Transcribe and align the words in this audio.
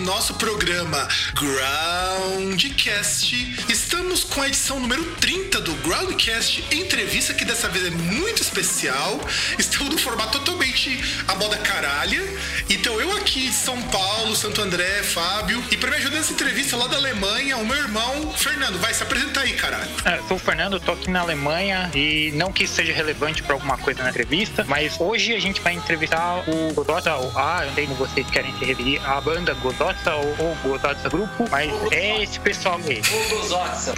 Nosso 0.00 0.34
programa 0.34 1.06
Groundcast. 1.34 3.34
Estamos 3.68 4.24
com 4.24 4.40
a 4.40 4.48
edição 4.48 4.80
número 4.80 5.04
30 5.16 5.60
do 5.60 5.74
Groundcast 5.74 6.64
Entrevista, 6.72 7.34
que 7.34 7.44
dessa 7.44 7.68
vez 7.68 7.86
é 7.86 7.90
muito 7.90 8.40
especial. 8.40 9.20
Estamos 9.58 9.92
no 9.92 9.98
formato 9.98 10.38
totalmente 10.38 10.98
a 11.28 11.34
moda 11.34 11.58
caralha. 11.58 12.20
Então 12.68 12.98
eu 13.00 13.14
aqui 13.16 13.48
de 13.48 13.54
São 13.54 13.80
Paulo, 13.82 14.34
Santo 14.34 14.62
André, 14.62 15.02
Fábio. 15.02 15.62
E 15.70 15.76
para 15.76 15.90
me 15.90 15.96
ajudar 15.96 16.16
nessa 16.16 16.32
entrevista 16.32 16.76
lá 16.76 16.86
da 16.86 16.96
Alemanha, 16.96 17.58
o 17.58 17.66
meu 17.66 17.76
irmão, 17.76 18.32
Fernando. 18.32 18.78
Vai 18.80 18.94
se 18.94 19.02
apresentar 19.02 19.42
aí, 19.42 19.52
caralho. 19.52 19.90
É, 20.04 20.18
sou 20.26 20.36
o 20.36 20.40
Fernando, 20.40 20.80
tô 20.80 20.92
aqui 20.92 21.10
na 21.10 21.20
Alemanha 21.20 21.90
e 21.94 22.32
não 22.34 22.52
que 22.52 22.64
isso 22.64 22.74
seja 22.74 22.92
relevante 22.92 23.42
para 23.42 23.54
alguma 23.54 23.76
coisa 23.76 24.02
na 24.02 24.10
entrevista, 24.10 24.64
mas 24.68 24.98
hoje 24.98 25.34
a 25.34 25.40
gente 25.40 25.60
vai 25.60 25.74
entrevistar 25.74 26.42
o 26.48 26.72
Godota, 26.72 27.14
ou 27.16 27.32
ah, 27.36 27.64
eu 27.66 27.74
sei 27.74 27.86
como 27.86 27.98
vocês 27.98 28.28
querem 28.30 28.56
se 28.58 28.64
referir, 28.64 29.00
a 29.04 29.20
banda 29.20 29.54
Godota 29.90 30.14
ou, 30.14 30.46
ou 30.46 30.54
Godota 30.62 31.08
Grupo, 31.08 31.48
mas 31.50 31.70
é 31.92 32.22
esse 32.22 32.38
pessoal 32.40 32.78
aí. 32.86 33.02
Gozotsa. 33.30 33.94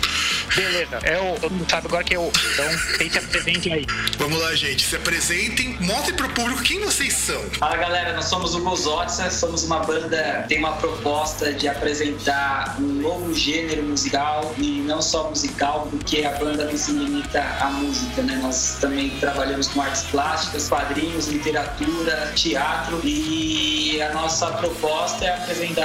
Beleza, 0.54 0.98
é 1.02 1.18
o, 1.18 1.38
todo 1.38 1.52
mundo 1.52 1.70
sabe 1.70 1.86
agora 1.86 2.04
que 2.04 2.14
é 2.14 2.18
o. 2.18 2.30
Então, 2.52 2.78
vocês 2.78 3.12
se 3.12 3.18
apresentem 3.18 3.72
aí. 3.74 3.86
Vamos 4.18 4.40
lá, 4.40 4.54
gente. 4.54 4.84
Se 4.84 4.96
apresentem, 4.96 5.76
mostrem 5.80 6.14
pro 6.14 6.28
público 6.30 6.62
quem 6.62 6.80
vocês 6.80 7.12
são. 7.12 7.40
Fala 7.58 7.76
galera, 7.76 8.14
nós 8.14 8.26
somos 8.26 8.54
o 8.54 8.62
Gozotsa, 8.62 9.30
somos 9.30 9.64
uma 9.64 9.80
banda 9.80 10.42
que 10.42 10.48
tem 10.48 10.58
uma 10.58 10.72
proposta 10.72 11.52
de 11.52 11.68
apresentar 11.68 12.76
um 12.78 12.82
novo 12.82 13.34
gênero 13.34 13.82
musical 13.82 14.54
e 14.58 14.80
não 14.80 15.02
só 15.02 15.28
musical, 15.28 15.88
porque 15.90 16.24
a 16.24 16.32
banda 16.32 16.64
não 16.64 16.76
se 16.76 16.92
limita 16.92 17.42
à 17.60 17.70
música, 17.70 18.22
né? 18.22 18.38
Nós 18.42 18.78
também 18.80 19.10
trabalhamos 19.20 19.68
com 19.68 19.82
artes 19.82 20.02
plásticas, 20.04 20.68
quadrinhos, 20.68 21.28
literatura, 21.28 22.32
teatro 22.34 23.00
e 23.04 24.00
a 24.02 24.12
nossa 24.12 24.46
proposta 24.52 25.24
é 25.24 25.34
apresentar 25.34 25.81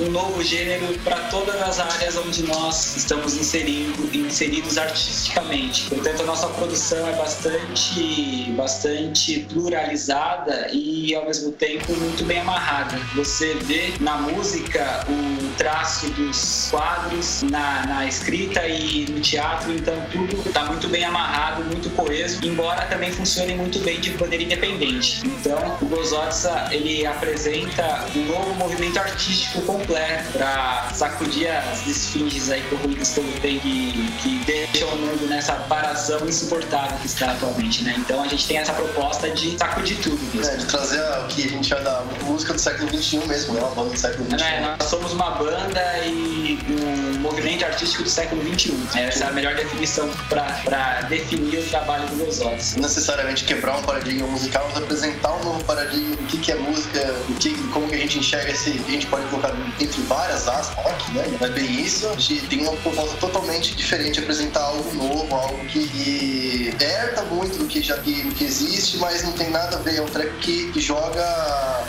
um 0.00 0.10
novo 0.10 0.42
gênero 0.42 0.86
para 1.04 1.16
todas 1.30 1.60
as 1.62 1.78
áreas 1.78 2.16
onde 2.16 2.42
nós 2.42 2.96
estamos 2.96 3.36
inserindo, 3.36 4.08
inseridos 4.12 4.76
artisticamente. 4.76 5.88
Portanto, 5.88 6.22
a 6.22 6.26
nossa 6.26 6.48
produção 6.48 7.06
é 7.08 7.12
bastante, 7.12 8.52
bastante 8.56 9.40
pluralizada 9.52 10.68
e 10.72 11.14
ao 11.14 11.24
mesmo 11.26 11.52
tempo 11.52 11.92
muito 11.94 12.24
bem 12.24 12.40
amarrada. 12.40 12.98
Você 13.14 13.54
vê 13.54 13.92
na 14.00 14.16
música 14.16 15.04
o 15.08 15.56
traço 15.56 16.10
dos 16.10 16.68
quadros, 16.70 17.42
na, 17.42 17.86
na 17.86 18.06
escrita 18.06 18.66
e 18.66 19.06
no 19.10 19.20
teatro, 19.20 19.72
então 19.72 19.94
tudo 20.12 20.36
está 20.46 20.64
muito 20.64 20.88
bem 20.88 21.04
amarrado, 21.04 21.64
muito 21.64 21.88
coeso, 21.90 22.44
embora 22.44 22.82
também 22.86 23.10
funcione 23.10 23.54
muito 23.54 23.78
bem 23.80 24.00
de 24.00 24.10
maneira 24.18 24.44
independente. 24.44 25.22
Então, 25.24 25.78
o 25.80 25.86
Gozotsa 25.86 26.68
ele 26.70 27.06
apresenta 27.06 28.04
um 28.14 28.24
novo 28.26 28.54
movimento 28.54 28.98
artístico 28.98 29.35
completo 29.64 30.32
para 30.32 30.90
sacudir 30.94 31.48
as 31.48 31.86
esfinges 31.86 32.50
aí 32.50 32.62
corruídas 32.62 33.10
pelo 33.10 33.32
tempo 33.40 33.60
que, 33.60 34.12
que 34.22 34.44
deixam 34.44 34.88
o 34.88 34.96
mundo 34.96 35.26
nessa 35.28 35.54
paração 35.54 36.26
insuportável 36.26 36.96
que 36.98 37.06
está 37.06 37.32
atualmente, 37.32 37.84
né? 37.84 37.94
Então 37.98 38.22
a 38.22 38.28
gente 38.28 38.46
tem 38.46 38.58
essa 38.58 38.72
proposta 38.72 39.30
de 39.30 39.56
sacudir 39.58 39.98
tudo 39.98 40.18
mesmo. 40.34 40.52
É, 40.52 40.56
de 40.56 40.66
trazer 40.66 41.00
o 41.00 41.26
que 41.28 41.44
a 41.44 41.48
gente 41.48 41.66
chama 41.66 41.82
da 41.82 42.02
música 42.22 42.52
do 42.52 42.60
século 42.60 42.88
XXI 42.88 43.26
mesmo, 43.26 43.54
né? 43.54 43.60
Uma 43.60 43.70
banda 43.70 43.90
do 43.90 43.98
século 43.98 44.24
XXI. 44.24 44.36
Né? 44.36 44.76
Nós 44.78 44.88
somos 44.88 45.12
uma 45.12 45.30
banda 45.30 45.98
e 46.04 46.58
um 46.70 47.20
movimento 47.20 47.64
artístico 47.64 48.02
do 48.02 48.10
século 48.10 48.42
XXI. 48.42 48.76
Essa 48.94 49.24
é 49.24 49.28
a 49.28 49.32
melhor 49.32 49.54
definição 49.54 50.08
para 50.28 51.02
definir 51.02 51.58
o 51.58 51.68
trabalho 51.68 52.06
do. 52.08 52.16
Não 52.16 52.82
necessariamente 52.82 53.44
quebrar 53.44 53.78
um 53.78 53.82
paradigma 53.82 54.26
musical, 54.26 54.68
mas 54.72 54.82
apresentar 54.82 55.32
um 55.34 55.44
novo 55.44 55.64
paradigma, 55.64 56.14
o 56.14 56.26
que, 56.26 56.38
que 56.38 56.52
é 56.52 56.56
música, 56.56 57.14
o 57.28 57.34
que, 57.34 57.54
como 57.68 57.88
que 57.88 57.94
a 57.94 57.98
gente 57.98 58.18
enxerga 58.18 58.50
esse. 58.50 58.70
A 58.70 58.90
gente 58.90 59.06
pode 59.06 59.25
colocar 59.28 59.52
entre 59.80 60.00
várias 60.02 60.48
aspas, 60.48 60.76
rock, 60.84 61.10
né? 61.12 61.24
Não 61.40 61.46
é 61.46 61.50
bem 61.50 61.80
isso. 61.80 62.08
A 62.08 62.14
gente 62.16 62.46
tem 62.46 62.62
uma 62.62 62.72
proposta 62.76 63.16
totalmente 63.18 63.74
diferente, 63.74 64.20
apresentar 64.20 64.60
algo 64.62 64.92
novo, 64.94 65.34
algo 65.34 65.64
que 65.66 66.74
herda 66.80 67.22
muito 67.22 67.58
do 67.58 67.66
que 67.66 67.82
já 67.82 67.96
que, 67.98 68.22
do 68.22 68.34
que 68.34 68.44
existe, 68.44 68.98
mas 68.98 69.22
não 69.22 69.32
tem 69.32 69.50
nada 69.50 69.76
a 69.76 69.80
ver. 69.80 69.96
É 69.96 70.02
um 70.02 70.06
track 70.06 70.30
que, 70.40 70.72
que 70.72 70.80
joga 70.80 71.24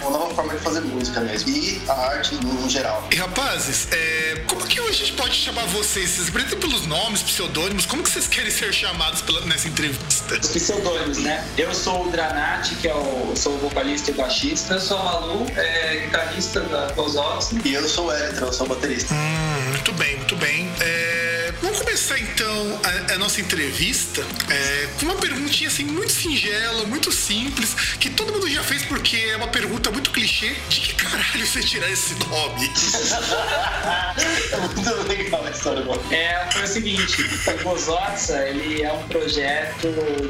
uma 0.02 0.12
nova 0.12 0.34
forma 0.36 0.54
de 0.56 0.60
fazer 0.62 0.82
música 0.82 1.20
mesmo. 1.22 1.50
E 1.50 1.82
a 1.88 1.94
arte 1.94 2.36
no 2.36 2.70
geral. 2.70 3.04
E 3.12 3.16
rapazes, 3.16 3.88
é, 3.92 4.44
como 4.48 4.66
que 4.66 4.80
hoje 4.80 5.04
a 5.04 5.06
gente 5.06 5.14
pode 5.14 5.36
chamar 5.36 5.66
vocês? 5.68 6.10
Vocês 6.12 6.30
apresentam 6.30 6.60
pelos 6.60 6.86
nomes, 6.86 7.22
pseudônimos? 7.24 7.86
Como 7.86 8.04
que 8.04 8.10
vocês 8.10 8.28
querem 8.28 8.52
ser 8.52 8.74
chamados 8.74 9.22
pela- 9.22 9.42
nessa 9.42 9.68
entrevista? 9.68 10.38
Os 10.40 10.48
pseudônimos, 10.50 11.18
né? 11.20 11.46
Eu 11.58 11.74
sou 11.74 12.08
o 12.08 12.12
Dranati, 12.12 12.76
que 12.76 12.88
é 12.88 12.96
o, 12.96 13.34
sou 13.36 13.54
o 13.54 13.58
vocalista 13.60 14.12
e 14.12 14.14
baixista. 14.14 14.76
Eu 14.76 14.80
sou 14.82 14.98
a 14.98 15.04
Malu, 15.04 15.46
é, 15.56 15.98
guitarrista 16.06 16.62
da 16.62 16.88
E 17.64 17.74
eu 17.74 17.88
sou 17.88 18.08
o 18.08 18.12
eu 18.12 18.54
sou 18.54 18.68
baterista. 18.68 19.14
Hum, 19.14 19.70
muito 19.70 19.92
bem, 19.94 20.18
muito 20.18 20.36
bem. 20.38 20.70
É, 20.80 21.37
vamos 21.62 21.80
começar 21.80 22.20
então 22.20 22.80
a, 22.84 23.14
a 23.14 23.18
nossa 23.18 23.40
entrevista 23.40 24.22
é, 24.50 24.88
com 25.00 25.06
uma 25.06 25.16
perguntinha 25.16 25.70
assim 25.70 25.86
muito 25.86 26.12
singela, 26.12 26.86
muito 26.86 27.12
simples, 27.12 27.74
que 28.00 28.10
todo 28.10 28.34
mundo 28.34 28.50
já 28.50 28.64
fez 28.64 28.84
porque 28.86 29.18
é 29.18 29.38
uma 29.38 29.48
pergunta 29.48 29.92
muito 29.92 30.12
clichê. 30.12 30.56
De 30.70 30.82
que 30.82 30.94
caralho 30.96 31.46
você 31.46 31.62
tirar 31.62 31.90
esse 31.90 32.14
nome? 32.16 32.72
É 34.52 34.58
muito 34.58 35.08
legal 35.08 35.46
a 35.46 35.52
história 35.52 35.82
do 35.82 36.14
É, 36.14 36.50
foi 36.52 36.64
o 36.64 36.68
seguinte, 36.68 37.22
o 37.48 37.64
Gozotsa, 37.64 38.48
ele 38.48 38.82
é 38.82 38.92
um 38.92 39.04
projeto 39.04 39.88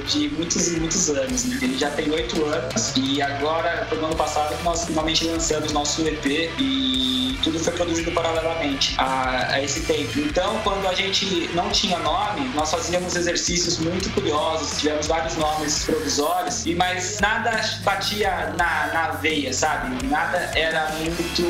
de 0.07 0.29
muitos 0.29 0.67
e 0.67 0.79
muitos 0.79 1.09
anos, 1.09 1.45
né? 1.45 1.59
Ele 1.61 1.77
já 1.77 1.89
tem 1.91 2.09
oito 2.11 2.43
anos 2.45 2.93
e 2.95 3.21
agora, 3.21 3.85
foi 3.89 3.97
no 3.99 4.07
ano 4.07 4.15
passado 4.15 4.57
que 4.57 4.63
nós 4.63 4.85
finalmente 4.85 5.25
lançamos 5.25 5.71
nosso 5.71 6.05
EP 6.07 6.25
e 6.59 7.37
tudo 7.43 7.59
foi 7.59 7.73
produzido 7.73 8.11
paralelamente 8.11 8.95
a, 8.97 9.53
a 9.53 9.63
esse 9.63 9.81
tempo. 9.81 10.19
Então, 10.19 10.59
quando 10.63 10.85
a 10.87 10.93
gente 10.93 11.06
não 11.53 11.69
tinha 11.69 11.97
nome, 11.99 12.49
nós 12.53 12.69
fazíamos 12.71 13.15
exercícios 13.15 13.77
muito 13.79 14.09
curiosos, 14.11 14.79
tivemos 14.79 15.07
vários 15.07 15.35
nomes 15.37 15.85
provisórios, 15.85 16.65
e 16.65 16.75
mas 16.75 17.19
nada 17.19 17.61
batia 17.83 18.53
na, 18.57 18.87
na 18.93 19.11
veia, 19.11 19.53
sabe? 19.53 20.05
Nada 20.07 20.37
era 20.55 20.89
muito 20.91 21.43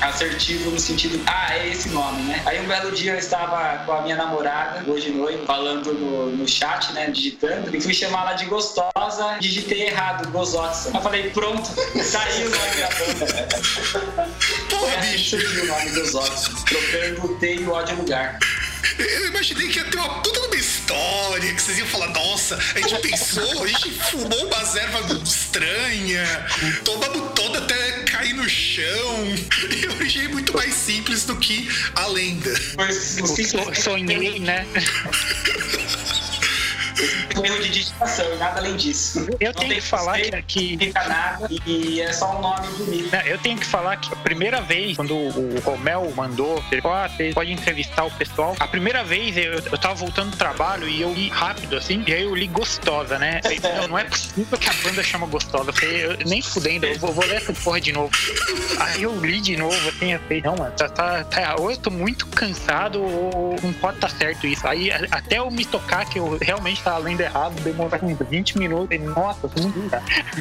assertivo 0.00 0.70
no 0.70 0.78
sentido, 0.78 1.20
ah, 1.26 1.56
é 1.56 1.68
esse 1.68 1.88
nome, 1.88 2.22
né? 2.22 2.42
Aí 2.46 2.60
um 2.60 2.68
belo 2.68 2.92
dia 2.92 3.12
eu 3.12 3.18
estava 3.18 3.84
com 3.84 3.92
a 3.92 4.02
minha 4.02 4.16
namorada, 4.16 4.82
hoje 4.90 5.10
noite, 5.10 5.44
falando 5.46 5.92
no, 5.92 6.36
no 6.36 6.48
chat, 6.48 6.92
né, 6.92 7.10
digitando, 7.10 7.74
e 7.74 7.80
fui 7.80 7.92
chamar 7.92 8.22
ela 8.22 8.32
de 8.34 8.44
gostosa, 8.46 9.38
digitei 9.40 9.88
errado, 9.88 10.30
gozotsa. 10.30 10.90
Eu 10.94 11.00
falei, 11.00 11.30
pronto, 11.30 11.68
saiu 12.02 12.46
o 12.46 12.50
nome 12.50 12.76
da 12.80 12.88
banda. 12.88 13.48
Foi 14.70 14.94
assim 14.96 15.12
que 15.12 15.30
surgiu 15.30 15.64
o 15.64 15.66
nome 15.66 15.90
gozotsa, 15.90 16.50
trocando 16.66 17.32
o 17.32 17.38
T 17.38 17.54
e 17.56 17.64
o 17.64 17.72
O 17.72 17.82
de 17.82 17.94
lugar. 17.94 18.38
Eu 18.98 19.28
imaginei 19.28 19.68
que 19.68 19.78
ia 19.78 19.84
ter 19.84 19.96
uma 19.96 20.20
puta 20.22 20.40
numa 20.40 20.56
história, 20.56 21.52
que 21.54 21.62
vocês 21.62 21.78
iam 21.78 21.86
falar, 21.86 22.08
nossa, 22.08 22.56
a 22.56 22.80
gente 22.80 22.98
pensou, 23.00 23.64
a 23.64 23.66
gente 23.66 23.90
fumou 24.10 24.46
umas 24.46 24.76
ervas 24.76 25.10
estranhas, 25.28 26.28
tomamos 26.84 27.32
toda 27.34 27.58
até 27.58 27.74
cair 28.04 28.34
no 28.34 28.48
chão. 28.48 28.82
Eu 29.82 30.06
achei 30.06 30.28
muito 30.28 30.52
mais 30.54 30.74
simples 30.74 31.24
do 31.24 31.36
que 31.36 31.68
a 31.94 32.06
lenda. 32.08 32.50
Eu 33.18 33.26
so- 33.26 33.74
sonhei, 33.82 34.38
né? 34.38 34.66
Um 37.40 37.44
erro 37.44 37.60
de 37.60 37.70
digitação 37.70 38.32
e 38.34 38.36
nada 38.36 38.60
além 38.60 38.76
disso. 38.76 39.26
Eu 39.40 39.52
tenho 39.52 39.74
que 39.74 39.80
falar 39.80 40.18
que. 40.42 40.78
Fica 40.78 41.04
nada 41.08 41.48
e 41.66 42.00
é 42.00 42.12
só 42.12 42.36
um 42.36 42.40
nome 42.40 42.68
bonito. 42.78 43.14
Eu 43.14 43.38
tenho 43.38 43.58
que 43.58 43.66
falar 43.66 43.96
que 43.96 44.12
a 44.12 44.16
primeira 44.16 44.60
vez, 44.60 44.96
quando 44.96 45.14
o 45.14 45.60
Romel 45.60 46.12
mandou, 46.14 46.62
ele 46.70 46.82
falou, 46.82 46.96
ah, 46.96 47.08
você 47.08 47.32
pode 47.32 47.52
entrevistar 47.52 48.04
o 48.04 48.10
pessoal. 48.10 48.56
A 48.58 48.68
primeira 48.68 49.02
vez 49.02 49.36
eu, 49.36 49.54
eu 49.54 49.78
tava 49.78 49.94
voltando 49.94 50.30
do 50.30 50.36
trabalho 50.36 50.88
e 50.88 51.00
eu 51.00 51.12
li 51.12 51.28
rápido, 51.28 51.76
assim, 51.76 52.04
e 52.06 52.12
aí 52.12 52.22
eu 52.22 52.34
li 52.34 52.46
gostosa, 52.46 53.18
né? 53.18 53.40
Falei, 53.42 53.60
não, 53.60 53.88
não 53.88 53.98
é 53.98 54.04
possível 54.04 54.58
que 54.58 54.68
a 54.68 54.72
banda 54.82 55.02
chama 55.02 55.26
gostosa. 55.26 55.70
Eu 55.70 55.74
falei, 55.74 56.04
eu, 56.04 56.16
nem 56.26 56.42
fudendo, 56.42 56.86
eu 56.86 56.98
vou, 56.98 57.12
vou, 57.12 57.24
ler 57.24 57.36
essa 57.36 57.52
porra 57.52 57.80
de 57.80 57.92
novo. 57.92 58.10
Aí 58.78 59.02
eu 59.02 59.18
li 59.20 59.40
de 59.40 59.56
novo, 59.56 59.88
assim, 59.88 60.12
eu 60.12 60.20
falei, 60.20 60.42
não, 60.42 60.56
mano, 60.56 60.72
tá, 60.76 60.88
tá, 60.88 61.24
tá, 61.24 61.56
ou 61.58 61.70
eu 61.70 61.76
tô 61.76 61.90
muito 61.90 62.26
cansado 62.26 63.02
ou 63.02 63.56
não 63.62 63.72
pode 63.74 63.98
tá 63.98 64.08
certo 64.08 64.46
isso. 64.46 64.66
Aí 64.66 64.90
até 65.10 65.38
eu 65.38 65.50
me 65.50 65.64
tocar 65.64 66.04
que 66.04 66.18
eu 66.18 66.38
realmente 66.40 66.82
tava 66.82 66.98
lendo 66.98 67.21
errado, 67.22 67.60
demorou 67.62 67.90
20 68.28 68.58
minutos. 68.58 68.94
E, 68.94 68.98
nossa, 68.98 69.50
não 69.56 69.72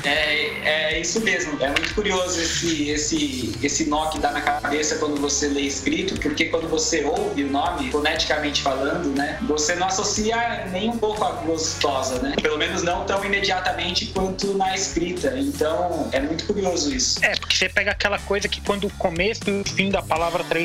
é, 0.06 0.94
é 0.94 1.00
isso 1.00 1.20
mesmo. 1.22 1.62
É 1.62 1.68
muito 1.68 1.94
curioso 1.94 2.40
esse, 2.40 2.90
esse, 2.90 3.56
esse 3.62 3.86
nó 3.86 4.10
que 4.10 4.20
dá 4.20 4.32
na 4.32 4.42
cabeça 4.42 4.96
quando 4.96 5.20
você 5.20 5.48
lê 5.48 5.62
escrito, 5.62 6.20
porque 6.20 6.46
quando 6.46 6.68
você 6.68 7.04
ouve 7.04 7.44
o 7.44 7.52
nome, 7.52 7.92
foneticamente 7.92 8.62
falando, 8.62 9.16
né, 9.16 9.40
você 9.44 9.76
não 9.76 9.88
associa 9.88 10.68
nem 10.72 10.90
um 10.90 10.98
pouco 10.98 11.24
a 11.24 11.32
gostosa, 11.32 12.22
né? 12.22 12.36
Pelo 12.42 12.58
menos 12.58 12.84
não 12.84 13.06
tão 13.06 13.24
imediatamente 13.24 14.08
quanto 14.08 14.58
na 14.58 14.76
escrita. 14.76 15.34
Então, 15.38 16.10
é 16.12 16.20
muito 16.20 16.46
curioso 16.46 16.94
isso. 16.94 17.24
É, 17.24 17.36
porque 17.36 17.56
você 17.56 17.70
pega 17.70 17.92
aquela 17.92 18.20
coisa 18.20 18.48
que 18.48 18.62
quando 18.62 18.86
o 18.86 18.90
começo 18.92 19.42
e 19.48 19.62
o 19.62 19.64
fim 19.66 19.90
da 19.90 20.02
palavra 20.02 20.44
tá 20.44 20.56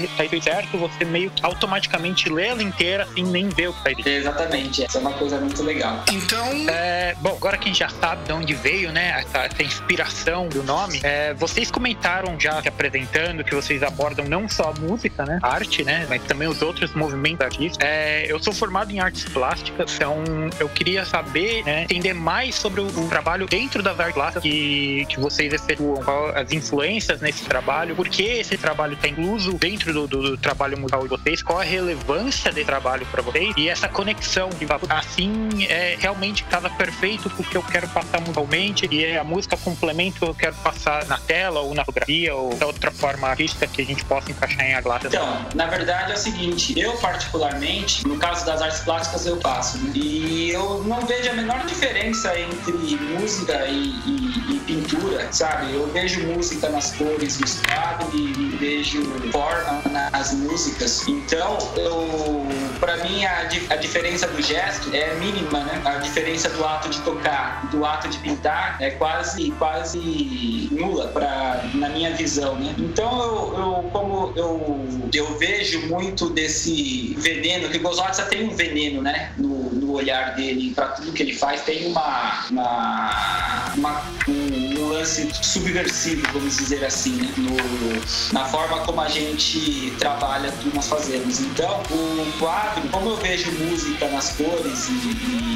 certo, 0.43 0.79
você 0.79 1.05
meio 1.05 1.31
que 1.31 1.45
automaticamente 1.45 2.29
lê 2.29 2.47
ela 2.49 2.63
inteira 2.63 3.05
assim, 3.05 3.23
nem 3.23 3.49
vê 3.49 3.69
o 3.69 3.73
que 3.73 3.83
tá 3.83 3.91
escrito. 3.91 4.09
Exatamente. 4.09 4.85
Essa 4.85 4.99
é 4.99 5.01
uma 5.01 5.13
coisa 5.13 5.39
muito 5.39 5.63
legal. 5.63 6.05
Então. 6.13 6.47
É, 6.69 7.15
bom, 7.21 7.31
agora 7.31 7.57
que 7.57 7.65
a 7.65 7.67
gente 7.69 7.79
já 7.79 7.89
sabe 7.89 8.25
de 8.25 8.33
onde 8.33 8.55
veio, 8.55 8.93
né, 8.93 9.21
essa, 9.21 9.39
essa 9.39 9.63
inspiração 9.63 10.49
do 10.49 10.63
nome, 10.63 11.01
é, 11.03 11.35
vocês 11.35 11.71
comentaram 11.71 12.39
já 12.39 12.61
se 12.63 12.69
apresentando 12.69 13.45
que 13.45 13.55
vocês 13.55 13.83
abordam 13.83 14.27
não 14.27 14.49
só 14.49 14.71
a 14.71 14.81
música, 14.81 15.25
né, 15.25 15.39
a 15.43 15.55
arte, 15.55 15.85
né, 15.85 16.07
mas 16.09 16.23
também 16.23 16.49
os 16.49 16.63
outros 16.63 16.95
movimentos 16.95 17.41
artísticos. 17.41 17.79
É, 17.81 18.31
eu 18.31 18.43
sou 18.43 18.53
formado 18.53 18.91
em 18.91 19.01
artes 19.01 19.25
plásticas, 19.25 19.95
então 19.95 20.25
eu 20.59 20.69
queria 20.69 21.05
saber, 21.05 21.65
né, 21.65 21.83
entender 21.85 22.15
mais 22.15 22.55
sobre 22.55 22.81
o, 22.81 22.87
o 22.87 23.09
trabalho 23.09 23.47
dentro 23.47 23.83
das 23.83 23.99
artes 23.99 24.15
plásticas 24.15 24.43
que, 24.43 25.07
que 25.09 25.21
vocês 25.21 25.53
efetuam, 25.53 26.03
as 26.35 26.53
influências 26.53 27.21
nesse 27.21 27.45
trabalho, 27.45 27.95
por 27.95 28.09
que 28.09 28.23
esse 28.23 28.57
trabalho 28.57 28.95
está 28.95 29.09
incluso 29.09 29.55
dentro 29.55 29.93
do, 29.93 30.07
do, 30.07 30.23
do, 30.31 30.39
trabalho 30.39 30.79
musical 30.79 31.03
de 31.03 31.09
vocês, 31.09 31.43
qual 31.43 31.61
a 31.61 31.65
relevância 31.65 32.53
desse 32.53 32.67
trabalho 32.67 33.07
para 33.07 33.23
vocês 33.23 33.55
e 33.57 33.69
essa 33.69 33.89
conexão 33.89 34.49
de 34.51 34.67
assim 34.89 35.49
é 35.69 35.96
realmente 35.99 36.45
casa 36.45 36.69
perfeito 36.71 37.29
porque 37.31 37.57
eu 37.57 37.63
quero 37.63 37.89
passar 37.89 38.21
musicalmente 38.21 38.89
e 38.91 39.17
a 39.17 39.25
música 39.25 39.57
complementa 39.57 40.17
o 40.17 40.21
que 40.21 40.31
eu 40.31 40.35
quero 40.35 40.57
passar 40.57 41.07
na 41.07 41.19
tela 41.19 41.61
ou 41.61 41.75
na 41.75 41.85
fotografia 41.85 42.35
ou 42.35 42.55
da 42.55 42.67
outra 42.67 42.91
forma 42.91 43.29
artística 43.29 43.67
que 43.67 43.83
a 43.83 43.85
gente 43.85 44.05
possa 44.05 44.31
encaixar 44.31 44.65
em 44.67 44.75
Aglata. 44.75 45.09
Então, 45.09 45.47
na 45.55 45.67
verdade 45.67 46.13
é 46.13 46.15
o 46.15 46.19
seguinte, 46.19 46.79
eu 46.79 46.97
particularmente, 46.99 48.07
no 48.07 48.19
caso 48.19 48.45
das 48.47 48.63
artes 48.63 48.81
plásticas 48.81 49.27
eu 49.27 49.41
faço, 49.41 49.79
né? 49.79 49.93
e 49.95 50.51
eu 50.51 50.85
não 50.85 51.01
vejo 51.03 51.31
a 51.31 51.35
menor 51.35 51.65
diferença 51.67 52.39
entre 52.39 52.73
música 52.73 53.67
e, 53.67 53.89
e, 54.07 54.57
e 54.57 54.61
pintura, 54.67 55.29
sabe? 55.33 55.75
Eu 55.75 55.87
vejo 55.89 56.27
música 56.27 56.69
nas 56.69 56.93
cores 56.93 57.39
dos 57.39 57.61
quadros 57.61 58.13
e, 58.15 58.57
vejo 58.57 59.03
forma 59.31 59.83
nas 59.91 60.33
músicas. 60.33 61.07
Então, 61.07 61.59
eu, 61.77 62.47
para 62.81 62.97
mim 62.99 63.25
a, 63.25 63.49
a 63.71 63.77
diferença 63.77 64.27
do 64.29 64.43
gesto 64.43 64.95
é 64.95 65.15
mínima, 65.17 65.61
né? 65.61 65.81
A 65.87 65.99
diferença 65.99 66.49
do 66.51 66.65
ato 66.65 66.89
de 66.89 67.01
tocar, 67.03 67.69
do 67.71 67.85
ato 67.85 68.09
de 68.09 68.19
pintar 68.19 68.77
é 68.81 68.91
quase 68.91 69.53
quase 69.53 70.69
nula 70.73 71.07
para 71.09 71.65
na 71.75 71.89
minha 71.89 72.13
visão, 72.15 72.57
né? 72.57 72.75
Então 72.77 73.23
eu, 73.23 73.59
eu 73.59 73.91
como 73.93 74.33
eu, 74.35 74.89
eu 75.15 75.39
vejo 75.39 75.87
muito 75.87 76.29
desse 76.31 77.15
veneno 77.19 77.69
que 77.69 77.79
o 77.79 77.83
Gozotza 77.83 78.25
tem 78.25 78.49
um 78.49 78.57
veneno, 78.57 79.01
né? 79.01 79.33
No, 79.39 79.71
no 79.71 79.93
olhar 79.93 80.35
dele 80.35 80.73
para 80.75 80.89
tudo 80.89 81.13
que 81.13 81.23
ele 81.23 81.35
faz 81.35 81.63
tem 81.63 81.87
uma, 81.87 82.47
uma, 82.51 83.73
uma 83.77 84.03
um, 84.29 84.89
lance 84.89 85.29
subversivo, 85.43 86.23
vamos 86.33 86.57
dizer 86.57 86.85
assim, 86.85 87.13
né? 87.13 87.33
no, 87.37 88.33
na 88.33 88.45
forma 88.47 88.79
como 88.81 89.01
a 89.01 89.09
gente 89.09 89.93
trabalha 89.99 90.51
tudo 90.63 90.75
nós 90.75 90.89
fazemos. 90.89 91.41
Então 91.41 91.83
o 91.91 92.39
quadro, 92.39 92.89
como 92.89 93.11
eu 93.11 93.17
vejo 93.17 93.51
música 93.53 94.09
nas 94.09 94.33
cores 94.33 94.89
e, 94.89 94.93
e, 94.93 95.53
e 95.53 95.56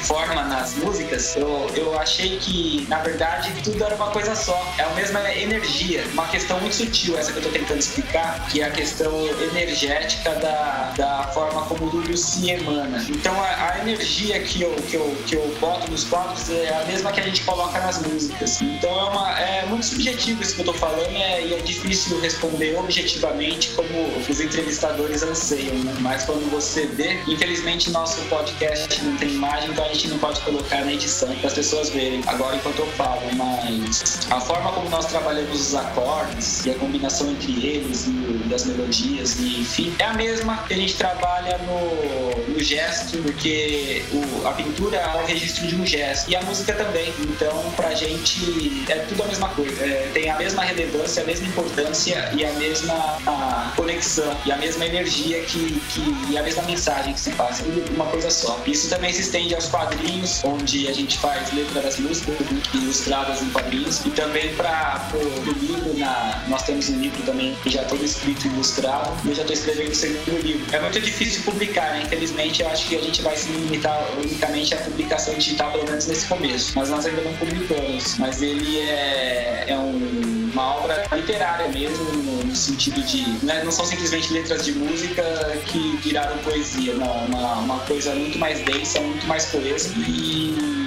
forma 0.00 0.42
nas 0.42 0.74
músicas, 0.74 1.36
eu, 1.36 1.70
eu 1.74 1.98
achei 1.98 2.38
que, 2.38 2.86
na 2.88 2.98
verdade, 2.98 3.52
tudo 3.62 3.82
era 3.84 3.94
uma 3.94 4.10
coisa 4.10 4.34
só. 4.34 4.74
É 4.78 4.82
a 4.82 4.90
mesma 4.90 5.20
energia. 5.32 6.04
Uma 6.12 6.26
questão 6.28 6.60
muito 6.60 6.74
sutil, 6.74 7.18
essa 7.18 7.32
que 7.32 7.38
eu 7.38 7.42
tô 7.42 7.50
tentando 7.50 7.78
explicar, 7.78 8.46
que 8.48 8.60
é 8.60 8.66
a 8.66 8.70
questão 8.70 9.12
energética 9.52 10.34
da, 10.36 10.92
da 10.96 11.30
forma 11.34 11.62
como 11.62 11.90
tudo 11.90 12.16
se 12.16 12.50
emana. 12.50 13.04
Então, 13.08 13.38
a, 13.40 13.72
a, 13.72 13.78
energia 13.80 14.40
que 14.40 14.62
eu, 14.62 14.74
que, 14.88 14.94
eu, 14.94 15.16
que 15.26 15.36
eu 15.36 15.56
boto 15.60 15.90
nos 15.90 16.04
quadros 16.04 16.48
é 16.50 16.74
a 16.74 16.84
mesma 16.84 17.12
que 17.12 17.20
a 17.20 17.22
gente 17.22 17.42
coloca 17.42 17.78
nas 17.80 18.00
músicas. 18.02 18.60
Então, 18.60 18.90
é, 18.90 19.04
uma, 19.10 19.40
é 19.40 19.66
muito 19.66 19.86
subjetivo 19.86 20.42
isso 20.42 20.54
que 20.54 20.60
eu 20.60 20.66
tô 20.66 20.74
falando 20.74 21.14
é, 21.16 21.46
e 21.46 21.54
é 21.54 21.58
difícil 21.58 22.20
responder 22.20 22.76
objetivamente 22.76 23.70
como 23.70 23.88
os 24.28 24.40
entrevistadores 24.40 25.22
anseiam, 25.22 25.74
né? 25.76 25.94
Mas 26.00 26.24
quando 26.24 26.50
você 26.50 26.86
vê, 26.86 27.20
infelizmente, 27.26 27.90
nosso 27.90 28.20
podcast 28.22 29.02
não 29.04 29.16
tem 29.16 29.30
imagem, 29.30 29.70
então 29.70 29.89
gente 29.92 30.08
não 30.08 30.18
pode 30.18 30.40
colocar 30.40 30.84
na 30.84 30.92
edição 30.92 31.34
para 31.36 31.48
as 31.48 31.54
pessoas 31.54 31.90
verem 31.90 32.22
agora 32.26 32.56
enquanto 32.56 32.78
eu 32.78 32.86
falo, 32.92 33.22
mas 33.36 34.20
a 34.30 34.40
forma 34.40 34.72
como 34.72 34.88
nós 34.90 35.06
trabalhamos 35.06 35.68
os 35.68 35.74
acordes 35.74 36.64
e 36.66 36.70
a 36.70 36.74
combinação 36.74 37.30
entre 37.30 37.52
eles 37.66 38.06
e, 38.06 38.48
e 38.48 38.54
as 38.54 38.64
melodias 38.64 39.38
e 39.38 39.60
enfim, 39.60 39.94
é 39.98 40.04
a 40.04 40.14
mesma 40.14 40.56
que 40.66 40.74
a 40.74 40.76
gente 40.76 40.94
trabalha 40.94 41.58
no, 41.58 42.52
no 42.52 42.60
gesto, 42.60 43.18
porque 43.18 44.04
o, 44.12 44.46
a 44.46 44.52
pintura 44.52 44.96
é 44.96 45.22
o 45.22 45.26
registro 45.26 45.66
de 45.66 45.76
um 45.76 45.86
gesto 45.86 46.30
e 46.30 46.36
a 46.36 46.42
música 46.42 46.72
também. 46.72 47.12
Então, 47.20 47.70
pra 47.76 47.94
gente 47.94 48.84
é 48.88 48.96
tudo 49.08 49.22
a 49.22 49.26
mesma 49.26 49.48
coisa. 49.50 49.84
É, 49.84 50.10
tem 50.12 50.30
a 50.30 50.36
mesma 50.36 50.62
relevância, 50.62 51.22
a 51.22 51.26
mesma 51.26 51.46
importância 51.46 52.30
e 52.36 52.44
a 52.44 52.52
mesma 52.52 52.94
a 53.26 53.72
conexão 53.76 54.36
e 54.44 54.52
a 54.52 54.56
mesma 54.56 54.86
energia 54.86 55.40
que, 55.42 55.80
que 55.90 56.32
e 56.32 56.38
a 56.38 56.42
mesma 56.42 56.62
mensagem 56.62 57.14
que 57.14 57.20
se 57.20 57.30
passa. 57.32 57.64
Uma 57.94 58.06
coisa 58.06 58.30
só. 58.30 58.60
Isso 58.66 58.88
também 58.88 59.12
se 59.12 59.22
estende 59.22 59.54
aos 59.54 59.66
quadrinhos, 59.80 60.44
onde 60.44 60.88
a 60.88 60.92
gente 60.92 61.18
faz 61.18 61.52
letra 61.52 61.80
das 61.80 61.98
músicas 61.98 62.36
ilustradas 62.74 63.42
em 63.42 63.50
quadrinhos. 63.50 64.04
E 64.04 64.10
também 64.10 64.54
para 64.54 65.08
o 65.14 65.52
livro, 65.52 65.98
na, 65.98 66.44
nós 66.48 66.62
temos 66.64 66.88
um 66.90 67.00
livro 67.00 67.22
também 67.22 67.56
que 67.62 67.70
já 67.70 67.82
todo 67.84 68.04
escrito 68.04 68.46
e 68.46 68.50
ilustrado. 68.50 69.10
E 69.24 69.30
eu 69.30 69.34
já 69.34 69.42
estou 69.42 69.56
escrevendo 69.56 69.92
o 69.92 69.94
segundo 69.94 70.42
livro. 70.42 70.74
É 70.74 70.80
muito 70.80 71.00
difícil 71.00 71.42
publicar, 71.44 71.92
né? 71.92 72.02
Infelizmente, 72.04 72.62
eu 72.62 72.68
acho 72.68 72.88
que 72.88 72.96
a 72.96 73.00
gente 73.00 73.22
vai 73.22 73.36
se 73.36 73.50
limitar 73.50 74.06
unicamente 74.18 74.74
à 74.74 74.78
publicação 74.78 75.34
digital, 75.34 75.72
pelo 75.72 75.84
menos 75.84 76.06
nesse 76.06 76.26
começo. 76.26 76.72
Mas 76.76 76.90
nós 76.90 77.06
ainda 77.06 77.22
não 77.22 77.32
publicamos. 77.34 78.18
Mas 78.18 78.42
ele 78.42 78.80
é, 78.80 79.64
é 79.68 79.76
um, 79.76 80.50
uma 80.52 80.76
obra 80.76 81.06
literária 81.14 81.68
mesmo, 81.68 82.39
no, 82.50 82.56
sentido 82.56 83.02
de. 83.02 83.22
Né, 83.44 83.62
não 83.64 83.72
são 83.72 83.84
simplesmente 83.84 84.32
letras 84.32 84.64
de 84.64 84.72
música 84.72 85.22
que 85.66 85.96
viraram 86.02 86.36
poesia, 86.38 86.94
não. 86.94 87.26
Uma, 87.26 87.54
uma 87.54 87.78
coisa 87.80 88.14
muito 88.14 88.38
mais 88.38 88.60
densa, 88.64 89.00
muito 89.00 89.26
mais 89.26 89.46
coesa 89.46 89.92
e 89.96 90.80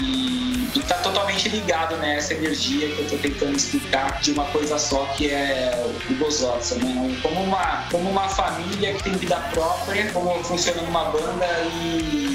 está 0.83 0.97
totalmente 0.97 1.49
ligado 1.49 1.95
nessa 1.97 2.33
energia 2.33 2.87
que 2.89 2.99
eu 2.99 3.03
estou 3.05 3.19
tentando 3.19 3.55
explicar 3.55 4.19
de 4.21 4.31
uma 4.31 4.45
coisa 4.45 4.77
só 4.77 5.05
que 5.15 5.29
é 5.29 5.85
o 6.09 6.13
Gozotsa, 6.15 6.75
né? 6.75 7.17
Como 7.21 7.41
uma, 7.41 7.87
como 7.89 8.09
uma 8.09 8.27
família 8.29 8.93
que 8.93 9.03
tem 9.03 9.13
vida 9.13 9.37
própria, 9.53 10.11
como 10.11 10.43
funciona 10.43 10.81
numa 10.81 11.05
banda 11.05 11.47
e 11.73 12.32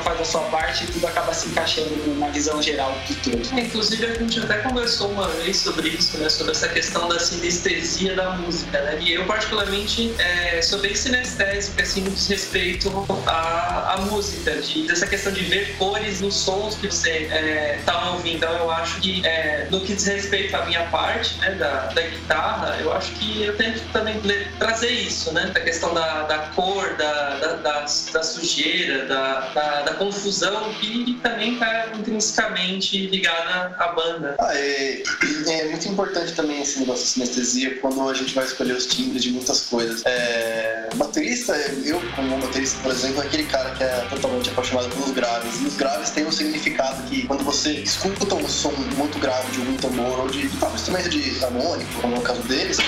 faz 0.00 0.20
a 0.20 0.24
sua 0.24 0.42
parte 0.42 0.84
e 0.84 0.86
tudo 0.88 1.06
acaba 1.06 1.32
se 1.32 1.48
encaixando 1.48 1.90
numa 2.06 2.28
visão 2.30 2.60
geral 2.62 2.92
do 3.06 3.14
todo. 3.16 3.58
É, 3.58 3.62
inclusive, 3.62 4.06
a 4.06 4.14
gente 4.14 4.40
até 4.40 4.58
conversou 4.58 5.10
uma 5.10 5.28
vez 5.28 5.56
sobre 5.58 5.88
isso, 5.88 6.16
né? 6.18 6.28
Sobre 6.28 6.52
essa 6.52 6.68
questão 6.68 7.08
da 7.08 7.18
sinestesia 7.18 8.14
da 8.14 8.30
música, 8.30 8.80
né? 8.82 8.98
E 9.00 9.12
eu, 9.14 9.24
particularmente, 9.26 10.14
é, 10.18 10.60
sou 10.62 10.78
bem 10.80 10.94
sinestésico, 10.94 11.80
assim, 11.80 12.02
no 12.02 12.10
respeito 12.10 13.06
à, 13.26 13.94
à 13.94 13.96
música, 14.02 14.60
de, 14.60 14.86
dessa 14.86 15.06
questão 15.06 15.32
de 15.32 15.44
ver 15.44 15.76
cores 15.76 16.20
nos 16.20 16.34
sons 16.34 16.76
que 16.76 16.86
você 16.86 17.28
é, 17.30 17.80
tá 17.84 18.10
ouvindo. 18.10 18.36
Então, 18.36 18.52
eu 18.56 18.70
acho 18.70 19.00
que, 19.00 19.26
é, 19.26 19.66
no 19.70 19.80
que 19.80 19.94
diz 19.94 20.06
respeito 20.06 20.54
à 20.56 20.64
minha 20.64 20.84
parte, 20.86 21.38
né, 21.40 21.50
da, 21.52 21.86
da 21.86 22.02
guitarra, 22.02 22.78
eu 22.80 22.92
acho 22.92 23.12
que 23.12 23.42
eu 23.42 23.56
tento 23.56 23.82
também 23.92 24.20
trazer 24.58 24.90
isso, 24.90 25.32
né? 25.32 25.50
Da 25.52 25.60
questão 25.60 25.92
da, 25.92 26.22
da 26.22 26.38
cor, 26.54 26.96
da, 26.96 27.36
da, 27.36 27.52
da, 27.56 27.80
da 27.80 28.22
sujeira, 28.22 29.06
da, 29.06 29.82
da 29.82 29.89
da 29.90 29.94
confusão 29.94 30.72
que 30.74 31.18
também 31.22 31.54
está 31.54 31.88
intrinsecamente 31.98 33.06
ligada 33.08 33.74
à 33.78 33.88
banda. 33.92 34.36
Ah, 34.38 34.54
é, 34.54 35.02
é, 35.48 35.68
muito 35.68 35.88
importante 35.88 36.32
também 36.34 36.62
esse 36.62 36.80
negócio 36.80 37.04
de 37.04 37.10
sinestesia 37.10 37.78
quando 37.80 38.08
a 38.08 38.14
gente 38.14 38.34
vai 38.34 38.44
escolher 38.44 38.74
os 38.74 38.86
timbres 38.86 39.22
de 39.22 39.32
muitas 39.32 39.62
coisas. 39.62 40.02
É, 40.06 40.88
baterista, 40.94 41.54
eu 41.84 42.00
como 42.14 42.38
baterista, 42.38 42.78
por 42.82 42.92
exemplo, 42.92 43.22
é 43.22 43.26
aquele 43.26 43.44
cara 43.44 43.70
que 43.70 43.82
é 43.82 44.06
totalmente 44.10 44.50
apaixonado 44.50 44.88
pelos 44.90 45.10
graves. 45.10 45.60
E 45.60 45.64
os 45.64 45.76
graves 45.76 46.10
têm 46.10 46.26
um 46.26 46.32
significado 46.32 47.02
que 47.08 47.26
quando 47.26 47.44
você 47.44 47.72
escuta 47.72 48.34
um 48.34 48.48
som 48.48 48.72
muito 48.96 49.18
grave 49.18 49.50
de 49.50 49.60
algum 49.60 49.76
tambor 49.76 50.20
ou 50.20 50.28
de, 50.28 50.48
próprio 50.48 50.76
instrumento 50.76 51.08
de 51.08 51.44
harmônico, 51.44 52.00
como 52.00 52.16
é 52.16 52.18
o 52.18 52.22
caso 52.22 52.42
deles, 52.42 52.78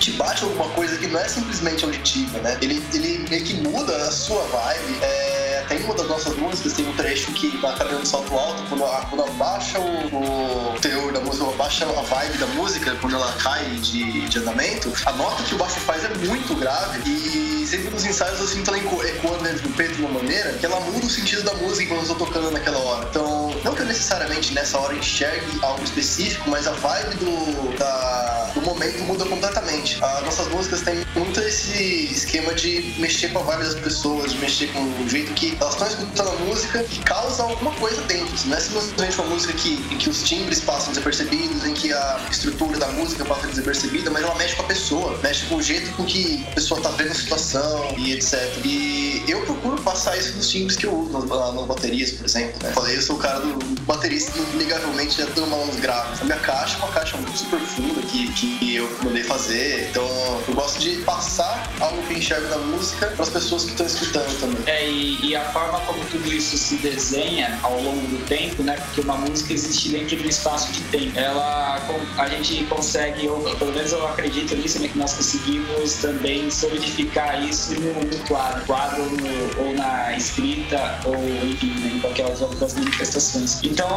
te 0.00 0.12
bate 0.12 0.44
alguma 0.44 0.68
coisa 0.70 0.96
que 0.98 1.06
não 1.06 1.20
é 1.20 1.28
simplesmente 1.28 1.84
auditiva, 1.84 2.38
né? 2.40 2.58
Ele, 2.60 2.82
ele 2.92 3.26
meio 3.28 3.44
que 3.44 3.54
muda 3.54 3.96
a 3.96 4.10
sua 4.10 4.42
vibe. 4.42 4.98
É, 5.02 5.45
tem 5.68 5.82
uma 5.84 5.94
das 5.94 6.08
nossas 6.08 6.36
músicas, 6.36 6.72
tem 6.72 6.88
um 6.88 6.94
trecho 6.94 7.32
que 7.32 7.56
tá 7.58 7.72
dando 7.84 8.06
salto 8.06 8.34
alto, 8.34 8.62
quando, 8.68 9.08
quando 9.08 9.22
abaixa 9.24 9.78
o, 9.78 10.74
o 10.74 10.80
teor 10.80 11.12
da 11.12 11.20
música, 11.20 11.44
abaixa 11.44 11.84
a 11.84 12.02
vibe 12.02 12.38
da 12.38 12.46
música, 12.48 12.96
quando 13.00 13.14
ela 13.14 13.32
cai 13.34 13.64
de, 13.76 14.28
de 14.28 14.38
andamento, 14.38 14.92
a 15.04 15.12
nota 15.12 15.42
que 15.42 15.54
o 15.54 15.58
baixo 15.58 15.80
faz 15.80 16.04
é 16.04 16.08
muito 16.26 16.54
grave 16.54 17.00
e 17.08 17.66
sempre 17.66 17.90
nos 17.90 18.04
ensaios 18.04 18.38
eu 18.38 18.46
sinto 18.46 18.68
ela 18.68 18.78
ecoando 18.78 19.42
dentro 19.42 19.62
do 19.62 19.74
peito 19.74 19.94
de 19.94 20.02
uma 20.02 20.10
maneira 20.10 20.52
que 20.52 20.64
ela 20.64 20.78
muda 20.80 21.04
o 21.04 21.10
sentido 21.10 21.42
da 21.42 21.54
música 21.54 21.88
quando 21.88 22.06
eu 22.06 22.12
estou 22.12 22.26
tocando 22.26 22.50
naquela 22.50 22.78
hora. 22.78 23.06
Então, 23.10 23.54
não 23.64 23.74
que 23.74 23.82
eu 23.82 23.86
necessariamente 23.86 24.54
nessa 24.54 24.78
hora 24.78 24.94
enxergue 24.94 25.58
algo 25.62 25.82
específico, 25.82 26.48
mas 26.48 26.66
a 26.66 26.72
vibe 26.72 27.16
do, 27.16 27.76
da, 27.76 28.50
do 28.54 28.62
momento 28.62 29.02
muda 29.02 29.24
completamente. 29.24 30.02
As 30.02 30.22
nossas 30.24 30.48
músicas 30.48 30.82
têm 30.82 31.04
muito 31.14 31.40
esse 31.40 32.06
esquema 32.12 32.54
de 32.54 32.94
mexer 32.98 33.28
com 33.28 33.40
a 33.40 33.42
vibe 33.42 33.64
das 33.64 33.74
pessoas, 33.74 34.32
de 34.32 34.38
mexer 34.38 34.68
com 34.68 34.82
o 34.82 35.08
jeito 35.08 35.32
que 35.34 35.55
elas 35.60 35.74
estão 35.74 35.88
escutando 35.88 36.28
a 36.28 36.44
música 36.44 36.84
que 36.84 37.00
causa 37.00 37.42
alguma 37.42 37.72
coisa 37.72 38.00
dentro. 38.02 38.26
Não 38.46 38.56
é 38.56 38.60
simplesmente 38.60 39.20
uma 39.20 39.30
música 39.30 39.52
que, 39.54 39.74
em 39.90 39.98
que 39.98 40.10
os 40.10 40.22
timbres 40.22 40.60
passam 40.60 40.90
desapercebidos, 40.90 41.64
em 41.64 41.74
que 41.74 41.92
a 41.92 42.20
estrutura 42.30 42.78
da 42.78 42.88
música 42.88 43.24
passa 43.24 43.46
desapercebida, 43.46 44.10
mas 44.10 44.22
ela 44.22 44.34
mexe 44.34 44.54
com 44.56 44.62
a 44.62 44.66
pessoa, 44.66 45.18
mexe 45.22 45.46
com 45.46 45.56
o 45.56 45.62
jeito 45.62 45.90
com 45.96 46.04
que 46.04 46.44
a 46.50 46.54
pessoa 46.54 46.80
tá 46.80 46.90
vendo 46.90 47.12
a 47.12 47.14
situação 47.14 47.94
e 47.96 48.12
etc. 48.12 48.34
E 48.64 49.24
eu 49.28 49.42
procuro 49.42 49.80
passar 49.82 50.16
isso 50.16 50.36
nos 50.36 50.48
timbres 50.48 50.76
que 50.76 50.86
eu 50.86 50.94
uso 50.94 51.12
nas, 51.12 51.24
nas 51.54 51.66
baterias, 51.66 52.12
por 52.12 52.26
exemplo. 52.26 52.62
Né? 52.62 52.72
Falei, 52.72 52.96
eu 52.96 53.02
sou 53.02 53.16
o 53.16 53.18
cara 53.18 53.40
do 53.40 53.80
baterista 53.82 54.32
que 54.32 54.56
ligavelmente 54.56 55.18
já 55.18 55.26
tem 55.26 55.42
uns 55.42 55.76
graves. 55.76 56.20
A 56.20 56.24
minha 56.24 56.38
caixa 56.38 56.76
é 56.76 56.78
uma 56.78 56.92
caixa 56.92 57.16
muito 57.16 57.38
super 57.38 57.60
funda 57.60 58.00
que, 58.02 58.32
que 58.32 58.76
eu 58.76 58.98
mandei 59.02 59.24
fazer. 59.24 59.88
Então 59.90 60.06
eu 60.48 60.54
gosto 60.54 60.78
de 60.80 60.96
passar 61.02 61.70
algo 61.80 62.02
que 62.02 62.14
enxergo 62.14 62.48
na 62.48 62.58
música 62.58 63.06
para 63.08 63.22
as 63.22 63.30
pessoas 63.30 63.64
que 63.64 63.70
estão 63.70 63.86
escutando 63.86 64.40
também. 64.40 64.62
É, 64.66 64.88
e, 64.88 65.26
e 65.26 65.36
a 65.36 65.45
forma 65.46 65.80
como 65.80 66.04
tudo 66.06 66.32
isso 66.32 66.56
se 66.56 66.76
desenha 66.76 67.58
ao 67.62 67.80
longo 67.80 68.06
do 68.06 68.24
tempo, 68.26 68.62
né? 68.62 68.76
Porque 68.76 69.00
uma 69.00 69.16
música 69.16 69.52
existe 69.52 69.90
dentro 69.90 70.16
de 70.16 70.26
um 70.26 70.28
espaço 70.28 70.72
de 70.72 70.80
tempo. 70.84 71.18
Ela, 71.18 71.80
a 72.18 72.28
gente 72.28 72.64
consegue, 72.64 73.28
ou 73.28 73.42
pelo 73.56 73.72
menos 73.72 73.92
eu 73.92 74.06
acredito 74.06 74.54
nisso, 74.56 74.80
né? 74.80 74.88
Que 74.88 74.98
nós 74.98 75.14
conseguimos 75.14 75.94
também 75.94 76.50
solidificar 76.50 77.42
isso 77.42 77.74
no, 77.80 77.92
no 78.04 78.28
quadro, 78.28 78.64
quadro 78.66 79.02
no, 79.02 79.64
ou 79.64 79.74
na 79.74 80.16
escrita, 80.16 81.00
ou 81.04 81.14
enfim, 81.44 81.74
né, 81.80 81.92
em 81.94 82.00
qualquer 82.00 82.26
das 82.58 82.74
manifestações. 82.74 83.58
Então 83.62 83.88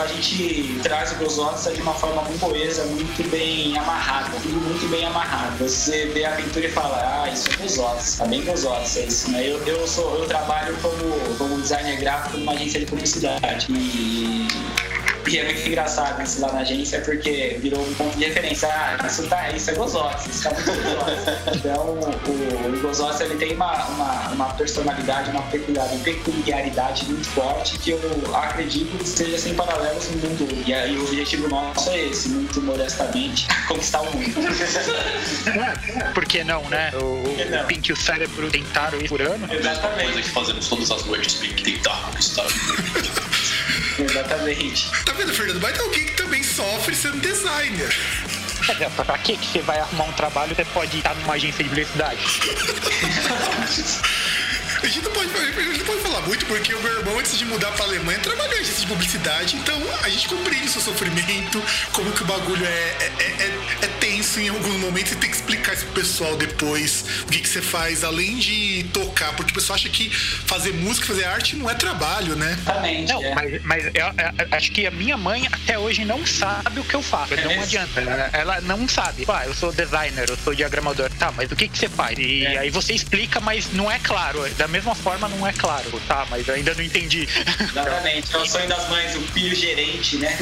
a 0.00 0.06
gente 0.06 0.78
traz 0.82 1.12
o 1.12 1.16
Gozotsa 1.16 1.72
de 1.72 1.82
uma 1.82 1.94
forma 1.94 2.22
muito 2.22 2.40
coesa, 2.40 2.84
muito 2.84 3.30
bem 3.30 3.76
amarrada, 3.78 4.30
tudo 4.42 4.60
muito 4.60 4.88
bem 4.90 5.04
amarrado. 5.04 5.56
Você 5.58 6.06
vê 6.06 6.24
a 6.24 6.32
pintura 6.32 6.66
e 6.66 6.70
fala, 6.70 7.22
ah, 7.24 7.30
isso 7.30 7.48
é 7.50 7.56
Gozotsa, 7.56 8.18
tá 8.18 8.28
bem 8.28 8.44
Gozotsa, 8.44 9.00
é 9.00 9.06
isso, 9.06 9.30
né? 9.30 9.46
Eu, 9.46 9.58
eu, 9.66 9.86
sou, 9.86 10.18
eu 10.18 10.26
trabalho 10.26 10.73
como, 10.82 11.36
como 11.38 11.60
designer 11.60 11.98
gráfico 11.98 12.38
numa 12.38 12.52
agência 12.52 12.80
de 12.80 12.86
publicidade. 12.86 13.66
E 13.70 14.46
e 15.28 15.38
é 15.38 15.44
muito 15.44 15.66
engraçado 15.66 16.22
isso 16.22 16.40
lá 16.40 16.52
na 16.52 16.60
agência, 16.60 17.00
porque 17.00 17.58
virou 17.60 17.80
um 17.80 17.94
ponto 17.94 18.16
de 18.16 18.24
referência. 18.24 18.68
Ah, 18.68 19.06
isso, 19.06 19.26
tá, 19.28 19.50
isso 19.50 19.70
é 19.70 19.74
Gozotz, 19.74 20.26
isso 20.26 20.48
é 20.48 20.52
muito 20.52 20.72
Gozotz. 20.72 21.56
então, 21.56 21.86
o, 21.86 23.20
o 23.20 23.22
ele 23.22 23.36
tem 23.36 23.54
uma, 23.54 23.84
uma, 23.86 24.28
uma 24.30 24.54
personalidade, 24.54 25.30
uma 25.30 25.42
peculiaridade 25.42 27.04
muito 27.06 27.28
forte 27.28 27.78
que 27.78 27.90
eu 27.90 28.00
acredito 28.34 28.96
que 28.98 29.08
seja 29.08 29.38
sem 29.38 29.54
paralelos 29.54 30.08
no 30.10 30.28
mundo. 30.28 30.48
E, 30.66 30.72
e 30.72 30.96
o 30.96 31.04
objetivo 31.04 31.48
nosso 31.48 31.90
é 31.90 32.06
esse, 32.06 32.28
muito 32.28 32.60
modestamente, 32.62 33.46
conquistar 33.68 34.00
o 34.02 34.04
mundo. 34.06 34.34
Por 36.14 36.24
que 36.24 36.44
não, 36.44 36.62
né? 36.68 36.90
O, 36.94 37.22
não? 37.50 37.62
o 37.62 37.66
Pink 37.66 37.90
e 37.90 37.92
o 37.92 37.96
cérebro 37.96 38.50
tentaram 38.50 38.98
isso 38.98 39.08
por 39.08 39.22
ano. 39.22 39.48
Exatamente. 39.52 40.12
Coisa 40.12 40.22
que 40.22 40.30
fazemos 40.30 40.68
todas 40.68 40.90
as 40.90 41.04
noites, 41.04 41.34
Pink, 41.34 41.62
tentar 41.62 42.00
conquistar 42.06 42.42
o 42.42 42.50
mundo. 42.50 43.23
Exatamente. 43.98 44.90
Tá 45.04 45.12
vendo, 45.12 45.32
Fernando? 45.32 45.60
Mas 45.60 45.72
tem 45.72 45.82
alguém 45.82 46.06
que 46.06 46.14
também 46.14 46.42
sofre 46.42 46.94
sendo 46.94 47.20
designer. 47.20 47.94
É, 48.80 48.88
pra 48.88 49.18
que 49.18 49.36
você 49.36 49.60
vai 49.60 49.78
arrumar 49.78 50.04
um 50.04 50.12
trabalho 50.12 50.54
você 50.54 50.64
pode 50.64 50.96
estar 50.96 51.14
numa 51.16 51.34
agência 51.34 51.62
de 51.62 51.68
publicidade? 51.68 52.18
A 54.84 54.86
gente, 54.86 55.02
não 55.02 55.12
pode, 55.12 55.30
a 55.34 55.62
gente 55.62 55.78
não 55.78 55.86
pode 55.86 56.00
falar 56.02 56.20
muito 56.26 56.44
porque 56.44 56.74
o 56.74 56.82
meu 56.82 56.98
irmão, 56.98 57.18
antes 57.18 57.38
de 57.38 57.44
mudar 57.46 57.72
pra 57.72 57.86
Alemanha, 57.86 58.18
trabalhou 58.18 58.54
em 58.54 58.60
agência 58.60 58.82
de 58.82 58.86
publicidade, 58.86 59.56
então 59.56 59.82
a 60.02 60.10
gente 60.10 60.28
compreende 60.28 60.66
o 60.66 60.70
seu 60.70 60.82
sofrimento, 60.82 61.62
como 61.90 62.12
que 62.12 62.22
o 62.22 62.26
bagulho 62.26 62.66
é, 62.66 62.68
é, 62.68 63.12
é, 63.18 63.52
é 63.80 63.86
tenso 63.98 64.38
em 64.40 64.50
alguns 64.50 64.76
momentos 64.76 65.12
e 65.12 65.16
tem 65.16 65.30
que 65.30 65.36
explicar 65.36 65.72
isso 65.72 65.86
pro 65.86 66.02
pessoal 66.02 66.36
depois, 66.36 67.06
o 67.22 67.26
que, 67.32 67.40
que 67.40 67.48
você 67.48 67.62
faz, 67.62 68.04
além 68.04 68.36
de 68.36 68.84
tocar, 68.92 69.34
porque 69.34 69.52
o 69.52 69.54
pessoal 69.54 69.76
acha 69.76 69.88
que 69.88 70.10
fazer 70.10 70.74
música, 70.74 71.06
fazer 71.06 71.24
arte 71.24 71.56
não 71.56 71.70
é 71.70 71.74
trabalho, 71.74 72.36
né? 72.36 72.52
Exatamente. 72.60 73.10
Não, 73.10 73.24
é. 73.24 73.34
mas, 73.34 73.62
mas 73.64 73.84
eu, 73.86 73.92
eu, 73.94 74.48
acho 74.50 74.70
que 74.70 74.86
a 74.86 74.90
minha 74.90 75.16
mãe 75.16 75.48
até 75.50 75.78
hoje 75.78 76.04
não 76.04 76.26
sabe 76.26 76.78
o 76.78 76.84
que 76.84 76.94
eu 76.94 77.02
faço. 77.02 77.32
É 77.32 77.42
não 77.42 77.62
adianta. 77.62 78.02
Ela, 78.02 78.30
ela, 78.34 78.60
não 78.60 78.86
sabe. 78.86 79.24
Ah, 79.28 79.46
eu 79.46 79.54
sou 79.54 79.72
designer, 79.72 80.28
eu 80.28 80.36
sou 80.36 80.54
diagramador. 80.54 81.10
Tá, 81.18 81.32
mas 81.32 81.50
o 81.50 81.56
que, 81.56 81.68
que 81.68 81.78
você 81.78 81.88
faz? 81.88 82.18
E 82.18 82.44
é. 82.44 82.58
aí 82.58 82.70
você 82.70 82.92
explica, 82.92 83.40
mas 83.40 83.72
não 83.72 83.90
é 83.90 83.98
claro. 83.98 84.46
Da 84.56 84.68
mesma 84.74 84.94
forma, 84.94 85.28
não 85.28 85.46
é 85.46 85.52
claro. 85.52 85.84
Tá, 86.08 86.26
mas 86.28 86.46
eu 86.48 86.54
ainda 86.54 86.74
não 86.74 86.82
entendi. 86.82 87.28
Exatamente. 87.60 88.34
É 88.34 88.38
o 88.38 88.46
sonho 88.46 88.68
das 88.68 88.88
mães, 88.88 89.14
o 89.14 89.20
filho 89.20 89.54
gerente, 89.54 90.16
né? 90.16 90.36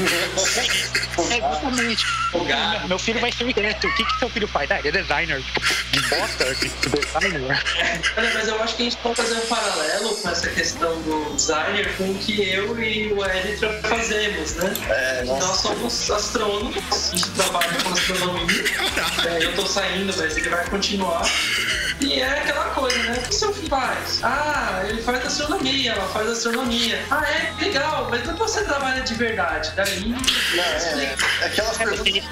é, 1.30 1.36
exatamente. 1.36 2.04
Meu, 2.32 2.88
meu 2.88 2.98
filho 2.98 3.20
vai 3.20 3.30
ser 3.30 3.52
direto. 3.52 3.86
O 3.86 3.94
que, 3.94 4.04
que 4.04 4.18
seu 4.18 4.30
filho 4.30 4.48
faz? 4.48 4.70
Ah, 4.70 4.78
ele 4.78 4.88
é 4.88 5.02
designer. 5.02 5.42
De 5.92 6.00
bosta, 6.08 6.54
de 6.54 6.68
designer. 6.68 7.62
Olha, 8.16 8.30
mas 8.34 8.48
eu 8.48 8.62
acho 8.62 8.76
que 8.76 8.82
a 8.82 8.84
gente 8.86 8.96
pode 8.98 9.16
fazer 9.16 9.34
um 9.34 9.46
paralelo 9.46 10.16
com 10.16 10.28
essa 10.30 10.48
questão 10.48 11.02
do 11.02 11.36
designer 11.36 11.94
com 11.96 12.10
o 12.10 12.18
que 12.18 12.48
eu 12.48 12.82
e 12.82 13.12
o 13.12 13.24
Editra 13.26 13.80
fazemos, 13.82 14.54
né? 14.54 14.72
É, 14.88 15.24
Nós 15.24 15.60
somos 15.60 16.10
astrônomos, 16.10 16.76
a 17.12 17.16
gente 17.16 17.30
trabalha 17.32 17.68
com 17.82 17.90
astronomia. 17.90 18.64
É, 19.26 19.44
eu 19.44 19.54
tô 19.54 19.66
saindo, 19.66 20.14
mas 20.16 20.36
ele 20.36 20.48
vai 20.48 20.64
continuar. 20.70 21.22
E 22.00 22.20
é 22.20 22.28
aquela 22.28 22.64
coisa, 22.70 22.98
né? 22.98 23.18
O 23.18 23.28
que 23.28 23.34
seu 23.34 23.52
filho 23.52 23.68
faz? 23.68 24.21
Ah, 24.22 24.82
ele 24.88 25.02
faz 25.02 25.26
astronomia, 25.26 25.92
ela 25.92 26.08
faz 26.08 26.28
astronomia. 26.28 27.04
Ah, 27.10 27.24
é? 27.28 27.64
Legal, 27.64 28.08
mas 28.10 28.22
depois 28.22 28.50
você 28.50 28.64
trabalha 28.64 29.02
de 29.02 29.14
verdade. 29.14 29.72
Daí. 29.74 30.08
Não, 30.08 30.18
é, 30.62 31.16
é 31.40 31.46
aquelas 31.46 31.76
perguntas 31.76 32.22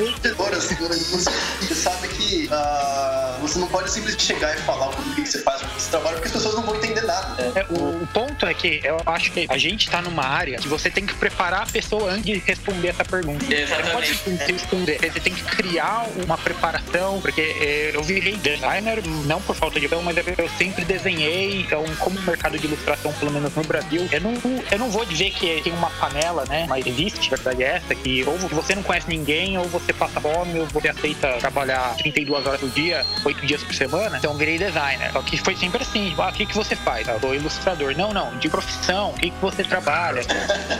assim, 0.56 0.76
você 0.76 1.74
sabe 1.74 2.08
que 2.08 2.48
uh, 2.48 3.40
você 3.40 3.58
não 3.58 3.66
pode 3.68 3.90
simplesmente 3.90 4.22
chegar 4.22 4.54
e 4.56 4.60
falar 4.60 4.88
o 4.88 5.14
que 5.14 5.26
você 5.26 5.42
faz 5.42 5.62
esse 5.76 5.90
trabalho, 5.90 6.16
porque 6.16 6.28
as 6.28 6.34
pessoas 6.34 6.54
não 6.54 6.62
vão 6.62 6.76
entender 6.76 7.02
nada. 7.02 7.52
É, 7.54 7.66
o, 7.70 8.02
o, 8.02 8.06
ponto 8.12 8.46
é 8.46 8.54
que 8.54 8.80
eu 8.84 9.00
acho 9.06 9.32
que 9.32 9.46
a 9.48 9.58
gente 9.58 9.90
tá 9.90 10.02
numa 10.02 10.24
área 10.24 10.58
que 10.58 10.68
você 10.68 10.90
tem 10.90 11.06
que 11.06 11.14
preparar 11.14 11.62
a 11.62 11.66
pessoa 11.66 12.10
antes 12.10 12.24
de 12.24 12.38
responder 12.38 12.88
essa 12.88 13.04
pergunta. 13.04 13.52
Exatamente. 13.52 14.14
Você 14.14 14.30
pode 14.30 14.52
responder. 14.52 14.98
Você 14.98 15.20
tem 15.20 15.34
que 15.34 15.42
criar 15.42 16.06
uma 16.24 16.36
preparação, 16.36 17.20
porque 17.20 17.40
é, 17.40 17.90
eu 17.94 18.02
virei 18.02 18.36
designer 18.36 19.02
não 19.24 19.40
por 19.40 19.56
falta 19.56 19.80
de 19.80 19.86
opção, 19.86 20.02
mas 20.02 20.16
eu 20.16 20.48
sempre 20.58 20.84
desenhei. 20.84 21.66
Então, 21.70 21.84
como 22.00 22.18
o 22.18 22.22
mercado 22.22 22.58
de 22.58 22.66
ilustração, 22.66 23.12
pelo 23.12 23.30
menos 23.30 23.54
no 23.54 23.62
Brasil, 23.62 24.08
eu 24.10 24.20
não, 24.20 24.34
eu 24.72 24.76
não 24.76 24.90
vou 24.90 25.04
dizer 25.04 25.30
que 25.30 25.62
tem 25.62 25.72
uma 25.72 25.88
panela, 25.88 26.44
né? 26.48 26.66
Mas 26.68 26.84
existe, 26.84 27.32
a 27.32 27.36
verdade 27.36 27.62
é 27.62 27.76
essa, 27.76 27.94
que 27.94 28.24
ou 28.24 28.36
você 28.48 28.74
não 28.74 28.82
conhece 28.82 29.08
ninguém, 29.08 29.56
ou 29.56 29.64
você 29.66 29.92
passa 29.92 30.20
fome, 30.20 30.58
ou 30.58 30.66
você 30.66 30.88
aceita 30.88 31.34
trabalhar 31.34 31.94
32 31.98 32.44
horas 32.44 32.58
por 32.58 32.70
dia, 32.70 33.06
8 33.24 33.46
dias 33.46 33.62
por 33.62 33.72
semana. 33.72 34.18
Então, 34.18 34.34
virei 34.34 34.58
designer. 34.58 35.12
Só 35.12 35.22
que 35.22 35.36
foi 35.36 35.54
sempre 35.54 35.80
assim: 35.80 36.10
tipo, 36.10 36.20
ah, 36.20 36.30
o 36.30 36.32
que, 36.32 36.44
que 36.44 36.56
você 36.56 36.74
faz? 36.74 37.06
Eu 37.06 37.20
sou 37.20 37.36
ilustrador. 37.36 37.96
Não, 37.96 38.12
não, 38.12 38.36
de 38.38 38.48
profissão, 38.48 39.10
o 39.10 39.14
que, 39.14 39.30
que 39.30 39.40
você 39.40 39.62
trabalha? 39.62 40.22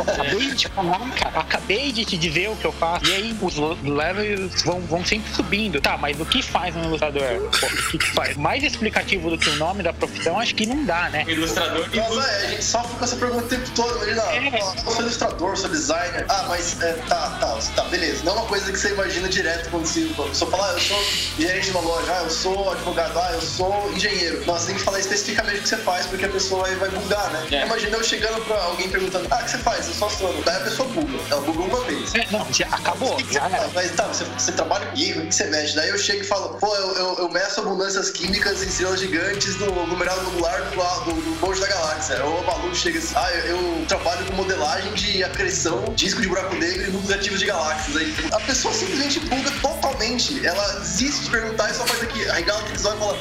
acabei 0.01 0.51
de 0.51 0.67
falar, 0.67 1.11
cara, 1.11 1.39
acabei 1.39 1.93
de 1.93 2.05
te 2.05 2.17
dizer 2.17 2.51
o 2.51 2.57
que 2.57 2.65
eu 2.65 2.73
faço. 2.73 3.07
E 3.07 3.15
aí, 3.15 3.39
os 3.41 3.57
levels 3.57 4.63
vão, 4.65 4.81
vão 4.81 5.05
sempre 5.05 5.33
subindo. 5.33 5.81
Tá, 5.81 5.97
mas 5.97 6.21
o 6.21 6.27
que 6.27 6.43
faz 6.43 6.75
um 6.75 6.83
ilustrador? 6.83 7.49
Pô, 7.61 7.67
o 7.67 7.91
que, 7.93 7.99
que 7.99 8.11
faz? 8.11 8.37
Mais 8.37 8.65
explicativo 8.65 9.31
do 9.31 9.39
que 9.39 9.49
o 9.51 9.55
nome 9.55 9.85
da 9.85 9.93
profissão, 9.93 10.41
acho 10.41 10.53
que 10.53 10.67
não 10.67 10.80
não 10.81 10.87
dá, 10.87 11.11
né? 11.11 11.25
Ilustrador 11.29 11.89
de 11.89 11.97
Nossa, 11.99 12.29
é, 12.29 12.47
a 12.47 12.49
gente 12.49 12.65
sofre 12.65 12.97
com 12.97 13.05
essa 13.05 13.17
pergunta 13.17 13.45
o 13.45 13.49
tempo 13.49 13.71
todo. 13.71 13.97
Imagina, 14.09 14.23
É. 14.23 14.61
ah, 14.63 14.75
eu 14.85 14.93
sou 14.93 15.03
ilustrador, 15.03 15.57
sou 15.57 15.71
designer. 15.71 16.25
Ah, 16.29 16.45
mas 16.49 16.81
é, 16.83 16.93
tá, 17.09 17.31
tá, 17.41 17.59
tá, 17.77 17.83
beleza. 17.85 18.25
Não 18.25 18.33
é 18.33 18.37
uma 18.37 18.47
coisa 18.47 18.71
que 18.73 18.79
você 18.79 18.91
imagina 18.91 19.29
direto 19.29 19.71
quando 19.71 19.87
você, 19.87 20.11
a 20.19 20.23
pessoa 20.29 20.51
fala, 20.51 20.71
ah, 20.71 20.73
eu 20.73 20.81
sou 20.81 21.05
gerente 21.39 21.65
de 21.67 21.71
uma 21.73 21.81
loja, 21.81 22.13
ah, 22.13 22.23
eu 22.25 22.31
sou 22.31 22.73
advogado, 22.73 23.19
ah, 23.19 23.31
eu 23.35 23.41
sou 23.41 23.93
engenheiro. 23.95 24.45
Nossa, 24.47 24.67
tem 24.67 24.75
que 24.77 24.83
falar 24.83 24.99
especificamente 25.01 25.59
o 25.59 25.63
que 25.63 25.69
você 25.69 25.77
faz, 25.79 26.07
porque 26.07 26.25
a 26.25 26.29
pessoa 26.29 26.67
aí 26.67 26.75
vai 26.77 26.89
bugar, 26.91 27.31
né? 27.31 27.47
É. 27.51 27.67
Imagina 27.67 27.97
eu 27.97 28.05
chegando 28.05 28.41
pra 28.45 28.57
alguém 28.65 28.89
perguntando, 28.89 29.27
ah, 29.31 29.37
o 29.37 29.45
que 29.45 29.51
você 29.51 29.59
faz? 29.59 29.87
Eu 29.89 29.95
sou 29.95 30.09
astrônomo. 30.09 30.43
Daí 30.45 30.57
a 30.57 30.61
pessoa 30.61 30.89
buga. 30.89 31.19
Ela 31.31 31.41
buga 31.43 31.61
uma 31.61 31.85
vez. 31.85 32.15
É, 32.15 32.27
Não, 32.31 32.47
já 32.53 32.67
acabou. 32.67 33.13
O 33.13 33.17
que 33.17 33.25
que 33.25 33.29
você 33.35 33.39
Já 33.39 33.49
era. 33.49 33.69
Mas 33.75 33.91
tá, 33.93 34.07
você, 34.07 34.25
você 34.25 34.53
trabalha 34.53 34.87
comigo, 34.87 35.21
o 35.21 35.27
que 35.27 35.35
você 35.35 35.45
mexe? 35.45 35.75
Daí 35.75 35.89
eu 35.91 35.99
chego 35.99 36.23
e 36.23 36.27
falo, 36.27 36.57
pô, 36.59 36.75
eu, 36.75 36.93
eu, 36.95 37.15
eu 37.19 37.29
meço 37.29 37.61
abundâncias 37.61 38.11
químicas 38.11 38.63
em 38.63 38.67
estrelas 38.67 39.01
gigantes 39.01 39.57
no 39.59 39.87
numeral 39.87 40.19
globular 40.21 40.70
do, 40.77 41.15
do, 41.15 41.61
da 41.61 41.67
Galáxia. 41.67 42.25
Ou 42.25 42.41
o 42.41 42.47
maluco 42.47 42.75
chega 42.75 42.99
assim, 42.99 43.15
ah, 43.17 43.31
eu, 43.47 43.85
trabalho 43.87 44.25
com 44.27 44.35
modelagem 44.35 44.93
de 44.95 45.25
acreção, 45.25 45.93
disco 45.95 46.21
de 46.21 46.29
buraco 46.29 46.55
negro 46.57 46.89
e 46.89 46.91
núcleos 46.91 47.13
ativos 47.13 47.41
de 47.41 47.47
galáxias. 47.47 47.97
Aí 47.97 48.15
a 48.33 48.41
pessoa 48.41 48.73
simplesmente 48.73 49.21
buga 49.21 49.51
totalmente. 49.63 50.47
Ela 50.47 50.81
desiste 50.81 51.25
de 51.25 51.31
perguntar 51.31 51.71
e 51.71 51.75
só 51.75 51.87
faz 51.87 52.03
aqui, 52.03 52.23
regala 52.25 52.61
o 52.61 52.65
televisor 52.65 52.95
e 52.95 52.99
fala, 52.99 53.19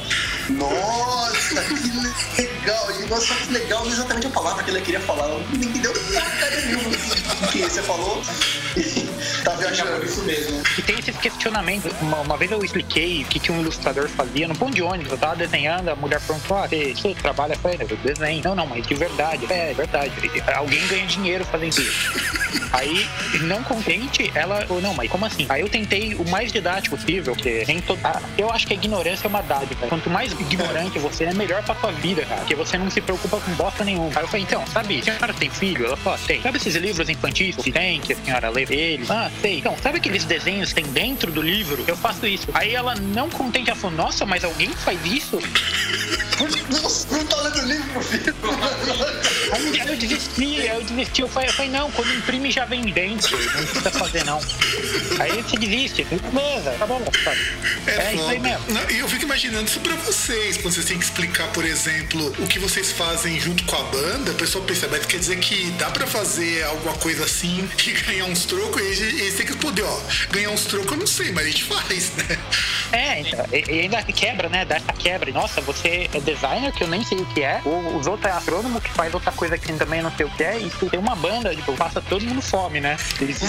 nossa, 0.50 1.62
que 1.62 2.42
legal. 2.42 2.90
E 2.92 3.06
nossa, 3.06 3.34
que 3.34 3.52
legal, 3.52 3.84
não 3.84 3.90
é 3.90 3.94
exatamente 3.94 4.26
a 4.26 4.30
palavra 4.30 4.64
que 4.64 4.70
ele 4.70 4.80
queria 4.80 5.00
falar. 5.00 5.28
Não 5.28 5.40
entendeu 5.40 5.92
porcaria 5.92 6.60
nenhuma 6.66 6.90
do 6.90 7.48
que 7.48 7.58
você 7.62 7.82
falou. 7.82 8.22
Tá 9.44 9.52
viajando. 9.52 10.04
isso 10.04 10.22
mesmo. 10.22 10.62
E 10.78 10.82
tem 10.82 10.98
esses 10.98 11.16
questionamentos. 11.16 11.92
Uma, 12.00 12.18
uma 12.20 12.36
vez 12.36 12.50
eu 12.50 12.62
expliquei 12.64 13.22
o 13.22 13.26
que, 13.26 13.38
que 13.38 13.52
um 13.52 13.60
ilustrador 13.60 14.08
fazia 14.08 14.46
no 14.48 14.54
ponto 14.54 14.74
de 14.74 14.82
ônibus. 14.82 15.12
Eu 15.12 15.18
tava 15.18 15.36
desenhando, 15.36 15.88
a 15.88 15.96
mulher 15.96 16.20
perguntou: 16.20 16.56
Ah, 16.56 16.66
você, 16.68 16.94
você 16.94 17.14
trabalha 17.14 17.56
com 17.56 17.68
ele? 17.68 17.86
Eu 17.88 17.96
desenho. 17.96 18.42
Não, 18.44 18.54
não, 18.54 18.66
mas 18.66 18.86
de 18.86 18.94
verdade. 18.94 19.46
É, 19.50 19.70
é 19.70 19.74
verdade. 19.74 20.12
Alguém 20.54 20.86
ganha 20.88 21.06
dinheiro 21.06 21.44
fazendo 21.44 21.78
isso. 21.78 22.40
Aí, 22.72 23.06
não 23.42 23.62
contente, 23.64 24.30
ela 24.34 24.64
falou: 24.66 24.82
Não, 24.82 24.94
mas 24.94 25.10
como 25.10 25.26
assim? 25.26 25.46
Aí 25.48 25.60
eu 25.60 25.68
tentei 25.68 26.14
o 26.14 26.28
mais 26.28 26.52
didático 26.52 26.96
possível, 26.96 27.34
porque 27.34 27.64
nem 27.66 27.80
todo. 27.80 27.98
Ah, 28.04 28.20
eu 28.38 28.50
acho 28.50 28.66
que 28.66 28.72
a 28.74 28.76
ignorância 28.76 29.26
é 29.26 29.28
uma 29.28 29.42
dádiva. 29.42 29.86
Quanto 29.88 30.08
mais 30.08 30.32
ignorante 30.32 30.98
você 30.98 31.24
é, 31.24 31.34
melhor 31.34 31.62
pra 31.62 31.74
tua 31.74 31.92
vida, 31.92 32.24
cara. 32.24 32.40
Porque 32.40 32.54
você 32.54 32.78
não 32.78 32.90
se 32.90 33.00
preocupa 33.00 33.38
com 33.40 33.52
bosta 33.52 33.84
nenhuma. 33.84 34.10
Aí 34.14 34.22
eu 34.22 34.28
falei: 34.28 34.42
Então, 34.42 34.64
sabe, 34.66 35.00
a 35.00 35.02
senhora 35.02 35.34
tem 35.34 35.50
filho? 35.50 35.86
Ela 35.86 35.96
falou: 35.96 36.18
"Ah, 36.22 36.26
Tem. 36.26 36.40
Sabe 36.42 36.56
esses 36.58 36.74
livros 36.76 37.08
infantis 37.08 37.56
que 37.56 37.72
tem, 37.72 38.00
que 38.00 38.12
a 38.12 38.16
senhora 38.16 38.50
lê 38.50 38.62
eles? 38.70 39.10
Ah, 39.10 39.29
sei. 39.40 39.58
Então, 39.58 39.76
sabe 39.82 39.98
aqueles 39.98 40.24
desenhos 40.24 40.72
que 40.72 40.82
tem 40.82 40.92
dentro 40.92 41.30
do 41.30 41.42
livro? 41.42 41.84
Eu 41.86 41.96
faço 41.96 42.26
isso. 42.26 42.48
Aí 42.54 42.74
ela, 42.74 42.94
não 42.94 43.28
contente, 43.30 43.70
ela 43.70 43.78
falou: 43.78 43.96
Nossa, 43.96 44.24
mas 44.26 44.44
alguém 44.44 44.70
faz 44.70 45.04
isso? 45.04 45.38
Não, 46.40 47.18
não 47.18 47.26
tá 47.26 47.36
lendo 47.42 47.58
o 47.58 47.66
livro, 47.66 47.92
meu 47.92 48.02
filho. 48.02 48.34
Aí 49.52 49.88
eu 49.88 49.96
desisti, 49.96 50.60
aí 50.60 50.68
eu 50.68 50.82
desisti. 50.82 51.22
Eu 51.22 51.28
falei, 51.28 51.48
eu 51.48 51.52
falei, 51.52 51.70
não, 51.70 51.90
quando 51.90 52.12
imprime 52.14 52.50
já 52.50 52.64
vem 52.64 52.82
dentro, 52.82 53.36
não 53.38 53.66
precisa 53.66 53.90
fazer 53.90 54.24
não. 54.24 54.40
Aí 55.18 55.42
você 55.42 55.56
desiste, 55.56 56.04
beleza, 56.04 56.70
tá 56.78 56.86
bom, 56.86 57.02
sabe? 57.24 57.38
É, 57.86 58.14
isso 58.14 58.28
aí 58.28 58.38
mesmo. 58.38 58.64
E 58.90 58.98
eu 58.98 59.08
fico 59.08 59.24
imaginando 59.24 59.68
isso 59.68 59.80
pra 59.80 59.94
vocês, 59.96 60.56
quando 60.56 60.74
vocês 60.74 60.86
têm 60.86 60.98
que 60.98 61.04
explicar, 61.04 61.48
por 61.48 61.64
exemplo, 61.64 62.34
o 62.38 62.46
que 62.46 62.58
vocês 62.58 62.92
fazem 62.92 63.38
junto 63.40 63.64
com 63.64 63.76
a 63.76 63.82
banda, 63.84 64.30
a 64.30 64.34
pessoa 64.34 64.64
pensa, 64.64 64.88
mas 64.88 65.04
quer 65.06 65.18
dizer 65.18 65.38
que 65.38 65.70
dá 65.72 65.90
pra 65.90 66.06
fazer 66.06 66.64
alguma 66.64 66.94
coisa 66.94 67.24
assim 67.24 67.68
e 67.86 67.90
ganhar 68.02 68.26
uns 68.26 68.44
trocos, 68.44 68.80
e 68.82 69.02
eles 69.02 69.36
têm 69.36 69.46
que 69.46 69.56
poder, 69.56 69.82
ó, 69.82 70.00
ganhar 70.30 70.50
uns 70.50 70.64
trocos 70.64 70.92
eu 70.92 70.98
não 70.98 71.06
sei, 71.06 71.32
mas 71.32 71.44
a 71.44 71.50
gente 71.50 71.64
faz, 71.70 72.12
né? 72.16 72.38
É, 72.92 73.20
então, 73.20 73.44
e, 73.52 73.64
e 73.72 73.80
ainda 73.80 74.02
quebra, 74.04 74.48
né? 74.48 74.64
Dá 74.64 74.76
essa 74.76 74.92
quebra. 74.92 75.30
Nossa, 75.32 75.60
você 75.60 76.08
é 76.12 76.20
designer 76.34 76.72
que 76.72 76.82
eu 76.84 76.88
nem 76.88 77.02
sei 77.04 77.18
o 77.18 77.26
que 77.26 77.42
é, 77.42 77.60
ou 77.64 77.96
os 77.96 78.06
outros 78.06 78.26
é 78.30 78.36
astrônomo 78.36 78.80
que 78.80 78.90
faz 78.90 79.12
outra 79.14 79.32
coisa 79.32 79.56
que 79.58 79.72
também 79.74 80.02
não 80.02 80.10
sei 80.12 80.26
o 80.26 80.30
que 80.30 80.42
é, 80.44 80.58
e 80.58 80.70
tem 80.88 80.98
uma 81.00 81.14
banda, 81.16 81.54
tipo, 81.54 81.72
passa 81.76 82.00
todo 82.00 82.24
mundo 82.24 82.40
fome, 82.42 82.80
né? 82.80 82.96
Eles- 83.20 83.40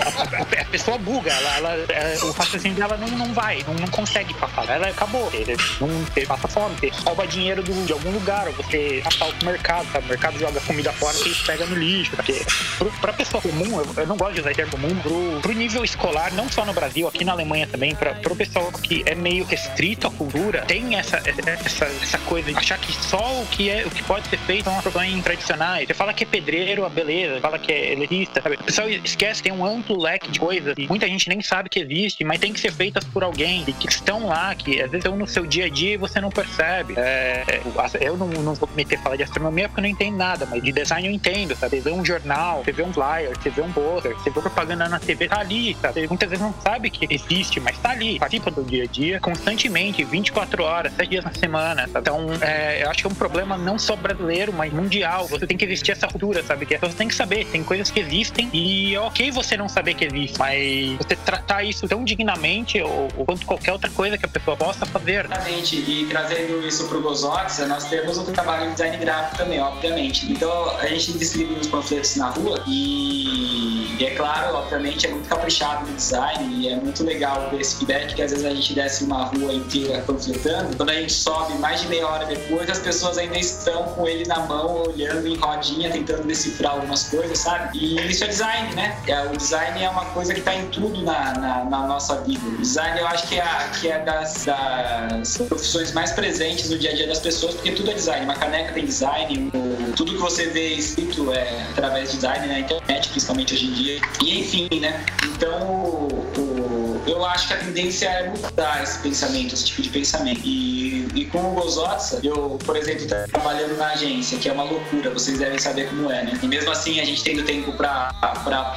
a, 0.00 0.60
a 0.62 0.64
pessoa 0.66 0.98
buga, 0.98 1.32
ela, 1.32 1.56
ela, 1.56 1.74
é, 1.92 2.18
o 2.22 2.30
raciocínio 2.32 2.76
dela 2.76 2.96
não, 2.96 3.08
não 3.08 3.32
vai, 3.32 3.62
não, 3.66 3.74
não 3.74 3.88
consegue 3.88 4.32
passar. 4.34 4.68
Ela 4.68 4.88
acabou. 4.88 5.30
Ele, 5.32 5.56
não, 5.80 5.88
ele 6.16 6.26
passa 6.26 6.48
fome, 6.48 6.74
você 6.76 6.90
rouba 7.04 7.26
dinheiro 7.26 7.62
do- 7.62 7.84
de 7.86 7.92
algum 7.92 8.10
lugar, 8.10 8.46
ou 8.48 8.52
você 8.54 9.02
assalta 9.04 9.34
o 9.42 9.44
mercado, 9.46 9.86
sabe? 9.92 10.06
O 10.06 10.08
mercado 10.08 10.38
joga 10.38 10.60
comida 10.60 10.92
fora 10.92 11.16
que 11.18 11.34
pega 11.44 11.66
no 11.66 11.76
lixo. 11.76 12.12
Porque, 12.16 12.44
pro, 12.78 12.90
pra 13.00 13.12
pessoa 13.12 13.42
comum, 13.42 13.78
eu, 13.80 13.86
eu 13.96 14.06
não 14.06 14.16
gosto 14.16 14.34
de 14.34 14.40
usar 14.40 14.54
termo 14.54 14.72
comum, 14.72 14.94
pro, 15.00 15.40
pro 15.42 15.52
nível 15.52 15.84
escolar, 15.84 16.32
não 16.32 16.48
só 16.50 16.64
no 16.64 16.72
Brasil, 16.72 17.06
aqui 17.08 17.24
na 17.24 17.32
Alemanha 17.32 17.66
também, 17.66 17.94
pra, 17.94 18.14
pro 18.14 18.34
pessoal 18.36 18.70
que 18.72 19.02
é 19.06 19.14
meio 19.14 19.44
restrito 19.44 20.06
à 20.06 20.10
cultura, 20.10 20.62
tem 20.66 20.96
essa, 20.98 21.20
essa, 21.46 21.84
essa 21.86 22.18
coisa 22.18 22.50
de 22.52 22.58
achar 22.58 22.78
que 22.78 22.92
só 22.92 23.40
o 23.40 23.46
que, 23.46 23.70
é, 23.70 23.86
o 23.86 23.90
que 23.90 24.02
pode 24.02 24.28
ser 24.28 24.38
feito 24.38 24.64
são 24.64 24.80
profissões 24.80 25.22
tradicionais. 25.22 25.86
Você 25.86 25.94
fala 25.94 26.12
que 26.12 26.24
é 26.24 26.26
pedreiro, 26.26 26.84
a 26.84 26.88
beleza, 26.88 27.40
fala 27.40 27.58
que 27.58 27.72
é 27.72 27.92
elitista, 27.92 28.42
sabe? 28.42 28.56
O 28.56 28.64
pessoal 28.64 28.88
esquece, 28.88 29.42
tem 29.42 29.52
um 29.52 29.64
amplo 29.64 30.00
leque 30.00 30.30
de 30.30 30.38
coisas 30.38 30.74
e 30.76 30.86
muita 30.86 31.06
gente 31.06 31.28
nem 31.28 31.40
sabe 31.40 31.68
que 31.68 31.80
existe, 31.80 32.24
mas 32.24 32.38
tem 32.38 32.52
que 32.52 32.60
ser 32.60 32.72
feitas 32.72 33.04
por 33.04 33.22
alguém 33.22 33.64
e 33.66 33.72
que 33.72 33.88
estão 33.88 34.26
lá, 34.26 34.54
que 34.54 34.80
às 34.80 34.90
vezes 34.90 35.04
estão 35.04 35.16
no 35.16 35.26
seu 35.26 35.46
dia 35.46 35.66
a 35.66 35.68
dia 35.68 35.94
e 35.94 35.96
você 35.96 36.20
não 36.20 36.30
percebe. 36.30 36.94
É, 36.96 37.60
eu 38.00 38.16
não, 38.16 38.26
não 38.26 38.54
vou 38.54 38.68
me 38.68 38.76
meter 38.76 38.98
a 38.98 39.02
falar 39.02 39.16
de 39.16 39.22
astronomia 39.22 39.68
porque 39.68 39.80
eu 39.80 39.82
não 39.82 39.88
entendo 39.90 40.16
nada, 40.16 40.46
mas 40.46 40.62
de 40.62 40.72
design 40.72 41.06
eu 41.08 41.12
entendo, 41.12 41.54
sabe? 41.56 41.76
Você 41.80 41.90
vê 41.90 41.90
um 41.90 42.04
jornal, 42.04 42.64
você 42.64 42.72
vê 42.72 42.82
um 42.82 42.92
flyer, 42.92 43.30
você 43.36 43.50
vê 43.50 43.62
um 43.62 43.72
pôster, 43.72 44.14
você 44.14 44.30
vê 44.30 44.40
propaganda 44.40 44.88
na 44.88 44.98
TV, 44.98 45.28
tá 45.28 45.40
ali, 45.40 45.76
sabe? 45.80 46.06
Muitas 46.08 46.28
vezes 46.28 46.44
não 46.44 46.54
sabe 46.62 46.90
que 46.90 47.06
existe, 47.12 47.60
mas 47.60 47.78
tá 47.78 47.90
ali, 47.90 48.18
participa 48.18 48.50
do 48.50 48.62
dia 48.62 48.84
a 48.84 48.86
dia, 48.86 49.20
constantemente, 49.20 50.04
24 50.04 50.62
horas, 50.62 50.92
7 50.94 51.08
dias 51.08 51.24
na 51.30 51.38
semana. 51.38 51.88
sabe? 51.88 52.00
Então, 52.00 52.26
é, 52.40 52.82
eu 52.82 52.90
acho 52.90 53.00
que 53.00 53.06
é 53.06 53.10
um 53.10 53.14
problema 53.14 53.56
não 53.56 53.78
só 53.78 53.96
brasileiro, 53.96 54.52
mas 54.52 54.72
mundial. 54.72 55.26
Você 55.28 55.46
tem 55.46 55.56
que 55.56 55.64
existir 55.64 55.92
essa 55.92 56.06
cultura, 56.06 56.42
sabe? 56.42 56.66
Que 56.66 56.74
as 56.74 56.80
pessoas 56.80 56.96
têm 56.96 57.08
que 57.08 57.14
saber, 57.14 57.46
tem 57.46 57.62
coisas 57.62 57.90
que 57.90 58.00
existem 58.00 58.48
e 58.52 58.94
é 58.94 59.00
ok 59.00 59.30
você 59.30 59.56
não 59.56 59.68
saber 59.68 59.94
que 59.94 60.04
existe, 60.04 60.38
mas 60.38 60.96
você 60.98 61.16
tratar 61.16 61.62
isso 61.62 61.86
tão 61.88 62.04
dignamente 62.04 62.80
ou, 62.80 63.08
ou 63.16 63.24
quanto 63.24 63.46
qualquer 63.46 63.72
outra 63.72 63.90
coisa 63.90 64.18
que 64.18 64.24
a 64.24 64.28
pessoa 64.28 64.56
possa 64.56 64.84
fazer. 64.86 65.28
né? 65.28 65.36
Exatamente, 65.36 65.76
e 65.76 66.06
trazendo 66.06 66.66
isso 66.66 66.88
para 66.88 66.98
o 66.98 67.02
Gozox, 67.02 67.58
nós 67.66 67.88
temos 67.88 68.18
um 68.18 68.24
trabalho 68.24 68.70
em 68.70 68.72
design 68.72 68.96
gráfico 68.98 69.38
também, 69.38 69.60
obviamente. 69.60 70.30
Então 70.30 70.70
a 70.78 70.86
gente 70.86 71.12
distribui 71.12 71.58
os 71.58 71.66
panfletos 71.66 72.16
na 72.16 72.30
rua 72.30 72.62
e, 72.66 73.96
e 73.98 74.04
é 74.04 74.14
claro, 74.14 74.56
obviamente, 74.56 75.06
é 75.06 75.10
muito 75.10 75.28
caprichado 75.28 75.86
no 75.86 75.96
design 75.96 76.54
e 76.54 76.68
é 76.68 76.76
muito 76.76 77.04
legal 77.04 77.50
ver 77.50 77.60
esse 77.60 77.76
feedback 77.76 78.14
que 78.14 78.22
às 78.22 78.30
vezes 78.30 78.44
a 78.44 78.54
gente 78.54 78.74
desce 78.74 79.04
uma 79.04 79.24
rua 79.24 79.52
inteira 79.52 80.02
panfletando. 80.06 80.76
Quando 80.76 80.90
a 80.90 80.94
gente 80.94 81.12
sobe 81.20 81.54
mais 81.58 81.80
de 81.82 81.88
meia 81.88 82.06
hora 82.06 82.24
depois, 82.26 82.68
as 82.70 82.78
pessoas 82.78 83.18
ainda 83.18 83.38
estão 83.38 83.82
com 83.94 84.06
ele 84.08 84.24
na 84.26 84.40
mão, 84.40 84.82
olhando 84.88 85.26
em 85.26 85.36
rodinha, 85.36 85.90
tentando 85.90 86.22
decifrar 86.24 86.72
algumas 86.72 87.04
coisas, 87.04 87.38
sabe? 87.38 87.76
E 87.78 87.96
isso 88.10 88.24
é 88.24 88.28
design, 88.28 88.74
né? 88.74 88.98
É, 89.06 89.26
o 89.26 89.36
design 89.36 89.82
é 89.82 89.88
uma 89.90 90.04
coisa 90.06 90.32
que 90.32 90.40
está 90.40 90.54
em 90.54 90.66
tudo 90.68 91.02
na, 91.02 91.32
na, 91.34 91.64
na 91.64 91.86
nossa 91.86 92.16
vida. 92.22 92.40
O 92.46 92.56
design 92.58 92.98
eu 92.98 93.06
acho 93.06 93.26
que 93.28 93.38
é, 93.38 93.44
que 93.80 93.88
é 93.88 93.98
das, 94.00 94.44
das 94.46 95.36
profissões 95.48 95.92
mais 95.92 96.12
presentes 96.12 96.70
no 96.70 96.78
dia 96.78 96.90
a 96.90 96.94
dia 96.94 97.06
das 97.06 97.20
pessoas, 97.20 97.54
porque 97.54 97.72
tudo 97.72 97.90
é 97.90 97.94
design. 97.94 98.24
Uma 98.24 98.34
caneca 98.34 98.72
tem 98.72 98.84
design, 98.86 99.50
tudo 99.96 100.12
que 100.12 100.18
você 100.18 100.46
vê 100.46 100.74
escrito 100.74 101.32
é 101.32 101.62
através 101.72 102.10
de 102.10 102.16
design 102.16 102.46
na 102.46 102.60
internet, 102.60 103.08
principalmente 103.10 103.54
hoje 103.54 103.66
em 103.66 103.72
dia. 103.72 104.00
E 104.24 104.40
enfim, 104.40 104.68
né? 104.80 105.04
Então, 105.24 105.60
o- 105.70 106.30
o- 106.38 107.02
eu 107.06 107.24
acho 107.26 107.48
que 107.48 107.54
a 107.54 107.56
tendência 107.58 108.06
é 108.08 108.28
mudar 108.28 108.82
esse 108.82 108.98
pensamento, 109.00 109.54
esse 109.54 109.64
tipo 109.66 109.82
de 109.82 109.88
pensamento. 109.88 110.40
E, 110.44 110.79
e 111.14 111.24
com 111.26 111.38
o 111.38 111.54
Gozotsa, 111.54 112.20
eu, 112.22 112.58
por 112.64 112.76
exemplo, 112.76 113.06
tô 113.06 113.14
trabalhando 113.30 113.76
na 113.76 113.88
agência, 113.92 114.38
que 114.38 114.48
é 114.48 114.52
uma 114.52 114.64
loucura, 114.64 115.10
vocês 115.10 115.38
devem 115.38 115.58
saber 115.58 115.88
como 115.88 116.10
é, 116.10 116.24
né? 116.24 116.38
E 116.42 116.46
mesmo 116.46 116.70
assim, 116.70 117.00
a 117.00 117.04
gente 117.04 117.22
tendo 117.22 117.44
tempo 117.44 117.72
para 117.72 118.12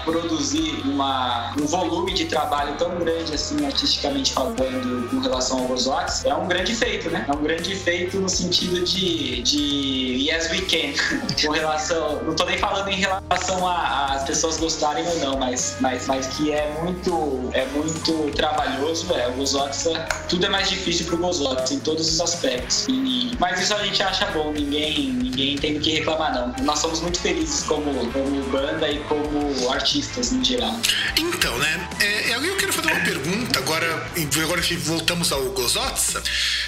produzir 0.05 0.81
uma, 0.85 1.53
um 1.59 1.65
volume 1.65 2.13
de 2.13 2.25
trabalho 2.25 2.75
tão 2.77 2.95
grande, 2.97 3.33
assim, 3.33 3.65
artisticamente 3.65 4.33
falando, 4.33 5.09
com 5.09 5.19
relação 5.19 5.59
ao 5.59 5.65
Gozotsa, 5.65 6.27
é 6.27 6.33
um 6.33 6.47
grande 6.47 6.75
feito, 6.75 7.09
né? 7.09 7.25
É 7.27 7.31
um 7.35 7.41
grande 7.41 7.75
feito 7.75 8.19
no 8.19 8.29
sentido 8.29 8.83
de, 8.83 9.41
de 9.41 10.29
yes, 10.29 10.49
we 10.51 10.61
can. 10.61 10.93
com 11.45 11.51
relação, 11.51 12.23
não 12.23 12.35
tô 12.35 12.45
nem 12.45 12.57
falando 12.57 12.87
em 12.89 12.95
relação 12.99 13.67
a- 13.67 14.13
às 14.13 14.23
pessoas 14.23 14.57
gostarem 14.57 15.05
ou 15.07 15.19
não, 15.19 15.37
mas, 15.37 15.75
mas, 15.79 16.07
mas 16.07 16.27
que 16.27 16.51
é 16.51 16.71
muito, 16.81 17.49
é 17.53 17.65
muito 17.67 18.31
trabalhoso, 18.35 19.11
é. 19.13 19.27
O 19.29 19.33
Gozotsa, 19.33 20.07
tudo 20.29 20.45
é 20.45 20.49
mais 20.49 20.69
difícil 20.69 21.05
pro 21.05 21.17
Gozotsa, 21.17 21.73
em 21.73 21.79
todos 21.79 22.07
os 22.07 22.15
aspectos. 22.23 22.85
E, 22.89 23.31
mas 23.39 23.61
isso 23.61 23.73
a 23.73 23.83
gente 23.83 24.01
acha 24.01 24.25
bom, 24.27 24.51
ninguém, 24.51 25.11
ninguém 25.13 25.57
tem 25.57 25.75
do 25.75 25.79
que 25.79 25.91
reclamar, 25.91 26.33
não. 26.33 26.65
Nós 26.65 26.79
somos 26.79 27.01
muito 27.01 27.19
felizes 27.19 27.63
como, 27.63 28.11
como 28.11 28.43
banda 28.49 28.89
e 28.89 28.99
como 29.01 29.69
artistas, 29.69 30.31
no 30.31 30.43
geral. 30.43 30.79
Então, 31.17 31.57
né? 31.57 31.89
É, 31.99 32.23
eu 32.53 32.57
quero 32.57 32.73
fazer 32.73 32.91
uma 32.91 33.03
pergunta 33.03 33.59
agora, 33.59 34.11
agora 34.43 34.61
que 34.61 34.75
voltamos 34.75 35.31
ao 35.31 35.43
Gozotsa. 35.49 36.21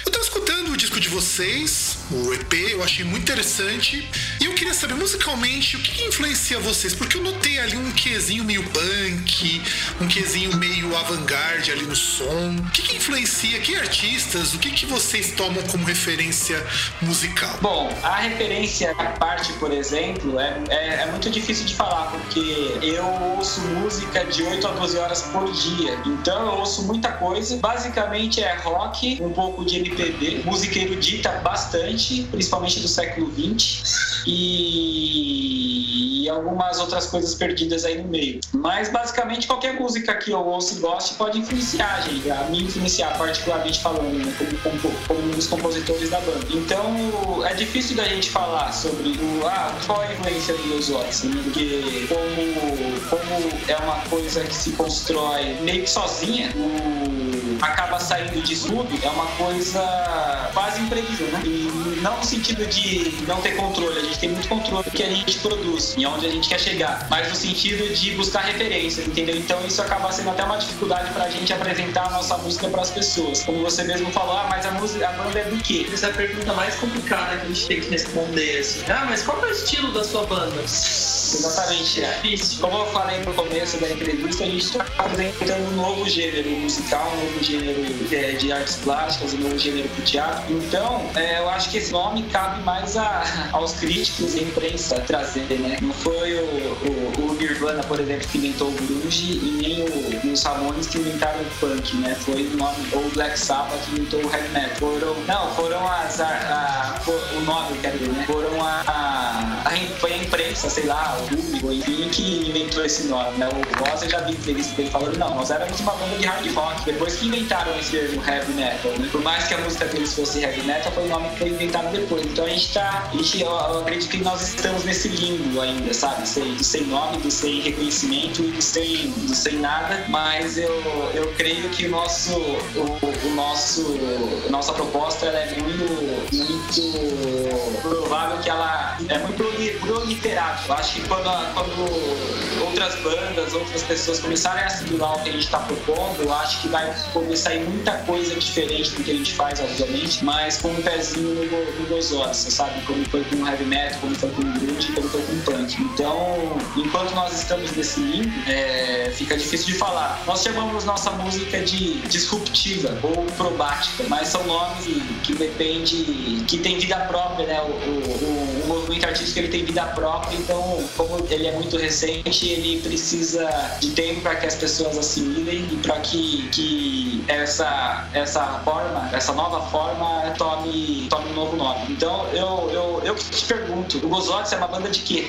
Eu 0.04 0.12
tava 0.12 0.24
escutando 0.24 0.72
o 0.72 0.76
disco 0.76 0.98
de 0.98 1.08
vocês, 1.08 1.98
o 2.10 2.34
EP, 2.34 2.52
eu 2.72 2.82
achei 2.82 3.04
muito 3.04 3.22
interessante. 3.22 4.08
Eu 4.46 4.54
queria 4.54 4.72
saber, 4.72 4.94
musicalmente, 4.94 5.76
o 5.76 5.80
que, 5.80 5.90
que 5.90 6.04
influencia 6.04 6.60
vocês? 6.60 6.94
Porque 6.94 7.16
eu 7.18 7.22
notei 7.22 7.58
ali 7.58 7.76
um 7.76 7.90
quezinho 7.90 8.44
meio 8.44 8.62
punk, 8.70 9.60
um 10.00 10.06
quezinho 10.06 10.56
meio 10.56 10.96
avant-garde 10.96 11.72
ali 11.72 11.84
no 11.84 11.96
som. 11.96 12.54
O 12.56 12.70
que, 12.70 12.82
que 12.82 12.96
influencia? 12.96 13.58
Que 13.58 13.74
artistas? 13.74 14.54
O 14.54 14.58
que, 14.60 14.70
que 14.70 14.86
vocês 14.86 15.32
tomam 15.32 15.60
como 15.64 15.84
referência 15.84 16.64
musical? 17.02 17.58
Bom, 17.60 17.92
a 18.04 18.20
referência 18.20 18.92
à 18.92 19.06
parte, 19.18 19.52
por 19.54 19.72
exemplo, 19.72 20.38
é, 20.38 20.62
é, 20.68 21.02
é 21.02 21.06
muito 21.10 21.28
difícil 21.28 21.66
de 21.66 21.74
falar, 21.74 22.12
porque 22.12 22.78
eu 22.82 23.04
ouço 23.04 23.60
música 23.62 24.24
de 24.26 24.44
8 24.44 24.64
a 24.64 24.70
12 24.70 24.96
horas 24.96 25.22
por 25.22 25.50
dia. 25.50 25.98
Então 26.06 26.46
eu 26.46 26.60
ouço 26.60 26.84
muita 26.84 27.10
coisa. 27.10 27.56
Basicamente 27.56 28.40
é 28.40 28.54
rock, 28.58 29.18
um 29.20 29.32
pouco 29.32 29.64
de 29.64 29.78
MPB, 29.78 30.42
música 30.44 30.78
erudita 30.78 31.32
bastante, 31.42 32.22
principalmente 32.30 32.78
do 32.78 32.86
século 32.86 33.28
XX. 33.34 34.06
E, 34.26 34.35
e 34.36 36.28
algumas 36.28 36.78
outras 36.78 37.06
coisas 37.06 37.34
perdidas 37.34 37.84
aí 37.84 38.00
no 38.02 38.08
meio. 38.08 38.40
Mas 38.52 38.88
basicamente 38.88 39.46
qualquer 39.46 39.78
música 39.78 40.14
que 40.14 40.30
eu 40.30 40.44
ouço 40.44 40.76
e 40.76 40.80
goste 40.80 41.14
pode 41.14 41.38
influenciar, 41.38 42.02
gente. 42.02 42.30
A 42.30 42.44
me 42.44 42.64
influenciar, 42.64 43.16
particularmente 43.16 43.80
falando, 43.80 44.12
né, 44.12 44.34
como, 44.38 44.78
como, 44.80 44.94
como 45.06 45.34
dos 45.34 45.46
compositores 45.46 46.10
da 46.10 46.20
banda. 46.20 46.46
Então 46.50 47.46
é 47.46 47.54
difícil 47.54 47.96
da 47.96 48.04
gente 48.04 48.30
falar 48.30 48.72
sobre 48.72 49.10
o, 49.10 49.46
ah, 49.46 49.72
qual 49.86 50.00
a 50.00 50.12
influência 50.12 50.54
do 50.54 50.74
Los 50.74 50.88
Watson, 50.88 51.28
né? 51.28 51.40
porque 51.44 52.06
como, 52.08 53.10
como 53.10 53.50
é 53.68 53.76
uma 53.76 54.00
coisa 54.08 54.42
que 54.44 54.54
se 54.54 54.72
constrói 54.72 55.54
meio 55.62 55.82
que 55.82 55.90
sozinha, 55.90 56.52
o, 56.56 57.35
acaba 57.60 57.98
saindo 57.98 58.42
de 58.42 58.56
tudo, 58.56 58.88
é 59.02 59.08
uma 59.08 59.26
coisa 59.26 60.50
quase 60.52 60.80
imprevisível, 60.80 61.28
né? 61.28 61.42
E 61.44 62.00
não 62.02 62.16
no 62.16 62.24
sentido 62.24 62.66
de 62.66 63.24
não 63.26 63.40
ter 63.40 63.56
controle, 63.56 63.98
a 63.98 64.02
gente 64.02 64.18
tem 64.18 64.28
muito 64.30 64.48
controle 64.48 64.84
do 64.84 64.90
que 64.90 65.02
a 65.02 65.10
gente 65.10 65.38
produz 65.38 65.94
e 65.96 66.06
onde 66.06 66.26
a 66.26 66.30
gente 66.30 66.48
quer 66.48 66.60
chegar, 66.60 67.06
mas 67.10 67.28
no 67.28 67.34
sentido 67.34 67.92
de 67.94 68.12
buscar 68.12 68.40
referências, 68.40 69.06
entendeu? 69.06 69.36
Então 69.36 69.64
isso 69.66 69.80
acaba 69.82 70.10
sendo 70.12 70.30
até 70.30 70.44
uma 70.44 70.58
dificuldade 70.58 71.12
pra 71.12 71.28
gente 71.28 71.52
apresentar 71.52 72.06
a 72.06 72.10
nossa 72.10 72.36
música 72.38 72.68
para 72.68 72.82
as 72.82 72.90
pessoas. 72.90 73.42
Como 73.42 73.62
você 73.62 73.84
mesmo 73.84 74.10
falou, 74.12 74.36
ah, 74.36 74.46
mas 74.48 74.66
a 74.66 74.72
música, 74.72 75.08
a 75.08 75.12
banda 75.12 75.38
é 75.38 75.44
do 75.44 75.56
quê? 75.62 75.86
Essa 75.92 76.06
é 76.06 76.10
a 76.10 76.12
pergunta 76.12 76.52
mais 76.54 76.74
complicada 76.76 77.36
que 77.36 77.46
a 77.46 77.48
gente 77.48 77.66
tem 77.66 77.80
que 77.80 77.90
responder, 77.90 78.58
assim. 78.58 78.80
Ah, 78.90 79.06
mas 79.08 79.22
qual 79.22 79.42
é 79.44 79.48
o 79.48 79.50
estilo 79.50 79.92
da 79.92 80.04
sua 80.04 80.24
banda? 80.26 80.62
Exatamente. 80.62 82.02
É. 82.02 82.20
Difícil. 82.20 82.60
Como 82.60 82.78
eu 82.78 82.86
falei 82.86 83.20
no 83.20 83.34
começo 83.34 83.78
da 83.78 83.90
entrevista, 83.90 84.44
a 84.44 84.46
gente 84.46 84.64
está 84.64 84.86
apresentando 84.98 85.72
um 85.72 85.76
novo 85.76 86.08
gênero 86.08 86.50
musical, 86.50 87.12
um 87.12 87.24
novo 87.24 87.42
gênero 87.46 87.84
é, 88.12 88.32
de 88.32 88.52
artes 88.52 88.76
plásticas, 88.76 89.34
um 89.34 89.38
novo 89.38 89.58
gênero 89.58 89.88
para 89.90 90.04
teatro. 90.04 90.44
Então, 90.52 91.08
é, 91.14 91.38
eu 91.38 91.48
acho 91.50 91.70
que 91.70 91.78
esse 91.78 91.92
nome 91.92 92.22
cabe 92.24 92.62
mais 92.62 92.96
a, 92.96 93.48
aos 93.52 93.72
críticos 93.74 94.34
e 94.34 94.42
imprensa 94.42 95.00
trazer, 95.00 95.46
né? 95.60 95.78
Não 95.80 95.92
foi 95.92 96.34
o, 96.34 96.44
o, 96.44 97.30
o 97.30 97.34
Nirvana, 97.34 97.82
por 97.84 98.00
exemplo, 98.00 98.26
que 98.28 98.38
inventou 98.38 98.68
o 98.68 98.72
grunge 98.72 99.32
e 99.32 99.58
nem 99.62 99.82
o, 99.82 100.32
os 100.32 100.42
Ramones 100.42 100.86
que 100.86 100.98
inventaram 100.98 101.40
o 101.40 101.44
punk, 101.60 101.96
né? 101.96 102.14
Foi 102.20 102.46
o 102.46 102.56
nome, 102.56 102.76
ou 102.92 103.06
o 103.06 103.10
Black 103.10 103.38
Sabbath 103.38 103.80
que 103.84 103.92
inventou 103.92 104.20
o 104.20 104.34
heavy 104.34 104.48
metal. 104.48 104.76
Foram, 104.76 105.14
não, 105.26 105.54
foram 105.54 105.88
as, 105.88 106.20
a, 106.20 106.26
a, 106.26 107.10
o 107.36 107.40
nome, 107.42 107.78
quer 107.78 107.92
dizer, 107.92 108.08
né? 108.08 108.24
Foram 108.26 108.62
a, 108.64 108.82
a, 108.86 109.66
foi 109.98 110.12
a 110.12 110.16
imprensa, 110.18 110.68
sei 110.68 110.86
lá, 110.86 111.18
o 111.20 111.36
Google, 111.36 111.72
enfim, 111.72 112.08
que 112.10 112.48
inventou 112.48 112.84
esse 112.84 113.04
nome, 113.04 113.36
né? 113.38 113.48
O 113.48 113.84
Ross 113.84 114.02
eu 114.02 114.10
já 114.10 114.20
vi 114.20 114.32
entrevista 114.32 114.74
dele 114.74 114.90
falando, 114.90 115.16
não, 115.16 115.34
nós 115.34 115.50
éramos 115.50 115.78
uma 115.80 115.92
banda 115.92 116.16
de 116.16 116.26
hard 116.26 116.54
rock, 116.54 116.84
depois 116.84 117.16
que 117.16 117.26
inventaram 117.36 117.78
esse 117.78 117.90
termo 117.90 118.22
heavy 118.26 118.52
metal, 118.54 118.90
né? 118.92 119.08
Por 119.12 119.20
mais 119.20 119.46
que 119.46 119.54
a 119.54 119.58
música 119.58 119.84
deles 119.86 120.14
fosse 120.14 120.42
heavy 120.42 120.62
metal, 120.62 120.90
foi 120.92 121.04
o 121.04 121.08
nome 121.08 121.28
que 121.30 121.38
foi 121.38 121.48
inventado 121.50 121.92
depois. 121.92 122.24
Então 122.24 122.44
a 122.44 122.48
gente 122.48 122.72
tá, 122.72 123.08
a 123.12 123.16
gente, 123.16 123.40
eu, 123.40 123.50
eu 123.50 123.80
acredito 123.80 124.08
que 124.08 124.18
nós 124.18 124.42
estamos 124.42 124.84
nesse 124.84 125.08
limbo 125.08 125.60
ainda, 125.60 125.92
sabe? 125.92 126.26
Sem, 126.26 126.58
sem 126.62 126.86
nome, 126.86 127.18
do 127.18 127.30
sem 127.30 127.60
reconhecimento 127.60 128.42
e 128.42 128.62
sem, 128.62 129.10
do 129.10 129.34
sem 129.34 129.56
nada, 129.58 130.06
mas 130.08 130.56
eu, 130.56 130.82
eu 131.14 131.32
creio 131.36 131.68
que 131.70 131.86
o 131.86 131.90
nosso, 131.90 132.34
o, 132.36 133.26
o 133.26 133.34
nosso, 133.34 133.98
a 134.46 134.50
nossa 134.50 134.72
proposta 134.72 135.26
é 135.26 135.54
muito, 135.60 136.34
muito 136.34 137.80
provável 137.82 138.38
que 138.38 138.48
ela 138.48 138.96
é 139.08 139.18
muito 139.18 139.80
proliterada. 139.80 140.60
Eu 140.66 140.74
acho 140.74 140.94
que 140.94 141.08
quando, 141.08 141.54
quando 141.54 142.64
outras 142.64 142.94
bandas, 143.00 143.54
outras 143.54 143.82
pessoas 143.82 144.20
começarem 144.20 144.62
a 144.62 144.66
assimilar 144.66 145.16
o 145.16 145.22
que 145.22 145.28
a 145.28 145.32
gente 145.32 145.44
está 145.44 145.58
propondo, 145.60 146.22
eu 146.22 146.32
acho 146.32 146.62
que 146.62 146.68
vai 146.68 146.90
poder 147.26 147.36
sair 147.36 147.60
muita 147.68 147.92
coisa 147.98 148.34
diferente 148.34 148.90
do 148.92 149.02
que 149.02 149.10
a 149.10 149.14
gente 149.14 149.34
faz, 149.34 149.60
obviamente, 149.60 150.24
mas 150.24 150.58
com 150.58 150.68
um 150.68 150.82
pezinho 150.82 151.34
no, 151.34 151.80
no 151.80 151.86
dos 151.86 152.12
ossos, 152.12 152.54
sabe? 152.54 152.80
Como 152.86 153.04
foi 153.08 153.24
com 153.24 153.36
o 153.36 153.46
heavy 153.46 153.64
metal, 153.64 154.00
como 154.00 154.14
foi 154.14 154.30
com 154.30 154.42
o 154.42 154.52
grunge, 154.52 154.92
como 154.92 155.08
foi 155.08 155.22
com 155.22 155.32
o 155.32 155.42
punk. 155.42 155.82
Então, 155.82 156.58
enquanto 156.76 157.14
nós 157.14 157.34
estamos 157.34 157.72
nesse 157.72 158.00
limbo, 158.00 158.32
é, 158.48 159.12
fica 159.14 159.36
difícil 159.36 159.66
de 159.66 159.74
falar. 159.74 160.22
Nós 160.26 160.42
chamamos 160.42 160.84
nossa 160.84 161.10
música 161.10 161.60
de 161.60 162.00
disruptiva 162.02 162.96
ou 163.02 163.24
probática, 163.36 164.04
mas 164.08 164.28
são 164.28 164.46
nomes 164.46 164.86
que 165.22 165.34
depende, 165.34 166.44
que 166.46 166.58
tem 166.58 166.78
vida 166.78 166.96
própria, 167.00 167.46
né? 167.46 167.60
O, 167.60 167.66
o, 167.66 168.62
o 168.64 168.68
movimento 168.68 169.06
artístico 169.06 169.40
ele 169.40 169.48
tem 169.48 169.64
vida 169.64 169.84
própria, 169.86 170.36
então 170.36 170.84
como 170.96 171.26
ele 171.30 171.46
é 171.46 171.52
muito 171.52 171.76
recente, 171.76 172.48
ele 172.48 172.80
precisa 172.80 173.48
de 173.80 173.90
tempo 173.90 174.20
para 174.20 174.36
que 174.36 174.46
as 174.46 174.54
pessoas 174.54 174.96
assimilem 174.96 175.66
e 175.72 175.76
para 175.76 175.98
que, 176.00 176.48
que 176.50 177.15
essa, 177.28 178.08
essa 178.12 178.60
forma, 178.64 179.10
essa 179.12 179.32
nova 179.32 179.60
forma 179.70 180.34
tome, 180.36 181.06
tome 181.08 181.30
um 181.30 181.34
novo 181.34 181.56
nome. 181.56 181.92
Então 181.92 182.26
eu, 182.28 182.70
eu, 182.72 183.02
eu 183.04 183.14
te 183.14 183.44
pergunto, 183.44 183.98
o 183.98 184.08
Gozotes 184.08 184.52
é 184.52 184.56
uma 184.56 184.68
banda 184.68 184.90
de 184.90 185.00
quê? 185.00 185.28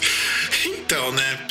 Então, 0.65 1.11
né? 1.11 1.47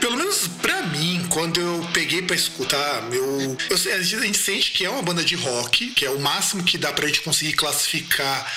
Pelo 0.00 0.16
menos 0.16 0.48
pra 0.60 0.82
mim, 0.82 1.26
quando 1.30 1.60
eu 1.60 1.86
peguei 1.92 2.22
pra 2.22 2.34
escutar, 2.34 3.04
eu, 3.12 3.56
eu, 3.68 3.76
a 3.76 4.02
gente 4.02 4.38
sente 4.38 4.72
que 4.72 4.84
é 4.84 4.90
uma 4.90 5.02
banda 5.02 5.22
de 5.22 5.34
rock, 5.36 5.88
que 5.88 6.04
é 6.04 6.10
o 6.10 6.18
máximo 6.18 6.64
que 6.64 6.78
dá 6.78 6.92
pra 6.92 7.06
gente 7.06 7.20
conseguir 7.20 7.52
classificar 7.52 8.50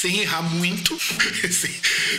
sem 0.00 0.20
errar 0.20 0.42
muito. 0.42 0.94
Assim, 1.44 1.74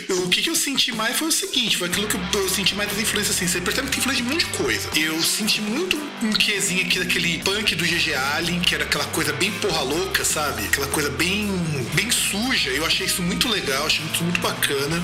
o 0.08 0.28
que, 0.28 0.42
que 0.42 0.50
eu 0.50 0.54
senti 0.54 0.92
mais 0.92 1.16
foi 1.16 1.28
o 1.28 1.32
seguinte: 1.32 1.76
foi 1.76 1.88
aquilo 1.88 2.06
que 2.06 2.14
eu, 2.14 2.42
eu 2.42 2.48
senti 2.48 2.74
mais 2.74 2.90
das 2.90 3.00
influências 3.00 3.36
assim. 3.36 3.48
Você 3.48 3.60
percebe 3.60 3.88
que 3.88 3.94
tem 3.94 4.00
influência 4.00 4.22
de 4.22 4.28
um 4.28 4.32
monte 4.32 4.46
de 4.46 4.52
coisa. 4.52 4.88
Eu 4.96 5.20
senti 5.22 5.60
muito 5.60 5.98
um 6.22 6.32
quezinho 6.32 6.82
aqui 6.82 6.98
daquele 6.98 7.38
punk 7.38 7.74
do 7.74 7.84
GG 7.84 8.14
Allen, 8.14 8.60
que 8.60 8.74
era 8.74 8.84
aquela 8.84 9.04
coisa 9.06 9.32
bem 9.32 9.50
porra 9.52 9.82
louca, 9.82 10.24
sabe? 10.24 10.64
Aquela 10.64 10.86
coisa 10.88 11.10
bem, 11.10 11.48
bem 11.94 12.10
suja. 12.10 12.70
Eu 12.70 12.86
achei 12.86 13.06
isso 13.06 13.22
muito 13.22 13.48
legal, 13.48 13.86
achei 13.86 14.04
isso 14.12 14.22
muito 14.22 14.40
bacana. 14.40 15.02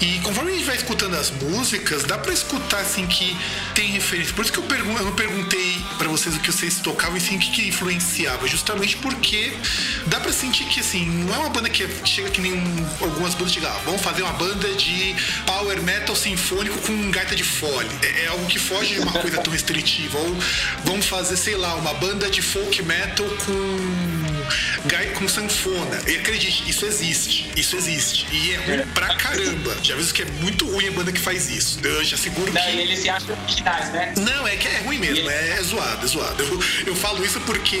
E 0.00 0.18
conforme 0.20 0.52
a 0.52 0.54
gente 0.54 0.66
vai 0.66 0.76
escutando 0.76 1.14
as 1.14 1.30
músicas, 1.30 2.04
dá 2.04 2.18
pra 2.18 2.32
escutar 2.32 2.80
assim 2.80 3.06
que 3.06 3.36
tem 3.74 3.90
referência. 3.90 4.34
Por 4.34 4.42
isso 4.42 4.52
que 4.52 4.58
eu, 4.58 4.64
pergun 4.64 4.96
eu 4.96 5.04
não 5.04 5.14
perguntei 5.14 5.80
para 5.96 6.08
vocês 6.08 6.34
o 6.34 6.40
que 6.40 6.50
vocês 6.50 6.80
tocavam 6.80 7.16
e 7.16 7.20
sim 7.20 7.36
o 7.36 7.38
que, 7.38 7.50
que 7.50 7.68
influenciava. 7.68 8.46
Justamente 8.48 8.96
porque 8.96 9.52
dá 10.06 10.18
pra 10.18 10.32
sentir 10.32 10.64
que 10.64 10.80
assim, 10.80 11.06
não 11.06 11.34
é 11.34 11.38
uma 11.38 11.50
banda 11.50 11.68
que 11.68 11.84
chega 12.08 12.30
que 12.30 12.40
nem 12.40 12.52
um, 12.52 12.86
algumas 13.00 13.34
bandas 13.34 13.52
chegam, 13.52 13.70
ah, 13.70 13.80
vamos 13.84 14.00
fazer 14.02 14.22
uma 14.22 14.32
banda 14.32 14.74
de 14.74 15.14
power 15.46 15.82
metal 15.82 16.16
sinfônico 16.16 16.78
com 16.78 17.10
gaita 17.10 17.34
de 17.34 17.44
fole. 17.44 17.88
É, 18.02 18.24
é 18.24 18.26
algo 18.28 18.46
que 18.46 18.58
foge 18.58 18.94
de 18.94 19.00
uma 19.00 19.12
coisa 19.12 19.38
tão 19.38 19.52
restritiva. 19.52 20.18
Ou 20.18 20.36
vamos 20.84 21.06
fazer, 21.06 21.36
sei 21.36 21.56
lá, 21.56 21.74
uma 21.74 21.94
banda 21.94 22.30
de 22.30 22.42
folk 22.42 22.82
metal 22.82 23.26
com 23.44 24.27
com 25.14 25.28
sanfona. 25.28 26.00
E 26.06 26.16
acredite, 26.16 26.68
isso 26.68 26.84
existe. 26.86 27.50
Isso 27.56 27.76
existe. 27.76 28.26
E 28.32 28.52
é 28.52 28.56
ruim 28.58 28.86
pra 28.94 29.14
caramba. 29.16 29.76
Já 29.82 29.94
aviso 29.94 30.14
que 30.14 30.22
é 30.22 30.26
muito 30.42 30.66
ruim 30.70 30.88
a 30.88 30.92
banda 30.92 31.10
que 31.12 31.20
faz 31.20 31.50
isso. 31.50 31.78
Eu 31.82 32.04
já 32.04 32.16
seguro 32.16 32.52
Não, 32.52 32.62
que. 32.62 32.70
e 32.70 32.80
eles 32.80 33.00
se 33.00 33.08
acham 33.08 33.36
originais, 33.42 33.92
né? 33.92 34.14
Não, 34.16 34.46
é 34.46 34.56
que 34.56 34.68
é 34.68 34.78
ruim 34.80 34.98
mesmo, 34.98 35.28
é, 35.28 35.58
é 35.58 35.62
zoado, 35.62 36.04
é 36.04 36.08
zoado. 36.08 36.42
Eu, 36.42 36.62
eu 36.88 36.96
falo 36.96 37.24
isso 37.24 37.40
porque 37.40 37.78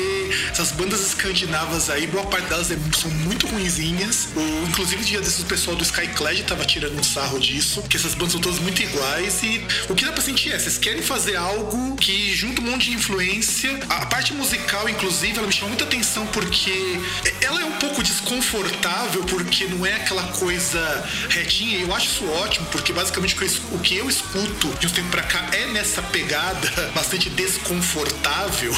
essas 0.50 0.72
bandas 0.72 1.00
escandinavas 1.06 1.90
aí, 1.90 2.06
boa 2.06 2.26
parte 2.26 2.48
delas 2.48 2.70
é- 2.70 2.76
são 3.00 3.10
muito 3.10 3.46
ruinzinhas. 3.46 4.28
O, 4.34 4.66
inclusive, 4.68 5.04
dia 5.04 5.20
desses 5.20 5.40
o 5.40 5.46
pessoal 5.46 5.76
do 5.76 5.84
Skyclad 5.84 6.42
tava 6.42 6.64
tirando 6.64 6.98
um 6.98 7.02
sarro 7.04 7.38
disso, 7.38 7.82
que 7.82 7.96
essas 7.96 8.14
bandas 8.14 8.32
são 8.32 8.40
todas 8.40 8.58
muito 8.58 8.82
iguais. 8.82 9.42
E 9.42 9.64
o 9.88 9.94
que 9.94 10.04
dá 10.04 10.12
pra 10.12 10.22
sentir 10.22 10.52
é, 10.52 10.58
vocês 10.58 10.78
querem 10.78 11.02
fazer 11.02 11.36
algo 11.36 11.96
que 11.96 12.34
junta 12.34 12.60
um 12.60 12.64
monte 12.64 12.86
de 12.90 12.92
influência. 12.96 13.78
A 13.88 14.06
parte 14.06 14.32
musical, 14.34 14.88
inclusive, 14.88 15.38
ela 15.38 15.46
me 15.46 15.52
chama 15.52 15.68
muita 15.68 15.84
atenção 15.84 16.26
porque 16.28 16.57
ela 17.40 17.62
é 17.62 17.64
um 17.64 17.72
pouco 17.72 18.02
desconfortável, 18.02 19.22
porque 19.24 19.66
não 19.66 19.86
é 19.86 19.94
aquela 19.94 20.24
coisa 20.28 21.04
retinha. 21.28 21.78
E 21.78 21.82
eu 21.82 21.94
acho 21.94 22.06
isso 22.06 22.30
ótimo, 22.32 22.66
porque 22.66 22.92
basicamente 22.92 23.36
o 23.72 23.78
que 23.78 23.96
eu 23.96 24.08
escuto 24.08 24.68
de 24.78 24.86
um 24.86 24.90
tempo 24.90 25.08
pra 25.10 25.22
cá 25.22 25.46
é 25.52 25.66
nessa 25.66 26.02
pegada 26.02 26.68
bastante 26.94 27.30
desconfortável. 27.30 28.74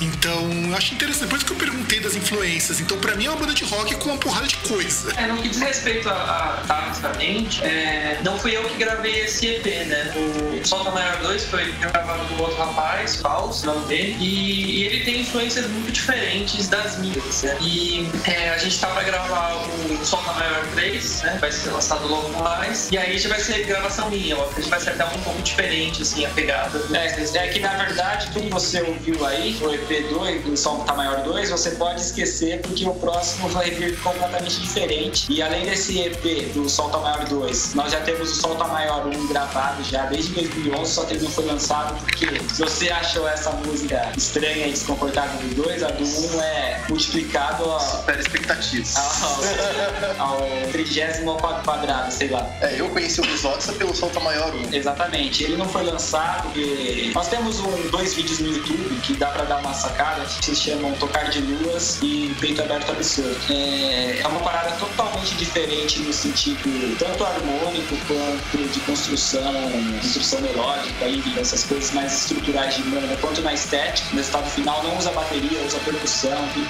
Então, 0.00 0.50
eu 0.68 0.76
acho 0.76 0.94
interessante. 0.94 1.28
Por 1.28 1.36
isso 1.36 1.46
que 1.46 1.52
eu 1.52 1.56
perguntei 1.56 2.00
das 2.00 2.14
influências. 2.14 2.80
Então, 2.80 2.98
pra 2.98 3.14
mim 3.14 3.26
é 3.26 3.30
uma 3.30 3.38
banda 3.38 3.54
de 3.54 3.64
rock 3.64 3.94
com 3.96 4.10
uma 4.10 4.18
porrada 4.18 4.46
de 4.46 4.56
coisa. 4.56 5.12
É, 5.16 5.26
no 5.26 5.36
que 5.40 5.48
diz 5.48 5.60
respeito 5.60 6.08
a, 6.08 6.12
a 6.12 6.64
taxicamente, 6.66 7.62
é, 7.62 8.20
não 8.24 8.38
fui 8.38 8.56
eu 8.56 8.64
que 8.64 8.76
gravei 8.76 9.20
esse 9.20 9.46
EP, 9.46 9.64
né? 9.86 10.12
O 10.16 10.66
Solta 10.66 10.90
Maior 10.90 11.16
2 11.22 11.44
foi 11.44 11.72
gravado 11.72 12.24
com 12.26 12.42
outro 12.42 12.56
rapaz, 12.56 13.16
Falso, 13.16 13.66
nome 13.66 13.86
dele, 13.86 14.16
e, 14.18 14.80
e, 14.80 14.84
ele 14.84 15.04
tem 15.04 15.20
influências 15.20 15.66
muito 15.68 15.92
diferentes 15.92 16.68
das 16.68 16.98
minhas, 16.98 17.13
né? 17.42 17.58
E 17.60 18.08
é, 18.24 18.50
a 18.50 18.58
gente 18.58 18.78
tá 18.78 18.88
pra 18.88 19.02
gravar 19.02 19.54
o 19.54 20.04
Solta 20.04 20.32
Maior 20.32 20.66
3, 20.74 21.22
né? 21.22 21.38
Vai 21.40 21.52
ser 21.52 21.70
lançado 21.70 22.06
logo 22.06 22.28
mais, 22.30 22.90
e 22.90 22.98
aí 22.98 23.18
já 23.18 23.28
vai 23.28 23.40
ser 23.40 23.64
gravação 23.64 24.10
minha, 24.10 24.36
ó, 24.36 24.48
a 24.48 24.60
gente 24.60 24.68
vai 24.68 24.80
ser 24.80 24.90
até 24.90 25.04
um 25.04 25.20
pouco 25.20 25.42
diferente, 25.42 26.02
assim, 26.02 26.24
a 26.24 26.30
pegada. 26.30 26.80
É, 26.92 27.06
é 27.38 27.48
que 27.48 27.60
na 27.60 27.74
verdade, 27.76 28.30
tudo 28.32 28.44
que 28.44 28.50
você 28.50 28.82
ouviu 28.82 29.24
aí, 29.26 29.56
o 29.60 29.68
EP2, 29.68 30.42
do 30.42 30.56
Solta 30.56 30.94
Maior 30.94 31.22
2, 31.22 31.50
você 31.50 31.70
pode 31.72 32.00
esquecer 32.00 32.60
porque 32.60 32.86
o 32.86 32.94
próximo 32.94 33.48
vai 33.48 33.70
vir 33.70 33.98
completamente 34.00 34.60
diferente. 34.60 35.32
E 35.32 35.42
além 35.42 35.64
desse 35.64 35.98
EP 36.00 36.52
do 36.52 36.68
Solta 36.68 36.98
Maior 36.98 37.24
2, 37.24 37.74
nós 37.74 37.92
já 37.92 38.00
temos 38.00 38.30
o 38.30 38.34
Solta 38.34 38.64
Maior 38.64 39.06
1 39.06 39.26
gravado 39.28 39.82
já 39.84 40.06
desde 40.06 40.32
2011, 40.32 40.92
só 40.92 41.04
que 41.04 41.14
ele 41.14 41.24
não 41.24 41.30
foi 41.30 41.44
lançado 41.46 41.98
porque 42.00 42.26
se 42.52 42.60
você 42.60 42.90
achou 42.90 43.28
essa 43.28 43.50
música 43.52 44.12
estranha 44.16 44.66
e 44.66 44.70
desconfortável 44.72 45.38
do 45.48 45.62
2, 45.62 45.82
a 45.82 45.88
do 45.88 46.04
1 46.04 46.42
é 46.42 46.84
multiplicado 47.04 47.64
ao, 47.64 47.80
Supera 47.80 48.20
expectativas. 48.20 48.96
ao, 50.18 50.32
ao 50.32 50.38
trigésimo 50.72 51.36
quadrado, 51.36 52.12
sei 52.12 52.28
lá. 52.28 52.46
É, 52.60 52.80
eu 52.80 52.88
conheci 52.90 53.20
o 53.20 53.24
Bisotsa 53.24 53.72
pelo 53.74 53.94
Solta 53.94 54.20
Maior 54.20 54.54
1. 54.54 54.74
Exatamente, 54.74 55.44
ele 55.44 55.56
não 55.56 55.68
foi 55.68 55.84
lançado 55.84 56.48
e 56.58 57.12
nós 57.14 57.28
temos 57.28 57.60
um, 57.60 57.90
dois 57.90 58.14
vídeos 58.14 58.40
no 58.40 58.48
YouTube 58.48 59.00
que 59.02 59.14
dá 59.14 59.28
pra 59.28 59.44
dar 59.44 59.58
uma 59.58 59.74
sacada 59.74 60.24
que 60.24 60.44
se 60.44 60.56
chamam 60.56 60.92
Tocar 60.94 61.30
de 61.30 61.40
Luas 61.40 61.98
e 62.02 62.34
Peito 62.40 62.62
Aberto 62.62 62.90
Absurdo. 62.90 63.36
É, 63.50 64.20
é 64.20 64.28
uma 64.28 64.40
parada 64.40 64.72
totalmente 64.72 65.34
diferente 65.36 66.00
no 66.00 66.12
sentido 66.12 66.96
tanto 66.98 67.24
harmônico 67.24 67.96
quanto 68.06 68.68
de 68.68 68.80
construção, 68.80 69.52
construção 70.00 70.40
melódica 70.40 71.06
e 71.06 71.22
essas 71.38 71.64
coisas 71.64 71.92
mais 71.92 72.12
estruturais 72.12 72.74
de 72.76 72.82
banda, 72.82 73.16
quanto 73.20 73.40
na 73.42 73.52
estética. 73.52 74.08
No 74.10 74.16
resultado 74.16 74.50
final 74.50 74.82
não 74.82 74.96
usa 74.98 75.10
bateria, 75.12 75.60
usa 75.66 75.78
percussão, 75.80 76.48
tem 76.54 76.64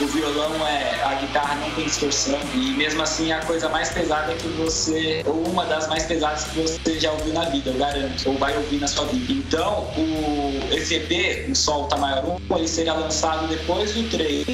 o 0.00 0.06
violão 0.06 0.66
é. 0.66 1.02
a 1.04 1.14
guitarra 1.14 1.54
não 1.56 1.70
tem 1.72 1.84
distorção. 1.84 2.38
E 2.54 2.70
mesmo 2.72 3.02
assim 3.02 3.30
é 3.30 3.34
a 3.34 3.40
coisa 3.40 3.68
mais 3.68 3.90
pesada 3.90 4.34
que 4.34 4.48
você. 4.48 5.22
ou 5.26 5.46
uma 5.48 5.64
das 5.66 5.88
mais 5.88 6.04
pesadas 6.04 6.44
que 6.44 6.60
você 6.60 7.00
já 7.00 7.12
ouviu 7.12 7.32
na 7.32 7.44
vida, 7.46 7.70
eu 7.70 7.78
garanto, 7.78 8.28
ou 8.28 8.38
vai 8.38 8.56
ouvir 8.56 8.78
na 8.78 8.86
sua 8.86 9.04
vida. 9.06 9.32
Então, 9.32 9.84
o, 9.96 10.74
esse 10.74 10.94
EP, 10.96 11.50
o 11.50 11.54
Sol 11.54 11.86
Tá 11.86 11.96
Maior 11.96 12.38
1, 12.50 12.56
ele 12.56 12.68
seria 12.68 12.94
lançado 12.94 13.46
depois 13.48 13.92
do 13.92 14.08
3. 14.08 14.44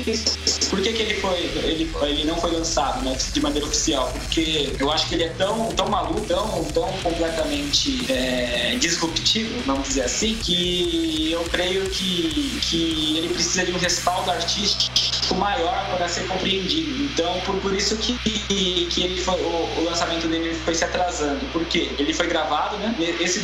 Por 0.70 0.80
que, 0.80 0.92
que 0.92 1.02
ele 1.02 1.14
foi. 1.20 1.38
Ele, 1.38 1.90
ele 2.02 2.24
não 2.24 2.36
foi 2.36 2.52
lançado 2.52 3.02
né, 3.04 3.16
de 3.32 3.40
maneira 3.40 3.66
oficial? 3.66 4.10
Porque 4.12 4.72
eu 4.78 4.90
acho 4.90 5.08
que 5.08 5.14
ele 5.14 5.24
é 5.24 5.28
tão, 5.30 5.68
tão 5.72 5.88
maluco, 5.88 6.20
tão, 6.22 6.64
tão 6.74 6.88
completamente 7.02 8.10
é, 8.10 8.76
disruptivo, 8.78 9.62
vamos 9.66 9.88
dizer 9.88 10.02
assim, 10.02 10.36
que 10.42 11.30
eu 11.32 11.42
creio 11.44 11.88
que, 11.90 12.58
que 12.62 13.18
ele 13.18 13.28
precisa 13.28 13.64
de 13.64 13.72
um 13.72 13.78
respaldo 13.78 14.30
artístico 14.30 14.97
maior 15.38 15.96
para 15.96 16.08
ser 16.08 16.26
compreendido. 16.26 17.04
Então, 17.04 17.40
por, 17.40 17.56
por 17.56 17.74
isso 17.74 17.96
que, 17.96 18.18
que 18.18 19.02
ele 19.02 19.20
foi, 19.20 19.40
o, 19.40 19.80
o 19.80 19.84
lançamento 19.84 20.28
dele 20.28 20.54
foi 20.64 20.74
se 20.74 20.84
atrasando. 20.84 21.44
Por 21.52 21.64
quê? 21.66 21.90
Ele 21.98 22.12
foi 22.12 22.26
gravado, 22.26 22.76
né? 22.78 22.94
Esse 23.20 23.40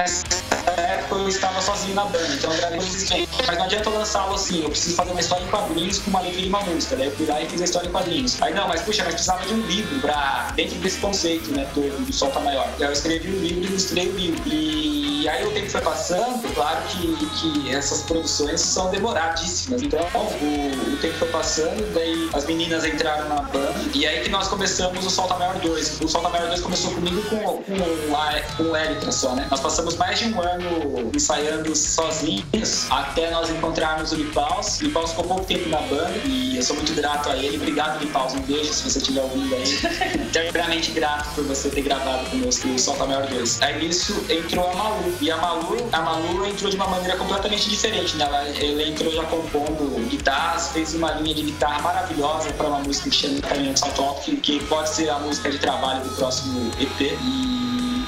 nessa 0.00 0.80
época 0.80 1.14
eu 1.14 1.28
estava 1.28 1.60
sozinho 1.60 1.94
na 1.94 2.04
banda, 2.04 2.28
então 2.34 2.52
eu 2.52 2.58
gravei 2.58 2.78
consistente. 2.78 3.28
Mas 3.46 3.56
não 3.56 3.64
adianta 3.64 3.88
eu 3.88 3.94
lançá-lo 3.94 4.34
assim, 4.34 4.62
eu 4.62 4.70
preciso 4.70 4.96
fazer 4.96 5.10
uma 5.10 5.20
história 5.20 5.44
em 5.44 5.48
quadrinhos 5.48 5.98
com 5.98 6.10
uma 6.10 6.20
letra 6.20 6.40
e 6.40 6.48
uma 6.48 6.60
música. 6.60 6.96
Daí 6.96 7.06
eu 7.06 7.12
fui 7.12 7.26
lá 7.26 7.40
e 7.40 7.48
fiz 7.48 7.60
a 7.60 7.64
história 7.64 7.88
em 7.88 7.92
quadrinhos. 7.92 8.42
Aí 8.42 8.54
não, 8.54 8.68
mas 8.68 8.82
puxa, 8.82 9.02
mas 9.04 9.14
precisava 9.14 9.44
de 9.46 9.54
um 9.54 9.60
livro 9.66 10.00
pra, 10.00 10.52
dentro 10.54 10.76
desse 10.78 10.98
conceito, 10.98 11.50
né, 11.52 11.66
todo 11.74 12.04
do 12.04 12.12
Solta 12.12 12.40
Maior. 12.40 12.68
Aí 12.78 12.84
eu 12.84 12.92
escrevi 12.92 13.28
o 13.28 13.40
livro 13.40 13.64
e 13.64 13.66
ilustrei 13.66 14.08
o 14.08 14.16
livro. 14.16 14.42
E 14.46 14.95
aí 15.28 15.46
o 15.46 15.50
tempo 15.50 15.70
foi 15.70 15.80
passando, 15.80 16.54
claro 16.54 16.82
que, 16.88 17.26
que 17.26 17.70
essas 17.70 18.02
produções 18.02 18.60
são 18.60 18.90
demoradíssimas. 18.90 19.82
Então 19.82 20.00
o, 20.40 20.92
o 20.92 20.96
tempo 20.98 21.14
foi 21.18 21.28
passando, 21.28 21.94
daí 21.94 22.28
as 22.32 22.44
meninas 22.46 22.84
entraram 22.84 23.28
na 23.28 23.42
banda, 23.42 23.74
e 23.94 24.06
aí 24.06 24.22
que 24.22 24.30
nós 24.30 24.48
começamos 24.48 25.04
o 25.04 25.10
Solta 25.10 25.34
Maior 25.36 25.58
2. 25.58 26.00
O 26.00 26.08
Solta 26.08 26.28
Maior 26.28 26.48
2 26.48 26.60
começou 26.60 26.90
comigo 26.92 27.22
com, 27.22 27.38
com, 27.38 28.16
a, 28.16 28.40
com 28.56 28.62
o 28.64 28.76
Elitra 28.76 29.12
só, 29.12 29.34
né? 29.34 29.46
Nós 29.50 29.60
passamos 29.60 29.96
mais 29.96 30.18
de 30.18 30.26
um 30.26 30.40
ano 30.40 31.10
ensaiando 31.14 31.74
sozinhos 31.74 32.86
até 32.90 33.30
nós 33.30 33.50
encontrarmos 33.50 34.12
o 34.12 34.16
Lipaus. 34.16 34.80
O 34.80 34.84
Lipaus 34.84 35.10
ficou 35.10 35.24
pouco 35.24 35.44
tempo 35.44 35.68
na 35.68 35.80
banda 35.82 36.12
e 36.24 36.56
eu 36.56 36.62
sou 36.62 36.76
muito 36.76 36.94
grato 36.94 37.30
a 37.30 37.36
ele. 37.36 37.56
Obrigado, 37.56 38.00
Lipaus. 38.00 38.34
Um 38.34 38.40
beijo 38.40 38.72
se 38.72 38.82
você 38.82 38.98
estiver 38.98 39.22
ouvindo 39.22 39.54
aí. 39.54 40.16
Eternamente 40.46 40.92
grato 40.92 41.34
por 41.34 41.44
você 41.44 41.68
ter 41.68 41.82
gravado 41.82 42.28
conosco 42.30 42.68
o 42.68 42.78
Solta 42.78 43.06
Maior 43.06 43.26
2. 43.26 43.62
Aí 43.62 43.84
nisso 43.84 44.24
entrou 44.28 44.70
a 44.70 44.74
Malu. 44.74 45.15
E 45.20 45.30
a 45.30 45.36
Malu, 45.36 45.76
a 45.92 46.00
Malu 46.00 46.46
entrou 46.46 46.70
de 46.70 46.76
uma 46.76 46.86
maneira 46.86 47.16
completamente 47.16 47.68
diferente, 47.68 48.16
né? 48.16 48.24
Ela, 48.24 48.48
ela 48.48 48.82
entrou 48.82 49.10
já 49.12 49.24
compondo 49.24 50.08
guitarras, 50.08 50.68
fez 50.72 50.94
uma 50.94 51.12
linha 51.12 51.34
de 51.34 51.42
guitarra 51.42 51.80
maravilhosa 51.82 52.52
para 52.52 52.68
uma 52.68 52.80
música 52.80 53.10
que 53.10 53.16
chama 53.16 53.40
Caminhão 53.40 53.76
Salto 53.76 54.02
Alto, 54.02 54.36
que 54.36 54.62
pode 54.64 54.90
ser 54.90 55.08
a 55.08 55.18
música 55.18 55.50
de 55.50 55.58
trabalho 55.58 56.04
do 56.04 56.14
próximo 56.16 56.70
EP. 56.80 57.00
E 57.00 57.55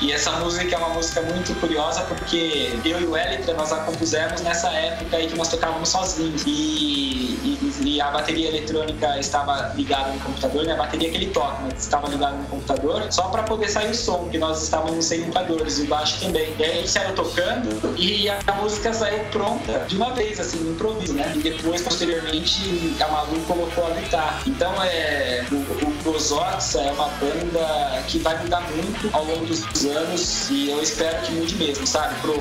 e 0.01 0.13
essa 0.13 0.31
música 0.33 0.75
é 0.75 0.79
uma 0.79 0.91
música 0.91 1.21
muito 1.23 1.55
curiosa 1.61 2.03
porque 2.03 2.79
eu 2.85 3.01
e 3.01 3.05
o 3.05 3.17
Elitra 3.17 3.55
nós 3.55 3.73
a 3.73 3.79
compusemos 3.79 4.41
nessa 4.43 4.71
época 4.71 5.17
aí 5.17 5.27
que 5.27 5.37
nós 5.37 5.49
tocávamos 5.49 5.89
sozinhos. 5.89 6.45
E, 6.47 7.39
e, 7.43 7.73
e 7.85 8.01
a 8.01 8.11
bateria 8.11 8.49
eletrônica 8.49 9.19
estava 9.19 9.73
ligada 9.75 10.13
no 10.13 10.21
computador, 10.21 10.65
né? 10.65 10.73
A 10.75 10.77
bateria 10.77 11.11
que 11.11 11.17
ele 11.17 11.31
toca, 11.31 11.63
né? 11.63 11.71
estava 11.77 12.09
ligada 12.09 12.37
no 12.37 12.45
computador 12.45 13.07
só 13.11 13.29
para 13.29 13.43
poder 13.43 13.69
sair 13.69 13.91
o 13.91 13.95
som, 13.95 14.19
porque 14.19 14.39
nós 14.39 14.63
estávamos 14.63 15.05
sem 15.05 15.21
computadores 15.23 15.79
e 15.79 15.87
baixo 15.87 16.21
também. 16.21 16.55
E 16.59 16.65
aí 16.65 16.79
ele 16.79 16.89
saiu 16.89 17.15
tocando 17.15 17.95
e 17.99 18.29
a, 18.29 18.39
a 18.47 18.53
música 18.53 18.93
saiu 18.93 19.19
pronta 19.31 19.85
de 19.89 19.97
uma 19.97 20.13
vez, 20.15 20.39
assim, 20.39 20.59
no 20.59 20.73
improviso, 20.73 21.15
né? 21.15 21.33
E 21.35 21.41
depois, 21.41 21.83
posteriormente, 21.83 22.95
a 23.01 23.09
Malu 23.09 23.41
colocou 23.47 23.87
a 23.87 23.91
guitarra. 23.91 24.43
Então, 24.47 24.73
é, 24.83 25.45
o, 25.51 25.57
o 25.57 25.98
Gozotsa 26.13 26.81
é 26.81 26.91
uma 26.93 27.09
banda 27.21 28.03
que 28.07 28.19
vai 28.19 28.37
mudar 28.43 28.63
muito 28.63 29.11
ao 29.13 29.25
longo 29.25 29.45
dos 29.45 29.85
anos 29.85 30.49
e 30.51 30.71
eu 30.71 30.83
espero 30.83 31.21
que 31.23 31.33
mude 31.33 31.55
mesmo, 31.57 31.87
sabe? 31.87 32.19
Pro, 32.21 32.35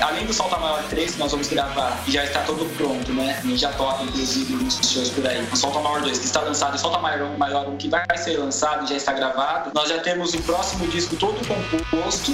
além 0.00 0.26
do 0.26 0.32
Solta 0.32 0.58
Maior 0.58 0.82
3 0.90 1.12
que 1.12 1.18
nós 1.18 1.30
vamos 1.30 1.46
gravar, 1.48 2.02
já 2.08 2.24
está 2.24 2.40
todo 2.40 2.64
pronto, 2.76 3.12
né? 3.12 3.38
A 3.38 3.46
gente 3.46 3.58
já 3.58 3.72
toca, 3.72 4.02
inclusive, 4.02 4.54
nos 4.54 4.74
shows 4.82 5.10
por 5.10 5.26
aí. 5.26 5.46
O 5.52 5.56
Solta 5.56 5.80
Maior 5.80 6.00
2 6.02 6.18
que 6.18 6.24
está 6.24 6.40
lançado, 6.40 6.74
o 6.74 6.78
Solta 6.78 6.98
Maior 6.98 7.30
1, 7.30 7.38
Maior 7.38 7.68
1 7.68 7.76
que 7.76 7.88
vai 7.88 8.04
ser 8.16 8.38
lançado, 8.38 8.88
já 8.88 8.96
está 8.96 9.12
gravado. 9.12 9.70
Nós 9.74 9.88
já 9.88 10.00
temos 10.00 10.34
o 10.34 10.42
próximo 10.42 10.86
disco 10.88 11.14
todo 11.16 11.36
composto 11.46 12.32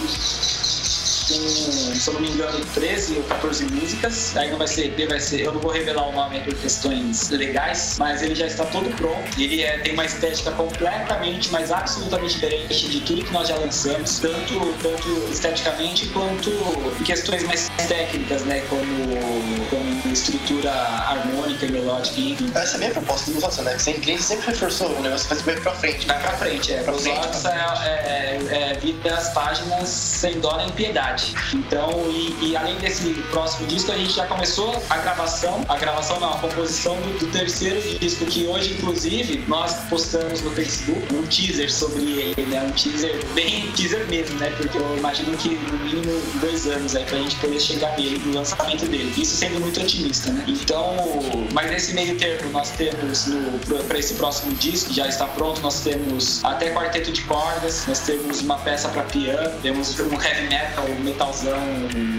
com, 1.28 1.94
se 1.94 2.08
eu 2.08 2.14
não 2.14 2.20
me 2.20 2.30
engano, 2.30 2.64
13 2.74 3.16
ou 3.16 3.22
14 3.24 3.64
músicas. 3.66 4.36
Aí 4.36 4.50
não 4.50 4.58
vai 4.58 4.66
ser 4.66 4.86
EP, 4.86 5.08
vai 5.08 5.20
ser. 5.20 5.40
Eu 5.40 5.52
não 5.52 5.60
vou 5.60 5.70
revelar 5.70 6.08
o 6.08 6.12
nome 6.12 6.40
por 6.40 6.54
questões 6.54 7.28
legais, 7.30 7.96
mas 7.98 8.22
ele 8.22 8.34
já 8.34 8.46
está 8.46 8.64
todo 8.66 8.88
pronto. 8.96 9.40
Ele 9.40 9.62
é, 9.62 9.78
tem 9.78 9.92
uma 9.92 10.04
estética 10.04 10.50
completamente, 10.52 11.50
mas 11.50 11.70
absolutamente 11.70 12.34
diferente 12.34 12.88
de 12.88 13.00
tudo 13.00 13.24
que 13.24 13.32
nós 13.32 13.48
já 13.48 13.56
lançamos, 13.56 14.18
tanto, 14.18 14.74
tanto 14.82 15.28
esteticamente 15.30 16.06
quanto 16.08 16.50
em 17.00 17.04
questões 17.04 17.42
mais 17.44 17.70
técnicas, 17.88 18.42
né? 18.42 18.60
Como, 18.68 18.86
como 19.70 20.12
estrutura 20.12 20.70
harmônica 20.72 21.66
e 21.66 21.72
melódica, 21.72 22.20
enfim. 22.20 22.50
Essa 22.54 22.72
é 22.72 22.74
a 22.74 22.78
minha 22.78 22.90
proposta 22.90 23.30
do 23.30 23.40
Nossa, 23.40 23.62
né? 23.62 23.78
Sem 23.78 23.94
cliente 23.94 24.22
sempre 24.22 24.46
reforçou 24.46 24.88
o 24.90 25.02
negócio 25.02 25.28
vai 25.44 25.56
para 25.56 25.72
frente. 25.72 26.06
Vai 26.06 26.20
pra 26.20 26.32
frente, 26.32 26.72
é. 26.72 26.82
Pra 26.82 26.92
frente, 26.94 27.18
Ox 27.18 27.44
é, 27.44 27.50
é, 27.50 28.38
é, 28.50 28.72
é 28.72 28.74
vira 28.74 29.14
as 29.14 29.28
páginas 29.30 29.88
sem 29.88 30.40
dó 30.40 30.56
nem 30.56 30.70
Então, 31.54 31.90
e, 32.10 32.50
e, 32.50 32.56
além 32.56 32.76
desse 32.76 33.14
próximo 33.30 33.66
disco, 33.66 33.92
a 33.92 33.96
gente 33.96 34.12
já 34.12 34.26
começou 34.26 34.82
a 34.88 34.96
gravação, 34.98 35.64
a 35.68 35.76
gravação 35.76 36.20
não, 36.20 36.32
a 36.32 36.38
composição 36.38 36.96
do, 36.96 37.18
do, 37.18 37.26
terceiro 37.32 37.80
disco, 37.98 38.26
que 38.26 38.46
hoje, 38.46 38.74
inclusive, 38.74 39.44
nós 39.46 39.74
postamos 39.88 40.40
no 40.42 40.50
Facebook 40.50 41.14
um 41.14 41.26
teaser 41.26 41.72
sobre 41.72 42.02
ele, 42.02 42.46
né? 42.46 42.62
Um 42.62 42.72
teaser, 42.72 43.24
bem 43.34 43.70
teaser 43.76 44.06
mesmo, 44.08 44.38
né? 44.38 44.50
Porque 44.56 44.78
eu 44.78 44.96
imagino 44.96 45.36
que 45.36 45.50
no 45.50 45.78
mínimo 45.78 46.20
dois 46.40 46.66
anos 46.66 46.94
aí 46.96 47.04
pra 47.04 47.18
gente 47.18 47.36
poder 47.36 47.60
chegar 47.60 47.96
nele, 47.96 48.18
no 48.24 48.34
lançamento 48.34 48.86
dele. 48.86 49.12
Isso 49.16 49.36
sendo 49.36 49.60
muito 49.60 49.80
otimista, 49.80 50.30
né? 50.32 50.44
Então, 50.46 50.96
mas 51.52 51.70
nesse 51.70 51.94
meio 51.94 52.16
termo, 52.18 52.50
nós 52.50 52.70
temos 52.70 53.26
pra 53.86 53.98
esse 53.98 54.14
próximo 54.14 54.54
disco, 54.54 54.92
já 54.92 55.06
está 55.06 55.26
pronto, 55.26 55.60
nós 55.60 55.80
temos 55.80 56.44
até 56.44 56.70
quarteto 56.70 57.12
de 57.12 57.22
cordas, 57.22 57.86
nós 57.86 58.00
temos 58.00 58.40
uma 58.40 58.58
peça 58.58 58.88
para 58.88 59.02
piano, 59.04 59.50
temos 59.62 59.98
um 60.00 60.20
heavy 60.20 60.48
metal 60.48 60.86
metalzão 61.08 61.58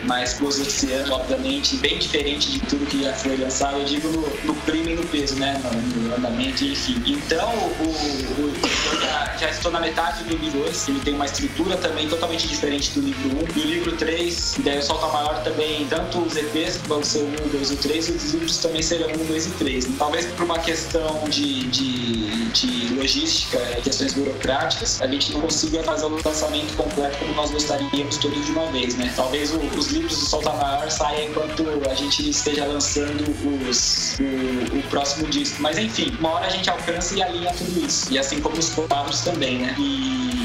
mais 0.05 0.33
gozociano, 0.39 1.13
obviamente, 1.13 1.77
bem 1.77 1.97
diferente 1.97 2.51
de 2.51 2.59
tudo 2.61 2.85
que 2.85 3.03
já 3.03 3.13
foi 3.13 3.37
lançado. 3.37 3.77
Eu 3.77 3.85
digo 3.85 4.07
no, 4.09 4.21
no 4.45 4.55
clima 4.61 4.91
e 4.91 4.95
no 4.95 5.05
peso, 5.05 5.35
né? 5.35 5.61
No, 5.63 6.01
no 6.01 6.15
andamento, 6.15 6.63
enfim. 6.63 7.01
Então, 7.05 7.49
o, 7.49 7.83
o, 7.83 8.47
o 8.47 9.01
já, 9.01 9.37
já, 9.37 9.49
estou 9.49 9.71
na 9.71 9.79
metade 9.79 10.23
do 10.23 10.35
livro 10.37 10.59
2. 10.59 10.89
Ele 10.89 10.99
tem 10.99 11.13
uma 11.13 11.25
estrutura 11.25 11.77
também 11.77 12.07
totalmente 12.07 12.47
diferente 12.47 12.91
do 12.91 13.01
livro 13.01 13.29
1. 13.29 13.39
Um. 13.39 13.43
Do 13.45 13.67
livro 13.67 13.91
3, 13.95 14.55
daí 14.59 14.79
o 14.79 14.83
Solta 14.83 15.07
Maior 15.07 15.43
também, 15.43 15.85
tanto 15.87 16.19
os 16.19 16.35
EPs, 16.35 16.77
que 16.77 16.87
vão 16.87 17.03
ser 17.03 17.19
o 17.19 17.45
1, 17.45 17.49
2 17.49 17.71
e 17.71 17.75
3, 17.77 18.09
os 18.09 18.33
livros 18.33 18.57
também 18.57 18.81
serão 18.81 19.09
1, 19.09 19.25
2 19.25 19.45
e 19.45 19.49
3. 19.51 19.87
Talvez 19.97 20.25
por 20.25 20.45
uma 20.45 20.59
questão 20.59 21.23
de, 21.29 21.63
de, 21.67 22.45
de 22.51 22.93
logística 22.95 23.57
e 23.77 23.81
questões 23.81 24.13
burocráticas, 24.13 25.01
a 25.01 25.07
gente 25.07 25.33
não 25.33 25.41
consiga 25.41 25.83
fazer 25.83 26.05
o 26.05 26.19
lançamento 26.23 26.75
completo 26.75 27.17
como 27.19 27.33
nós 27.33 27.51
gostaríamos 27.51 28.17
todos 28.17 28.45
de 28.45 28.51
uma 28.51 28.65
vez, 28.67 28.78
né? 28.87 29.11
Talvez 29.15 29.53
o, 29.53 29.59
os 29.59 29.87
livros 29.87 30.17
do 30.17 30.25
Solta 30.25 30.51
Maior 30.53 30.89
saiam 30.89 31.29
enquanto 31.29 31.63
a 31.89 31.93
gente 31.93 32.29
esteja 32.29 32.65
lançando 32.65 33.23
os, 33.67 34.17
o, 34.19 34.77
o, 34.77 34.83
próximo 34.83 35.27
disco. 35.27 35.61
Mas 35.61 35.77
enfim, 35.77 36.15
uma 36.19 36.29
hora 36.31 36.47
a 36.47 36.49
gente 36.49 36.69
alcança 36.69 37.15
e 37.15 37.21
alinha 37.21 37.51
tudo 37.53 37.85
isso. 37.85 38.11
E 38.11 38.17
assim 38.17 38.39
como 38.39 38.57
os 38.57 38.69
quadros 38.69 39.21
também, 39.21 39.59
né? 39.59 39.75
E 39.77 40.38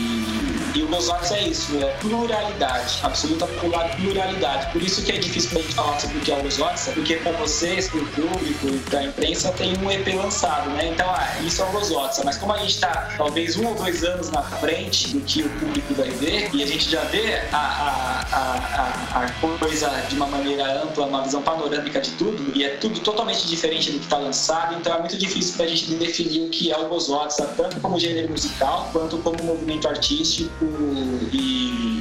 e 0.74 0.82
o 0.82 0.88
Gonzalez 0.88 1.30
é 1.30 1.42
isso, 1.42 1.76
é 1.78 1.87
pluralidade, 2.00 2.98
absoluta 3.02 3.46
pluralidade. 3.46 4.72
Por 4.72 4.82
isso 4.82 5.02
que 5.02 5.12
é 5.12 5.18
difícil 5.18 5.50
pra 5.50 5.60
gente 5.60 5.74
falar 5.74 6.00
sobre 6.00 6.18
o 6.18 6.20
que 6.20 6.32
é 6.32 6.37
o 6.37 6.42
Gonzalez, 6.42 6.90
porque 6.92 7.16
para 7.16 7.32
vocês, 7.32 7.88
para 7.88 8.00
o 8.00 8.06
público 8.06 8.66
e 8.66 8.78
para 8.90 8.98
a 8.98 9.04
imprensa 9.04 9.52
tem 9.52 9.76
um 9.78 9.90
EP 9.90 10.06
lançado, 10.16 10.70
né? 10.70 10.88
Então, 10.88 11.08
ah, 11.08 11.38
isso 11.44 11.62
é 11.62 11.64
o 11.64 11.70
Gonzalez. 11.70 12.20
Mas 12.24 12.38
como 12.38 12.52
a 12.52 12.58
gente 12.58 12.70
está 12.70 13.14
talvez 13.16 13.56
um 13.56 13.68
ou 13.68 13.74
dois 13.76 14.02
anos 14.02 14.30
na 14.30 14.42
frente 14.42 15.08
do 15.08 15.20
que 15.20 15.42
o 15.42 15.48
público 15.60 15.94
vai 15.94 16.10
ver, 16.10 16.50
e 16.52 16.62
a 16.62 16.66
gente 16.66 16.90
já 16.90 17.02
vê 17.04 17.42
a, 17.52 17.56
a, 17.56 19.20
a, 19.20 19.24
a 19.24 19.58
coisa 19.58 19.88
de 20.08 20.16
uma 20.16 20.26
maneira 20.26 20.82
ampla, 20.82 21.06
uma 21.06 21.22
visão 21.22 21.40
panorâmica 21.42 22.00
de 22.00 22.10
tudo, 22.12 22.52
e 22.56 22.64
é 22.64 22.70
tudo 22.76 22.98
totalmente 22.98 23.46
diferente 23.46 23.92
do 23.92 23.98
que 23.98 24.04
está 24.06 24.18
lançado, 24.18 24.74
então 24.74 24.92
é 24.92 24.98
muito 24.98 25.16
difícil 25.16 25.54
para 25.54 25.66
a 25.66 25.68
gente 25.68 25.94
definir 25.94 26.46
o 26.46 26.48
que 26.48 26.72
é 26.72 26.76
o 26.76 26.88
Gonzalez, 26.88 27.37
tanto 27.56 27.80
como 27.80 27.98
gênero 27.98 28.30
musical 28.30 28.88
quanto 28.92 29.18
como 29.18 29.42
movimento 29.44 29.87
artístico 29.87 30.63
e, 30.64 31.37
e, 31.37 31.93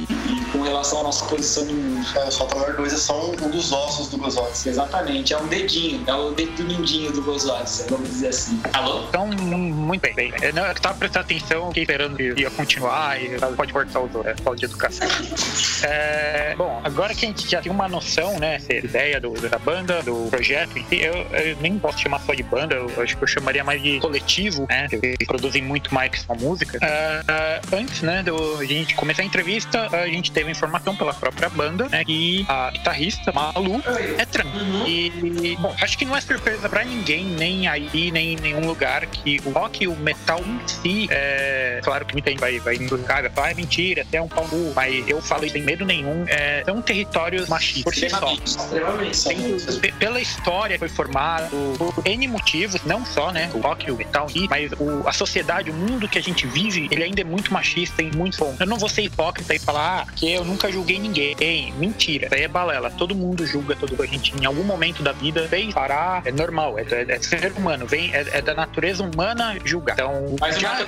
com 0.54 0.62
relação 0.62 1.00
à 1.00 1.02
nossa 1.02 1.24
posição 1.26 1.64
no 1.64 1.74
mundo. 1.74 2.06
É, 2.16 2.28
o 2.28 2.30
Solta 2.30 2.54
Maior 2.54 2.76
2 2.76 2.92
é 2.92 2.96
só 2.96 3.30
um, 3.30 3.50
dos 3.50 3.72
ossos 3.72 4.08
do 4.08 4.16
Gozotz. 4.16 4.66
Exatamente, 4.66 5.34
é 5.34 5.38
um 5.38 5.48
dedinho, 5.48 6.04
é 6.06 6.14
o 6.14 6.30
dedo 6.30 6.62
do 6.62 7.12
do 7.12 7.22
Gozotz, 7.22 7.86
vamos 7.90 8.08
dizer 8.08 8.28
assim. 8.28 8.60
Alô? 8.72 9.02
Então, 9.08 9.26
muito 9.26 10.14
bem. 10.14 10.32
Eu, 10.40 10.54
não, 10.54 10.64
eu 10.64 10.74
tava 10.74 10.96
prestando 10.96 11.24
atenção, 11.24 11.68
fiquei 11.68 11.82
esperando 11.82 12.16
que 12.16 12.40
ia 12.40 12.50
continuar 12.50 13.20
e 13.20 13.36
pode 13.56 13.72
cortar 13.72 14.00
o 14.00 14.08
é 14.24 14.36
falta 14.36 14.60
de 14.60 14.64
educação. 14.66 15.08
É, 15.82 16.54
bom, 16.56 16.80
agora 16.82 17.14
que 17.14 17.26
a 17.26 17.28
gente 17.28 17.50
já 17.50 17.60
tem 17.60 17.70
uma 17.70 17.86
noção, 17.86 18.38
né, 18.38 18.54
essa 18.54 18.72
ideia 18.72 19.20
do, 19.20 19.32
da 19.32 19.58
banda, 19.58 20.02
do 20.02 20.28
projeto, 20.30 20.72
eu, 20.90 21.14
eu 21.14 21.56
nem 21.60 21.78
posso 21.78 21.98
chamar 21.98 22.20
só 22.20 22.32
de 22.32 22.42
banda, 22.42 22.76
eu 22.76 23.02
acho 23.02 23.16
que 23.16 23.22
eu 23.22 23.28
chamaria 23.28 23.62
mais 23.62 23.82
de 23.82 24.00
coletivo, 24.00 24.66
né, 24.68 24.88
que 24.88 25.26
produzem 25.26 25.62
muito 25.62 25.92
mais 25.92 26.10
que 26.10 26.20
só 26.20 26.34
música. 26.34 26.78
Uh, 26.78 27.76
antes, 27.76 28.00
né, 28.00 28.22
do, 28.22 28.58
a 28.58 28.64
gente 28.64 28.94
começar 28.94 29.22
a 29.22 29.24
entrevista, 29.26 29.88
a 29.94 30.06
gente 30.06 30.32
teve 30.32 30.43
informação 30.50 30.94
pela 30.96 31.12
própria 31.12 31.48
banda, 31.48 31.88
né? 31.88 32.04
Que 32.04 32.44
a 32.48 32.70
guitarrista, 32.70 33.32
Malu, 33.32 33.82
é 34.18 34.24
trans. 34.24 34.54
Uhum. 34.54 34.86
E, 34.86 35.56
bom, 35.60 35.74
acho 35.80 35.98
que 35.98 36.04
não 36.04 36.16
é 36.16 36.20
surpresa 36.20 36.68
pra 36.68 36.84
ninguém, 36.84 37.24
nem 37.24 37.68
aí, 37.68 38.10
nem 38.10 38.34
em 38.34 38.36
nenhum 38.36 38.66
lugar, 38.66 39.06
que 39.06 39.40
o 39.44 39.50
rock 39.50 39.84
e 39.84 39.88
o 39.88 39.96
metal 39.96 40.40
em 40.40 40.68
si, 40.68 41.08
é, 41.10 41.80
claro 41.82 42.04
que 42.04 42.14
muita 42.14 42.30
gente 42.30 42.40
vai, 42.40 42.58
vai 42.58 42.78
buscar, 42.78 43.28
vai 43.30 43.52
é 43.52 43.54
mentira, 43.54 44.02
até 44.02 44.20
um 44.20 44.28
pau 44.28 44.44
mas 44.74 45.08
eu 45.08 45.20
falo 45.20 45.48
sem 45.48 45.62
medo 45.62 45.84
nenhum, 45.84 46.24
é, 46.28 46.62
são 46.64 46.80
territórios 46.82 47.48
machistas 47.48 47.82
por 47.82 47.94
si 47.94 48.10
só. 48.10 48.34
Extremamente. 48.34 49.92
Pela 49.98 50.20
história 50.20 50.78
foi 50.78 50.88
formado, 50.88 51.50
por 51.78 52.06
N 52.06 52.28
motivos, 52.28 52.82
não 52.84 53.04
só, 53.04 53.30
né, 53.32 53.50
o 53.54 53.60
rock 53.60 53.88
e 53.88 53.90
o 53.90 53.96
metal, 53.96 54.26
mas 54.48 54.72
o, 54.72 55.06
a 55.06 55.12
sociedade, 55.12 55.70
o 55.70 55.74
mundo 55.74 56.08
que 56.08 56.18
a 56.18 56.22
gente 56.22 56.46
vive, 56.46 56.88
ele 56.90 57.04
ainda 57.04 57.20
é 57.20 57.24
muito 57.24 57.52
machista 57.52 58.02
e 58.02 58.14
muito 58.14 58.38
bom. 58.38 58.54
Eu 58.58 58.66
não 58.66 58.76
vou 58.76 58.88
ser 58.88 59.02
hipócrita 59.02 59.54
e 59.54 59.58
falar 59.58 59.84
ah, 59.84 60.06
que 60.16 60.33
eu 60.34 60.44
nunca 60.44 60.70
julguei 60.70 60.98
ninguém. 60.98 61.34
Mentira, 61.78 62.26
isso 62.26 62.34
aí 62.34 62.42
é 62.42 62.48
balela. 62.48 62.90
Todo 62.90 63.14
mundo 63.14 63.46
julga 63.46 63.76
todo 63.76 63.94
a 64.02 64.06
gente 64.06 64.34
em 64.40 64.44
algum 64.44 64.64
momento 64.64 65.02
da 65.02 65.12
vida 65.12 65.46
fez 65.48 65.72
parar, 65.72 66.22
é 66.24 66.32
normal, 66.32 66.78
é, 66.78 66.82
é, 66.82 67.14
é 67.14 67.20
ser 67.20 67.52
humano, 67.52 67.86
vem, 67.86 68.14
é, 68.14 68.26
é, 68.32 68.42
da 68.42 68.54
natureza 68.54 69.02
humana 69.02 69.56
julgar. 69.64 69.94
Então, 69.94 70.36
Mas 70.40 70.58
já, 70.58 70.80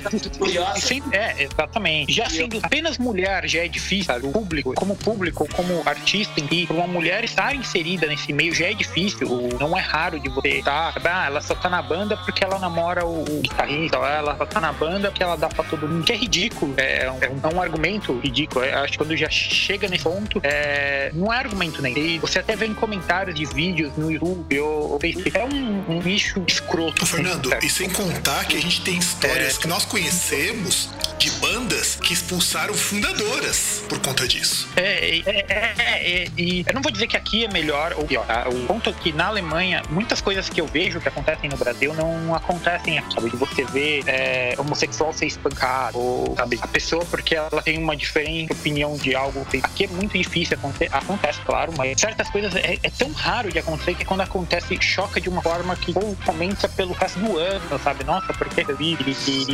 é, 1.11 1.43
exatamente. 1.43 2.11
Já 2.11 2.29
sendo 2.29 2.59
apenas 2.61 2.97
mulher 2.97 3.47
já 3.47 3.63
é 3.63 3.67
difícil, 3.67 4.05
sabe? 4.05 4.27
o 4.27 4.31
público, 4.31 4.73
como 4.73 4.95
público, 4.95 5.47
como 5.55 5.81
artista 5.85 6.39
em 6.39 6.47
si, 6.47 6.67
uma 6.69 6.87
mulher 6.87 7.23
estar 7.23 7.55
inserida 7.55 8.07
nesse 8.07 8.33
meio 8.33 8.53
já 8.53 8.67
é 8.67 8.73
difícil. 8.73 9.27
Não 9.59 9.77
é 9.77 9.81
raro 9.81 10.19
de 10.19 10.29
você 10.29 10.59
estar, 10.59 10.93
ah, 11.03 11.25
ela 11.25 11.41
só 11.41 11.55
tá 11.55 11.69
na 11.69 11.81
banda 11.81 12.17
porque 12.17 12.43
ela 12.43 12.59
namora 12.59 13.05
o, 13.05 13.21
o 13.21 13.41
guitarrista, 13.41 13.97
ela 13.97 14.35
só 14.37 14.45
tá 14.45 14.59
na 14.59 14.73
banda 14.73 15.09
porque 15.09 15.23
ela 15.23 15.35
dá 15.35 15.47
pra 15.47 15.63
todo 15.63 15.87
mundo, 15.87 16.03
que 16.03 16.13
é 16.13 16.15
ridículo. 16.15 16.73
É, 16.77 17.05
é 17.05 17.11
um, 17.11 17.49
é 17.49 17.55
um 17.55 17.61
argumento 17.61 18.17
ridículo. 18.19 18.65
Eu 18.65 18.79
acho 18.79 18.91
que 18.93 18.97
quando 18.97 19.15
já 19.15 19.26
chega 19.29 19.87
nesse 19.87 20.03
ponto, 20.03 20.39
é, 20.43 21.11
não 21.13 21.33
é 21.33 21.37
argumento 21.37 21.81
nem. 21.81 21.97
E 21.97 22.19
você 22.19 22.39
até 22.39 22.55
vê 22.55 22.65
em 22.65 22.73
comentários 22.73 23.37
de 23.37 23.45
vídeos 23.45 23.95
no 23.97 24.11
YouTube 24.11 24.59
ou, 24.59 24.91
ou 24.93 24.99
Facebook. 24.99 25.37
É 25.37 25.45
um, 25.45 25.97
um 25.97 25.99
bicho 25.99 26.43
escroto. 26.47 27.05
Fernando, 27.05 27.49
e 27.61 27.69
sem 27.69 27.89
contar 27.89 28.45
que 28.45 28.57
a 28.57 28.61
gente 28.61 28.81
tem 28.81 28.97
histórias 28.97 29.57
é... 29.57 29.61
que 29.61 29.67
nós 29.67 29.85
conhecemos 29.85 30.89
de 31.17 31.31
bandas 31.31 31.95
que 31.95 32.13
expulsaram 32.13 32.73
fundadoras 32.73 33.83
por 33.89 33.99
conta 33.99 34.27
disso. 34.27 34.69
É, 34.75 35.17
é, 35.17 35.23
é, 35.25 36.23
é, 36.23 36.27
e 36.37 36.63
eu 36.67 36.73
não 36.73 36.81
vou 36.81 36.91
dizer 36.91 37.07
que 37.07 37.17
aqui 37.17 37.45
é 37.45 37.47
melhor 37.47 37.93
ou 37.97 38.05
pior. 38.05 38.25
Tá? 38.25 38.47
O 38.47 38.65
ponto 38.67 38.89
é 38.89 38.93
que 38.93 39.11
na 39.11 39.27
Alemanha, 39.27 39.81
muitas 39.89 40.21
coisas 40.21 40.47
que 40.47 40.61
eu 40.61 40.67
vejo 40.67 40.99
que 40.99 41.07
acontecem 41.07 41.49
no 41.49 41.57
Brasil 41.57 41.93
não 41.93 42.35
acontecem 42.35 42.99
aqui. 42.99 43.15
Sabe? 43.15 43.29
Você 43.35 43.63
vê 43.65 44.03
é, 44.05 44.53
homossexual 44.57 45.11
ser 45.11 45.25
espancado, 45.25 45.97
ou, 45.97 46.35
sabe? 46.35 46.59
A 46.61 46.67
pessoa, 46.67 47.03
porque 47.05 47.35
ela 47.35 47.61
tem 47.61 47.77
uma 47.77 47.95
diferente 47.95 48.51
opinião 48.51 48.95
de 48.95 49.15
algo. 49.17 49.45
Aqui 49.63 49.85
é 49.85 49.87
muito 49.87 50.17
difícil 50.17 50.57
acontecer. 50.57 50.89
Acontece, 50.91 51.39
claro, 51.41 51.73
mas 51.77 51.99
certas 51.99 52.29
coisas 52.29 52.55
é, 52.55 52.77
é 52.81 52.89
tão 52.89 53.11
raro 53.11 53.51
de 53.51 53.59
acontecer 53.59 53.95
que 53.95 54.05
quando 54.05 54.21
acontece, 54.21 54.77
choca 54.81 55.21
de 55.21 55.29
uma 55.29 55.41
forma 55.41 55.75
que 55.75 55.93
ou 55.95 56.15
comenta 56.25 56.67
pelo 56.69 56.93
resto 56.93 57.19
do 57.19 57.37
ano, 57.37 57.79
sabe? 57.83 58.03
Nossa, 58.03 58.33
porque 58.33 58.65
eu 58.67 58.75
vi. 58.75 58.97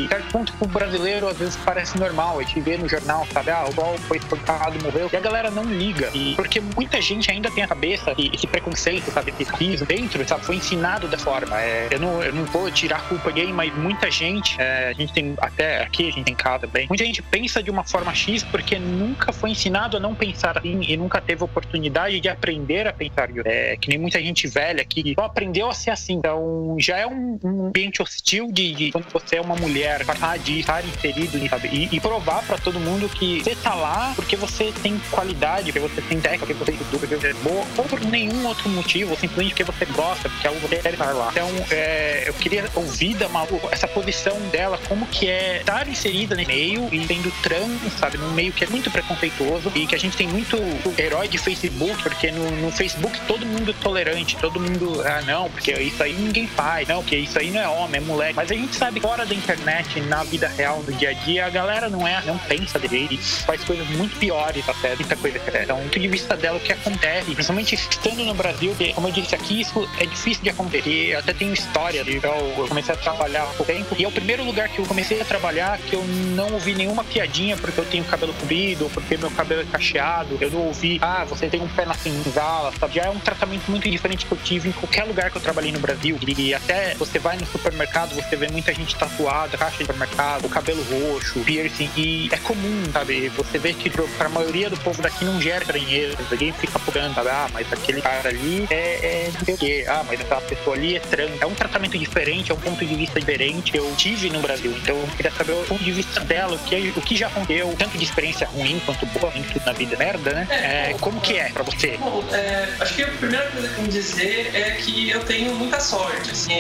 Certo 0.08 0.32
ponto 0.32 0.54
que 0.54 0.64
o 0.64 0.68
brasileiro 0.68 1.28
às 1.28 1.38
vezes 1.38 1.58
parece 1.58 1.98
normal. 1.98 2.40
A 2.40 2.44
gente 2.44 2.60
vê 2.62 2.78
no 2.78 2.88
jornal, 2.88 3.28
sabe? 3.32 3.52
Ah, 3.52 3.66
o 3.70 3.74
Ball 3.74 3.98
foi 4.00 4.18
espancado, 4.18 4.82
morreu. 4.84 5.10
E 5.12 5.16
a 5.16 5.20
galera 5.20 5.52
não 5.52 5.64
liga. 5.64 6.10
E 6.14 6.36
porque 6.36 6.60
muita 6.60 7.02
gente 7.02 7.30
ainda 7.30 7.52
tem 7.52 7.64
a 7.64 7.68
cabeça 7.68 8.14
e 8.18 8.32
esse 8.34 8.48
preconceito, 8.48 9.12
sabe? 9.12 9.34
Esse 9.40 9.86
dentro, 9.86 10.28
sabe? 10.28 10.46
Foi 10.46 10.56
ensinado 10.56 11.08
dessa 11.08 11.24
forma. 11.24 11.60
É, 11.62 11.88
eu, 11.92 12.00
não, 12.00 12.24
eu 12.24 12.34
não 12.34 12.46
vou 12.46 12.70
tirar 12.72 12.98
a 12.98 13.02
culpa 13.02 13.32
ninguém, 13.44 13.54
mas 13.54 13.76
muita 13.76 14.10
gente, 14.10 14.56
é, 14.60 14.90
a 14.90 14.94
gente 14.94 15.12
tem 15.14 15.34
até 15.40 15.84
aqui, 15.84 16.08
a 16.08 16.12
gente 16.12 16.26
tem 16.26 16.36
casa 16.36 16.66
bem. 16.68 16.88
Muita 16.88 17.04
gente 17.04 17.22
pensa 17.22 17.62
de 17.62 17.70
uma 17.70 17.84
forma 17.84 18.14
X 18.14 18.44
porque 18.44 18.80
nunca 18.80 19.34
foi 19.34 19.53
ensinado 19.54 19.98
a 19.98 20.00
não 20.00 20.14
pensar 20.14 20.58
assim 20.58 20.82
e 20.88 20.98
nunca 20.98 21.22
teve 21.22 21.44
oportunidade 21.44 22.20
de 22.20 22.30
aprender 22.30 22.88
a 22.88 22.94
pensar. 22.94 23.30
É, 23.46 23.78
que 23.78 23.90
nem 23.90 23.98
muita 23.98 24.20
gente 24.20 24.48
velha 24.48 24.84
que 24.84 25.14
só 25.14 25.26
aprendeu 25.26 25.70
a 25.70 25.74
ser 25.74 25.92
assim. 25.92 26.14
Então 26.14 26.76
já 26.80 26.98
é 26.98 27.08
um, 27.08 27.40
um 27.44 27.68
ambiente 27.68 28.02
hostil 28.02 28.52
de, 28.52 28.74
de, 28.74 28.92
quando 28.92 29.06
você 29.12 29.38
é 29.38 29.42
uma 29.42 29.56
mulher, 29.56 30.02
de 30.44 30.60
estar 30.60 30.84
inserido 30.86 31.38
sabe? 31.48 31.70
E, 31.70 31.96
e 31.96 32.00
provar 32.00 32.44
para 32.44 32.58
todo 32.58 32.80
mundo 32.80 33.08
que 33.10 33.42
você 33.44 33.56
tá 33.56 33.74
lá 33.74 34.14
porque 34.16 34.36
você 34.36 34.74
tem 34.82 35.00
qualidade, 35.12 35.72
porque 35.72 35.88
você 35.88 36.02
tem 36.02 36.20
técnica, 36.20 36.46
porque 36.46 36.54
você 36.54 36.72
tem 36.72 36.88
tudo, 36.90 37.00
porque 37.00 37.16
você 37.16 37.28
é 37.28 37.34
boa, 37.34 37.66
ou 37.78 37.84
por 37.86 38.00
nenhum 38.02 38.46
outro 38.48 38.70
motivo, 38.70 39.16
simplesmente 39.16 39.50
porque 39.50 39.64
você 39.64 39.86
gosta, 39.86 40.30
porque 40.30 40.48
é 40.48 40.50
algo 40.50 40.62
você 40.62 40.78
quer 40.78 40.94
estar 40.94 41.14
lá. 41.14 41.30
Então, 41.32 41.50
é, 41.72 42.24
eu 42.28 42.34
queria 42.34 42.66
ouvir 42.76 43.16
da 43.16 43.30
Malu 43.30 43.60
essa 43.72 43.88
posição 43.88 44.40
dela, 44.52 44.80
como 44.88 45.06
que 45.08 45.28
é 45.28 45.60
estar 45.60 45.88
inserida 45.88 46.36
nesse 46.36 46.48
meio 46.48 46.90
e 46.92 47.06
tendo 47.06 47.32
trans, 47.42 47.94
sabe, 48.00 48.18
num 48.18 48.32
meio 48.32 48.52
que 48.52 48.64
é 48.64 48.68
muito 48.68 48.90
preconceituoso 48.90 49.43
e 49.76 49.88
que 49.88 49.96
a 49.96 50.00
gente 50.00 50.16
tem 50.16 50.28
muito 50.28 50.58
herói 50.98 51.28
de 51.28 51.38
Facebook, 51.38 52.02
porque 52.02 52.32
no, 52.32 52.50
no 52.52 52.72
Facebook 52.72 53.20
todo 53.28 53.46
mundo 53.46 53.72
é 53.72 53.74
tolerante, 53.82 54.36
todo 54.38 54.60
mundo, 54.60 55.02
ah, 55.06 55.22
não, 55.24 55.50
porque 55.50 55.72
isso 55.74 56.02
aí 56.02 56.14
ninguém 56.14 56.48
faz, 56.48 56.88
não, 56.88 57.02
porque 57.02 57.18
isso 57.18 57.38
aí 57.40 57.52
não 57.52 57.62
é 57.62 57.68
homem, 57.68 58.02
é 58.02 58.04
moleque. 58.04 58.36
Mas 58.36 58.52
a 58.52 58.56
gente 58.56 58.76
sabe 58.76 59.00
fora 59.00 59.26
da 59.26 59.36
internet, 59.36 60.00
na 60.02 60.24
vida 60.24 60.48
real, 60.48 60.82
no 60.88 60.94
dia 60.94 61.10
a 61.10 61.14
dia, 61.14 61.46
a 61.46 61.50
galera 61.50 61.90
não 61.90 62.08
é, 62.08 62.22
não 62.26 62.38
pensa 62.38 62.80
dele, 62.80 63.18
faz 63.18 63.64
coisas 63.64 63.88
muito 63.90 64.18
piores 64.18 64.68
até, 64.68 64.96
muita 64.96 65.16
coisa 65.16 65.40
que 65.40 65.58
Então, 65.58 65.78
do 65.78 65.84
ponto 65.84 66.00
de 66.00 66.08
vista 66.08 66.36
dela, 66.36 66.58
o 66.58 66.60
que 66.60 66.72
acontece, 66.72 67.32
principalmente 67.34 67.76
estando 67.76 68.24
no 68.24 68.34
Brasil, 68.34 68.74
que, 68.78 68.94
como 68.94 69.08
eu 69.08 69.12
disse 69.12 69.36
aqui, 69.36 69.62
isso 69.62 69.88
é 70.00 70.06
difícil 70.06 70.44
de 70.44 70.50
acontecer. 70.50 71.14
Eu 71.14 71.20
até 71.20 71.34
tenho 71.34 71.54
história, 71.54 72.04
de, 72.04 72.16
eu 72.24 72.66
comecei 72.68 72.94
a 72.94 72.98
trabalhar 72.98 73.44
há 73.44 73.48
pouco 73.48 73.66
tempo, 73.66 73.96
e 73.98 74.04
é 74.04 74.08
o 74.08 74.12
primeiro 74.12 74.44
lugar 74.44 74.70
que 74.70 74.80
eu 74.80 74.86
comecei 74.86 75.22
a 75.22 75.26
trabalhar 75.26 75.78
que 75.78 75.96
eu 75.96 76.04
não 76.36 76.54
ouvi 76.54 76.74
nenhuma 76.74 77.04
piadinha 77.04 77.58
porque 77.58 77.80
eu 77.80 77.86
tenho 77.86 78.04
cabelo 78.04 78.34
comprido, 78.34 78.86
ou 78.86 78.90
porque 78.90 79.18
meu 79.18 79.32
cabelo 79.34 79.66
cacheado, 79.68 80.38
eu 80.40 80.52
não 80.52 80.68
ouvi, 80.68 81.00
ah, 81.02 81.26
você 81.28 81.48
tem 81.48 81.62
um 81.62 81.68
pé 81.68 81.86
na 81.86 81.94
senzala, 81.94 82.72
sabe? 82.80 82.96
Já 82.96 83.04
é 83.04 83.10
um 83.10 83.20
tratamento 83.20 83.70
muito 83.70 83.90
diferente 83.90 84.26
que 84.26 84.32
eu 84.32 84.38
tive 84.38 84.70
em 84.70 84.72
qualquer 84.72 85.04
lugar 85.04 85.32
que 85.32 85.38
eu 85.38 85.42
trabalhei 85.42 85.72
no 85.72 85.80
Brasil. 85.80 86.18
E 86.22 86.54
até 86.54 86.96
você 86.96 87.20
vai 87.20 87.38
no 87.38 87.46
supermercado, 87.46 88.14
você 88.14 88.36
vê 88.36 88.48
muita 88.50 88.74
gente 88.74 88.96
tatuada, 88.96 89.58
caixa 89.58 89.78
de 89.78 89.84
supermercado, 89.84 90.50
cabelo 90.50 90.84
roxo, 90.84 91.40
piercing, 91.42 91.90
e 91.96 92.30
é 92.32 92.38
comum, 92.38 92.84
sabe? 92.92 93.30
Você 93.30 93.58
vê 93.58 93.74
que 93.74 93.90
pra 93.90 94.30
maioria 94.30 94.70
do 94.70 94.78
povo 94.78 95.02
daqui 95.02 95.26
não 95.26 95.42
gera 95.42 95.64
estranheza, 95.64 96.18
ninguém 96.32 96.52
fica 96.54 96.78
apurando, 96.78 97.16
sabe? 97.16 97.30
Ah, 97.30 97.50
mas 97.54 97.72
aquele 97.72 98.02
cara 98.02 98.30
ali 98.30 98.68
é, 98.70 98.76
é 98.76 99.32
não 99.34 99.46
sei 99.46 99.54
o 99.54 99.58
quê, 99.58 99.86
ah, 99.88 100.04
mas 100.08 100.20
aquela 100.22 100.42
pessoa 100.42 100.76
ali 100.76 100.96
é 100.96 101.00
estranha. 101.00 101.38
É 101.40 101.46
um 101.46 101.56
tratamento 101.56 101.98
diferente, 101.98 102.52
é 102.52 102.56
um 102.56 102.60
ponto 102.60 102.86
de 102.86 102.96
vista 102.96 103.20
diferente. 103.20 103.76
Eu 103.76 103.94
tive 103.96 104.30
no 104.30 104.42
Brasil, 104.42 104.74
então 104.82 104.96
eu 104.96 105.08
queria 105.16 105.32
saber 105.32 105.54
o 105.54 105.64
ponto 105.64 105.84
de 105.84 105.92
vista 105.92 106.20
dela, 106.22 106.56
o 106.56 106.60
que, 106.60 106.94
o 106.96 107.02
que 107.02 107.16
já 107.16 107.28
aconteceu, 107.28 107.74
tanto 107.78 107.98
de 107.98 108.04
experiência 108.04 108.48
ruim 108.48 108.82
quanto 108.86 109.06
boa, 109.08 109.23
tudo 109.32 109.66
na 109.66 109.74
vida 109.74 109.96
merda, 109.98 110.34
né? 110.34 110.48
É, 110.50 110.96
como 111.00 111.20
que 111.22 111.38
é 111.38 111.50
pra 111.50 111.64
você? 111.64 111.98
Bom, 111.98 112.24
é, 112.32 112.68
acho 112.80 112.96
que 112.96 113.04
a 113.04 113.08
primeira 113.08 113.50
coisa 113.52 113.68
que 113.70 113.82
eu 113.82 113.88
dizer 113.88 114.52
é 114.54 114.72
que 114.72 115.10
eu 115.10 115.24
tenho 115.24 115.54
muita 115.56 115.80
sorte, 115.80 116.32
assim, 116.32 116.54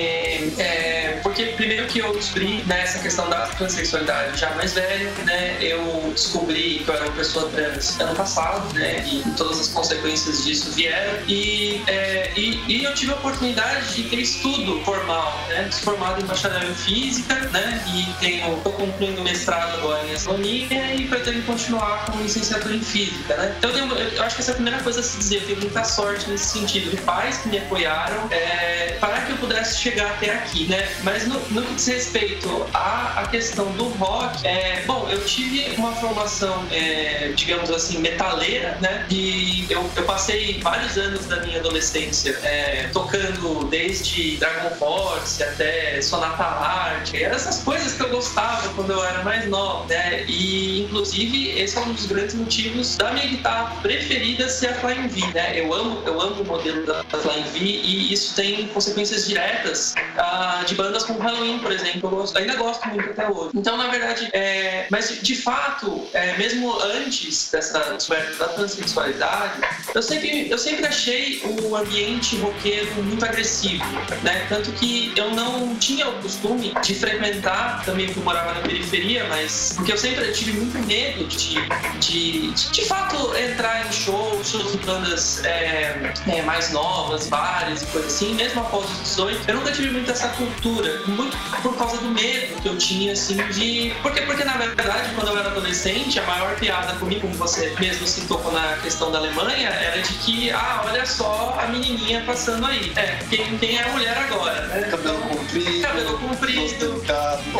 é, 0.58 1.19
porque 1.23 1.45
primeiro 1.58 1.86
que 1.88 1.99
eu 1.99 2.13
descobri 2.13 2.63
nessa 2.65 2.97
né, 2.97 3.04
questão 3.04 3.30
da 3.30 3.47
transexualidade 3.47 4.39
já 4.39 4.49
mais 4.52 4.73
velho, 4.73 5.12
né, 5.26 5.58
eu 5.60 6.12
descobri 6.13 6.82
que 6.84 6.89
eu 6.89 6.95
era 6.95 7.06
uma 7.06 7.13
pessoa 7.13 7.49
trans 7.49 7.99
ano 7.99 8.15
passado, 8.15 8.73
né, 8.73 9.06
e 9.06 9.23
todas 9.36 9.60
as 9.60 9.67
consequências 9.69 10.43
disso 10.43 10.71
vieram, 10.71 11.19
e, 11.28 11.82
é, 11.88 12.32
e, 12.36 12.62
e, 12.67 12.84
eu 12.84 12.93
tive 12.93 13.12
a 13.12 13.15
oportunidade 13.15 13.95
de 13.95 14.10
ter 14.10 14.17
estudo 14.17 14.82
formal, 14.84 15.38
né, 15.49 15.69
formado 15.71 16.21
em 16.21 16.26
bacharel 16.26 16.69
em 16.69 16.76
física, 16.76 17.36
né, 17.52 17.84
e 17.93 18.19
tenho, 18.19 18.56
tô 18.62 18.71
concluindo 18.71 19.21
mestrado 19.21 19.78
agora 19.78 20.06
em 20.08 20.13
astronomia 20.13 20.95
e 20.95 21.08
pretendo 21.08 21.45
continuar 21.45 22.06
com 22.06 22.17
licenciatura 22.19 22.52
em 22.71 22.81
física, 22.81 23.35
né. 23.37 23.55
Então 23.57 23.69
eu, 23.71 23.87
tenho, 23.87 24.09
eu 24.15 24.23
acho 24.23 24.35
que 24.35 24.41
essa 24.41 24.51
é 24.51 24.53
a 24.53 24.55
primeira 24.55 24.79
coisa 24.81 24.99
a 24.99 25.03
se 25.03 25.17
dizer, 25.17 25.37
eu 25.37 25.45
tenho 25.47 25.59
muita 25.61 25.83
sorte 25.83 26.29
nesse 26.29 26.59
sentido, 26.59 26.89
de 26.89 26.97
pais 26.97 27.37
que 27.37 27.49
me 27.49 27.57
apoiaram 27.57 28.27
é, 28.31 28.97
para 28.99 29.21
que 29.21 29.31
eu 29.31 29.37
pudesse 29.37 29.79
chegar 29.79 30.11
até 30.11 30.31
aqui, 30.31 30.67
né, 30.67 30.87
mas 31.03 31.27
no, 31.27 31.39
no 31.51 31.61
que 31.63 31.75
diz 31.75 31.87
respeito 31.87 32.65
à, 32.73 33.21
à 33.21 33.27
questão 33.27 33.71
do 33.73 33.85
rock, 33.89 34.45
é, 34.45 34.83
bom, 34.85 35.07
eu 35.09 35.23
tive 35.25 35.73
uma 35.78 35.93
formação, 35.95 36.65
é, 36.71 37.32
digamos 37.36 37.69
assim, 37.69 37.99
metaleira, 37.99 38.78
né? 38.82 39.05
E 39.09 39.65
eu, 39.69 39.89
eu, 39.95 40.03
passei 40.03 40.59
vários 40.61 40.97
anos 40.97 41.25
da 41.25 41.38
minha 41.41 41.59
adolescência 41.59 42.38
é, 42.43 42.89
tocando 42.91 43.65
desde 43.69 44.38
Dragon 44.38 44.75
Force 44.75 45.41
até 45.43 46.01
Sonata 46.01 46.43
Arte, 46.43 47.23
essas 47.23 47.59
coisas 47.63 47.93
que 47.93 48.03
eu 48.03 48.09
gostava 48.09 48.69
quando 48.69 48.91
eu 48.91 49.03
era 49.03 49.23
mais 49.23 49.47
nova, 49.47 49.86
né? 49.88 50.25
E 50.28 50.84
inclusive 50.84 51.59
esse 51.59 51.78
é 51.78 51.82
um 51.82 51.93
dos 51.93 52.05
grandes 52.05 52.36
motivos 52.43 52.97
da 52.97 53.11
minha 53.11 53.27
guitarra 53.27 53.75
preferida 53.81 54.49
ser 54.49 54.67
a 54.67 54.73
Flying 54.75 55.07
V, 55.07 55.21
né? 55.33 55.59
Eu 55.59 55.73
amo, 55.73 56.01
eu 56.05 56.19
amo 56.19 56.41
o 56.41 56.45
modelo 56.45 56.85
da 56.85 57.03
Flying 57.03 57.43
V 57.43 57.59
e 57.59 58.13
isso 58.13 58.35
tem 58.35 58.67
consequências 58.67 59.27
diretas 59.27 59.95
uh, 60.17 60.65
de 60.65 60.75
bandas 60.75 61.03
como 61.03 61.19
Halloween, 61.19 61.59
por 61.59 61.71
exemplo. 61.71 62.01
Eu 62.03 62.09
gosto, 62.09 62.37
ainda 62.37 62.55
gosto 62.55 62.87
muito 62.89 63.09
até 63.09 63.29
hoje. 63.29 63.51
Então, 63.55 63.77
na 63.77 63.87
verdade, 63.87 64.29
é, 64.33 64.87
mas 64.89 65.19
de 65.21 65.35
fato, 65.35 66.05
é, 66.13 66.37
mesmo 66.37 66.77
antes 66.81 67.49
dessa 67.51 67.79
descoberta 67.93 68.35
da 68.37 68.47
transexualidade, 68.49 69.61
eu 69.93 70.01
sempre, 70.01 70.49
eu 70.49 70.57
sempre 70.57 70.85
achei 70.85 71.41
o 71.45 71.75
ambiente 71.75 72.35
roqueiro 72.37 72.91
muito 73.03 73.23
agressivo, 73.23 73.85
né? 74.21 74.45
Tanto 74.49 74.71
que 74.73 75.13
eu 75.15 75.31
não 75.31 75.75
tinha 75.75 76.09
o 76.09 76.13
costume 76.21 76.73
de 76.83 76.95
frequentar, 76.95 77.83
também 77.85 78.07
porque 78.07 78.19
eu 78.19 78.23
morava 78.23 78.53
na 78.53 78.61
periferia, 78.61 79.25
mas 79.29 79.73
porque 79.75 79.93
eu 79.93 79.97
sempre 79.97 80.31
tive 80.31 80.53
muito 80.53 80.77
medo 80.87 81.25
de, 81.25 81.55
de, 81.99 82.22
de, 82.32 82.71
de 82.71 82.86
fato, 82.86 83.36
entrar 83.36 83.88
em 83.88 83.91
shows, 83.91 84.49
shows 84.49 84.71
de 84.71 84.78
bandas 84.80 85.43
é, 85.43 86.13
é, 86.28 86.41
mais 86.43 86.71
novas, 86.71 87.28
bares 87.28 87.82
e 87.82 87.86
coisas 87.88 88.13
assim, 88.13 88.34
mesmo 88.36 88.61
após 88.61 88.89
os 88.89 89.03
18. 89.03 89.49
Eu 89.49 89.55
nunca 89.55 89.71
tive 89.71 89.89
muito 89.91 90.11
essa 90.11 90.30
cultura, 90.30 91.01
muito 91.07 91.36
por 91.61 91.76
causa 91.78 91.97
do 91.97 92.09
medo 92.09 92.61
que 92.61 92.67
eu 92.67 92.78
tinha, 92.78 93.13
assim, 93.13 93.36
de. 93.51 93.93
Porque, 94.01 94.21
porque 94.21 94.43
na 94.43 94.57
verdade, 94.57 95.09
quando 95.15 95.30
eu 95.30 95.38
era 95.38 95.49
adolescente, 95.49 96.19
a 96.19 96.24
maior 96.24 96.55
piada 96.55 96.93
comigo, 96.93 97.21
como 97.21 97.34
você 97.36 97.74
mesmo 97.80 98.05
citou 98.07 98.51
na 98.51 98.78
questão 98.78 99.11
da 99.11 99.19
Alemanha, 99.19 99.69
era 99.69 100.01
de 100.01 100.13
que, 100.15 100.51
ah, 100.51 100.84
olha 100.86 101.05
só 101.05 101.57
a 101.59 101.67
menininha 101.67 102.24
passando 102.26 102.65
aí. 102.65 102.91
É, 102.95 103.19
quem, 103.30 103.57
quem 103.57 103.78
é 103.78 103.84
a 103.84 103.89
mulher 103.89 104.17
agora, 104.17 104.67
né? 104.67 104.88
Cabelo 104.89 105.17
então, 105.17 105.38
comprido. 105.38 105.82
Cabelo 105.82 106.17
comprido. 106.19 107.03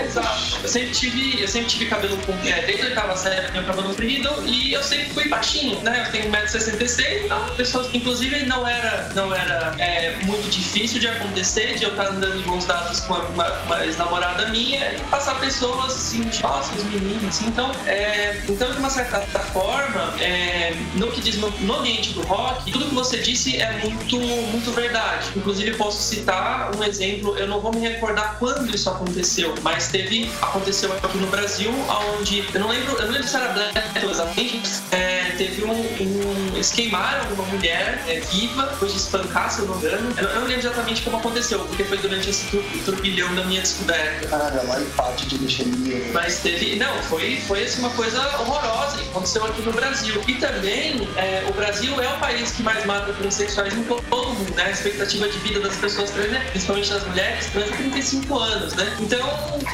Exato. 0.06 0.60
Eu 0.64 0.70
sempre 0.70 0.92
tive, 0.92 1.42
eu 1.42 1.48
sempre 1.48 1.70
tive 1.70 1.86
cabelo 1.88 2.18
comprido. 2.18 2.50
É, 2.50 2.62
desde 2.62 2.84
a 2.84 2.86
oitava 2.90 3.16
série 3.16 3.46
eu 3.46 3.52
tenho 3.52 3.66
cabelo 3.66 3.88
comprido 3.90 4.30
e 4.54 4.74
eu 4.74 4.84
sempre 4.84 5.10
fui 5.14 5.28
baixinho, 5.28 5.80
né? 5.82 6.06
Eu 6.06 6.12
tenho 6.12 6.32
1,66m, 6.32 7.26
então 7.26 7.56
pessoas, 7.56 7.94
inclusive 7.94 8.46
não 8.46 8.68
era, 8.68 9.10
não 9.16 9.34
era 9.34 9.74
é, 9.80 10.16
muito 10.24 10.50
difícil 10.50 11.00
de 11.00 11.08
acontecer, 11.08 11.76
de 11.76 11.84
eu 11.84 11.92
estar 11.92 12.08
andando 12.10 12.40
em 12.40 12.42
bons 12.44 12.66
dados 12.66 13.00
com 13.02 13.14
uma, 13.14 13.48
uma 13.66 13.86
ex-namorada 13.86 14.48
minha 14.50 14.94
e 14.94 15.00
passar 15.10 15.40
pessoas 15.40 15.94
assim, 15.94 16.22
de 16.22 16.42
nossa, 16.42 16.74
os 16.76 16.84
meninos, 16.84 17.24
assim. 17.26 17.48
Então, 17.48 17.72
é, 17.86 18.42
então, 18.48 18.72
de 18.72 18.78
uma 18.78 18.90
certa 18.90 19.20
forma, 19.40 20.14
é, 20.20 20.76
no 20.96 21.12
que 21.12 21.22
diz 21.22 21.38
no, 21.38 21.50
no, 21.62 21.74
ambiente 21.76 22.14
do 22.14 22.22
rock, 22.22 22.72
tudo 22.72 22.86
que 22.86 22.96
você 22.96 23.18
disse 23.18 23.58
é 23.58 23.72
muito, 23.84 24.20
muito 24.20 24.72
verdade. 24.72 25.28
Inclusive, 25.36 25.76
posso 25.76 26.02
citar 26.02 26.72
um 26.76 26.84
exemplo, 26.84 27.38
eu 27.38 27.48
não 27.48 27.60
vou 27.60 27.74
me 27.74 27.82
recordar 27.82 28.38
quando 28.38 28.74
isso 28.74 28.90
aconteceu, 28.90 29.56
mas 29.62 29.88
teve, 29.88 30.32
aconteceu 30.42 30.92
aqui 30.94 31.18
no 31.18 31.28
Brasil, 31.28 31.72
onde, 32.20 32.46
eu 32.54 32.60
não 32.60 32.70
lembro, 32.70 32.96
eu 32.98 33.06
não 33.06 33.14
lembro 33.14 33.28
se 33.28 33.36
era 33.36 33.50
Black 33.50 33.74
exatamente, 34.04 34.43
é, 34.92 35.13
teve 35.34 35.64
um, 35.64 35.72
um, 35.72 36.48
eles 36.54 36.72
queimaram 36.72 37.34
uma 37.34 37.44
mulher 37.46 38.04
é, 38.08 38.20
viva, 38.20 38.68
depois 38.68 38.92
de 38.92 39.00
espancar, 39.00 39.52
se 39.52 39.62
eu 39.62 39.68
não 39.68 39.76
me 39.76 39.82
engano. 39.82 40.14
Eu 40.18 40.36
não, 40.36 40.48
lembro 40.48 40.60
exatamente 40.60 41.02
como 41.02 41.18
aconteceu, 41.18 41.60
porque 41.60 41.84
foi 41.84 41.98
durante 41.98 42.30
esse 42.30 42.46
turbilhão 42.86 43.34
da 43.36 43.44
minha 43.46 43.62
descoberta. 43.62 44.28
Caralho, 44.28 44.68
lá 44.68 44.82
empate 44.82 45.26
de 45.28 45.38
lixeria. 45.38 46.12
Mas 46.14 46.40
teve. 46.40 46.76
Não, 46.76 46.94
foi, 47.04 47.42
foi 47.48 47.64
assim, 47.64 47.80
uma 47.80 47.90
coisa 47.92 48.20
horrorosa 48.40 48.98
que 48.98 49.10
aconteceu 49.10 49.46
aqui 49.46 49.62
no 49.62 49.72
Brasil. 49.72 50.22
E 50.28 50.34
também, 50.36 51.08
é, 51.18 51.46
o 51.50 51.54
Brasil 51.54 52.00
é 52.02 52.10
o 52.10 52.20
país 52.20 52.52
que 52.52 52.64
mais 52.64 52.86
mata 52.86 53.14
transexuais 53.14 53.74
em 53.74 53.84
todo 53.84 54.04
o 54.12 54.34
mundo, 54.34 54.56
né? 54.56 54.66
A 54.66 54.72
expectativa 54.72 55.28
de 55.28 55.38
vida 55.40 55.60
das 55.60 55.76
pessoas 55.76 56.10
trans, 56.12 56.32
né? 56.32 56.46
principalmente 56.52 56.90
das 56.90 57.08
mulheres, 57.08 57.46
trans 57.48 57.72
é 57.72 57.76
35 57.76 58.40
anos, 58.40 58.74
né? 58.74 58.96
Então, 59.00 59.28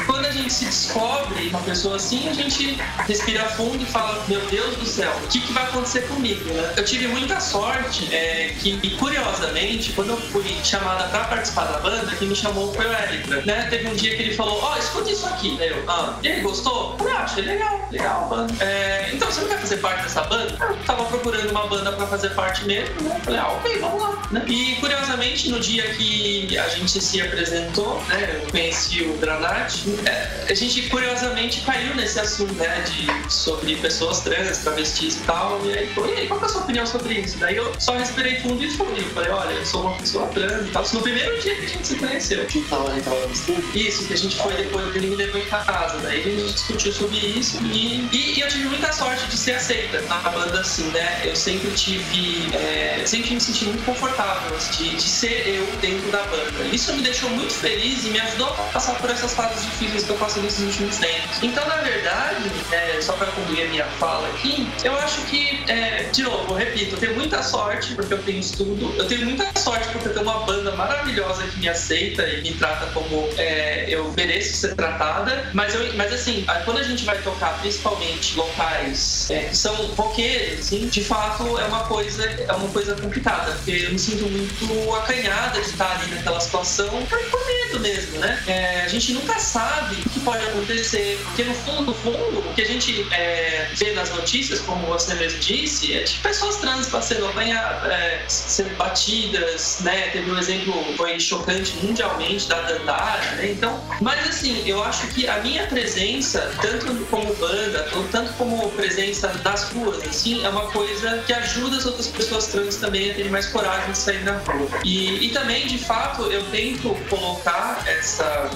quando 0.05 0.25
a 0.25 0.31
gente 0.31 0.51
se 0.51 0.65
descobre 0.65 1.47
uma 1.49 1.61
pessoa 1.61 1.95
assim, 1.95 2.27
a 2.29 2.33
gente 2.33 2.77
respira 3.07 3.45
fundo 3.49 3.81
e 3.81 3.85
fala: 3.85 4.23
Meu 4.27 4.41
Deus 4.47 4.75
do 4.77 4.85
céu, 4.85 5.11
o 5.23 5.27
que, 5.27 5.39
que 5.49 5.53
vai 5.53 5.63
acontecer 5.63 6.01
comigo, 6.07 6.53
né? 6.53 6.73
Eu 6.77 6.85
tive 6.85 7.07
muita 7.07 7.39
sorte 7.39 8.13
é, 8.13 8.53
que, 8.59 8.95
curiosamente, 8.97 9.91
quando 9.93 10.11
eu 10.11 10.17
fui 10.17 10.45
chamada 10.63 11.05
pra 11.05 11.25
participar 11.25 11.65
da 11.65 11.79
banda, 11.79 12.15
quem 12.17 12.27
me 12.27 12.35
chamou 12.35 12.71
foi 12.73 12.85
o 12.85 12.93
Elitra, 12.93 13.41
né? 13.41 13.67
Teve 13.69 13.87
um 13.87 13.95
dia 13.95 14.15
que 14.15 14.21
ele 14.21 14.35
falou: 14.35 14.59
Ó, 14.61 14.73
oh, 14.73 14.77
escuta 14.77 15.09
isso 15.11 15.25
aqui. 15.25 15.57
Eu, 15.59 15.83
ah, 15.87 16.17
e 16.21 16.27
aí, 16.27 16.41
gostou? 16.41 16.95
Eu 16.99 17.17
achei 17.17 17.43
legal, 17.43 17.87
legal, 17.91 18.27
banda. 18.29 18.53
É, 18.63 19.09
então, 19.11 19.29
você 19.29 19.41
não 19.41 19.47
quer 19.47 19.59
fazer 19.59 19.77
parte 19.77 20.03
dessa 20.03 20.21
banda? 20.23 20.55
Eu 20.59 20.77
tava 20.85 21.03
procurando 21.05 21.49
uma 21.49 21.67
banda 21.67 21.91
pra 21.93 22.05
fazer 22.07 22.29
parte 22.29 22.65
mesmo, 22.65 23.01
né? 23.01 23.15
Eu 23.17 23.23
falei, 23.23 23.39
ah, 23.39 23.47
ok, 23.47 23.79
vamos 23.79 24.01
lá. 24.01 24.21
Né? 24.31 24.43
E 24.47 24.75
curiosamente, 24.75 25.49
no 25.49 25.59
dia 25.59 25.83
que 25.95 26.57
a 26.57 26.67
gente 26.69 27.01
se 27.01 27.21
apresentou, 27.21 28.01
né? 28.07 28.41
Eu 28.43 28.51
conheci 28.51 29.01
o 29.03 29.17
Granate, 29.17 29.89
é, 30.05 30.47
a 30.49 30.53
gente 30.53 30.89
curiosamente 30.89 31.61
caiu 31.61 31.95
nesse 31.95 32.19
assunto, 32.19 32.53
né? 32.53 32.83
De, 32.83 33.33
sobre 33.33 33.75
pessoas 33.77 34.21
trans, 34.21 34.59
travestis 34.59 35.15
e 35.15 35.19
tal. 35.21 35.38
E 35.63 35.77
aí, 35.77 35.89
e 35.95 36.19
aí, 36.19 36.27
qual 36.27 36.41
é 36.41 36.45
a 36.45 36.49
sua 36.49 36.61
opinião 36.61 36.85
sobre 36.85 37.13
isso? 37.13 37.37
Daí 37.37 37.55
eu 37.55 37.73
só 37.79 37.93
respirei 37.93 38.39
fundo 38.41 38.61
e 38.61 38.67
eu 38.67 39.09
falei, 39.13 39.29
olha, 39.29 39.51
eu 39.53 39.65
sou 39.65 39.81
uma 39.81 39.97
pessoa 39.97 40.27
trans 40.27 40.67
e 40.67 40.71
tal. 40.71 40.83
Isso 40.83 40.95
no 40.95 41.01
primeiro 41.01 41.39
dia 41.41 41.55
que 41.55 41.65
a 41.65 41.67
gente 41.67 41.87
se 41.87 41.95
conheceu. 41.95 42.45
Que 42.45 42.61
tava, 42.61 42.89
a 42.89 42.95
gente 42.95 43.03
tava 43.05 43.19
no? 43.27 43.75
Isso, 43.75 44.05
que 44.05 44.13
a 44.13 44.17
gente 44.17 44.35
foi 44.35 44.53
depois, 44.53 44.95
ele 44.95 45.07
me 45.07 45.15
levou 45.15 45.39
em 45.41 45.45
casa. 45.45 45.97
Daí 45.99 46.21
a 46.21 46.23
gente 46.23 46.53
discutiu 46.53 46.91
sobre 46.91 47.17
isso 47.17 47.57
e, 47.63 48.07
e, 48.11 48.37
e 48.37 48.41
eu 48.41 48.47
tive 48.47 48.65
muita 48.65 48.91
sorte 48.91 49.25
de 49.27 49.37
ser 49.37 49.53
aceita 49.53 50.01
na 50.01 50.17
banda 50.17 50.59
assim, 50.59 50.83
né? 50.91 51.21
Eu 51.23 51.35
sempre 51.35 51.71
tive, 51.71 52.53
é, 52.55 53.01
sempre 53.05 53.35
me 53.35 53.41
senti 53.41 53.65
muito 53.65 53.85
confortável 53.85 54.55
assim, 54.55 54.83
de, 54.83 54.95
de 54.95 55.01
ser 55.01 55.47
eu 55.47 55.65
dentro 55.81 56.11
da 56.11 56.23
banda. 56.23 56.63
Isso 56.71 56.93
me 56.93 57.01
deixou 57.01 57.29
muito 57.29 57.53
feliz 57.53 58.05
e 58.05 58.09
me 58.09 58.19
ajudou 58.19 58.49
a 58.49 58.63
passar 58.73 58.95
por 58.95 59.09
essas 59.09 59.33
fases 59.33 59.63
difíceis 59.63 60.03
que 60.03 60.09
eu 60.09 60.17
passei 60.17 60.43
nesses 60.43 60.65
últimos 60.65 60.97
tempos. 60.97 61.41
Então, 61.41 61.65
na 61.67 61.77
verdade, 61.77 62.51
é, 62.71 62.99
só 63.01 63.13
para 63.13 63.27
concluir 63.27 63.63
a 63.63 63.67
minha 63.69 63.85
fala 63.99 64.27
aqui, 64.29 64.67
eu 64.83 64.95
acho 64.97 65.21
que, 65.21 65.28
é, 65.67 66.09
de 66.11 66.23
novo, 66.23 66.53
repito, 66.53 66.95
eu 66.95 66.99
tenho 66.99 67.15
muita 67.15 67.43
sorte 67.43 67.93
porque 67.93 68.13
eu 68.13 68.21
tenho 68.23 68.39
estudo, 68.39 68.93
eu 68.97 69.07
tenho 69.07 69.25
muita 69.25 69.47
sorte 69.59 69.87
porque 69.89 70.09
eu 70.09 70.13
tenho 70.13 70.25
uma 70.25 70.45
banda 70.45 70.71
maravilhosa 70.71 71.43
que 71.43 71.59
me 71.59 71.69
aceita 71.69 72.27
e 72.27 72.41
me 72.41 72.53
trata 72.53 72.87
como 72.87 73.29
é, 73.37 73.85
eu 73.87 74.11
mereço 74.15 74.57
ser 74.57 74.75
tratada, 74.75 75.49
mas, 75.53 75.73
eu, 75.73 75.93
mas 75.95 76.13
assim, 76.13 76.45
quando 76.65 76.77
a 76.77 76.83
gente 76.83 77.05
vai 77.05 77.17
tocar 77.21 77.59
principalmente 77.59 78.35
locais 78.37 79.29
é, 79.29 79.45
que 79.45 79.57
são 79.57 79.75
roqueiros, 79.95 80.59
assim, 80.59 80.87
de 80.87 81.03
fato 81.03 81.59
é 81.59 81.65
uma 81.65 81.83
coisa 81.85 82.23
é 82.23 82.53
uma 82.53 82.69
coisa 82.69 82.95
complicada, 82.95 83.51
porque 83.51 83.71
eu 83.71 83.91
me 83.91 83.99
sinto 83.99 84.25
muito 84.29 84.95
acanhada 84.95 85.59
de 85.61 85.69
estar 85.69 85.99
ali 85.99 86.15
naquela 86.15 86.39
situação 86.39 87.05
por, 87.05 87.19
por 87.25 87.45
medo 87.45 87.79
mesmo, 87.79 88.19
né? 88.19 88.43
É, 88.47 88.81
a 88.81 88.87
gente 88.87 89.13
nunca 89.13 89.39
sabe 89.39 89.95
que 89.97 90.08
pode 90.29 90.45
acontecer, 90.45 91.19
porque 91.23 91.43
no 91.43 91.55
fundo, 91.55 91.81
no 91.85 91.93
fundo, 91.93 92.39
o 92.39 92.53
que 92.53 92.61
a 92.61 92.65
gente 92.65 93.07
é, 93.11 93.67
vê 93.73 93.93
nas 93.93 94.11
notícias, 94.11 94.59
como 94.59 94.85
você 94.85 95.15
mesmo 95.15 95.39
disse, 95.39 95.91
é 95.95 96.03
de 96.03 96.19
pessoas 96.19 96.57
trans 96.57 96.87
passando 96.87 97.25
apanhar, 97.25 97.83
é, 97.89 98.23
sendo 98.27 98.75
batidas, 98.77 99.79
né? 99.81 100.09
Teve 100.09 100.29
um 100.29 100.37
exemplo, 100.37 100.73
foi 100.95 101.19
chocante 101.19 101.75
mundialmente 101.83 102.47
da 102.47 102.61
Dandara, 102.61 103.31
né? 103.37 103.49
Então, 103.51 103.83
mas 104.01 104.27
assim, 104.27 104.61
eu 104.67 104.83
acho 104.83 105.07
que 105.07 105.27
a 105.27 105.39
minha 105.39 105.65
presença, 105.65 106.51
tanto 106.61 106.93
como 107.05 107.33
banda, 107.35 107.89
tanto 108.11 108.31
como 108.33 108.69
presença 108.71 109.29
das 109.29 109.71
ruas, 109.71 110.07
assim, 110.07 110.45
é 110.45 110.49
uma 110.49 110.69
coisa 110.69 111.23
que 111.25 111.33
ajuda 111.33 111.77
as 111.77 111.87
outras 111.87 112.07
pessoas 112.07 112.47
trans 112.47 112.75
também 112.75 113.09
a 113.09 113.15
terem 113.15 113.31
mais 113.31 113.47
coragem 113.47 113.91
de 113.91 113.97
sair 113.97 114.23
na 114.23 114.37
rua. 114.37 114.69
E, 114.83 115.25
e 115.25 115.29
também, 115.29 115.65
de 115.65 115.79
fato, 115.79 116.23
eu 116.31 116.43
tento 116.51 116.95
colocar 117.09 117.83
essa, 117.87 118.49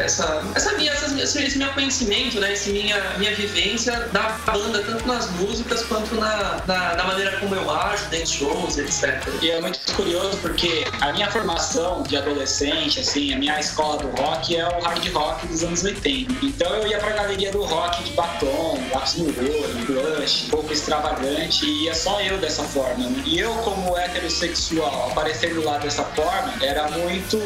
essa, 0.00 0.42
essa 0.54 0.72
minha, 0.72 1.01
esse 1.22 1.58
meu 1.58 1.72
conhecimento, 1.72 2.40
né? 2.40 2.52
Esse 2.52 2.70
minha, 2.70 3.00
minha 3.18 3.34
vivência 3.34 4.08
da 4.12 4.38
banda, 4.46 4.82
tanto 4.82 5.06
nas 5.06 5.30
músicas 5.32 5.82
quanto 5.84 6.14
na, 6.14 6.62
na, 6.66 6.94
na 6.96 7.04
maneira 7.04 7.38
como 7.38 7.54
eu 7.54 7.70
ajo, 7.70 8.04
dentro 8.06 8.26
de 8.26 8.32
shows, 8.38 8.78
etc. 8.78 9.22
E 9.40 9.50
é 9.50 9.60
muito 9.60 9.80
curioso 9.94 10.36
porque 10.38 10.84
a 11.00 11.12
minha 11.12 11.30
formação 11.30 12.02
de 12.02 12.16
adolescente, 12.16 13.00
assim, 13.00 13.32
a 13.34 13.38
minha 13.38 13.58
escola 13.58 13.98
do 13.98 14.08
rock 14.22 14.56
é 14.56 14.66
o 14.66 14.80
hard 14.82 15.12
rock 15.12 15.46
dos 15.46 15.62
anos 15.62 15.84
80. 15.84 16.34
Então 16.44 16.74
eu 16.74 16.86
ia 16.86 16.98
pra 16.98 17.10
galeria 17.10 17.50
do 17.50 17.62
rock 17.62 18.02
de 18.04 18.12
batom, 18.12 18.78
lápis 18.92 19.16
no 19.16 19.26
olho, 19.26 19.86
blush, 19.86 20.46
um 20.46 20.50
pouco 20.50 20.72
extravagante, 20.72 21.64
e 21.64 21.84
ia 21.84 21.94
só 21.94 22.20
eu 22.20 22.38
dessa 22.38 22.62
forma. 22.64 23.08
Né? 23.08 23.22
E 23.26 23.38
eu, 23.38 23.52
como 23.56 23.96
heterossexual, 23.96 25.10
aparecendo 25.10 25.64
lá 25.64 25.78
dessa 25.78 26.04
forma, 26.04 26.52
era 26.62 26.88
muito. 26.90 27.38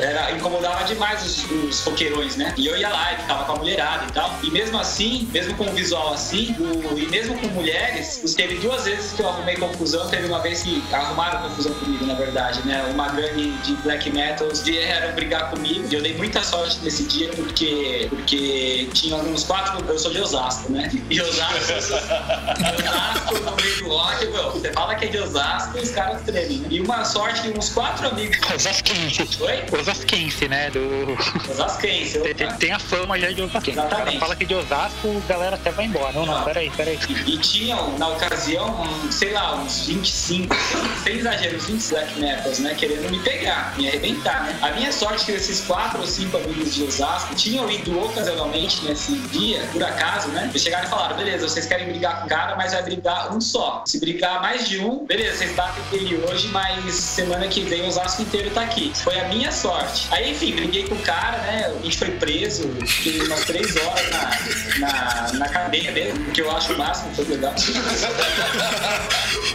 Era, 0.00 0.32
incomodava 0.32 0.84
demais 0.84 1.24
os, 1.24 1.50
os 1.50 1.80
roqueirões, 1.80 2.36
né? 2.36 2.52
E 2.56 2.66
eu 2.66 2.76
ia 2.76 2.88
lá 2.88 3.12
e 3.12 3.16
ficava 3.16 3.44
com 3.44 3.52
a 3.52 3.56
mulherada 3.56 4.06
e 4.08 4.12
tal. 4.12 4.38
E 4.42 4.50
mesmo 4.50 4.78
assim, 4.78 5.28
mesmo 5.32 5.54
com 5.56 5.64
um 5.64 5.74
visual 5.74 6.14
assim, 6.14 6.54
o, 6.58 6.98
e 6.98 7.06
mesmo 7.06 7.38
com 7.38 7.46
mulheres, 7.48 8.34
teve 8.34 8.56
duas 8.56 8.84
vezes 8.84 9.12
que 9.12 9.22
eu 9.22 9.28
arrumei 9.28 9.56
confusão. 9.56 10.08
Teve 10.08 10.26
uma 10.26 10.40
vez 10.40 10.62
que 10.62 10.82
arrumaram 10.92 11.48
confusão 11.48 11.74
comigo, 11.74 12.06
na 12.06 12.14
verdade, 12.14 12.66
né? 12.66 12.82
Uma 12.92 13.08
gangue 13.08 13.52
de 13.62 13.74
black 13.76 14.10
metals 14.10 14.62
vieram 14.62 15.14
brigar 15.14 15.50
comigo. 15.50 15.86
E 15.90 15.94
eu 15.94 16.02
dei 16.02 16.16
muita 16.16 16.42
sorte 16.42 16.78
nesse 16.82 17.04
dia 17.04 17.28
porque, 17.34 18.06
porque 18.10 18.88
tinha 18.92 19.16
uns 19.16 19.44
quatro. 19.44 19.84
Eu 19.86 19.98
sou 19.98 20.10
de 20.10 20.20
Osasco, 20.20 20.72
né? 20.72 20.90
E 21.10 21.20
Osasco, 21.20 21.72
Osasco 21.76 23.34
no 23.40 23.56
meio 23.56 23.76
do 23.78 23.88
rock, 23.88 24.26
meu, 24.26 24.52
você 24.52 24.72
fala 24.72 24.94
que 24.94 25.04
é 25.04 25.08
de 25.08 25.18
Osasco 25.18 25.78
e 25.78 25.80
os 25.82 25.90
caras 25.90 26.22
tremem. 26.22 26.58
Né? 26.58 26.68
E 26.70 26.80
uma 26.80 27.04
sorte 27.04 27.42
que 27.42 27.58
uns 27.58 27.68
quatro 27.70 28.08
amigos. 28.08 28.38
Osasquense. 28.54 29.28
Oi? 29.40 29.64
Osasquense, 29.78 30.48
né? 30.48 30.70
Do... 30.70 31.16
Osasquense. 31.50 32.18
Tem, 32.48 32.58
tem 32.58 32.72
a 32.72 32.78
fama 32.78 33.18
já 33.18 33.30
de. 33.30 33.42
Exatamente. 33.42 34.18
fala 34.18 34.36
que 34.36 34.44
de 34.44 34.54
Osasco, 34.54 35.22
a 35.24 35.28
galera 35.28 35.56
até 35.56 35.70
vai 35.70 35.86
embora. 35.86 36.12
Não, 36.12 36.26
não, 36.26 36.42
peraí, 36.44 36.70
peraí. 36.70 36.98
E, 37.08 37.34
e 37.34 37.38
tinham, 37.38 37.96
na 37.98 38.08
ocasião, 38.08 38.82
um, 38.82 39.12
sei 39.12 39.32
lá, 39.32 39.56
uns 39.56 39.86
25, 39.86 40.54
sem 41.02 41.18
exagero, 41.18 41.56
uns 41.56 41.66
20 41.66 41.88
black 41.88 42.18
metals, 42.18 42.58
né? 42.60 42.74
Querendo 42.74 43.10
me 43.10 43.18
pegar, 43.20 43.74
me 43.76 43.88
arrebentar, 43.88 44.44
né? 44.44 44.58
A 44.62 44.70
minha 44.72 44.92
sorte 44.92 45.22
é 45.22 45.26
que 45.26 45.32
esses 45.32 45.60
quatro 45.62 46.00
ou 46.00 46.06
cinco 46.06 46.36
amigos 46.36 46.74
de 46.74 46.84
Osasco 46.84 47.34
tinham 47.34 47.70
ido 47.70 47.98
ocasionalmente 47.98 48.84
nesse 48.84 49.12
dia, 49.28 49.60
por 49.72 49.82
acaso, 49.82 50.28
né? 50.28 50.46
Eles 50.50 50.62
chegaram 50.62 50.86
e 50.86 50.90
falaram: 50.90 51.16
beleza, 51.16 51.48
vocês 51.48 51.66
querem 51.66 51.88
brigar 51.88 52.20
com 52.20 52.26
o 52.26 52.28
cara, 52.28 52.56
mas 52.56 52.72
vai 52.72 52.82
brigar 52.82 53.34
um 53.34 53.40
só. 53.40 53.82
Se 53.86 53.98
brigar 53.98 54.40
mais 54.40 54.68
de 54.68 54.78
um, 54.78 55.04
beleza, 55.06 55.38
vocês 55.38 55.54
batem 55.54 55.82
ele 55.92 56.16
hoje, 56.24 56.48
mas 56.48 56.94
semana 56.94 57.46
que 57.48 57.60
vem 57.62 57.82
o 57.82 57.88
Osasco 57.88 58.22
inteiro 58.22 58.50
tá 58.50 58.62
aqui. 58.62 58.92
Foi 58.94 59.18
a 59.18 59.28
minha 59.28 59.50
sorte. 59.52 60.08
Aí, 60.10 60.30
enfim, 60.30 60.54
briguei 60.54 60.86
com 60.86 60.94
o 60.94 61.02
cara, 61.02 61.38
né? 61.38 61.72
A 61.78 61.82
gente 61.82 61.96
foi 61.96 62.10
preso, 62.12 62.35
fiquei 62.44 63.20
umas 63.22 63.44
três 63.44 63.76
horas 63.76 64.10
na, 64.10 64.30
na, 64.78 65.32
na 65.38 65.48
cadeia 65.48 65.90
mesmo, 65.92 66.24
que 66.32 66.42
eu 66.42 66.50
acho 66.54 66.72
o 66.74 66.78
máximo, 66.78 67.14
foi 67.14 67.24
legal. 67.26 67.54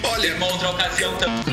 Olha, 0.03 0.35
uma 0.35 0.47
outra 0.47 0.69
ocasião 0.71 1.15
também. 1.17 1.43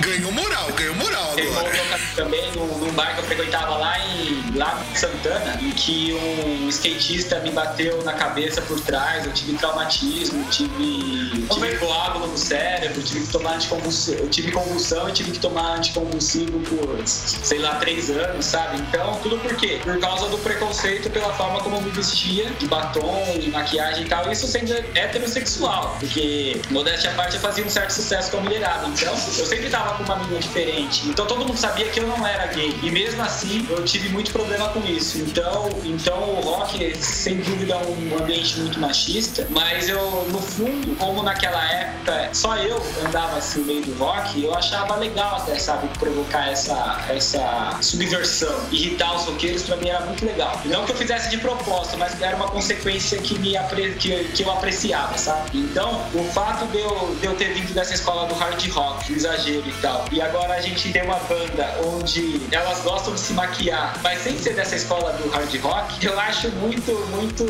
Ganhou 0.00 0.32
moral, 0.32 0.72
ganhou 0.72 0.94
moral 0.94 1.11
Teve 1.34 1.48
uma 1.48 1.62
outra 1.62 1.82
ocasião 1.82 2.14
também 2.14 2.52
num, 2.52 2.66
num 2.78 2.92
bar 2.92 3.14
que 3.14 3.20
eu 3.20 3.24
frequentava 3.24 3.76
lá 3.76 3.98
em 3.98 4.42
lá 4.54 4.84
Santana, 4.94 5.58
em 5.60 5.70
que 5.70 6.12
um 6.14 6.68
skatista 6.68 7.40
me 7.40 7.50
bateu 7.50 8.02
na 8.04 8.12
cabeça 8.12 8.60
por 8.62 8.80
trás, 8.80 9.24
eu 9.24 9.32
tive 9.32 9.56
traumatismo, 9.56 10.44
tive, 10.50 11.46
tive 11.48 11.76
coágulo 11.78 12.26
no 12.26 12.38
cérebro, 12.38 13.02
tive 13.02 13.26
que 13.26 13.32
tomar 13.32 13.54
anticonvulsivo, 13.54 14.18
eu 14.18 14.28
tive 14.28 14.52
convulsão 14.52 15.08
e 15.08 15.12
tive 15.12 15.32
que 15.32 15.38
tomar 15.38 15.78
anticonvulsivo 15.78 16.60
por, 16.60 17.00
sei 17.06 17.58
lá, 17.58 17.76
três 17.76 18.10
anos, 18.10 18.44
sabe? 18.44 18.80
Então, 18.80 19.18
tudo 19.22 19.38
por 19.38 19.54
quê? 19.56 19.80
Por 19.82 19.98
causa 19.98 20.28
do 20.28 20.38
preconceito 20.38 21.10
pela 21.10 21.32
forma 21.32 21.60
como 21.60 21.76
eu 21.76 21.82
me 21.82 21.90
vestia, 21.90 22.50
de 22.58 22.66
batom 22.66 23.24
e 23.40 23.48
maquiagem 23.48 24.04
e 24.04 24.08
tal, 24.08 24.30
isso 24.30 24.46
sendo 24.46 24.72
heterossexual, 24.94 25.96
porque, 25.98 26.60
modéstia 26.70 27.10
à 27.10 27.14
parte, 27.14 27.36
eu 27.36 27.40
fazia 27.40 27.64
um 27.64 27.70
certo 27.70 27.90
sucesso 27.90 28.30
com 28.30 28.38
a 28.38 28.40
mulherada, 28.40 28.86
então 28.88 29.12
eu 29.12 29.46
sempre 29.46 29.70
tava 29.70 29.94
com 29.94 30.04
uma 30.04 30.16
menina 30.16 30.40
diferente, 30.40 31.08
então 31.08 31.21
todo 31.26 31.44
mundo 31.46 31.56
sabia 31.56 31.88
que 31.88 32.00
eu 32.00 32.06
não 32.06 32.26
era 32.26 32.46
gay, 32.46 32.74
e 32.82 32.90
mesmo 32.90 33.22
assim 33.22 33.66
eu 33.68 33.84
tive 33.84 34.08
muito 34.08 34.32
problema 34.32 34.68
com 34.68 34.80
isso, 34.84 35.18
então, 35.18 35.68
então 35.84 36.18
o 36.34 36.40
rock, 36.40 36.96
sem 36.96 37.36
dúvida, 37.38 37.74
é 37.74 37.76
um 37.76 38.22
ambiente 38.22 38.58
muito 38.60 38.78
machista, 38.80 39.46
mas 39.50 39.88
eu, 39.88 40.26
no 40.30 40.40
fundo, 40.40 40.96
como 40.96 41.22
naquela 41.22 41.62
época 41.70 42.30
só 42.32 42.56
eu 42.56 42.82
andava 43.06 43.38
assim 43.38 43.62
meio 43.64 43.82
do 43.82 43.94
rock, 43.98 44.42
eu 44.42 44.54
achava 44.54 44.96
legal 44.96 45.36
até, 45.36 45.58
sabe, 45.58 45.88
provocar 45.98 46.50
essa, 46.50 47.04
essa 47.08 47.78
subversão, 47.80 48.54
irritar 48.70 49.14
os 49.14 49.24
roqueiros, 49.24 49.62
pra 49.62 49.76
mim 49.76 49.88
era 49.88 50.00
muito 50.00 50.24
legal. 50.24 50.60
Não 50.64 50.84
que 50.84 50.92
eu 50.92 50.96
fizesse 50.96 51.30
de 51.30 51.38
propósito, 51.38 51.96
mas 51.98 52.20
era 52.20 52.36
uma 52.36 52.48
consequência 52.48 53.18
que, 53.18 53.38
me 53.38 53.56
apre... 53.56 53.94
que, 53.94 54.24
que 54.24 54.42
eu 54.42 54.50
apreciava, 54.50 55.16
sabe? 55.16 55.50
Então, 55.58 56.04
o 56.14 56.24
fato 56.32 56.66
de 56.66 56.78
eu, 56.78 57.16
de 57.20 57.26
eu 57.26 57.34
ter 57.34 57.52
vindo 57.54 57.72
dessa 57.74 57.94
escola 57.94 58.26
do 58.26 58.34
hard 58.34 58.68
rock, 58.70 59.12
exagero 59.12 59.64
e 59.66 59.72
tal, 59.80 60.04
e 60.10 60.20
agora 60.20 60.54
a 60.54 60.60
gente 60.60 60.92
tem 60.92 61.02
uma 61.02 61.11
banda 61.20 61.74
onde 61.84 62.40
elas 62.50 62.80
gostam 62.80 63.14
de 63.14 63.20
se 63.20 63.32
maquiar, 63.32 63.98
mas 64.02 64.22
sem 64.22 64.38
ser 64.38 64.54
dessa 64.54 64.76
escola 64.76 65.12
do 65.12 65.28
hard 65.30 65.54
rock, 65.60 66.04
eu 66.04 66.18
acho 66.18 66.50
muito, 66.52 66.92
muito, 67.10 67.44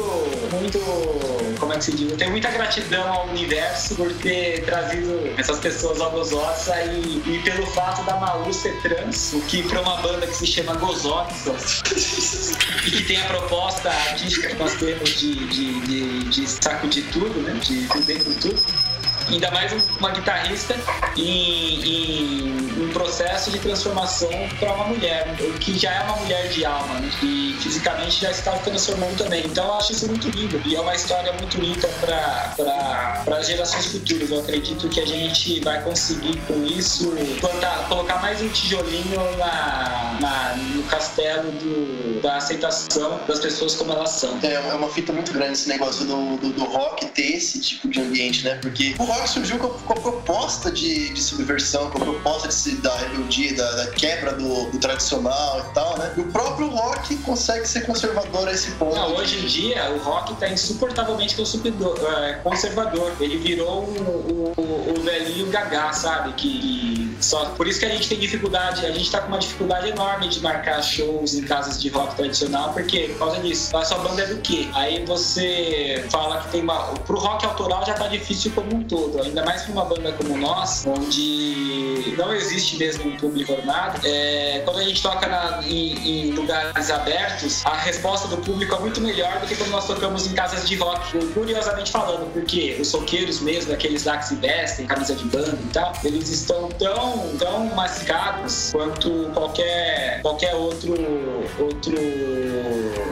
muito. 0.53 0.79
Como 1.59 1.73
é 1.73 1.79
que 1.79 1.85
se 1.85 1.93
diz? 1.93 2.11
Eu 2.11 2.17
tenho 2.17 2.31
muita 2.31 2.51
gratidão 2.51 3.13
ao 3.13 3.29
universo 3.29 3.95
por 3.95 4.13
ter 4.15 4.65
trazido 4.65 5.33
essas 5.39 5.59
pessoas 5.59 6.01
ao 6.01 6.11
Gozosa 6.11 6.81
e, 6.83 7.23
e 7.27 7.41
pelo 7.45 7.67
fato 7.69 8.03
da 8.05 8.17
Malu 8.17 8.53
ser 8.53 8.81
trans, 8.83 9.33
o 9.33 9.41
que 9.43 9.63
para 9.63 9.81
uma 9.81 9.97
banda 9.99 10.27
que 10.27 10.37
se 10.37 10.47
chama 10.47 10.75
Gozosa 10.75 11.55
e 12.87 12.91
que 12.91 13.05
tem 13.05 13.21
a 13.21 13.27
proposta 13.27 13.89
artística 13.89 14.49
que 14.49 14.57
nós 14.57 14.75
temos 14.75 15.11
de, 15.11 15.35
de, 15.47 15.81
de, 15.81 16.25
de 16.25 16.49
sacudir 16.49 17.05
tudo, 17.13 17.41
né? 17.43 17.59
De 17.63 17.87
viver 17.87 18.25
com 18.25 18.33
tudo 18.35 18.92
ainda 19.29 19.51
mais 19.51 19.73
uma 19.99 20.11
guitarrista 20.11 20.77
em, 21.17 21.85
em 21.85 22.83
um 22.83 22.89
processo 22.93 23.51
de 23.51 23.59
transformação 23.59 24.31
para 24.59 24.73
uma 24.75 24.85
mulher, 24.89 25.35
que 25.61 25.79
já 25.79 25.93
é 25.93 26.01
uma 26.03 26.17
mulher 26.17 26.49
de 26.49 26.65
alma, 26.65 27.01
né? 27.01 27.11
e 27.23 27.57
fisicamente 27.61 28.21
já 28.21 28.31
está 28.31 28.53
transformando 28.59 29.17
também. 29.17 29.45
Então 29.47 29.67
eu 29.67 29.75
acho 29.75 29.93
isso 29.93 30.07
muito 30.07 30.29
lindo 30.31 30.61
e 30.65 30.75
é 30.75 30.81
uma 30.81 30.95
história 30.95 31.33
muito 31.35 31.61
linda 31.61 31.89
para 32.01 33.37
as 33.39 33.47
gerações 33.47 33.87
futuras. 33.87 34.31
Eu 34.31 34.41
acredito 34.41 34.89
que 34.89 35.01
a 35.01 35.07
gente 35.07 35.61
vai 35.61 35.83
conseguir 35.83 36.37
com 36.47 36.65
isso 36.65 37.13
plantar, 37.41 37.89
colocar 37.89 38.21
mais 38.21 38.41
um 38.43 38.49
tijolinho 38.49 39.37
na, 39.39 40.19
na 40.21 40.57
no 40.57 40.83
castelo 40.85 41.51
do, 41.53 42.21
da 42.21 42.37
aceitação 42.37 43.21
das 43.27 43.41
pessoas 43.41 43.75
como 43.75 43.93
elas 43.93 44.11
são. 44.11 44.39
É, 44.43 44.55
é 44.55 44.75
uma 44.75 44.89
fita 44.89 45.13
muito 45.13 45.33
grande 45.33 45.53
esse 45.53 45.69
negócio 45.69 46.05
do, 46.05 46.37
do, 46.37 46.53
do 46.53 46.65
rock 46.65 47.07
ter 47.07 47.37
esse 47.37 47.61
tipo 47.61 47.89
de 47.89 48.01
ambiente, 48.01 48.45
né? 48.45 48.59
Porque 48.61 48.95
o 48.99 49.05
rock 49.13 49.31
surgiu 49.31 49.59
com 49.59 49.67
a, 49.67 49.71
com 49.71 49.93
a 49.93 50.01
proposta 50.01 50.71
de, 50.71 51.11
de, 51.11 51.23
subversão, 51.23 51.91
com 51.91 51.99
a 51.99 52.01
proposta 52.01 52.49
de 52.49 52.77
da 52.77 52.97
rebeldia, 52.97 53.55
da, 53.55 53.71
da 53.73 53.87
quebra 53.89 54.33
do, 54.33 54.71
do, 54.71 54.79
tradicional 54.79 55.61
e 55.61 55.75
tal, 55.75 55.99
né? 55.99 56.13
E 56.17 56.21
o 56.21 56.33
próprio 56.33 56.69
rock 56.69 57.17
consegue 57.19 57.67
ser 57.67 57.87
conservador 57.87 58.49
a 58.49 58.53
esse 58.53 58.71
ponto. 58.73 58.95
Não, 58.95 59.15
hoje 59.17 59.39
em 59.39 59.47
dia 59.47 59.91
o 59.91 59.99
rock 59.99 60.35
tá 60.37 60.49
insuportavelmente 60.49 61.37
conservador. 62.43 63.13
Ele 63.21 63.37
virou 63.39 63.85
o, 63.85 64.53
o, 64.57 64.95
o 64.99 65.03
velhinho 65.03 65.51
gagá, 65.51 65.93
sabe? 65.93 66.33
Que 66.35 66.92
só 67.23 67.47
por 67.51 67.67
isso 67.67 67.79
que 67.79 67.87
a 67.87 67.89
gente 67.89 68.09
tem 68.09 68.19
dificuldade, 68.19 68.85
a 68.85 68.91
gente 68.91 69.11
tá 69.11 69.21
com 69.21 69.29
uma 69.29 69.39
dificuldade 69.39 69.89
enorme 69.89 70.29
de 70.29 70.41
marcar 70.41 70.83
shows 70.83 71.35
em 71.35 71.43
casas 71.43 71.81
de 71.81 71.89
rock 71.89 72.17
tradicional, 72.17 72.73
porque 72.73 73.09
por 73.09 73.19
causa 73.19 73.41
disso, 73.41 73.77
a 73.77 73.85
sua 73.85 73.99
banda 73.99 74.23
é 74.23 74.27
do 74.27 74.41
quê? 74.41 74.69
Aí 74.75 75.05
você 75.05 76.05
fala 76.11 76.41
que 76.43 76.49
tem 76.51 76.63
uma. 76.63 76.83
Pro 77.07 77.19
rock 77.19 77.45
autoral 77.45 77.85
já 77.87 77.95
tá 77.95 78.09
difícil 78.09 78.53
como 78.55 78.75
um 78.75 78.83
todo, 78.85 79.23
ainda 79.23 79.45
mais 79.45 79.63
pra 79.63 79.73
uma 79.73 79.85
banda 79.85 80.13
como 80.13 80.37
nós, 80.37 80.85
onde 80.87 82.15
não 82.17 82.33
existe 82.33 82.77
mesmo 82.77 83.09
um 83.09 83.17
público 83.17 83.55
formado. 83.55 84.01
É, 84.05 84.63
quando 84.65 84.79
a 84.79 84.85
gente 84.85 85.03
toca 85.03 85.27
na, 85.27 85.63
em, 85.65 86.29
em, 86.29 86.33
lugares 86.33 86.91
abertos, 86.91 87.65
a 87.65 87.77
resposta 87.77 88.29
do 88.29 88.39
público 88.39 88.75
é 88.75 88.79
muito 88.79 89.01
melhor 89.01 89.41
do 89.41 89.47
que 89.47 89.57
quando 89.57 89.71
nós 89.71 89.87
tocamos 89.87 90.27
em 90.27 90.35
casas 90.35 90.69
de 90.69 90.77
rock, 90.77 91.19
curiosamente 91.35 91.91
falando, 91.91 92.33
porque 92.33 92.77
os 92.81 92.93
roqueiros 92.93 93.41
mesmo, 93.41 93.73
aqueles 93.73 94.05
lá 94.05 94.19
que 94.19 94.29
se 94.29 94.35
vestem, 94.37 94.87
camisa 94.87 95.15
de 95.15 95.25
banda 95.25 95.59
e 95.63 95.69
tal, 95.69 95.93
eles 96.05 96.29
estão 96.29 96.69
tão 96.71 97.12
tão, 97.13 97.37
tão 97.37 97.67
massificados 97.75 98.71
quanto 98.73 99.31
qualquer, 99.35 100.21
qualquer 100.23 100.55
outro, 100.55 100.95
outro 101.59 101.97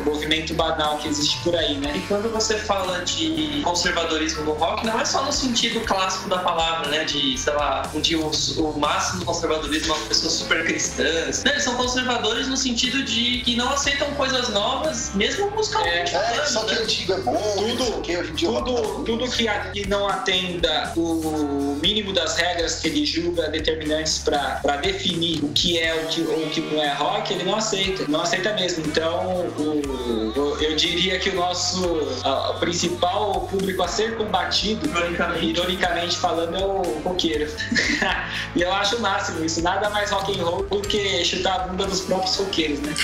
movimento 0.05 0.55
banal 0.55 0.99
que 0.99 1.09
existe 1.09 1.39
por 1.43 1.55
aí, 1.55 1.77
né? 1.79 1.93
E 1.97 2.01
quando 2.01 2.31
você 2.31 2.57
fala 2.59 3.05
de 3.05 3.61
conservadorismo 3.63 4.45
no 4.45 4.53
rock, 4.53 4.87
não 4.87 4.99
é 4.99 5.05
só 5.05 5.25
no 5.25 5.33
sentido 5.33 5.81
clássico 5.81 6.29
da 6.29 6.39
palavra, 6.39 6.89
né? 6.89 7.05
De, 7.05 7.37
sei 7.39 7.53
lá, 7.53 7.91
um 7.95 8.01
dia 8.01 8.19
o, 8.19 8.31
o 8.31 8.79
máximo 8.79 9.21
do 9.21 9.27
conservadorismo 9.27 9.95
é 9.95 9.97
uma 9.97 10.07
pessoa 10.07 10.31
super 10.31 10.65
cristãs. 10.65 11.45
Né? 11.45 11.53
Eles 11.53 11.65
são 11.65 11.75
conservadores 11.77 12.49
no 12.49 12.57
sentido 12.57 13.03
de 13.03 13.43
que 13.45 13.57
não 13.57 13.71
aceitam 13.71 14.11
coisas 14.15 14.49
novas, 14.51 15.13
mesmo 15.15 15.51
musicalmente. 15.51 16.15
É, 16.15 16.37
é 16.39 16.47
só 16.47 16.65
que 16.65 16.75
né? 16.75 16.81
antigo 16.83 17.13
é 17.13 17.21
bom, 17.21 17.55
tudo, 17.57 18.01
que 18.03 18.17
hoje 18.17 18.31
em 18.31 18.35
dia 18.35 18.49
é 18.49 18.53
tudo, 18.53 19.05
tudo 19.05 19.31
que, 19.31 19.47
que 19.73 19.89
não 19.89 20.09
atenda 20.09 20.93
o 20.97 21.79
mínimo 21.81 22.13
das 22.13 22.37
regras 22.37 22.81
que 22.81 22.89
ele 22.89 23.05
julga 23.05 23.49
determinantes 23.91 24.19
para 24.19 24.77
definir 24.77 25.45
o 25.45 25.49
que 25.49 25.79
é 25.79 25.95
o 25.95 26.07
que, 26.07 26.21
o 26.21 26.51
que 26.51 26.61
não 26.61 26.83
é 26.83 26.93
rock, 26.93 27.33
ele 27.33 27.45
não 27.45 27.57
aceita. 27.57 28.05
Não 28.09 28.21
aceita 28.23 28.55
mesmo. 28.55 28.85
Então, 28.87 29.47
o, 29.59 30.59
eu 30.61 30.77
diria 30.77 31.19
que 31.19 31.31
o 31.31 31.35
nosso 31.35 31.83
a, 32.25 32.55
principal 32.61 33.49
público 33.51 33.83
a 33.83 33.89
ser 33.89 34.17
combatido, 34.17 34.89
ironicamente, 34.89 35.47
ironicamente 35.47 36.17
falando, 36.17 36.57
é 36.57 36.65
o 36.65 37.01
roqueiro. 37.01 37.51
e 38.55 38.63
eu 38.63 38.73
acho 38.73 38.97
o 38.97 39.01
máximo 39.01 39.45
isso. 39.45 39.63
Nada 39.63 39.91
mais 39.91 40.11
rock 40.11 40.39
and 40.39 40.45
roll 40.45 40.63
do 40.65 40.81
que 40.81 41.25
chutar 41.25 41.55
a 41.55 41.59
bunda 41.69 41.87
dos 41.87 42.01
próprios 42.03 42.37
roqueiros, 42.37 42.81
né? 42.81 42.95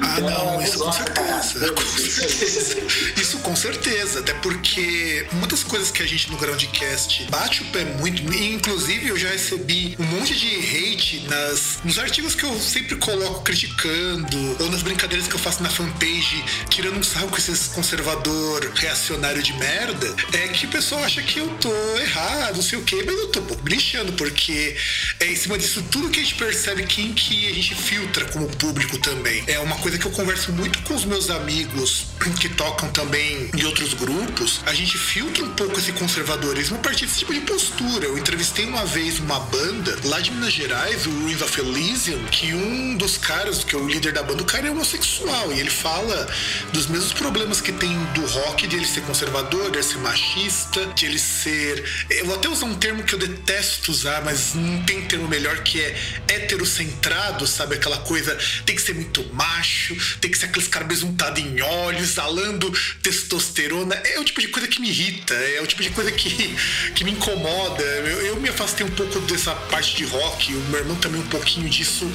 Ah, 0.00 0.16
então, 0.18 0.28
não, 0.28 0.62
isso 0.62 0.78
com 0.78 0.92
certeza. 0.92 1.72
Com 1.72 1.82
certeza. 1.82 2.74
Isso 3.20 3.38
com 3.38 3.56
certeza. 3.56 4.20
Até 4.20 4.34
porque 4.34 5.26
muitas 5.32 5.62
coisas 5.62 5.90
que 5.90 6.02
a 6.02 6.06
gente 6.06 6.30
no 6.30 6.36
Groundcast 6.36 7.26
bate 7.30 7.62
o 7.62 7.66
pé 7.66 7.84
muito, 7.84 8.22
inclusive 8.34 9.08
eu 9.08 9.16
já 9.16 9.28
recebi 9.28 9.96
um 9.98 10.04
monte 10.04 10.23
de 10.32 10.56
hate 10.56 11.20
nas, 11.28 11.80
nos 11.84 11.98
artigos 11.98 12.34
que 12.34 12.44
eu 12.44 12.58
sempre 12.58 12.96
coloco 12.96 13.42
criticando, 13.42 14.56
ou 14.60 14.70
nas 14.70 14.82
brincadeiras 14.82 15.28
que 15.28 15.34
eu 15.34 15.38
faço 15.38 15.62
na 15.62 15.68
fanpage, 15.68 16.42
tirando 16.70 16.98
um 16.98 17.02
sarro 17.02 17.28
com 17.28 17.36
esses 17.36 17.66
conservador 17.68 18.70
reacionário 18.74 19.42
de 19.42 19.52
merda, 19.54 20.14
é 20.32 20.48
que 20.48 20.66
o 20.66 20.68
pessoal 20.70 21.04
acha 21.04 21.20
que 21.22 21.40
eu 21.40 21.48
tô 21.58 21.72
errado, 21.98 22.56
não 22.56 22.62
sei 22.62 22.78
o 22.78 22.82
quê, 22.82 23.02
mas 23.04 23.18
eu 23.18 23.28
tô 23.28 23.42
lixando, 23.66 24.12
porque 24.14 24.76
é 25.20 25.26
em 25.26 25.36
cima 25.36 25.58
disso 25.58 25.82
tudo 25.90 26.08
que 26.08 26.20
a 26.20 26.22
gente 26.22 26.36
percebe 26.36 26.84
quem 26.86 27.12
que 27.12 27.48
a 27.48 27.52
gente 27.52 27.74
filtra 27.74 28.24
como 28.26 28.48
público 28.56 28.98
também. 28.98 29.44
É 29.46 29.58
uma 29.58 29.76
coisa 29.76 29.98
que 29.98 30.06
eu 30.06 30.12
converso 30.12 30.52
muito 30.52 30.80
com 30.82 30.94
os 30.94 31.04
meus 31.04 31.28
amigos 31.28 32.06
que 32.32 32.48
tocam 32.48 32.88
também 32.90 33.50
em 33.54 33.64
outros 33.64 33.94
grupos, 33.94 34.60
a 34.66 34.74
gente 34.74 34.96
filtra 34.96 35.44
um 35.44 35.50
pouco 35.50 35.78
esse 35.78 35.92
conservadorismo 35.92 36.76
a 36.76 36.80
partir 36.80 37.06
desse 37.06 37.18
tipo 37.18 37.34
de 37.34 37.40
postura. 37.40 38.06
Eu 38.06 38.16
entrevistei 38.16 38.64
uma 38.64 38.84
vez 38.86 39.18
uma 39.18 39.40
banda 39.40 39.98
lá 40.04 40.20
de 40.20 40.30
Minas 40.30 40.52
Gerais, 40.52 41.06
o 41.06 41.10
Ruins 41.10 41.42
of 41.42 41.60
Elysium, 41.60 42.24
que 42.26 42.54
um 42.54 42.96
dos 42.96 43.18
caras, 43.18 43.64
que 43.64 43.74
é 43.74 43.78
o 43.78 43.86
líder 43.86 44.12
da 44.12 44.22
banda, 44.22 44.42
o 44.42 44.46
cara 44.46 44.66
é 44.66 44.70
homossexual 44.70 45.52
e 45.52 45.60
ele 45.60 45.70
fala 45.70 46.28
dos 46.72 46.86
mesmos 46.86 47.12
problemas 47.12 47.60
que 47.60 47.72
tem 47.72 47.96
do 48.14 48.26
rock, 48.26 48.66
de 48.66 48.76
ele 48.76 48.86
ser 48.86 49.02
conservador, 49.02 49.70
de 49.70 49.78
ele 49.78 49.82
ser 49.82 49.98
machista, 49.98 50.86
de 50.94 51.06
ele 51.06 51.18
ser. 51.18 51.84
Eu 52.10 52.26
vou 52.26 52.36
até 52.36 52.48
usar 52.48 52.66
um 52.66 52.74
termo 52.74 53.02
que 53.02 53.14
eu 53.14 53.18
detesto 53.18 53.90
usar, 53.90 54.22
mas 54.24 54.54
não 54.54 54.82
tem 54.84 55.02
termo 55.02 55.28
melhor 55.28 55.58
que 55.62 55.80
é 55.80 55.96
heterocentrado, 56.28 57.46
sabe? 57.46 57.74
Aquela 57.74 57.98
coisa 57.98 58.36
tem 58.64 58.74
que 58.76 58.82
ser 58.82 58.94
muito 58.94 59.24
macho, 59.34 59.96
tem 60.20 60.30
que 60.30 60.38
ser 60.38 60.46
aqueles 60.46 60.68
caras 60.68 60.88
besuntados 60.88 61.42
em 61.42 61.60
óleo, 61.60 62.04
exalando 62.14 62.72
testosterona. 63.02 63.94
É 63.96 64.20
o 64.20 64.24
tipo 64.24 64.40
de 64.40 64.48
coisa 64.48 64.68
que 64.68 64.80
me 64.80 64.88
irrita, 64.88 65.34
é 65.34 65.60
o 65.60 65.66
tipo 65.66 65.82
de 65.82 65.90
coisa 65.90 66.12
que, 66.12 66.56
que 66.94 67.04
me 67.04 67.10
incomoda. 67.10 67.82
Eu, 67.82 68.26
eu 68.26 68.40
me 68.40 68.48
afastei 68.48 68.86
um 68.86 68.90
pouco 68.90 69.18
dessa 69.20 69.54
parte 69.54 69.96
de 69.96 70.04
rock, 70.04 70.54
o 70.54 70.60
meu 70.70 70.80
irmão 70.80 70.96
também 70.96 71.20
um 71.20 71.26
pouquinho 71.26 71.68
disso, 71.68 72.10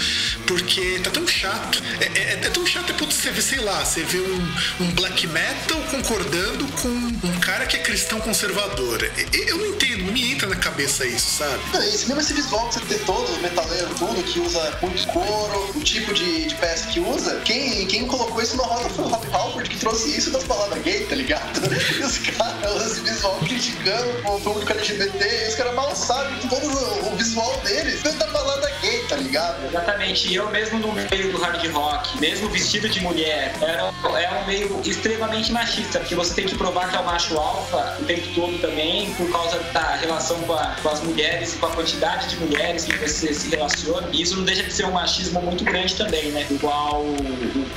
porque 0.47 0.99
tá 1.03 1.09
tão 1.09 1.27
chato. 1.27 1.83
É, 1.99 2.19
é, 2.19 2.31
é 2.45 2.49
tão 2.49 2.65
chato, 2.65 2.91
é 2.91 2.93
ponto 2.93 3.13
você 3.13 3.31
vê, 3.31 3.41
sei 3.41 3.59
lá, 3.59 3.83
você 3.83 4.03
vê 4.03 4.19
um, 4.19 4.83
um 4.85 4.91
black 4.91 5.27
metal 5.27 5.81
concordando 5.91 6.65
com 6.81 6.87
um 6.87 7.39
cara 7.41 7.65
que 7.65 7.75
é 7.75 7.79
cristão 7.79 8.19
conservador. 8.21 8.99
Eu 9.33 9.57
não 9.57 9.65
entendo, 9.67 10.05
não 10.05 10.13
me 10.13 10.31
entra 10.31 10.47
na 10.47 10.55
cabeça 10.55 11.05
isso, 11.05 11.37
sabe? 11.37 11.59
É, 11.73 11.89
esse 11.89 12.07
mesmo 12.07 12.21
esse 12.21 12.33
visual 12.33 12.67
que 12.69 12.75
você 12.75 12.85
tem 12.85 12.99
todos, 12.99 13.29
os 13.31 13.41
metaleiros, 13.41 13.97
tudo, 13.97 14.23
que 14.23 14.39
usa 14.39 14.77
muito 14.81 15.07
couro, 15.07 15.71
o 15.75 15.81
tipo 15.81 16.13
de, 16.13 16.47
de 16.47 16.55
peça 16.55 16.87
que 16.87 16.99
usa, 16.99 17.39
quem, 17.41 17.85
quem 17.87 18.05
colocou 18.07 18.41
isso 18.41 18.55
na 18.55 18.63
roda 18.63 18.89
foi 18.89 19.05
o 19.05 19.07
Rob 19.07 19.27
Halford, 19.31 19.69
que 19.69 19.78
trouxe 19.79 20.17
isso 20.17 20.31
das 20.31 20.43
palavras 20.43 20.81
gay, 20.83 21.05
tá 21.05 21.15
ligado? 21.15 21.59
E 21.99 22.03
os 22.03 22.17
caras 22.19 22.85
esse 22.85 23.01
visual 23.01 23.37
criticando 23.39 24.09
o 24.25 24.39
público 24.41 24.71
LGBT, 24.71 25.45
e 25.45 25.47
os 25.49 25.55
caras 25.55 25.75
mal 25.75 25.95
sabem 25.95 26.37
que 26.39 26.47
todo 26.47 26.65
o 26.65 27.15
visual 27.15 27.55
deles 27.63 28.01
da 28.03 28.27
balada 28.27 28.69
gay, 28.81 29.03
tá 29.07 29.15
ligado? 29.15 29.65
Exatamente, 29.65 30.29
e 30.29 30.35
eu 30.35 30.49
mesmo 30.49 30.79
no 30.79 30.93
meio 30.93 31.31
do 31.31 31.37
hard 31.37 31.65
rock, 31.71 32.19
mesmo 32.19 32.49
vestido 32.49 32.89
de 32.89 32.99
mulher, 33.01 33.53
era, 33.61 33.91
é 34.19 34.41
um 34.41 34.45
meio 34.45 34.81
extremamente 34.85 35.51
machista, 35.51 35.99
porque 35.99 36.15
você 36.15 36.33
tem 36.33 36.45
que 36.45 36.55
provar 36.55 36.89
que 36.89 36.95
é 36.95 36.99
o 36.99 37.05
macho 37.05 37.37
alfa 37.37 37.97
o 37.99 38.05
tempo 38.05 38.27
todo 38.33 38.59
também, 38.59 39.13
por 39.13 39.29
causa 39.31 39.59
da 39.73 39.95
relação 39.95 40.39
com, 40.41 40.53
a, 40.53 40.75
com 40.81 40.89
as 40.89 41.01
mulheres 41.01 41.53
e 41.53 41.57
com 41.57 41.65
a 41.67 41.71
quantidade 41.71 42.29
de 42.29 42.37
mulheres 42.37 42.85
que 42.85 42.97
você 42.97 43.33
se 43.33 43.49
relaciona. 43.49 44.07
E 44.11 44.21
isso 44.21 44.35
não 44.35 44.43
deixa 44.43 44.63
de 44.63 44.73
ser 44.73 44.85
um 44.85 44.91
machismo 44.91 45.41
muito 45.41 45.63
grande 45.63 45.95
também, 45.95 46.31
né? 46.31 46.45
Igual 46.49 47.03
o 47.03 47.69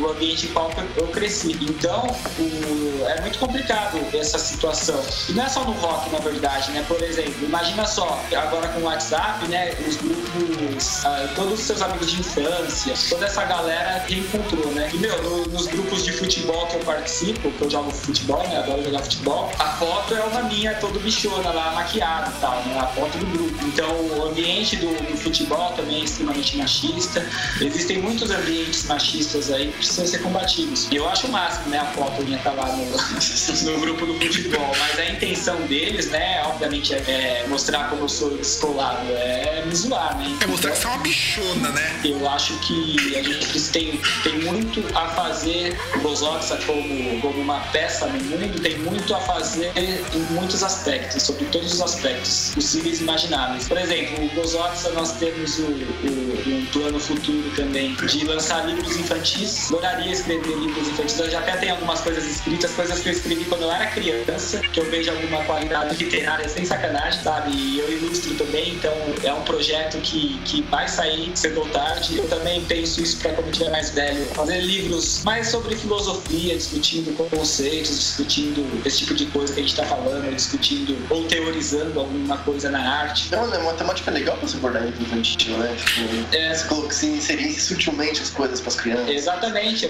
o 0.00 0.10
ambiente 0.10 0.46
em 0.46 0.52
qual 0.52 0.70
eu 0.96 1.06
cresci. 1.08 1.31
Então, 1.62 2.06
o, 2.38 3.06
é 3.08 3.20
muito 3.20 3.38
complicado 3.38 3.98
essa 4.14 4.38
situação. 4.38 5.00
E 5.28 5.32
não 5.32 5.44
é 5.44 5.48
só 5.48 5.64
no 5.64 5.72
rock, 5.72 6.10
na 6.10 6.18
verdade, 6.18 6.70
né? 6.72 6.84
Por 6.86 7.02
exemplo, 7.02 7.44
imagina 7.44 7.86
só, 7.86 8.22
agora 8.36 8.68
com 8.68 8.80
o 8.80 8.84
WhatsApp, 8.84 9.46
né? 9.48 9.74
Os 9.86 9.96
grupos, 9.96 11.04
ah, 11.04 11.28
todos 11.34 11.54
os 11.54 11.60
seus 11.60 11.82
amigos 11.82 12.10
de 12.10 12.20
infância, 12.20 12.94
toda 13.08 13.26
essa 13.26 13.44
galera 13.44 14.04
reencontrou, 14.06 14.72
né? 14.72 14.90
E, 14.92 14.98
meu, 14.98 15.22
no, 15.22 15.46
nos 15.46 15.66
grupos 15.66 16.04
de 16.04 16.12
futebol 16.12 16.66
que 16.66 16.76
eu 16.76 16.80
participo, 16.80 17.50
que 17.50 17.62
eu 17.62 17.70
jogo 17.70 17.90
futebol, 17.90 18.46
né? 18.48 18.58
Adoro 18.58 18.84
jogar 18.84 19.00
futebol, 19.00 19.50
a 19.58 19.66
foto 19.76 20.14
é 20.14 20.22
uma 20.22 20.42
minha 20.42 20.74
todo 20.74 21.00
bichona 21.00 21.50
lá, 21.50 21.72
maquiada 21.72 22.32
e 22.36 22.40
tal, 22.40 22.62
né? 22.64 22.78
A 22.78 22.86
foto 22.88 23.18
do 23.18 23.26
grupo. 23.26 23.64
Então, 23.66 23.90
o 23.90 24.26
ambiente 24.28 24.76
do, 24.76 24.88
do 24.88 25.16
futebol 25.16 25.72
também 25.72 26.00
é 26.02 26.04
extremamente 26.04 26.56
machista. 26.56 27.26
Existem 27.60 27.98
muitos 28.00 28.30
ambientes 28.30 28.84
machistas 28.84 29.50
aí 29.50 29.68
que 29.68 29.78
precisam 29.78 30.06
ser 30.06 30.18
combatidos. 30.18 30.88
Eu 30.90 31.08
acho 31.08 31.21
o 31.26 31.32
máximo, 31.32 31.70
né? 31.70 31.78
A 31.78 31.86
foto 31.86 32.22
minha 32.22 32.38
tá 32.38 32.52
lá 32.52 32.66
no, 32.66 32.84
no 33.72 33.80
grupo 33.80 34.06
do 34.06 34.14
futebol, 34.14 34.72
mas 34.78 34.98
a 34.98 35.06
intenção 35.06 35.60
deles, 35.62 36.10
né? 36.10 36.42
Obviamente 36.46 36.94
é, 36.94 36.98
é 36.98 37.46
mostrar 37.48 37.88
como 37.90 38.02
eu 38.02 38.08
sou 38.08 38.36
descolado, 38.36 39.06
é 39.10 39.64
me 39.66 39.74
zoar, 39.74 40.18
né? 40.18 40.36
É 40.40 40.46
mostrar 40.46 40.72
que 40.72 40.78
você 40.78 40.86
é 40.86 40.90
uma 40.90 40.98
bichona, 40.98 41.68
né? 41.70 42.00
Eu 42.04 42.28
acho 42.28 42.54
que 42.60 43.16
a 43.16 43.22
gente 43.22 43.60
tem, 43.70 44.00
tem 44.22 44.38
muito 44.40 44.84
a 44.96 45.08
fazer 45.08 45.76
Gozotsa 46.02 46.58
como, 46.66 47.20
como 47.20 47.40
uma 47.40 47.60
peça 47.72 48.06
no 48.06 48.22
mundo, 48.24 48.60
tem 48.60 48.78
muito 48.78 49.14
a 49.14 49.20
fazer 49.20 49.72
em 49.76 50.18
muitos 50.32 50.62
aspectos, 50.62 51.22
sobre 51.22 51.44
todos 51.46 51.74
os 51.74 51.80
aspectos 51.80 52.52
possíveis 52.54 53.00
e 53.00 53.02
imagináveis. 53.02 53.68
Por 53.68 53.78
exemplo, 53.78 54.24
o 54.24 54.28
Gozotsa 54.34 54.90
nós 54.90 55.12
temos 55.12 55.58
o, 55.58 55.62
o, 55.62 56.32
um 56.46 56.66
plano 56.72 56.98
futuro 56.98 57.50
também 57.56 57.94
de 57.94 58.24
lançar 58.24 58.66
livros 58.66 58.96
infantis. 58.96 59.66
Adoraria 59.68 60.12
escrever 60.12 60.56
livros 60.56 60.88
infantis. 60.88 61.11
Eu 61.18 61.30
já 61.30 61.40
até 61.40 61.56
tenho 61.56 61.72
algumas 61.72 62.00
coisas 62.00 62.24
escritas, 62.24 62.72
coisas 62.72 63.00
que 63.00 63.08
eu 63.08 63.12
escrevi 63.12 63.44
quando 63.44 63.62
eu 63.62 63.72
era 63.72 63.86
criança, 63.86 64.58
que 64.60 64.80
eu 64.80 64.90
vejo 64.90 65.10
alguma 65.10 65.44
qualidade 65.44 66.02
literária 66.02 66.48
sem 66.48 66.64
sacanagem, 66.64 67.22
sabe? 67.22 67.52
E 67.52 67.78
eu 67.78 67.92
ilustro 67.92 68.34
também, 68.34 68.74
então 68.74 68.92
é 69.22 69.32
um 69.32 69.42
projeto 69.42 69.98
que, 69.98 70.38
que 70.44 70.62
vai 70.62 70.88
sair 70.88 71.30
cedo 71.34 71.60
ou 71.60 71.68
tarde. 71.68 72.18
Eu 72.18 72.28
também 72.28 72.64
penso 72.64 73.00
isso 73.00 73.18
para 73.18 73.32
quando 73.32 73.46
eu 73.46 73.52
tiver 73.52 73.70
mais 73.70 73.90
velho, 73.90 74.24
fazer 74.26 74.60
livros 74.60 75.22
mais 75.24 75.48
sobre 75.48 75.76
filosofia, 75.76 76.56
discutindo 76.56 77.12
conceitos, 77.28 77.98
discutindo 77.98 78.66
esse 78.86 78.98
tipo 78.98 79.14
de 79.14 79.26
coisa 79.26 79.52
que 79.52 79.60
a 79.60 79.62
gente 79.62 79.72
está 79.72 79.84
falando, 79.84 80.34
discutindo 80.34 80.96
ou 81.10 81.24
teorizando 81.24 82.00
alguma 82.00 82.38
coisa 82.38 82.70
na 82.70 82.80
arte. 82.80 83.32
É 83.32 83.36
uma, 83.36 83.58
uma 83.58 83.74
temática 83.74 84.10
legal 84.10 84.36
para 84.36 84.48
se 84.48 84.56
abordar 84.56 84.84
em 84.84 84.88
infantil, 84.88 85.56
né? 85.58 85.74
Tipo, 85.76 86.36
é. 86.36 86.92
se 86.92 87.06
inserir 87.06 87.58
sutilmente 87.60 88.22
as 88.22 88.30
coisas 88.30 88.60
para 88.60 88.68
as 88.68 88.76
crianças. 88.76 89.08
Exatamente. 89.08 89.88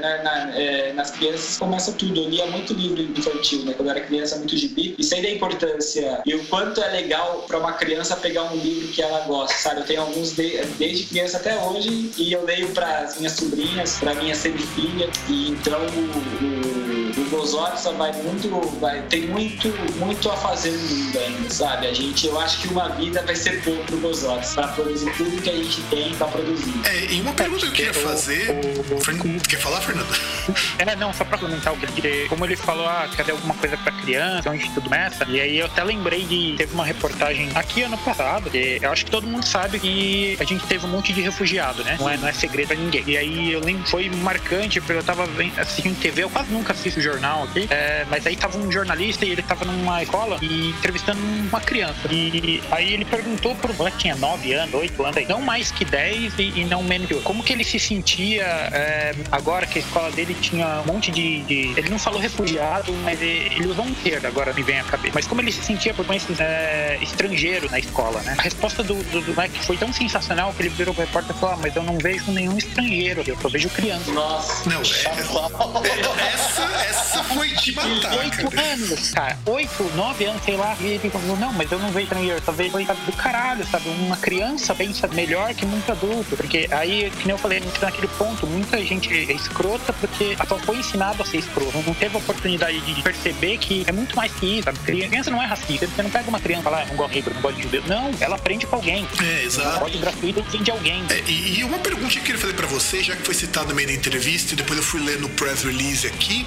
Na, 0.00 0.22
na, 0.22 0.45
é, 0.54 0.92
nas 0.92 1.10
crianças 1.10 1.58
começa 1.58 1.92
tudo. 1.92 2.20
Eu 2.20 2.28
lia 2.28 2.46
muito 2.46 2.72
livro 2.74 3.02
infantil, 3.02 3.64
né? 3.64 3.74
Quando 3.74 3.88
eu 3.88 3.96
era 3.96 4.04
criança, 4.04 4.36
muito 4.36 4.56
gibi. 4.56 4.94
E 4.98 5.04
sei 5.04 5.22
da 5.22 5.30
importância 5.30 6.20
e 6.24 6.34
o 6.34 6.44
quanto 6.46 6.80
é 6.80 6.88
legal 6.90 7.44
para 7.46 7.58
uma 7.58 7.72
criança 7.72 8.16
pegar 8.16 8.44
um 8.52 8.56
livro 8.56 8.88
que 8.88 9.02
ela 9.02 9.20
gosta, 9.26 9.56
sabe? 9.56 9.80
Eu 9.80 9.86
tenho 9.86 10.00
alguns 10.02 10.32
de, 10.32 10.64
desde 10.78 11.04
criança 11.04 11.38
até 11.38 11.56
hoje 11.58 12.10
e 12.16 12.32
eu 12.32 12.44
leio 12.44 12.68
para 12.70 13.00
as 13.00 13.16
minhas 13.16 13.32
sobrinhas, 13.32 13.98
para 13.98 14.14
minha 14.14 14.34
semifilha. 14.34 15.08
E 15.28 15.50
então 15.50 15.80
o, 15.80 17.05
o 17.05 17.05
o 17.16 17.24
Gozotsa 17.30 17.92
vai 17.92 18.12
muito, 18.12 18.48
vai, 18.78 19.02
tem 19.02 19.26
muito, 19.28 19.68
muito 19.98 20.30
a 20.30 20.36
fazer 20.36 20.72
no 20.72 20.88
mundo 20.88 21.18
ainda, 21.18 21.50
sabe? 21.50 21.86
A 21.86 21.92
gente, 21.92 22.26
eu 22.26 22.38
acho 22.38 22.60
que 22.60 22.68
uma 22.68 22.88
vida 22.90 23.22
vai 23.22 23.34
ser 23.34 23.62
pouco 23.62 23.82
pro 23.84 23.98
Gozotsa 23.98 24.54
para 24.54 24.68
produzir 24.68 25.12
tudo 25.16 25.42
que 25.42 25.50
a 25.50 25.56
gente 25.56 25.80
tem 25.82 26.14
para 26.14 26.26
produzir. 26.28 26.74
É, 26.84 27.12
e 27.12 27.20
uma 27.20 27.32
pergunta 27.32 27.60
que 27.62 27.66
eu 27.66 27.72
queria 27.72 27.94
fazer. 27.94 28.50
O, 28.50 29.48
quer 29.48 29.58
falar, 29.58 29.80
Fernando? 29.80 30.06
É, 30.78 30.94
não, 30.94 31.12
só 31.12 31.24
pra 31.24 31.38
comentar 31.38 31.72
o 31.72 31.76
que 31.76 32.28
como 32.28 32.44
ele 32.44 32.54
falou, 32.54 32.86
ah, 32.86 33.08
cadê 33.16 33.32
alguma 33.32 33.54
coisa 33.54 33.76
pra 33.76 33.90
criança, 33.92 34.50
onde 34.50 34.68
tudo 34.70 34.82
começa? 34.82 35.24
E 35.28 35.40
aí 35.40 35.58
eu 35.58 35.66
até 35.66 35.82
lembrei 35.82 36.24
de. 36.24 36.54
Teve 36.56 36.74
uma 36.74 36.84
reportagem 36.84 37.50
aqui 37.54 37.82
ano 37.82 37.98
passado, 37.98 38.50
que 38.50 38.78
eu 38.80 38.92
acho 38.92 39.04
que 39.04 39.10
todo 39.10 39.26
mundo 39.26 39.44
sabe 39.44 39.80
que 39.80 40.36
a 40.38 40.44
gente 40.44 40.64
teve 40.66 40.86
um 40.86 40.88
monte 40.88 41.12
de 41.12 41.20
refugiado, 41.20 41.82
né? 41.82 41.96
Não 41.98 42.08
é, 42.08 42.16
não 42.16 42.28
é 42.28 42.32
segredo 42.32 42.68
pra 42.68 42.76
ninguém. 42.76 43.02
E 43.06 43.16
aí 43.16 43.52
eu 43.52 43.60
lembro, 43.60 43.88
foi 43.88 44.08
marcante, 44.08 44.80
porque 44.80 44.92
eu 44.92 45.02
tava 45.02 45.28
assistindo 45.56 45.98
TV, 45.98 46.24
eu 46.24 46.30
quase 46.30 46.52
nunca 46.52 46.72
assisto 46.72 47.00
jornal 47.06 47.44
aqui, 47.44 47.66
é, 47.70 48.04
mas 48.10 48.26
aí 48.26 48.36
tava 48.36 48.58
um 48.58 48.70
jornalista 48.70 49.24
e 49.24 49.30
ele 49.30 49.42
tava 49.42 49.64
numa 49.64 50.02
escola 50.02 50.38
e 50.42 50.70
entrevistando 50.70 51.20
uma 51.20 51.60
criança. 51.60 52.08
E 52.10 52.62
aí 52.70 52.92
ele 52.92 53.04
perguntou 53.04 53.54
pro 53.54 53.76
ela 53.78 53.90
tinha 53.90 54.16
9 54.16 54.52
anos, 54.52 54.74
8 54.74 55.04
anos, 55.04 55.16
aí, 55.16 55.26
não 55.26 55.40
mais 55.40 55.70
que 55.70 55.84
10 55.84 56.38
e, 56.38 56.60
e 56.60 56.64
não 56.64 56.82
menos 56.82 57.06
que 57.06 57.14
8. 57.14 57.24
Como 57.24 57.42
que 57.42 57.52
ele 57.52 57.64
se 57.64 57.78
sentia 57.78 58.44
é, 58.44 59.14
agora 59.30 59.66
que 59.66 59.78
a 59.78 59.82
escola 59.82 60.10
dele 60.10 60.34
tinha 60.40 60.82
um 60.82 60.92
monte 60.92 61.10
de, 61.10 61.42
de. 61.42 61.74
ele 61.76 61.88
não 61.88 61.98
falou 61.98 62.20
refugiado, 62.20 62.92
mas 63.04 63.20
ele, 63.20 63.52
ele 63.54 63.68
usou 63.68 63.84
um 63.84 63.94
termo, 63.94 64.26
agora 64.26 64.52
me 64.52 64.62
vem 64.62 64.80
a 64.80 64.84
cabeça. 64.84 65.12
Mas 65.14 65.26
como 65.26 65.40
ele 65.40 65.52
se 65.52 65.62
sentia 65.62 65.92
por 65.94 66.06
esses 66.14 66.40
é, 66.40 66.98
estrangeiros 67.02 67.70
na 67.70 67.78
escola, 67.78 68.20
né? 68.22 68.34
A 68.38 68.42
resposta 68.42 68.82
do, 68.82 68.94
do, 68.94 69.20
do 69.20 69.34
Mac 69.34 69.50
foi 69.62 69.76
tão 69.76 69.92
sensacional 69.92 70.52
que 70.52 70.62
ele 70.62 70.70
virou 70.70 70.94
pro 70.94 71.04
repórter 71.04 71.36
e 71.36 71.38
falou: 71.38 71.54
ah, 71.54 71.58
mas 71.60 71.76
eu 71.76 71.82
não 71.82 71.98
vejo 71.98 72.30
nenhum 72.32 72.56
estrangeiro, 72.56 73.22
eu 73.26 73.36
só 73.40 73.48
vejo 73.48 73.68
criança. 73.70 74.10
Nossa, 74.12 74.68
não, 74.68 74.80
é, 74.80 76.26
essa, 76.32 76.62
essa 76.88 77.24
foi 77.24 77.50
de 77.52 77.72
matar. 77.72 78.16
Oito 78.18 78.60
anos, 78.60 79.10
cara, 79.10 79.38
oito, 79.46 79.82
nove 79.94 80.24
anos, 80.24 80.42
sei 80.44 80.56
lá. 80.56 80.76
E 80.80 80.86
ele 80.86 81.10
falou: 81.10 81.36
não, 81.36 81.52
mas 81.52 81.70
eu 81.70 81.78
não 81.78 81.90
vejo 81.90 82.04
estrangeiro, 82.04 82.42
só 82.44 82.52
vejo 82.52 82.76
do 82.76 83.12
caralho, 83.16 83.66
sabe? 83.66 83.88
Uma 83.88 84.16
criança 84.16 84.74
pensa 84.74 85.08
melhor 85.08 85.52
que 85.54 85.66
muito 85.66 85.90
adulto, 85.90 86.36
porque 86.36 86.68
aí, 86.70 87.10
que 87.10 87.26
nem 87.26 87.30
eu 87.30 87.38
falei, 87.38 87.62
naquele 87.80 88.08
ponto, 88.08 88.46
muita 88.46 88.78
gente 88.84 89.12
é 89.12 89.32
escrota 89.32 89.92
porque 89.94 90.36
só 90.48 90.58
foi 90.58 90.78
ensinado 90.78 91.22
a 91.22 91.26
ser 91.26 91.38
escroto, 91.38 91.82
não 91.86 91.94
teve 91.94 92.14
a 92.14 92.18
oportunidade 92.18 92.80
de 92.80 93.02
perceber 93.02 93.58
que 93.58 93.84
é 93.86 93.92
muito 93.92 94.14
mais 94.14 94.32
que 94.32 94.58
isso, 94.58 94.64
sabe? 94.64 94.78
Criança 94.80 95.30
não 95.30 95.42
é 95.42 95.46
racista, 95.46 95.86
você 95.86 96.02
não 96.02 96.10
pega 96.10 96.28
uma 96.28 96.40
criança 96.40 96.68
lá, 96.68 96.84
não 96.84 96.96
gosta 96.96 97.20
de 97.20 97.30
não 97.30 97.40
gosta 97.40 97.56
de 97.56 97.62
judeu, 97.62 97.82
não, 97.86 98.10
ela 98.20 98.36
aprende 98.36 98.66
com 98.66 98.76
alguém. 98.76 99.06
É, 99.22 99.44
exato. 99.44 99.80
Pode 99.80 99.98
gratuito 99.98 100.42
vem 100.50 100.62
de 100.62 100.70
alguém. 100.70 101.04
É, 101.10 101.22
e, 101.26 101.58
e, 101.60 101.64
uma 101.64 101.78
pergunta 101.78 102.10
que 102.10 102.18
eu 102.18 102.22
queria 102.22 102.40
fazer 102.40 102.54
pra 102.54 102.66
você, 102.66 103.02
já 103.02 103.16
que 103.16 103.22
foi 103.22 103.34
citado 103.34 103.68
no 103.68 103.74
meio 103.74 103.88
da 103.88 103.94
entrevista 103.94 104.54
e 104.54 104.56
depois 104.56 104.78
eu 104.78 104.84
fui 104.84 105.00
ler 105.00 105.18
no 105.18 105.28
press 105.30 105.62
release 105.62 106.06
aqui, 106.06 106.46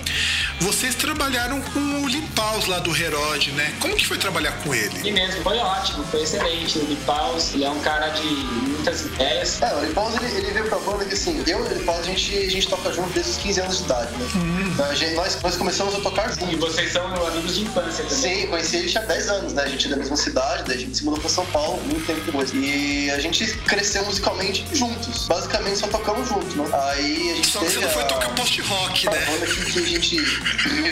vocês 0.60 0.96
trabalharam 0.96 1.62
com 1.62 1.80
o 2.04 2.08
Lipaus 2.08 2.68
lá 2.68 2.80
do 2.80 2.96
Herod, 2.96 3.52
né? 3.52 3.74
Como 3.80 3.96
que 3.96 4.06
foi 4.06 4.18
trabalhar 4.18 4.52
com 4.64 4.74
ele? 4.74 5.08
E 5.08 5.12
mesmo, 5.12 5.42
foi 5.42 5.58
ótimo, 5.58 6.04
foi 6.06 6.24
excelente. 6.24 6.80
O 6.80 6.86
Lipaus, 6.86 7.54
ele 7.54 7.66
é 7.66 7.70
um 7.70 7.80
cara 7.80 8.10
de 8.10 8.28
muitas 8.28 9.02
ideias. 9.02 9.62
É, 9.62 9.74
o 9.74 9.86
Lipaus, 9.86 10.16
ele, 10.16 10.38
ele 10.38 10.52
veio 10.52 10.66
pra 10.68 10.80
banda 10.80 11.06
que 11.06 11.14
assim, 11.14 11.44
eu 11.48 11.66
e 11.66 11.74
o 11.74 11.78
Lipaus, 11.78 12.00
a 12.00 12.04
gente, 12.04 12.38
a 12.38 12.50
gente 12.50 12.68
toca 12.68 12.92
junto 12.92 13.10
desde 13.10 13.32
os 13.32 13.38
15 13.38 13.62
anos 13.62 13.78
de 13.78 13.84
idade, 13.84 14.12
né? 14.18 14.28
Hum. 14.36 14.84
A 14.84 14.94
gente, 14.94 15.16
nós, 15.16 15.42
nós 15.42 15.56
começamos 15.56 15.96
a 15.96 16.00
tocar 16.00 16.30
juntos. 16.30 16.54
E 16.54 16.56
vocês 16.56 16.92
são 16.92 17.06
amigos 17.26 17.56
de 17.56 17.64
infância 17.64 18.04
também? 18.04 18.42
Sim, 18.42 18.48
conheci 18.48 18.78
ele 18.78 18.90
tinha 18.90 19.04
10 19.04 19.30
anos, 19.30 19.54
né? 19.54 19.64
A 19.64 19.68
gente 19.68 19.88
é 19.88 19.90
da 19.90 19.98
mesma 19.98 20.16
cidade, 20.16 20.64
daí 20.66 20.78
a 20.78 20.80
gente 20.80 20.98
se 20.98 21.04
mudou 21.04 21.20
pra 21.20 21.30
São 21.30 21.46
Paulo 21.48 21.82
muito 21.84 22.06
tempo 22.06 22.22
depois. 22.22 22.52
E 22.54 23.10
a 23.12 23.20
gente 23.20 23.46
cresceu 23.60 24.06
musicalmente 24.06 24.66
juntos. 24.74 25.28
Basicamente 25.28 25.78
só 25.78 25.88
tocamos 25.88 26.28
juntos, 26.28 26.56
né? 26.56 26.66
Aí 26.74 27.32
a 27.32 27.36
gente. 27.36 27.48
Só 27.48 27.60
que 27.60 27.70
você 27.70 27.80
não 27.80 27.90
foi 27.90 28.04
tocar 28.06 28.30
post-rock, 28.36 29.06
né? 29.10 29.24
A 29.28 29.32
banda 29.32 29.46
que, 29.46 29.72
que 29.72 29.80
a 29.80 29.86
gente 29.86 30.19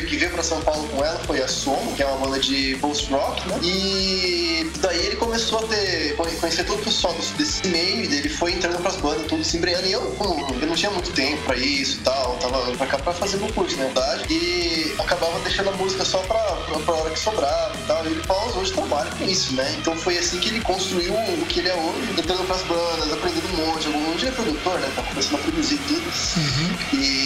que 0.08 0.18
veio 0.18 0.32
pra 0.32 0.44
São 0.44 0.62
Paulo 0.62 0.88
com 0.90 1.04
ela 1.04 1.20
foi 1.20 1.42
a 1.42 1.48
Som, 1.48 1.94
que 1.96 2.04
é 2.04 2.06
uma 2.06 2.18
banda 2.26 2.40
de 2.40 2.78
post-rock, 2.80 3.48
né? 3.48 3.60
E 3.64 4.72
daí 4.80 5.06
ele 5.06 5.16
começou 5.16 5.60
a 5.60 5.68
ter. 5.68 6.16
conhecer 6.16 6.64
todo 6.66 6.80
o 6.80 6.84
pessoal 6.84 7.16
desse 7.38 7.68
meio, 7.68 8.06
e 8.06 8.18
ele 8.18 8.30
foi 8.30 8.54
entrando 8.54 8.82
pras 8.82 8.98
bandas, 8.98 9.28
tudo 9.28 9.44
se 9.44 9.58
embreando. 9.58 9.88
E 9.88 9.92
eu, 9.92 10.02
como 10.18 10.48
eu 10.62 10.68
não 10.68 10.76
tinha 10.76 10.92
muito 10.92 11.12
tempo 11.12 11.42
pra 11.44 11.56
isso 11.56 11.98
e 11.98 12.04
tal, 12.04 12.38
tava 12.38 12.72
pra 12.76 12.88
cá 12.88 12.98
pra 12.98 13.14
fazer 13.14 13.38
meu 13.38 13.52
curso, 13.54 13.76
na 13.78 13.86
verdade. 13.86 14.34
E 14.34 14.96
acabava 15.00 15.40
deixando 15.40 15.70
a 15.70 15.74
música 15.74 16.06
só 16.06 16.20
pra, 16.20 16.38
pra, 16.38 16.80
pra 16.80 16.94
hora 16.94 17.10
que 17.10 17.20
sobrava 17.20 17.76
e 17.76 17.88
tal. 17.88 18.06
E 18.06 18.08
ele 18.08 18.28
Paus 18.28 18.56
hoje 18.56 18.74
trabalha 18.74 19.10
com 19.12 19.26
isso, 19.26 19.54
né? 19.54 19.76
Então 19.80 19.96
foi 19.96 20.18
assim 20.18 20.40
que 20.40 20.50
ele 20.50 20.62
construiu 20.62 21.14
o 21.14 21.46
que 21.48 21.60
ele 21.60 21.70
é 21.70 21.76
hoje, 21.76 22.12
entrando 22.18 22.46
pras 22.46 22.62
bandas, 22.64 23.14
aprendendo 23.14 23.48
um 23.54 23.66
monte. 23.66 23.88
Hoje 23.88 24.26
ele 24.26 24.28
é 24.28 24.32
produtor, 24.32 24.80
né? 24.80 24.92
Tá 24.96 25.04
começando 25.04 25.36
a 25.36 25.44
produzir 25.44 25.78
tudo. 25.88 26.04
Uhum. 26.38 27.00
E 27.00 27.17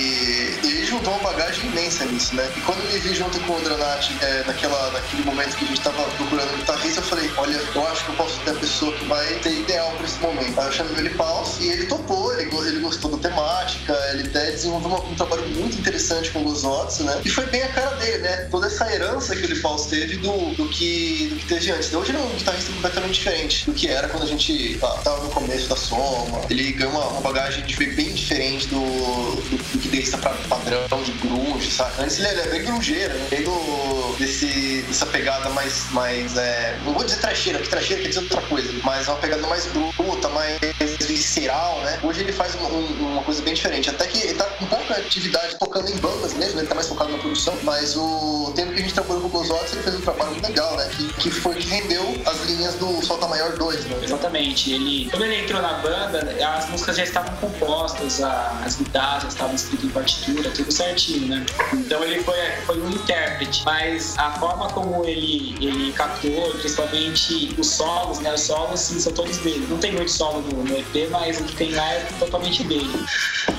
juntou 0.92 1.14
uma 1.14 1.32
bagagem 1.32 1.66
imensa 1.70 2.04
nisso, 2.06 2.36
né? 2.36 2.52
E 2.56 2.62
quando 2.62 2.80
eu 2.84 2.92
me 2.92 3.00
vi 3.00 3.16
junto 3.16 3.40
com 3.42 3.54
o 3.54 3.62
Dranati, 3.62 4.14
é, 4.22 4.44
naquela, 4.46 4.92
naquele 4.92 5.24
momento 5.24 5.56
que 5.56 5.64
a 5.64 5.68
gente 5.70 5.82
tava 5.82 6.04
procurando 6.04 6.58
guitarrista, 6.58 7.00
eu 7.00 7.06
falei, 7.06 7.32
olha, 7.38 7.62
eu 7.74 7.88
acho 7.88 8.04
que 8.04 8.10
eu 8.12 8.16
posso 8.16 8.40
ter 8.42 8.52
a 8.52 8.56
pessoa 8.56 8.92
que 8.94 9.06
vai 9.06 9.26
ser 9.42 9.54
ideal 9.54 9.92
pra 9.94 10.06
esse 10.06 10.20
momento. 10.20 10.60
Aí 10.60 10.68
eu 10.68 10.72
chamei 10.72 10.98
ele 10.98 11.10
Paus 11.12 11.60
e 11.62 11.70
ele 11.70 11.86
topou, 11.86 12.38
ele, 12.38 12.54
ele 12.68 12.80
gostou 12.82 13.12
da 13.12 13.30
temática, 13.30 13.98
ele 14.12 14.28
até 14.28 14.52
desenvolveu 14.52 14.92
um, 14.92 15.12
um 15.12 15.16
trabalho 15.16 15.48
muito 15.48 15.78
interessante 15.78 16.30
com 16.32 16.42
o 16.42 16.44
Gozotsu, 16.44 17.04
né? 17.04 17.22
E 17.24 17.30
foi 17.30 17.46
bem 17.46 17.64
a 17.64 17.70
cara 17.70 17.96
dele, 17.96 18.18
né? 18.18 18.48
Toda 18.52 18.68
essa 18.68 18.94
herança 18.94 19.34
que 19.34 19.52
o 19.52 19.62
Paus 19.62 19.86
teve 19.86 20.18
do, 20.18 20.54
do, 20.56 20.68
que, 20.68 21.28
do 21.28 21.36
que 21.38 21.48
teve 21.48 21.72
antes. 21.72 21.94
Hoje 21.94 22.12
ele 22.12 22.18
é 22.18 22.22
um 22.22 22.30
guitarrista 22.36 22.74
completamente 22.74 23.14
diferente 23.14 23.66
do 23.66 23.74
que 23.74 23.88
era 23.88 24.10
quando 24.10 24.24
a 24.24 24.28
gente 24.28 24.78
ah, 24.84 25.00
tava 25.04 25.24
no 25.24 25.30
começo 25.30 25.70
da 25.70 25.76
soma. 25.78 26.42
Ele 26.50 26.74
ganhou 26.74 26.92
uma, 26.92 27.08
uma 27.08 27.22
bagagem 27.22 27.64
bem 27.96 28.14
diferente 28.14 28.68
do, 28.68 28.76
do, 28.76 29.58
do 29.58 29.80
guitarrista 29.80 30.18
padrão 30.18 30.81
de 31.04 31.12
grunge, 31.14 31.72
saca? 31.72 32.04
Antes 32.04 32.20
ele 32.20 32.28
era 32.28 32.50
bem 32.50 32.64
grungeiro, 32.64 33.14
né? 33.14 33.42
do, 33.42 34.16
desse, 34.18 34.84
dessa 34.88 35.06
pegada 35.06 35.50
mais, 35.50 35.90
mais 35.92 36.38
é, 36.38 36.78
não 36.86 36.94
vou 36.94 37.04
dizer 37.04 37.20
trecheira, 37.20 37.60
que 37.60 37.70
trecheira 37.70 38.02
quer 38.02 38.10
dizer 38.10 38.22
outra 38.22 38.42
coisa, 38.42 38.72
mas 38.84 39.08
uma 39.08 39.18
pegada 39.18 39.46
mais 39.48 39.66
bruta, 39.68 40.30
mais 40.30 40.60
visceral, 41.08 41.80
né? 41.82 42.00
Hoje 42.04 42.22
ele 42.22 42.32
faz 42.32 42.56
uma, 42.56 42.68
uma 42.70 43.24
coisa 43.24 43.42
bem 43.42 43.54
diferente. 43.54 43.90
Até 43.90 44.08
que 44.08 44.20
ele 44.20 44.34
tá 44.36 44.46
com 44.46 44.66
pouca 44.66 44.96
atividade 44.96 45.56
tocando 45.60 45.90
em 45.90 45.98
bandas 45.98 46.34
mesmo, 46.34 46.60
ele 46.60 46.68
tá 46.68 46.76
mais 46.76 46.88
focado 46.88 47.12
na 47.12 47.18
produção, 47.18 47.58
mas 47.64 47.96
o 47.96 48.52
tempo 48.56 48.74
que 48.74 48.80
a 48.80 48.82
gente 48.82 48.94
trabalhou 48.94 49.22
com 49.22 49.28
o 49.28 49.32
Gozotes, 49.32 49.74
ele 49.74 49.84
fez 49.84 49.96
um 49.96 50.02
trabalho 50.02 50.32
muito 50.32 50.48
legal, 50.48 50.76
né? 50.78 50.90
Que, 50.96 51.14
que 51.14 51.32
foi 51.32 51.56
que 51.56 51.68
rendeu 51.68 52.22
as 52.26 52.46
linhas 52.46 52.76
do 52.76 53.04
Solta 53.06 53.28
Maior 53.28 53.58
2, 53.58 53.86
né? 53.86 54.00
Exatamente. 54.04 54.74
Ele, 54.74 55.10
quando 55.10 55.26
ele 55.26 55.44
entrou 55.44 55.62
na 55.62 55.74
banda, 55.74 56.36
as 56.46 56.70
músicas 56.70 56.98
já 56.98 57.04
estavam 57.04 57.36
compostas, 57.38 58.22
as 58.22 58.76
guitarras 58.76 59.34
estavam 59.34 59.56
escritas 59.56 59.86
em 59.86 59.90
partitura, 59.90 60.50
tudo 60.52 60.71
certinho, 60.72 61.28
né? 61.28 61.46
Então 61.74 62.04
ele 62.04 62.22
foi, 62.24 62.38
foi 62.66 62.82
um 62.82 62.90
intérprete, 62.90 63.64
mas 63.66 64.18
a 64.18 64.32
forma 64.32 64.70
como 64.70 65.06
ele, 65.06 65.56
ele 65.62 65.92
captou, 65.94 66.52
principalmente 66.52 67.56
os 67.58 67.68
solos, 67.68 68.20
né? 68.20 68.34
Os 68.34 68.42
solos, 68.42 68.80
sim, 68.80 69.00
são 69.00 69.12
todos 69.14 69.38
dele. 69.38 69.66
Não 69.70 69.78
tem 69.78 69.92
muito 69.92 70.12
solo 70.12 70.42
no, 70.42 70.64
no 70.64 70.78
EP, 70.78 71.10
mas 71.10 71.40
o 71.40 71.44
que 71.44 71.56
tem 71.56 71.72
lá 71.74 71.94
é 71.94 72.00
totalmente 72.20 72.64
dele. 72.64 73.06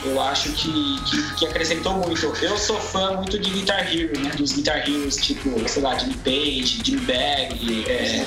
Eu 0.04 0.20
acho 0.20 0.50
que, 0.52 1.00
que, 1.04 1.34
que 1.34 1.46
acrescentou 1.46 1.94
muito. 1.94 2.26
Eu 2.42 2.56
sou 2.56 2.80
fã 2.80 3.16
muito 3.16 3.38
de 3.38 3.50
Guitar 3.50 3.92
Hero, 3.92 4.18
né? 4.20 4.30
Dos 4.36 4.52
Guitar 4.52 4.78
Heroes, 4.88 5.16
tipo, 5.16 5.50
sei 5.68 5.82
lá, 5.82 5.96
Jimmy 5.98 6.16
Page, 6.16 6.80
Jimmy 6.84 7.00
Bag, 7.02 7.84
é, 7.88 8.22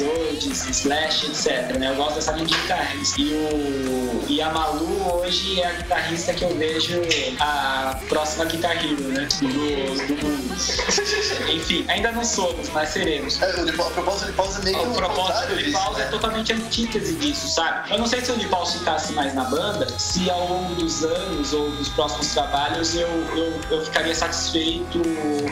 Rhodes, 0.00 0.66
Slash, 0.68 1.26
etc. 1.26 1.76
Né? 1.78 1.90
Eu 1.90 1.96
gosto 1.96 2.16
dessa 2.16 2.32
linha 2.32 2.46
de 2.46 2.54
guitarras. 2.54 3.14
E, 3.16 3.32
o, 3.32 4.24
e 4.28 4.40
a 4.40 4.50
Malu 4.50 5.20
hoje 5.20 5.60
é 5.60 5.66
a 5.66 5.72
guitarrista 5.72 6.32
que 6.34 6.44
eu 6.44 6.56
vejo 6.56 7.00
a 7.40 7.98
próxima 8.08 8.25
Guitar 8.44 8.76
Hero, 8.76 9.02
né? 9.08 9.28
Do, 9.40 9.48
do. 9.48 10.46
Enfim, 11.52 11.84
ainda 11.88 12.12
não 12.12 12.24
somos, 12.24 12.68
mas 12.70 12.90
seremos. 12.90 13.40
É, 13.42 13.50
o 13.50 13.90
propósito 13.90 14.26
de 14.26 14.32
pausa 14.32 14.60
é 14.60 14.64
meio 14.64 14.90
O 14.90 14.94
propósito 14.94 15.56
de 15.56 15.70
pausa 15.70 15.98
né? 15.98 16.04
é 16.04 16.08
totalmente 16.08 16.52
antítese 16.52 17.14
disso, 17.14 17.48
sabe? 17.48 17.92
Eu 17.92 17.98
não 17.98 18.06
sei 18.06 18.20
se 18.24 18.32
o 18.32 18.36
de 18.36 18.46
pausa 18.46 18.78
ficasse 18.78 19.12
mais 19.12 19.34
na 19.34 19.44
banda, 19.44 19.86
se 19.98 20.28
ao 20.30 20.48
longo 20.48 20.74
dos 20.74 21.04
anos 21.04 21.52
ou 21.52 21.70
dos 21.70 21.88
próximos 21.90 22.28
trabalhos 22.28 22.94
eu, 22.94 23.08
eu, 23.36 23.60
eu 23.70 23.84
ficaria 23.84 24.14
satisfeito 24.14 24.98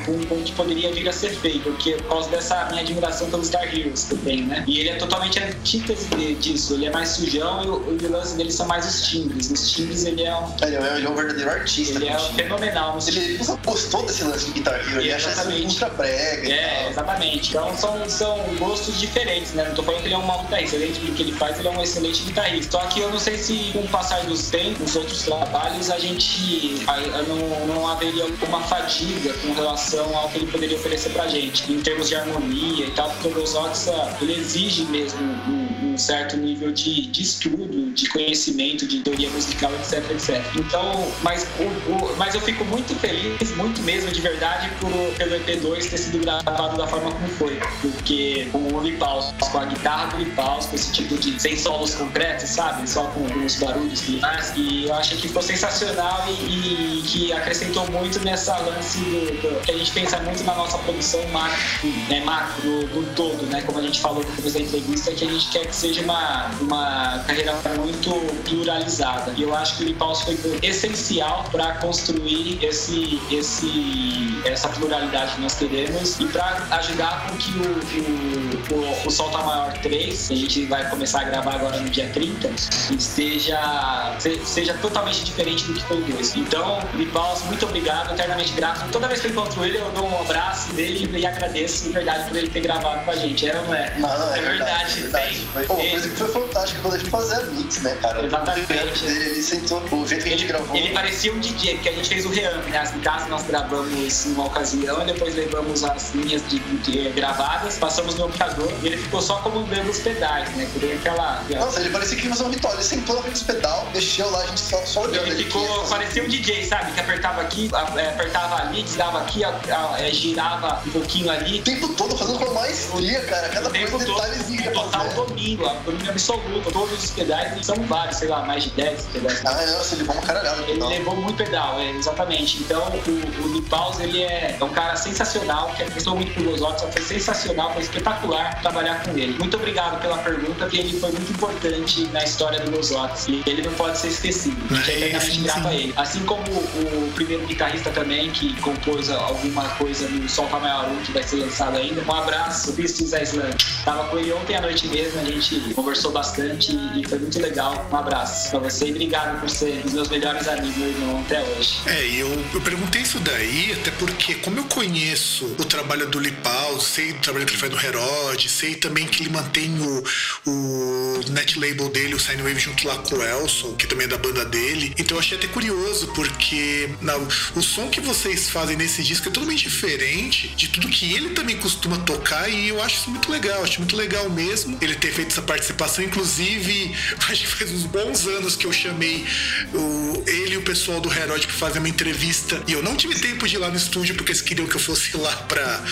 com, 0.07 0.27
com 0.27 0.35
o 0.35 0.43
que 0.43 0.53
poderia 0.53 0.93
vir 0.93 1.09
a 1.09 1.13
ser 1.13 1.31
feito, 1.31 1.71
porque 1.71 1.93
por 1.95 2.09
causa 2.09 2.31
dessa 2.31 2.67
minha 2.67 2.83
admiração 2.83 3.31
pelos 3.31 3.49
Star 3.49 3.65
Heroes 3.65 4.05
que 4.05 4.15
eu 4.15 4.19
tenho, 4.19 4.47
né? 4.47 4.65
E 4.67 4.81
ele 4.81 4.91
é 4.91 4.97
totalmente 4.97 5.43
antítese 5.43 6.09
disso, 6.35 6.75
ele 6.75 6.87
é 6.87 6.91
mais 6.91 7.11
sujão 7.11 7.65
e 7.65 7.69
o, 7.69 7.75
o 7.75 8.11
lance 8.11 8.37
dele 8.37 8.51
são 8.51 8.67
mais 8.67 8.87
os 8.87 9.09
timbres. 9.09 9.51
Os 9.51 9.73
timbres 9.73 10.05
ele 10.05 10.23
é 10.23 10.35
um. 10.35 10.55
Ele 10.63 10.77
é, 10.77 10.97
ele 10.97 11.07
é 11.07 11.11
um 11.11 11.15
verdadeiro 11.15 11.51
artista. 11.51 11.97
Ele 11.97 12.09
é 12.09 12.17
um 12.17 12.35
fenomenal. 12.65 12.99
Ele, 13.07 13.19
ele 13.19 13.45
gostou 13.65 14.07
desse 14.07 14.25
lance 14.25 14.47
de 14.47 14.53
Guitar 14.53 14.75
Hero, 14.75 15.01
ele 15.01 15.13
acha 15.13 15.31
isso 15.31 15.69
ultra 15.69 15.89
brega. 15.91 16.53
É, 16.53 16.89
exatamente. 16.89 17.51
Então 17.51 17.77
são, 17.77 18.09
são 18.09 18.39
gostos 18.59 18.99
diferentes, 18.99 19.53
né? 19.53 19.65
Não 19.65 19.75
tô 19.75 19.83
falando 19.83 20.01
que 20.03 20.09
ele 20.09 20.15
é 20.15 20.19
um 20.19 20.27
mau 20.27 20.43
guitarrista, 20.43 20.77
ele, 20.77 21.11
o 21.11 21.15
que 21.15 21.23
ele 21.23 21.33
faz, 21.33 21.59
ele 21.59 21.69
é 21.69 21.71
um 21.71 21.83
excelente 21.83 22.23
guitarrista. 22.23 22.79
Só 22.79 22.87
que 22.87 23.01
eu 23.01 23.11
não 23.11 23.19
sei 23.19 23.37
se 23.37 23.71
com 23.73 23.81
o 23.81 23.89
passar 23.89 24.25
dos 24.25 24.51
tempos, 24.51 24.97
outros 24.97 25.23
trabalhos, 25.23 25.91
a 25.91 25.99
gente 25.99 26.85
não, 27.29 27.67
não 27.67 27.89
haveria 27.89 28.27
uma 28.47 28.61
fadiga 28.61 29.33
com 29.35 29.53
relação 29.53 30.17
ao 30.17 30.29
que 30.29 30.39
ele 30.39 30.47
poderia 30.47 30.77
oferecer 30.77 31.11
pra 31.11 31.27
gente, 31.29 31.71
em 31.73 31.81
termos 31.81 32.09
de 32.09 32.17
harmonia 32.17 32.87
e 32.87 32.91
tal, 32.93 33.11
porque 33.11 33.29
o 33.29 33.31
Gozotsa, 33.33 34.17
ele 34.21 34.35
exige 34.35 34.85
mesmo 34.85 35.21
um, 35.21 35.84
um 35.95 35.99
certo 35.99 36.37
nível 36.37 36.73
de, 36.73 37.07
de 37.07 37.23
estudo, 37.23 37.93
de 37.93 38.09
conhecimento, 38.09 38.87
de 38.87 39.01
teoria 39.01 39.31
musical, 39.31 39.73
etc, 39.75 40.11
etc. 40.11 40.43
Então, 40.57 41.13
mas, 41.23 41.47
o, 41.59 41.93
o, 41.93 42.17
mas 42.17 42.35
eu 42.35 42.41
fico 42.41 42.65
muito 42.65 42.95
feliz, 42.97 43.57
muito 43.57 43.81
mesmo 43.83 44.11
de 44.11 44.21
verdade, 44.21 44.71
por, 44.81 44.91
pelo 45.17 45.37
EP2 45.37 45.91
ter 45.91 45.99
sido 45.99 46.19
gravado 46.19 46.77
da 46.77 46.87
forma 46.87 47.13
como 47.13 47.29
foi. 47.29 47.61
Porque 47.81 48.49
com 48.51 48.59
o 48.59 48.83
Lipaus, 48.83 49.33
com 49.39 49.59
a 49.59 49.65
guitarra 49.67 50.17
do 50.17 50.25
Lipaus, 50.25 50.67
com 50.67 50.75
esse 50.75 50.93
tipo 50.93 51.17
de. 51.17 51.41
sem 51.41 51.57
solos 51.57 51.95
concretos, 51.95 52.51
sabe? 52.51 52.89
Só 52.89 53.05
com, 53.09 53.25
os 53.45 53.57
barulhos 53.57 54.09
e 54.09 54.13
mais. 54.13 54.53
E 54.57 54.87
eu 54.87 54.95
acho 54.95 55.17
que 55.17 55.29
ficou 55.29 55.43
sensacional 55.43 56.27
e, 56.29 56.99
e, 56.99 57.03
que 57.03 57.33
acrescentou 57.33 57.89
muito 57.91 58.19
nessa 58.21 58.57
lance 58.59 58.99
do, 58.99 59.43
do, 59.43 59.61
que 59.63 59.71
a 59.71 59.77
gente 59.77 59.93
pensa 59.93 60.19
muito 60.21 60.43
na 60.45 60.55
nossa 60.55 60.79
produção 60.79 61.21
macro, 61.29 61.89
né? 62.09 62.23
Macro, 62.25 62.89
no 62.89 63.05
todo, 63.15 63.45
né? 63.47 63.63
Como 63.63 63.79
a 63.79 63.83
gente 63.83 64.01
falou 64.01 64.25
no 64.25 64.37
começo 64.37 64.55
da 64.55 64.61
entrevista, 64.61 65.13
que 65.13 65.25
a 65.25 65.29
gente 65.29 65.51
quer 65.51 65.67
que 65.67 65.77
seja 65.85 66.01
uma, 66.01 66.47
uma 66.63 67.25
carreira 67.27 67.53
muito 67.77 68.11
pluralizada. 68.49 69.35
E 69.37 69.43
eu 69.43 69.55
acho 69.55 69.77
que 69.77 69.83
o 69.83 69.87
Lipaus 69.87 70.23
foi 70.23 70.39
essencial 70.63 71.45
para 71.53 71.75
construir 71.75 72.59
esse, 72.65 73.21
esse, 73.31 74.41
essa 74.47 74.69
pluralidade 74.71 75.35
que 75.35 75.43
nós 75.43 75.55
queremos 75.55 76.19
e 76.19 76.27
para 76.27 76.67
ajudar 76.79 77.27
com 77.27 77.37
que 77.37 77.51
o, 77.59 78.75
o, 78.75 78.81
o, 78.81 79.07
o 79.07 79.11
Solta 79.11 79.39
Maior 79.39 79.75
3, 79.83 80.29
que 80.29 80.33
a 80.33 80.37
gente 80.37 80.65
vai 80.65 80.89
começar 80.89 81.21
a 81.21 81.25
gravar 81.25 81.57
agora 81.57 81.79
no 81.79 81.91
dia 81.91 82.09
30, 82.15 82.49
esteja, 82.97 84.17
seja 84.45 84.73
totalmente 84.81 85.23
diferente 85.23 85.65
do 85.65 85.75
que 85.75 85.83
foi 85.83 85.99
o 85.99 86.05
2. 86.05 86.37
Então, 86.37 86.81
Lipaus, 86.95 87.43
muito 87.43 87.67
obrigado, 87.67 88.15
eternamente 88.15 88.55
grato. 88.55 88.91
Toda 88.91 89.07
vez 89.07 89.21
que 89.21 89.27
eu 89.27 89.33
encontro 89.33 89.63
ele, 89.63 89.77
eu 89.77 89.91
dou 89.91 90.09
um 90.09 90.21
abraço 90.23 90.73
dele 90.73 91.11
e 91.15 91.27
agradeço 91.27 91.85
de 91.85 91.91
verdade 91.91 92.27
por 92.27 92.39
ele 92.39 92.49
ter 92.49 92.61
gravado 92.61 93.05
com 93.05 93.11
a 93.11 93.17
gente. 93.17 93.51
É 93.51 93.59
ou 93.59 93.67
não 93.67 93.75
é? 93.75 93.93
É, 94.35 94.39
é 94.39 94.41
verdade. 94.41 95.01
verdade. 95.01 95.49
Foi, 95.53 95.74
Pô, 95.75 95.81
uma 95.81 95.91
coisa 95.91 96.09
que 96.09 96.17
foi 96.17 96.29
fantástica 96.29 96.81
quando 96.83 96.95
a 96.95 96.99
gente 96.99 97.11
fazia 97.11 97.41
mix, 97.47 97.83
né, 97.83 97.99
cara? 98.01 98.25
Exatamente. 98.25 99.05
Ele, 99.05 99.25
ele 99.25 99.43
sentou, 99.43 99.83
o 99.91 100.07
jeito 100.07 100.23
que 100.23 100.29
a 100.29 100.33
gente 100.33 100.47
gravou. 100.47 100.77
Ele 100.77 100.91
parecia 100.91 101.33
um 101.33 101.41
DJ, 101.41 101.75
porque 101.75 101.89
a 101.89 101.93
gente 101.93 102.09
fez 102.09 102.25
o 102.25 102.29
reamp, 102.31 102.65
né? 102.69 102.79
As 102.79 102.93
guitarras 102.93 103.29
nós 103.29 103.43
gravamos 103.45 104.25
numa 104.27 104.47
ocasião 104.47 105.03
e 105.03 105.07
depois 105.07 105.35
levamos 105.35 105.85
as 105.85 106.15
linhas 106.15 106.43
de, 106.49 106.59
de, 106.59 107.11
gravadas, 107.11 107.77
passamos 107.79 108.15
no 108.15 108.27
amplificador 108.27 108.71
e 108.83 108.87
ele 108.87 108.97
ficou 108.99 109.21
só 109.21 109.37
comandando 109.39 109.91
os 109.91 109.99
pedais, 109.99 110.49
né? 110.57 110.69
Por 110.73 110.85
aquela. 110.93 111.43
Nossa, 111.51 111.81
ele 111.81 111.91
parecia 111.91 112.17
que 112.17 112.25
ia 112.25 112.31
fazer 112.31 112.45
um 112.45 112.51
ritual. 112.51 112.75
Ele 112.75 112.83
sentou 112.83 113.17
na 113.17 113.23
frente 113.23 113.35
dos 113.35 113.43
pedal, 113.43 113.89
mexeu 113.93 114.31
lá, 114.31 114.41
a 114.41 114.47
gente 114.47 114.61
só, 114.61 114.77
só 114.85 115.03
olhando. 115.03 115.27
Ele 115.27 115.45
ficou, 115.45 115.85
parecia 115.89 116.23
um 116.23 116.29
DJ, 116.29 116.67
sabe? 116.67 116.93
Que 116.93 117.01
apertava 117.01 117.41
aqui, 117.41 117.71
é, 117.97 118.09
apertava 118.09 118.63
ali, 118.63 118.83
desligava 118.83 119.21
aqui, 119.21 119.43
é, 119.45 120.11
girava 120.13 120.83
um 120.87 120.91
pouquinho 120.91 121.31
ali. 121.31 121.59
O 121.59 121.63
tempo 121.63 121.89
todo 121.95 122.17
fazendo 122.17 122.39
com 122.39 122.55
maestria, 122.55 123.21
cara. 123.23 123.49
Cada 123.49 123.69
o 123.69 123.73
tempo 123.73 123.91
coisa 123.91 124.07
todo, 124.07 124.17
detalhezinho. 124.17 124.73
Total 124.73 125.09
domínio, 125.15 125.64
domínio 125.85 126.11
absoluto. 126.11 126.73
Todos 126.73 127.05
os 127.05 127.11
pedais, 127.11 127.65
são 127.65 127.77
vários, 127.87 128.17
sei 128.17 128.29
lá, 128.29 128.43
mais 128.43 128.65
de 128.65 128.71
10 128.71 129.07
pedais. 129.13 129.45
Ah, 129.45 129.67
nossa, 129.67 129.95
ele 129.95 130.03
levou 130.03 130.17
uma 130.17 130.27
caralhada. 130.27 130.63
Ele 130.63 130.73
então. 130.73 130.89
levou 130.89 131.17
muito 131.17 131.37
pedal, 131.37 131.81
é, 131.81 131.91
exatamente. 131.91 132.59
Então, 132.59 132.83
o, 132.83 133.45
o 133.45 133.49
Nipaus, 133.49 134.01
ele 134.01 134.23
é, 134.23 134.57
é 134.61 134.65
um 134.65 134.71
cara 134.71 134.97
sensacional, 134.97 135.69
que 135.75 135.83
acreditou 135.83 136.15
muito 136.17 136.33
pro 136.35 136.45
Gozot, 136.45 136.81
foi 136.93 137.03
sensacional, 137.03 137.73
foi 137.73 137.83
espetacular 137.83 138.61
trabalhar 138.61 139.03
com 139.03 139.11
ele. 139.17 139.37
Muito 139.39 139.57
obrigado 139.57 140.01
pela 140.01 140.19
pergunta, 140.19 140.65
porque 140.65 140.79
ele 140.79 140.99
foi 140.99 141.11
muito 141.11 141.31
importante 141.33 142.05
na 142.13 142.23
história 142.25 142.61
do 142.61 142.71
Gozots 142.71 143.27
e 143.29 143.43
ele 143.47 143.63
não 143.63 143.73
pode 143.75 143.99
ser 143.99 144.09
esquecido. 144.09 144.57
A 144.71 144.75
gente 144.77 144.91
é 144.91 145.09
eternamente 145.09 145.41
grato 145.41 145.69
a 145.69 145.75
ele. 145.75 145.95
Assim 145.97 146.25
como 146.25 146.43
o, 146.43 147.13
primeiro 147.15 147.47
guitarrista 147.47 147.91
também, 147.91 148.31
que 148.31 148.59
compôs 148.61 149.11
alguma 149.11 149.69
coisa 149.71 150.09
no 150.09 150.29
Solta 150.29 150.59
Maior 150.59 150.89
1, 150.89 150.97
que 151.03 151.13
vai 151.13 151.23
ser 151.23 151.37
lançado 151.37 151.77
ainda. 151.77 152.03
Um 152.03 152.15
abraço, 152.15 152.73
Pistos 152.73 153.13
Island. 153.13 153.57
Tava 153.85 154.09
com 154.09 154.19
ele 154.19 154.33
ontem 154.33 154.57
à 154.57 154.61
noite 154.61 154.87
mesmo, 154.89 155.21
a 155.21 155.25
gente 155.25 155.54
conversou 155.75 156.13
bastante 156.13 156.73
e 156.95 157.07
foi 157.07 157.19
muito 157.19 157.39
legal. 157.41 157.87
Um 157.91 157.97
abraço 157.97 158.51
pra 158.51 158.59
você 158.61 158.87
e 158.87 158.91
obrigado 158.91 159.41
por 159.41 159.51
ser 159.51 159.79
um 159.79 159.83
dos 159.83 159.93
meus 159.93 160.09
melhores 160.09 160.49
amigos, 160.49 160.77
meu 160.77 160.89
irmão, 160.89 161.21
até 161.21 161.43
hoje. 161.43 161.81
É, 161.87 162.07
eu, 162.07 162.29
eu 162.53 162.61
perguntei 162.61 163.03
isso 163.03 163.19
daí, 163.21 163.73
até 163.73 163.91
porque, 163.93 164.35
como 164.37 164.59
eu 164.59 164.65
conheço 164.65 165.47
o 165.59 165.65
trabalho 165.65 166.09
do 166.09 166.19
Lipal, 166.19 166.81
sei 166.81 167.13
do 167.13 167.21
trabalho 167.21 167.47
que 167.47 167.53
ele 167.53 167.61
faz 167.61 167.73
no 167.73 167.81
Herod, 167.81 168.49
sei 168.49 168.75
também 168.75 169.07
que 169.07 169.23
ele 169.23 169.31
mantém 169.31 169.71
o, 169.81 170.05
o 170.47 171.21
net 171.31 171.59
label 171.59 171.89
dele, 171.89 172.15
o 172.15 172.21
Sinewave, 172.21 172.59
junto 172.59 172.87
lá 172.87 172.99
com 172.99 173.17
o 173.17 173.23
Elson, 173.23 173.75
que 173.75 173.87
também 173.87 174.07
é 174.07 174.09
da 174.09 174.19
banda 174.19 174.45
dele. 174.45 174.93
Então 174.99 175.17
eu 175.17 175.21
achei 175.21 175.37
até 175.37 175.47
curioso, 175.47 176.09
porque 176.15 176.91
não, 177.01 177.27
o 177.55 177.63
som 177.63 177.89
que 177.89 178.01
vocês 178.01 178.49
fazem 178.51 178.77
nesse 178.77 179.03
disco 179.03 179.29
é 179.29 179.33
totalmente 179.33 179.65
diferente 179.65 180.49
de 180.49 180.69
tudo 180.69 180.89
que 180.89 181.13
ele 181.15 181.31
também 181.31 181.57
costuma 181.57 181.97
tocar, 181.99 182.49
e 182.49 182.69
eu 182.69 182.83
acho 182.83 182.97
isso 182.97 183.11
muito 183.11 183.31
legal, 183.31 183.63
acho 183.63 183.81
muito 183.81 183.97
legal 183.97 184.29
mesmo 184.31 184.77
ele 184.81 184.95
ter 184.95 185.13
feito 185.13 185.33
essa 185.33 185.43
participação. 185.45 186.05
Inclusive, 186.05 186.95
acho 187.29 187.41
que 187.43 187.47
faz 187.47 187.71
uns 187.71 187.85
bons 187.85 188.27
anos 188.27 188.57
que 188.57 188.67
eu 188.67 188.73
chamei 188.73 189.25
o, 189.73 190.23
ele 190.27 190.55
e 190.55 190.57
o 190.57 190.63
pessoal 190.63 191.01
do 191.01 191.13
Herod 191.13 191.47
para 191.47 191.57
fazer 191.57 191.79
uma 191.79 191.89
entrevista, 191.89 192.63
e 192.67 192.73
eu 192.73 192.83
não 192.83 192.97
tive 192.97 193.15
tempo 193.19 193.47
de 193.47 193.57
ir 193.57 193.59
lá 193.59 193.69
no 193.69 193.77
estúdio 193.77 194.15
porque 194.15 194.33
eles 194.33 194.41
queriam 194.41 194.67
que 194.67 194.77
eu 194.77 194.81
fosse 194.81 195.17
lá 195.17 195.35
pra 195.49 195.83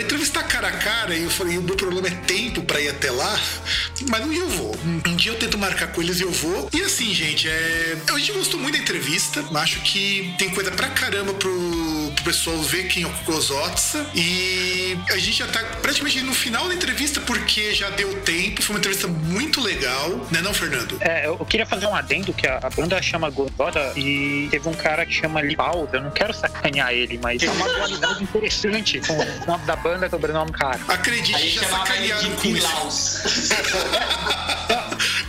entrevistar 0.00 0.42
cara 0.44 0.68
a 0.68 0.72
cara, 0.72 1.14
e 1.14 1.22
eu 1.22 1.30
falei, 1.30 1.56
o 1.56 1.62
meu 1.62 1.76
problema 1.76 2.08
é 2.08 2.10
tempo 2.10 2.62
pra 2.62 2.80
ir 2.80 2.88
até 2.88 3.10
lá, 3.10 3.40
mas 4.08 4.24
um 4.24 4.28
dia 4.28 4.40
eu 4.40 4.48
vou. 4.48 4.76
Um 5.06 5.16
dia 5.16 5.32
eu 5.32 5.36
tento 5.36 5.56
marcar 5.56 5.88
com 5.88 6.02
eles 6.02 6.20
e 6.20 6.22
eu 6.22 6.30
vou. 6.30 6.68
E 6.72 6.82
assim, 6.82 7.14
gente, 7.14 7.48
é... 7.48 7.96
a 8.08 8.18
gente 8.18 8.32
gostou 8.32 8.60
muito 8.60 8.76
da 8.76 8.82
entrevista, 8.82 9.44
acho 9.54 9.80
que 9.80 10.34
tem 10.38 10.50
coisa 10.50 10.70
pra 10.70 10.88
caramba 10.88 11.32
pro, 11.34 12.12
pro 12.14 12.24
pessoal 12.24 12.60
ver 12.62 12.88
quem 12.88 13.04
é 13.04 13.06
o 13.06 13.12
Gozotsa, 13.24 14.06
e 14.14 14.98
a 15.10 15.16
gente 15.16 15.38
já 15.38 15.46
tá 15.46 15.60
praticamente 15.80 16.20
no 16.22 16.34
final 16.34 16.68
da 16.68 16.74
entrevista 16.74 17.20
porque 17.20 17.74
já 17.74 17.90
deu 17.90 18.12
tempo, 18.20 18.62
foi 18.62 18.74
uma 18.74 18.78
entrevista 18.78 18.91
muito 19.08 19.60
legal, 19.60 20.10
né 20.30 20.40
não, 20.40 20.52
Fernando? 20.52 20.96
É, 21.00 21.26
eu 21.26 21.38
queria 21.44 21.66
fazer 21.66 21.86
um 21.86 21.94
adendo 21.94 22.32
que 22.32 22.46
a, 22.46 22.58
a 22.62 22.70
banda 22.70 23.00
chama 23.02 23.30
Gozota 23.30 23.92
e 23.96 24.48
teve 24.50 24.68
um 24.68 24.74
cara 24.74 25.06
que 25.06 25.12
chama 25.12 25.40
Lipal, 25.40 25.88
eu 25.92 26.00
não 26.00 26.10
quero 26.10 26.32
sacanear 26.32 26.92
ele, 26.92 27.18
mas 27.22 27.42
é 27.42 27.50
uma 27.50 27.68
dualidade 27.68 28.22
interessante 28.24 29.00
com 29.00 29.14
o 29.14 29.46
nome 29.46 29.64
da 29.64 29.76
banda 29.76 30.06
e 30.06 30.08
o 30.08 30.10
sobrenome 30.10 30.52
cara. 30.52 30.80
Acredite, 30.88 31.34
Aí 31.34 31.50
já 31.50 31.68
sacanearam 31.68 32.22
de 32.22 32.30
com 32.30 32.48
isso. 32.48 33.22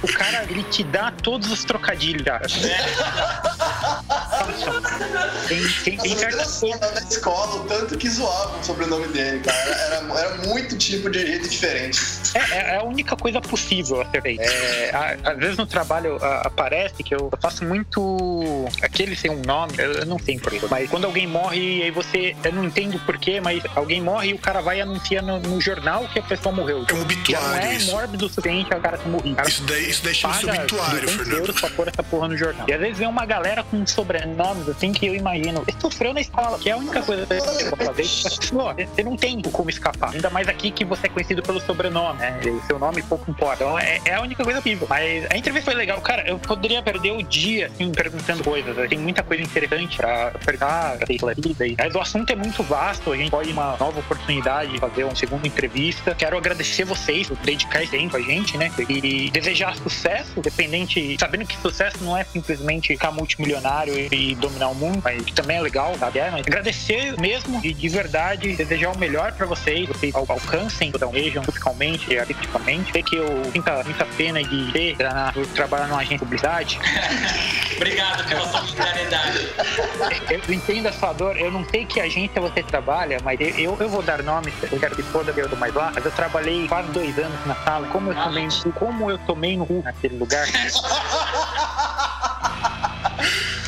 O 0.03 0.07
cara, 0.07 0.43
ele 0.49 0.63
te 0.63 0.83
dá 0.83 1.11
todos 1.11 1.49
os 1.49 1.63
trocadilhos, 1.63 2.23
cara. 2.23 2.45
Tem, 5.47 5.67
tem, 5.83 5.97
tem 5.97 5.97
Nossa, 5.97 6.19
certas 6.19 6.61
eu 6.61 6.91
na 6.93 7.01
escola, 7.09 7.55
o 7.55 7.63
tanto 7.65 7.97
que 7.97 8.09
zoavam 8.09 8.59
o 8.59 8.63
sobrenome 8.63 9.07
dele, 9.07 9.39
cara. 9.39 9.57
Era, 9.57 10.19
era 10.19 10.37
muito 10.47 10.77
tipo 10.77 11.09
de 11.09 11.25
jeito 11.25 11.47
diferente. 11.47 11.99
É, 12.33 12.75
é 12.75 12.77
a 12.77 12.83
única 12.83 13.15
coisa 13.15 13.39
possível 13.41 14.01
a 14.01 14.05
ser 14.05 14.21
feita. 14.21 14.43
É, 14.43 15.17
às 15.23 15.37
vezes 15.37 15.57
no 15.57 15.65
trabalho 15.65 16.17
a- 16.23 16.41
aparece 16.47 17.03
que 17.03 17.13
eu 17.13 17.29
faço 17.41 17.63
muito. 17.65 18.65
Aquele 18.81 19.15
sem 19.15 19.31
um 19.31 19.41
nome, 19.45 19.73
eu, 19.77 19.91
eu 19.93 20.05
não 20.05 20.17
sei 20.19 20.39
porquê. 20.39 20.59
Mas 20.69 20.89
quando 20.89 21.05
alguém 21.05 21.27
morre, 21.27 21.83
aí 21.83 21.91
você. 21.91 22.35
Eu 22.43 22.51
não 22.53 22.65
entendo 22.65 22.99
porquê, 23.05 23.39
mas 23.41 23.61
alguém 23.75 24.01
morre 24.01 24.29
e 24.29 24.33
o 24.33 24.37
cara 24.39 24.61
vai 24.61 24.81
anunciar 24.81 25.23
no, 25.23 25.39
no 25.39 25.59
jornal 25.61 26.07
que 26.07 26.19
a 26.19 26.23
pessoa 26.23 26.53
morreu. 26.53 26.79
É 26.79 26.81
um 26.81 26.85
Já 26.87 26.93
não 26.95 27.01
obituário 27.03 27.67
é 27.67 27.75
isso. 27.75 27.91
mórbido 27.91 28.25
o 28.25 28.29
suficiente 28.29 28.73
o 28.73 28.79
cara 28.81 28.97
ter 28.97 29.09
morrido. 29.09 29.33
O 29.33 29.35
cara 29.35 29.49
Isso 29.49 29.63
daí, 29.63 29.89
isso 29.89 30.03
daí 30.03 30.13
chama-se 30.15 30.49
obituário, 30.49 31.01
200 31.01 31.15
Fernando. 31.15 31.37
euros 31.39 31.59
pra 31.61 31.69
pôr 31.71 31.87
essa 31.87 32.03
porra 32.03 32.27
no 32.27 32.37
jornal. 32.37 32.67
E 32.67 32.73
às 32.73 32.79
vezes 32.79 32.97
vem 32.97 33.07
uma 33.07 33.25
galera 33.25 33.63
com 33.63 33.85
sobrenomes 33.85 34.67
assim 34.69 34.91
que 34.93 35.05
eu 35.07 35.15
imagino. 35.15 35.63
Ele 35.67 35.77
sofreu 35.79 36.13
na 36.13 36.21
escola, 36.21 36.57
que 36.59 36.69
é 36.69 36.73
a 36.73 36.77
única 36.77 37.01
coisa 37.01 37.25
que 37.25 37.35
você 37.39 37.69
pode 37.69 37.85
fazer. 37.85 38.03
Você 38.93 39.03
não 39.03 39.15
tem 39.15 39.41
como 39.41 39.69
escapar. 39.69 40.11
Ainda 40.13 40.29
mais 40.29 40.47
aqui 40.47 40.71
que 40.71 40.83
você 40.85 41.07
é 41.07 41.09
conhecido 41.09 41.41
pelo 41.41 41.59
sobrenome, 41.61 42.19
né? 42.31 42.39
Seu 42.67 42.79
nome 42.79 43.01
pouco 43.03 43.29
importa. 43.29 43.63
Então 43.63 43.77
é, 43.79 43.99
é 44.05 44.13
a 44.15 44.21
única 44.21 44.43
coisa 44.43 44.61
possível. 44.61 44.87
Mas 44.89 45.25
a 45.29 45.37
entrevista 45.37 45.71
foi 45.71 45.77
legal. 45.77 45.99
Cara, 46.01 46.27
eu 46.27 46.39
poderia 46.39 46.81
perder 46.81 47.11
o 47.11 47.21
dia, 47.23 47.67
assim, 47.67 47.91
perguntando 47.91 48.43
coisas. 48.43 48.89
Tem 48.89 48.97
muita 48.97 49.23
coisa 49.23 49.43
interessante 49.43 49.97
pra 49.97 50.31
perguntar, 50.45 50.97
pra 50.97 51.07
ter 51.07 51.13
esclarecido 51.15 51.63
aí. 51.63 51.75
Mas 51.77 51.95
o 51.95 51.99
assunto 51.99 52.29
é 52.31 52.35
muito 52.35 52.63
vasto. 52.63 53.11
A 53.11 53.17
gente 53.17 53.31
pode 53.31 53.51
uma 53.51 53.75
nova 53.77 53.99
oportunidade 53.99 54.71
de 54.73 54.79
fazer 54.79 55.03
uma 55.03 55.15
segunda 55.15 55.47
entrevista. 55.47 56.15
Quero 56.15 56.37
agradecer 56.37 56.83
vocês 56.85 57.27
por 57.27 57.37
dedicar 57.37 57.83
esse 57.83 57.91
tempo 57.91 58.15
a 58.17 58.21
gente, 58.21 58.57
né? 58.57 58.71
E 58.89 59.29
desejar 59.31 59.75
sucesso, 59.75 60.31
independente, 60.37 61.15
sabendo 61.19 61.45
que 61.45 61.55
sucesso 61.57 61.97
não 62.03 62.17
é 62.17 62.23
simplesmente 62.23 62.87
ficar 62.89 63.11
multimilionário 63.11 63.93
e, 64.13 64.35
dominar 64.35 64.69
o 64.69 64.75
mundo, 64.75 65.01
mas 65.03 65.23
que 65.23 65.33
também 65.33 65.57
é 65.57 65.61
legal, 65.61 65.95
sabe? 65.99 66.19
É, 66.19 66.29
mas 66.31 66.41
agradecer 66.41 67.19
mesmo 67.19 67.59
e 67.63 67.73
de 67.73 67.89
verdade 67.89 68.55
desejar 68.55 68.91
o 68.91 68.97
melhor 68.97 69.31
pra 69.33 69.45
vocês, 69.45 69.87
vocês 69.87 70.13
al- 70.15 70.25
alcancem, 70.27 70.91
almejam 71.01 71.43
musicalmente 71.45 72.12
e 72.13 72.19
artisticamente. 72.19 72.91
Sei 72.91 73.03
que 73.03 73.15
eu 73.17 73.27
muita, 73.53 73.83
muita 73.83 74.05
pena 74.05 74.43
de 74.43 74.71
ter, 74.71 74.97
por 75.33 75.45
trabalhar 75.47 75.87
numa 75.87 75.99
agência 75.99 76.19
de 76.19 76.25
publicidade. 76.25 76.79
Obrigado 77.75 78.27
pela 78.27 78.47
solidariedade. 78.47 79.49
Eu 80.29 80.53
entendo 80.53 80.87
a 80.87 80.93
sua 80.93 81.13
dor, 81.13 81.37
eu 81.37 81.51
não 81.51 81.65
sei 81.65 81.85
que 81.85 81.99
agência 81.99 82.39
você 82.41 82.63
trabalha, 82.63 83.17
mas 83.23 83.39
eu, 83.39 83.77
eu, 83.79 83.89
vou 83.89 84.01
dar 84.01 84.21
nomes, 84.23 84.53
eu 84.71 84.79
quero 84.79 84.95
que 84.95 85.03
foda 85.03 85.33
eu 85.35 85.47
dou 85.47 85.57
mais 85.57 85.73
lá, 85.73 85.91
mas 85.93 86.05
eu 86.05 86.11
trabalhei 86.11 86.67
quase 86.67 86.89
dois 86.91 87.17
anos 87.17 87.45
na 87.45 87.55
sala, 87.55 87.87
como 87.87 88.11
eu 88.11 88.23
tomei, 88.23 88.47
como 88.75 89.11
eu 89.11 89.17
tomei 89.19 89.57
no 89.57 89.65
cu 89.65 89.81
naquele 89.83 90.17
lugar. 90.17 90.47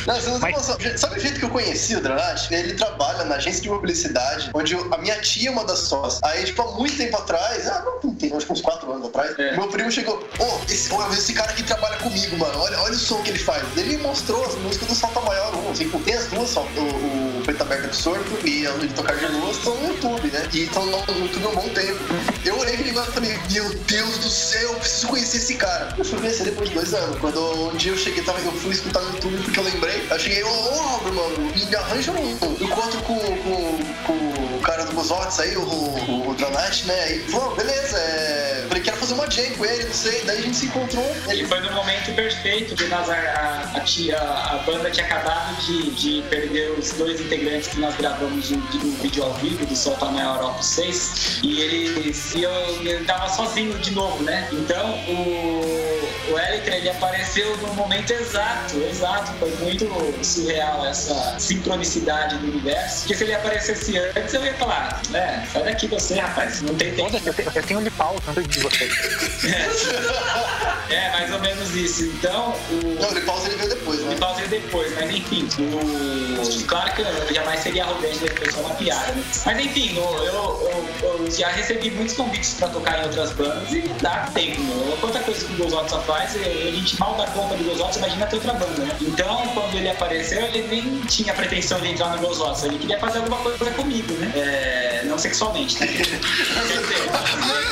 Não, 0.06 0.16
você 0.16 0.30
não 0.30 0.39
tem 0.39 0.51
Mas- 0.51 0.68
noção. 0.68 0.97
Sabe 0.97 1.18
o 1.18 1.22
jeito 1.22 1.39
que 1.39 1.45
eu 1.45 1.49
conheci 1.49 1.95
o 1.95 2.01
Dranat? 2.01 2.51
Ele 2.53 2.74
trabalha 2.74 3.24
na 3.26 3.36
agência 3.36 3.62
de 3.62 3.70
publicidade, 3.70 4.49
onde 4.53 4.74
eu- 4.74 4.93
a 4.93 4.97
minha 4.97 5.20
tia 5.20 5.49
é 5.49 5.51
uma 5.51 5.64
das 5.66 5.80
sócias. 5.80 6.22
Aí, 6.24 6.43
tipo, 6.45 6.62
há 6.62 6.72
muito 6.74 6.95
tempo 6.97 7.18
atrás, 7.18 7.68
ah, 7.68 7.84
não, 8.03 8.14
tem 8.16 8.32
acho 8.36 8.45
que 8.45 8.53
uns 8.53 8.62
4 8.62 8.91
anos 8.91 9.08
atrás. 9.08 9.38
É. 9.39 9.56
Meu 9.58 9.68
primo 9.68 9.91
chegou, 9.91 10.16
ô, 10.39 10.60
esse, 10.72 10.93
ó, 10.93 11.10
esse 11.12 11.34
cara 11.34 11.51
aqui 11.51 11.64
trabalha 11.64 11.97
comigo, 11.97 12.38
mano. 12.38 12.60
Olha, 12.60 12.80
olha 12.82 12.93
o 12.93 12.97
som 12.97 13.22
que 13.22 13.30
ele 13.32 13.39
faz. 13.39 13.64
Ele 13.76 13.97
me 13.97 14.03
mostrou 14.03 14.45
as 14.45 14.56
músicas 14.56 14.88
do 14.88 14.95
Salta 14.95 15.22
Maior 15.22 15.56
1. 15.56 15.72
Assim, 15.72 15.89
tem 15.89 16.14
as 16.14 16.26
duas, 16.28 16.49
só, 16.49 16.62
o, 16.62 17.39
o 17.39 17.41
Preto 17.43 17.62
Aberto 17.62 17.86
Absorto 17.86 18.47
e 18.47 18.68
a 18.68 18.72
de 18.72 18.88
Tocar 18.89 19.16
de 19.16 19.26
Luz 19.28 19.58
estão 19.58 19.76
no 19.76 19.88
YouTube, 19.88 20.28
né? 20.32 20.47
E 20.53 20.64
estão 20.64 20.86
no 20.86 20.91
YouTube 21.20 21.45
há 21.45 21.49
um 21.49 21.56
bom 21.56 21.70
tempo. 21.70 21.99
Eu 22.43 22.58
olhei 22.60 22.74
aquele 22.76 22.89
negócio 22.89 23.10
e 23.12 23.14
falei, 23.14 23.39
meu 23.51 23.70
Deus 23.86 24.18
do 24.20 24.30
céu, 24.30 24.62
eu 24.74 24.76
preciso 24.76 25.08
conhecer 25.08 25.38
esse 25.38 25.56
cara. 25.56 25.93
Eu 25.97 26.06
fui 26.06 26.20
conhecer 26.20 26.43
depois 26.43 26.70
de 26.70 26.76
dois 26.76 26.93
anos. 26.93 27.18
Quando 27.20 27.70
um 27.70 27.76
dia 27.78 27.91
eu 27.91 27.97
cheguei, 27.97 28.24
tava, 28.24 28.39
eu 28.39 28.51
fui 28.51 28.72
escutar 28.72 29.01
no 29.01 29.12
YouTube 29.16 29.38
porque 29.43 29.60
eu 29.60 29.64
lembrei. 29.64 29.95
Eu 30.10 30.20
cheguei, 30.20 30.43
ô, 30.43 30.50
Robert, 30.50 31.14
mano, 31.14 31.52
me 31.56 31.76
arranja 31.76 32.12
um. 32.12 32.32
Encontro 32.32 33.02
com, 33.04 33.18
com, 33.18 33.78
com 34.06 34.35
do 35.06 35.16
Buzotes 35.16 35.39
aí, 35.39 35.56
o, 35.56 35.62
o, 35.62 36.30
o 36.30 36.86
né? 36.86 37.16
E 37.16 37.20
falou, 37.32 37.56
beleza, 37.56 37.97
é... 37.97 38.66
falei, 38.68 38.84
quero 38.84 38.97
fazer 38.97 39.14
uma 39.14 39.30
jam 39.30 39.45
com 39.58 39.66
ele, 39.66 39.84
não 39.84 39.93
sei. 39.93 40.24
Daí 40.26 40.39
a 40.39 40.41
gente 40.41 40.58
se 40.58 40.66
encontrou. 40.66 41.06
E 41.34 41.45
foi 41.45 41.60
no 41.60 41.72
momento 41.74 42.14
perfeito 42.16 42.76
que 42.76 42.86
nós, 42.86 43.10
a, 43.10 43.16
a, 43.16 44.56
a, 44.56 44.58
banda 44.66 44.89
tinha 44.89 45.06
acabado 45.06 45.56
de, 45.66 45.91
de 45.91 46.22
perder 46.30 46.72
os 46.72 46.91
dois 46.93 47.22
integrantes 47.22 47.70
que 47.70 47.80
nós 47.80 47.95
gravamos 47.95 48.49
o, 48.51 48.56
o 48.56 48.91
vídeo 49.01 49.24
ao 49.24 49.34
vivo 49.36 49.66
do 49.66 49.76
Solta 49.76 50.06
Maior 50.06 50.43
Opus 50.43 50.66
6 50.66 51.39
e 51.43 51.62
eles 51.62 52.34
e 52.34 52.43
eu, 52.43 52.51
ele 52.82 53.06
tava 53.06 53.30
sozinho 53.30 53.78
de 53.80 53.91
novo, 53.91 54.24
né? 54.24 54.47
Então 54.51 54.91
o, 55.08 56.06
o 56.32 56.39
Eliter 56.39 56.74
ele 56.76 56.89
apareceu 56.89 57.56
no 57.58 57.74
momento 57.74 58.12
exato, 58.12 58.78
exato. 58.78 59.32
Foi 59.34 59.51
muito 59.58 59.86
surreal 60.24 60.86
essa 60.86 61.39
sincronicidade 61.39 62.38
do 62.38 62.47
universo. 62.47 62.99
Porque 62.99 63.16
se 63.16 63.24
ele 63.24 63.34
aparecesse 63.34 63.97
antes, 63.97 64.34
eu 64.34 64.43
ia 64.43 64.53
falar, 64.56 64.95
é, 65.14 65.43
sai 65.52 65.64
daqui 65.64 65.88
você, 65.88 66.16
rapaz, 66.20 66.62
não 66.62 66.74
tem 66.76 66.93
tempo. 66.93 67.16
Eu 67.26 67.34
tenho, 67.34 67.52
eu 67.56 67.64
tenho 67.64 67.80
um 67.80 67.86
pau 67.91 68.16
tanto 68.26 68.41
de 68.43 68.60
vocês. 68.60 68.93
É, 70.89 71.10
mais 71.12 71.34
ou 71.34 71.39
menos 71.39 71.76
isso. 71.76 72.04
Então, 72.06 72.54
o. 72.70 72.98
Não, 73.02 73.10
o 73.10 73.26
pausa 73.26 73.48
ele 73.48 73.58
veio 73.58 73.70
depois, 73.70 74.00
né? 74.02 74.14
E 74.14 74.20
pausa 74.20 74.41
depois, 74.48 74.93
mas 74.96 75.10
enfim, 75.10 75.48
o... 75.60 76.66
claro 76.68 76.93
que 76.93 77.02
eu 77.02 77.34
jamais 77.34 77.60
seria 77.62 77.84
arrogante 77.84 78.20
da 78.20 78.34
pessoa 78.34 78.66
uma 78.68 78.76
piada, 78.76 79.12
né? 79.14 79.24
Mas 79.46 79.60
enfim, 79.60 79.96
eu, 79.98 80.04
eu, 80.24 80.89
eu- 81.04 81.32
já 81.32 81.50
recebi 81.50 81.89
muitos 81.91 82.16
convites 82.16 82.54
pra 82.54 82.68
tocar 82.68 83.00
em 83.00 83.04
outras 83.06 83.32
bandas 83.32 83.72
e 83.72 83.80
não 83.88 83.98
dá 83.98 84.30
tempo, 84.34 84.62
meu. 84.62 84.98
Quanta 85.02 85.20
coisa 85.20 85.46
que 85.46 85.54
o 85.54 85.58
Gozot 85.58 85.89
só 85.89 86.00
faz, 86.02 86.36
a 86.36 86.39
gente 86.72 87.00
mal 87.00 87.16
dá 87.16 87.26
conta 87.28 87.56
do 87.56 87.64
Gozot, 87.64 87.98
imagina 87.98 88.26
ter 88.28 88.36
outra 88.36 88.54
banda, 88.54 88.84
né? 88.86 88.96
Então, 89.02 89.48
ele 89.86 89.92
apareceu, 89.92 90.42
ele 90.48 90.64
nem 90.68 91.00
tinha 91.02 91.34
pretensão 91.34 91.80
de 91.80 91.90
entrar 91.90 92.10
no 92.10 92.18
Gozot, 92.18 92.66
ele 92.66 92.80
queria 92.80 93.00
fazer 93.00 93.20
alguma 93.20 93.38
coisa 93.38 93.66
comigo, 93.72 94.14
né? 94.16 94.32
É, 94.36 95.02
não 95.06 95.18
sexualmente, 95.18 95.80
né? 95.80 95.88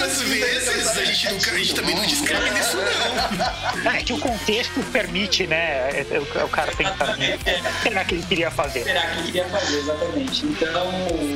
Às 0.03 0.21
vezes 0.21 0.97
a 0.97 1.05
gente, 1.05 1.31
nunca, 1.33 1.51
a 1.51 1.57
gente 1.57 1.73
também 1.75 1.95
não 1.95 2.05
discrimina 2.05 2.59
isso, 2.59 2.77
não. 2.77 3.91
Ah, 3.91 3.97
é 3.97 4.03
que 4.03 4.13
o 4.13 4.19
contexto 4.19 4.79
permite, 4.91 5.47
né? 5.47 5.89
é- 5.89 6.05
é 6.11 6.19
O, 6.19 6.45
o 6.45 6.49
cara 6.49 6.71
pensar, 6.75 7.17
né? 7.17 7.39
Será 7.81 8.05
que 8.05 8.15
ele 8.15 8.23
queria 8.23 8.51
fazer? 8.51 8.83
Será 8.83 9.01
que 9.01 9.17
ele 9.17 9.23
queria 9.25 9.45
fazer, 9.45 9.77
exatamente. 9.79 10.45
Então, 10.45 10.91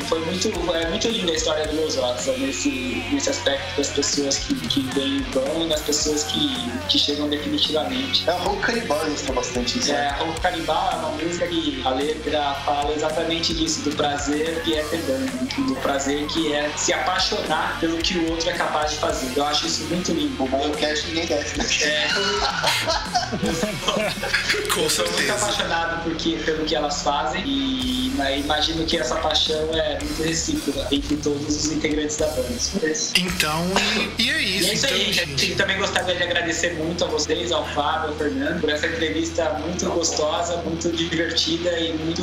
foi 0.08 0.20
muito, 0.20 0.48
é 0.76 0.88
muito 0.90 1.08
linda 1.10 1.32
a 1.32 1.36
história 1.36 1.66
do 1.68 1.76
Los 1.82 1.98
Otsa 1.98 2.34
nesse, 2.38 2.70
nesse 3.12 3.30
aspecto 3.30 3.78
das 3.78 3.90
pessoas 3.90 4.38
que, 4.38 4.54
que 4.68 4.82
vêm 4.94 5.18
e 5.18 5.22
vão 5.34 5.66
e 5.66 5.70
das 5.70 5.82
pessoas 5.82 6.24
que, 6.24 6.70
que 6.88 6.98
chegam 7.00 7.28
definitivamente. 7.30 8.30
É, 8.30 8.34
o 8.34 8.38
Ronco 8.38 8.62
Canibal 8.62 9.06
ilustra 9.08 9.34
bastante 9.34 9.80
isso. 9.80 9.92
É, 9.92 9.94
né? 9.96 10.08
a 10.10 10.14
Roupa 10.16 10.40
Canibal 10.42 10.67
é 10.74 10.96
uma 10.98 11.10
música 11.12 11.48
que 11.48 11.82
a 11.86 11.90
letra 11.92 12.54
fala 12.66 12.94
exatamente 12.94 13.54
disso, 13.54 13.82
do 13.82 13.96
prazer 13.96 14.62
que 14.64 14.76
é 14.76 14.84
ter 14.84 14.98
banda, 15.04 15.32
do 15.66 15.76
prazer 15.82 16.28
que 16.28 16.54
é 16.54 16.70
se 16.76 16.92
apaixonar 16.94 17.78
pelo 17.80 17.98
que 17.98 18.18
o 18.18 18.32
outro 18.32 18.50
é 18.50 18.54
capaz 18.54 18.92
de 18.92 18.98
fazer. 18.98 19.32
Eu 19.36 19.46
acho 19.46 19.68
isso 19.68 19.84
muito 19.86 20.12
lindo. 20.12 20.44
O 20.44 20.48
bom 20.48 20.70
cast 20.72 21.08
ninguém 21.08 21.26
desce, 21.26 21.58
né? 21.58 21.66
É, 21.84 22.08
Com 24.74 24.82
Eu 24.82 24.90
sou 24.90 25.06
muito 25.06 25.18
certeza. 25.18 25.34
apaixonado 25.34 26.04
por 26.04 26.16
que- 26.16 26.38
pelo 26.44 26.66
que 26.66 26.76
elas 26.76 27.02
fazem 27.02 27.44
e 27.46 28.12
né, 28.16 28.40
imagino 28.40 28.86
que 28.86 28.98
essa 28.98 29.16
paixão 29.16 29.70
é 29.74 29.98
muito 30.02 30.24
recíproca 30.24 30.88
entre 30.92 31.18
todos 31.18 31.56
os 31.56 31.72
integrantes 31.72 32.18
da 32.18 32.28
banda. 32.28 32.48
Então, 33.16 33.66
e, 34.18 34.24
e 34.24 34.30
é 34.32 34.42
E 34.42 34.58
isso. 34.60 34.70
é 34.70 34.74
isso 34.74 34.86
então, 34.86 34.98
aí, 34.98 35.14
gente. 35.14 35.30
gente. 35.46 35.56
Também 35.56 35.78
gostaria 35.78 36.16
de 36.16 36.24
agradecer 36.24 36.74
muito 36.76 37.04
a 37.04 37.08
vocês, 37.08 37.52
ao 37.52 37.66
Fábio, 37.70 38.10
ao 38.10 38.16
Fernando, 38.16 38.62
por 38.62 38.70
essa 38.70 38.88
entrevista 38.88 39.50
muito 39.60 39.86
gostosa, 39.90 40.57
muito 40.64 40.92
divertida 40.92 41.80
e 41.80 41.94
muito, 41.94 42.22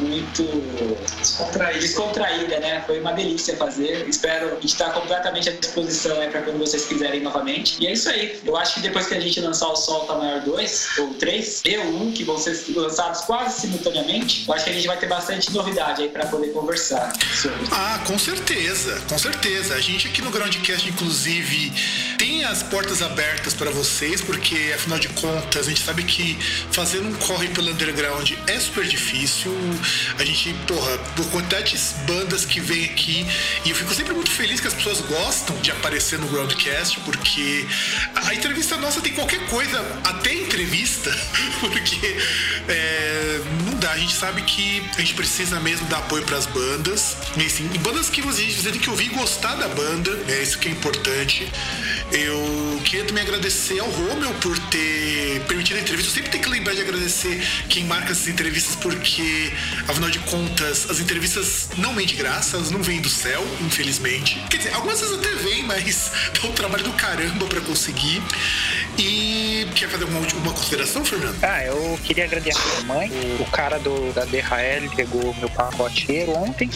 muito 0.00 0.66
Descontraído. 1.20 1.80
descontraída, 1.80 2.60
né? 2.60 2.82
Foi 2.86 3.00
uma 3.00 3.12
delícia 3.12 3.56
fazer. 3.56 4.08
Espero 4.08 4.58
estar 4.62 4.90
completamente 4.90 5.48
à 5.48 5.52
disposição 5.52 6.20
aí 6.20 6.28
para 6.30 6.42
quando 6.42 6.58
vocês 6.58 6.84
quiserem 6.84 7.20
novamente. 7.20 7.76
E 7.80 7.86
é 7.86 7.92
isso 7.92 8.08
aí. 8.08 8.38
Eu 8.44 8.56
acho 8.56 8.74
que 8.74 8.80
depois 8.80 9.06
que 9.06 9.14
a 9.14 9.20
gente 9.20 9.40
lançar 9.40 9.68
o 9.68 9.76
Solta 9.76 10.14
Maior 10.14 10.40
2 10.40 10.98
ou 10.98 11.14
3 11.14 11.62
e 11.64 11.76
o 11.78 12.02
1, 12.08 12.12
que 12.12 12.24
vão 12.24 12.38
ser 12.38 12.56
lançados 12.74 13.22
quase 13.22 13.60
simultaneamente, 13.60 14.44
eu 14.46 14.54
acho 14.54 14.64
que 14.64 14.70
a 14.70 14.72
gente 14.74 14.86
vai 14.86 14.98
ter 14.98 15.06
bastante 15.08 15.52
novidade 15.52 16.02
aí 16.02 16.08
para 16.08 16.26
poder 16.26 16.48
conversar 16.52 17.12
sobre. 17.34 17.66
Ah, 17.70 18.00
com 18.06 18.18
certeza, 18.18 19.00
com 19.08 19.18
certeza. 19.18 19.74
A 19.74 19.80
gente 19.80 20.08
aqui 20.08 20.22
no 20.22 20.30
Groundcast, 20.30 20.88
inclusive, 20.88 21.72
tem 22.18 22.44
as 22.44 22.62
portas 22.62 23.02
abertas 23.02 23.54
para 23.54 23.70
vocês, 23.70 24.20
porque 24.20 24.72
afinal 24.74 24.98
de 24.98 25.08
contas, 25.10 25.66
a 25.66 25.68
gente 25.68 25.82
sabe 25.82 26.04
que 26.04 26.36
fazer 26.70 27.00
um 27.00 27.12
corre 27.14 27.48
pelo 27.56 27.70
underground 27.70 28.32
é 28.46 28.60
super 28.60 28.84
difícil. 28.84 29.50
A 30.18 30.24
gente, 30.24 30.52
porra, 30.66 30.98
por 31.16 31.24
quantidade 31.30 31.74
de 31.74 32.04
bandas 32.04 32.44
que 32.44 32.60
vem 32.60 32.84
aqui, 32.84 33.26
e 33.64 33.70
eu 33.70 33.74
fico 33.74 33.92
sempre 33.94 34.12
muito 34.12 34.30
feliz 34.30 34.60
que 34.60 34.68
as 34.68 34.74
pessoas 34.74 35.00
gostam 35.00 35.56
de 35.62 35.70
aparecer 35.70 36.18
no 36.18 36.28
Groundcast, 36.28 37.00
porque 37.00 37.66
a 38.14 38.34
entrevista 38.34 38.76
nossa 38.76 39.00
tem 39.00 39.14
qualquer 39.14 39.40
coisa, 39.48 39.80
até 40.04 40.34
entrevista, 40.34 41.10
porque 41.58 42.16
é, 42.68 43.40
dá. 43.76 43.92
A 43.92 43.98
gente 43.98 44.14
sabe 44.14 44.42
que 44.42 44.84
a 44.96 45.00
gente 45.00 45.14
precisa 45.14 45.60
mesmo 45.60 45.86
dar 45.88 45.98
apoio 45.98 46.22
para 46.24 46.36
as 46.36 46.46
bandas. 46.46 47.16
E, 47.36 47.46
assim, 47.46 47.68
e 47.72 47.78
bandas 47.78 48.08
que 48.08 48.20
você, 48.20 48.44
você 48.44 48.70
tem 48.70 48.80
que 48.80 48.90
ouvir 48.90 49.06
e 49.06 49.14
gostar 49.14 49.54
da 49.56 49.68
banda, 49.68 50.10
é 50.28 50.42
isso 50.42 50.58
que 50.58 50.68
é 50.68 50.72
importante. 50.72 51.50
Eu 52.12 52.80
queria 52.84 53.04
também 53.04 53.22
agradecer 53.22 53.80
ao 53.80 53.88
Romeu 53.90 54.32
por 54.34 54.58
ter 54.68 55.40
permitido 55.48 55.76
a 55.78 55.80
entrevista. 55.80 56.10
Eu 56.10 56.14
sempre 56.14 56.30
tenho 56.30 56.44
que 56.44 56.50
lembrar 56.50 56.74
de 56.74 56.80
agradecer 56.80 57.40
quem 57.68 57.84
marca 57.84 58.12
essas 58.12 58.28
entrevistas, 58.28 58.76
porque, 58.76 59.52
afinal 59.88 60.10
de 60.10 60.18
contas, 60.20 60.88
as 60.90 61.00
entrevistas 61.00 61.70
não 61.76 61.94
vêm 61.94 62.06
de 62.06 62.14
graça, 62.14 62.56
elas 62.56 62.70
não 62.70 62.82
vêm 62.82 63.00
do 63.00 63.08
céu, 63.08 63.44
infelizmente. 63.60 64.40
Quer 64.50 64.58
dizer, 64.58 64.74
algumas 64.74 65.00
vezes 65.00 65.18
até 65.18 65.34
vêm, 65.36 65.62
mas 65.64 66.12
dá 66.40 66.48
um 66.48 66.52
trabalho 66.52 66.84
do 66.84 66.92
caramba 66.92 67.46
para 67.46 67.60
conseguir. 67.60 68.22
E 68.98 69.68
quer 69.74 69.88
fazer 69.88 70.04
uma 70.04 70.18
última 70.18 70.52
consideração, 70.52 71.04
Fernando? 71.04 71.36
Ah, 71.42 71.64
eu 71.64 71.98
queria 72.02 72.24
agradecer 72.24 72.58
a 72.58 72.82
minha 72.82 72.94
mãe. 72.94 73.10
O, 73.10 73.42
o 73.42 73.46
cara 73.66 73.78
do, 73.80 74.12
da 74.12 74.24
DHL 74.24 74.88
pegou 74.94 75.34
meu 75.34 75.50
pacote 75.50 76.04
inteiro 76.04 76.32
ontem. 76.36 76.70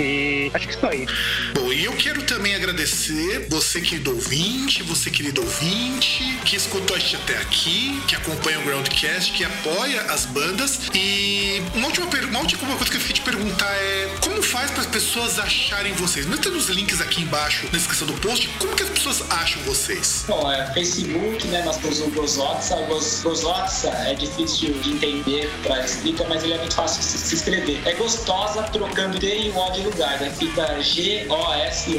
E 0.00 0.50
acho 0.52 0.66
que 0.66 0.74
isso 0.74 0.86
aí. 0.86 1.06
Bom, 1.54 1.72
e 1.72 1.84
eu 1.84 1.92
quero 1.92 2.22
também 2.24 2.56
agradecer 2.56 3.46
você, 3.48 3.80
querido 3.80 4.10
ouvinte, 4.12 4.82
você, 4.82 5.10
querido 5.10 5.40
ouvinte, 5.42 6.24
que 6.44 6.56
escutou 6.56 6.96
a 6.96 6.98
gente 6.98 7.14
até 7.16 7.36
aqui, 7.38 8.02
que 8.08 8.16
acompanha 8.16 8.58
o 8.58 8.62
Groundcast, 8.64 9.32
que 9.32 9.44
apoia 9.44 10.00
as 10.02 10.26
bandas. 10.26 10.80
E 10.92 11.62
uma 11.74 11.86
última, 11.86 12.06
uma 12.06 12.40
última 12.40 12.76
coisa 12.76 12.90
que 12.90 12.96
eu 12.96 13.00
fiquei 13.00 13.14
te 13.16 13.20
perguntar 13.22 13.72
é 13.76 14.10
como 14.20 14.42
faz 14.42 14.70
para 14.72 14.80
as 14.80 14.86
pessoas 14.88 15.38
acharem 15.38 15.92
vocês? 15.94 16.26
Nós 16.26 16.40
temos 16.40 16.68
os 16.68 16.74
links 16.74 17.00
aqui 17.00 17.22
embaixo 17.22 17.66
na 17.66 17.78
descrição 17.78 18.08
do 18.08 18.14
post. 18.14 18.48
Como 18.58 18.74
que 18.74 18.82
as 18.82 18.88
pessoas 18.90 19.22
acham 19.30 19.62
vocês? 19.62 20.24
Bom, 20.26 20.50
é 20.50 20.66
Facebook, 20.74 21.46
né? 21.46 21.62
Nós 21.64 21.76
temos 21.76 22.00
o 22.00 22.08
Gozotsa. 22.10 22.74
O 22.76 22.86
Goz- 22.86 23.20
Gozotsa 23.22 23.88
é 24.06 24.14
difícil 24.14 24.74
de 24.80 24.90
entender 24.92 25.48
pra 25.76 25.84
escrita, 25.84 26.24
mas 26.28 26.42
ele 26.42 26.54
é 26.54 26.58
muito 26.58 26.74
fácil 26.74 27.00
de 27.00 27.06
se 27.06 27.34
escrever. 27.34 27.80
É 27.84 27.92
gostosa 27.94 28.62
trocando 28.64 29.18
T 29.18 29.26
e 29.26 29.50
o 29.50 29.58
O 29.58 29.70
de 29.70 29.82
lugar, 29.82 30.18
né? 30.20 30.30
Fica 30.30 30.80
G-O-S-O-T-S-A, 30.80 31.96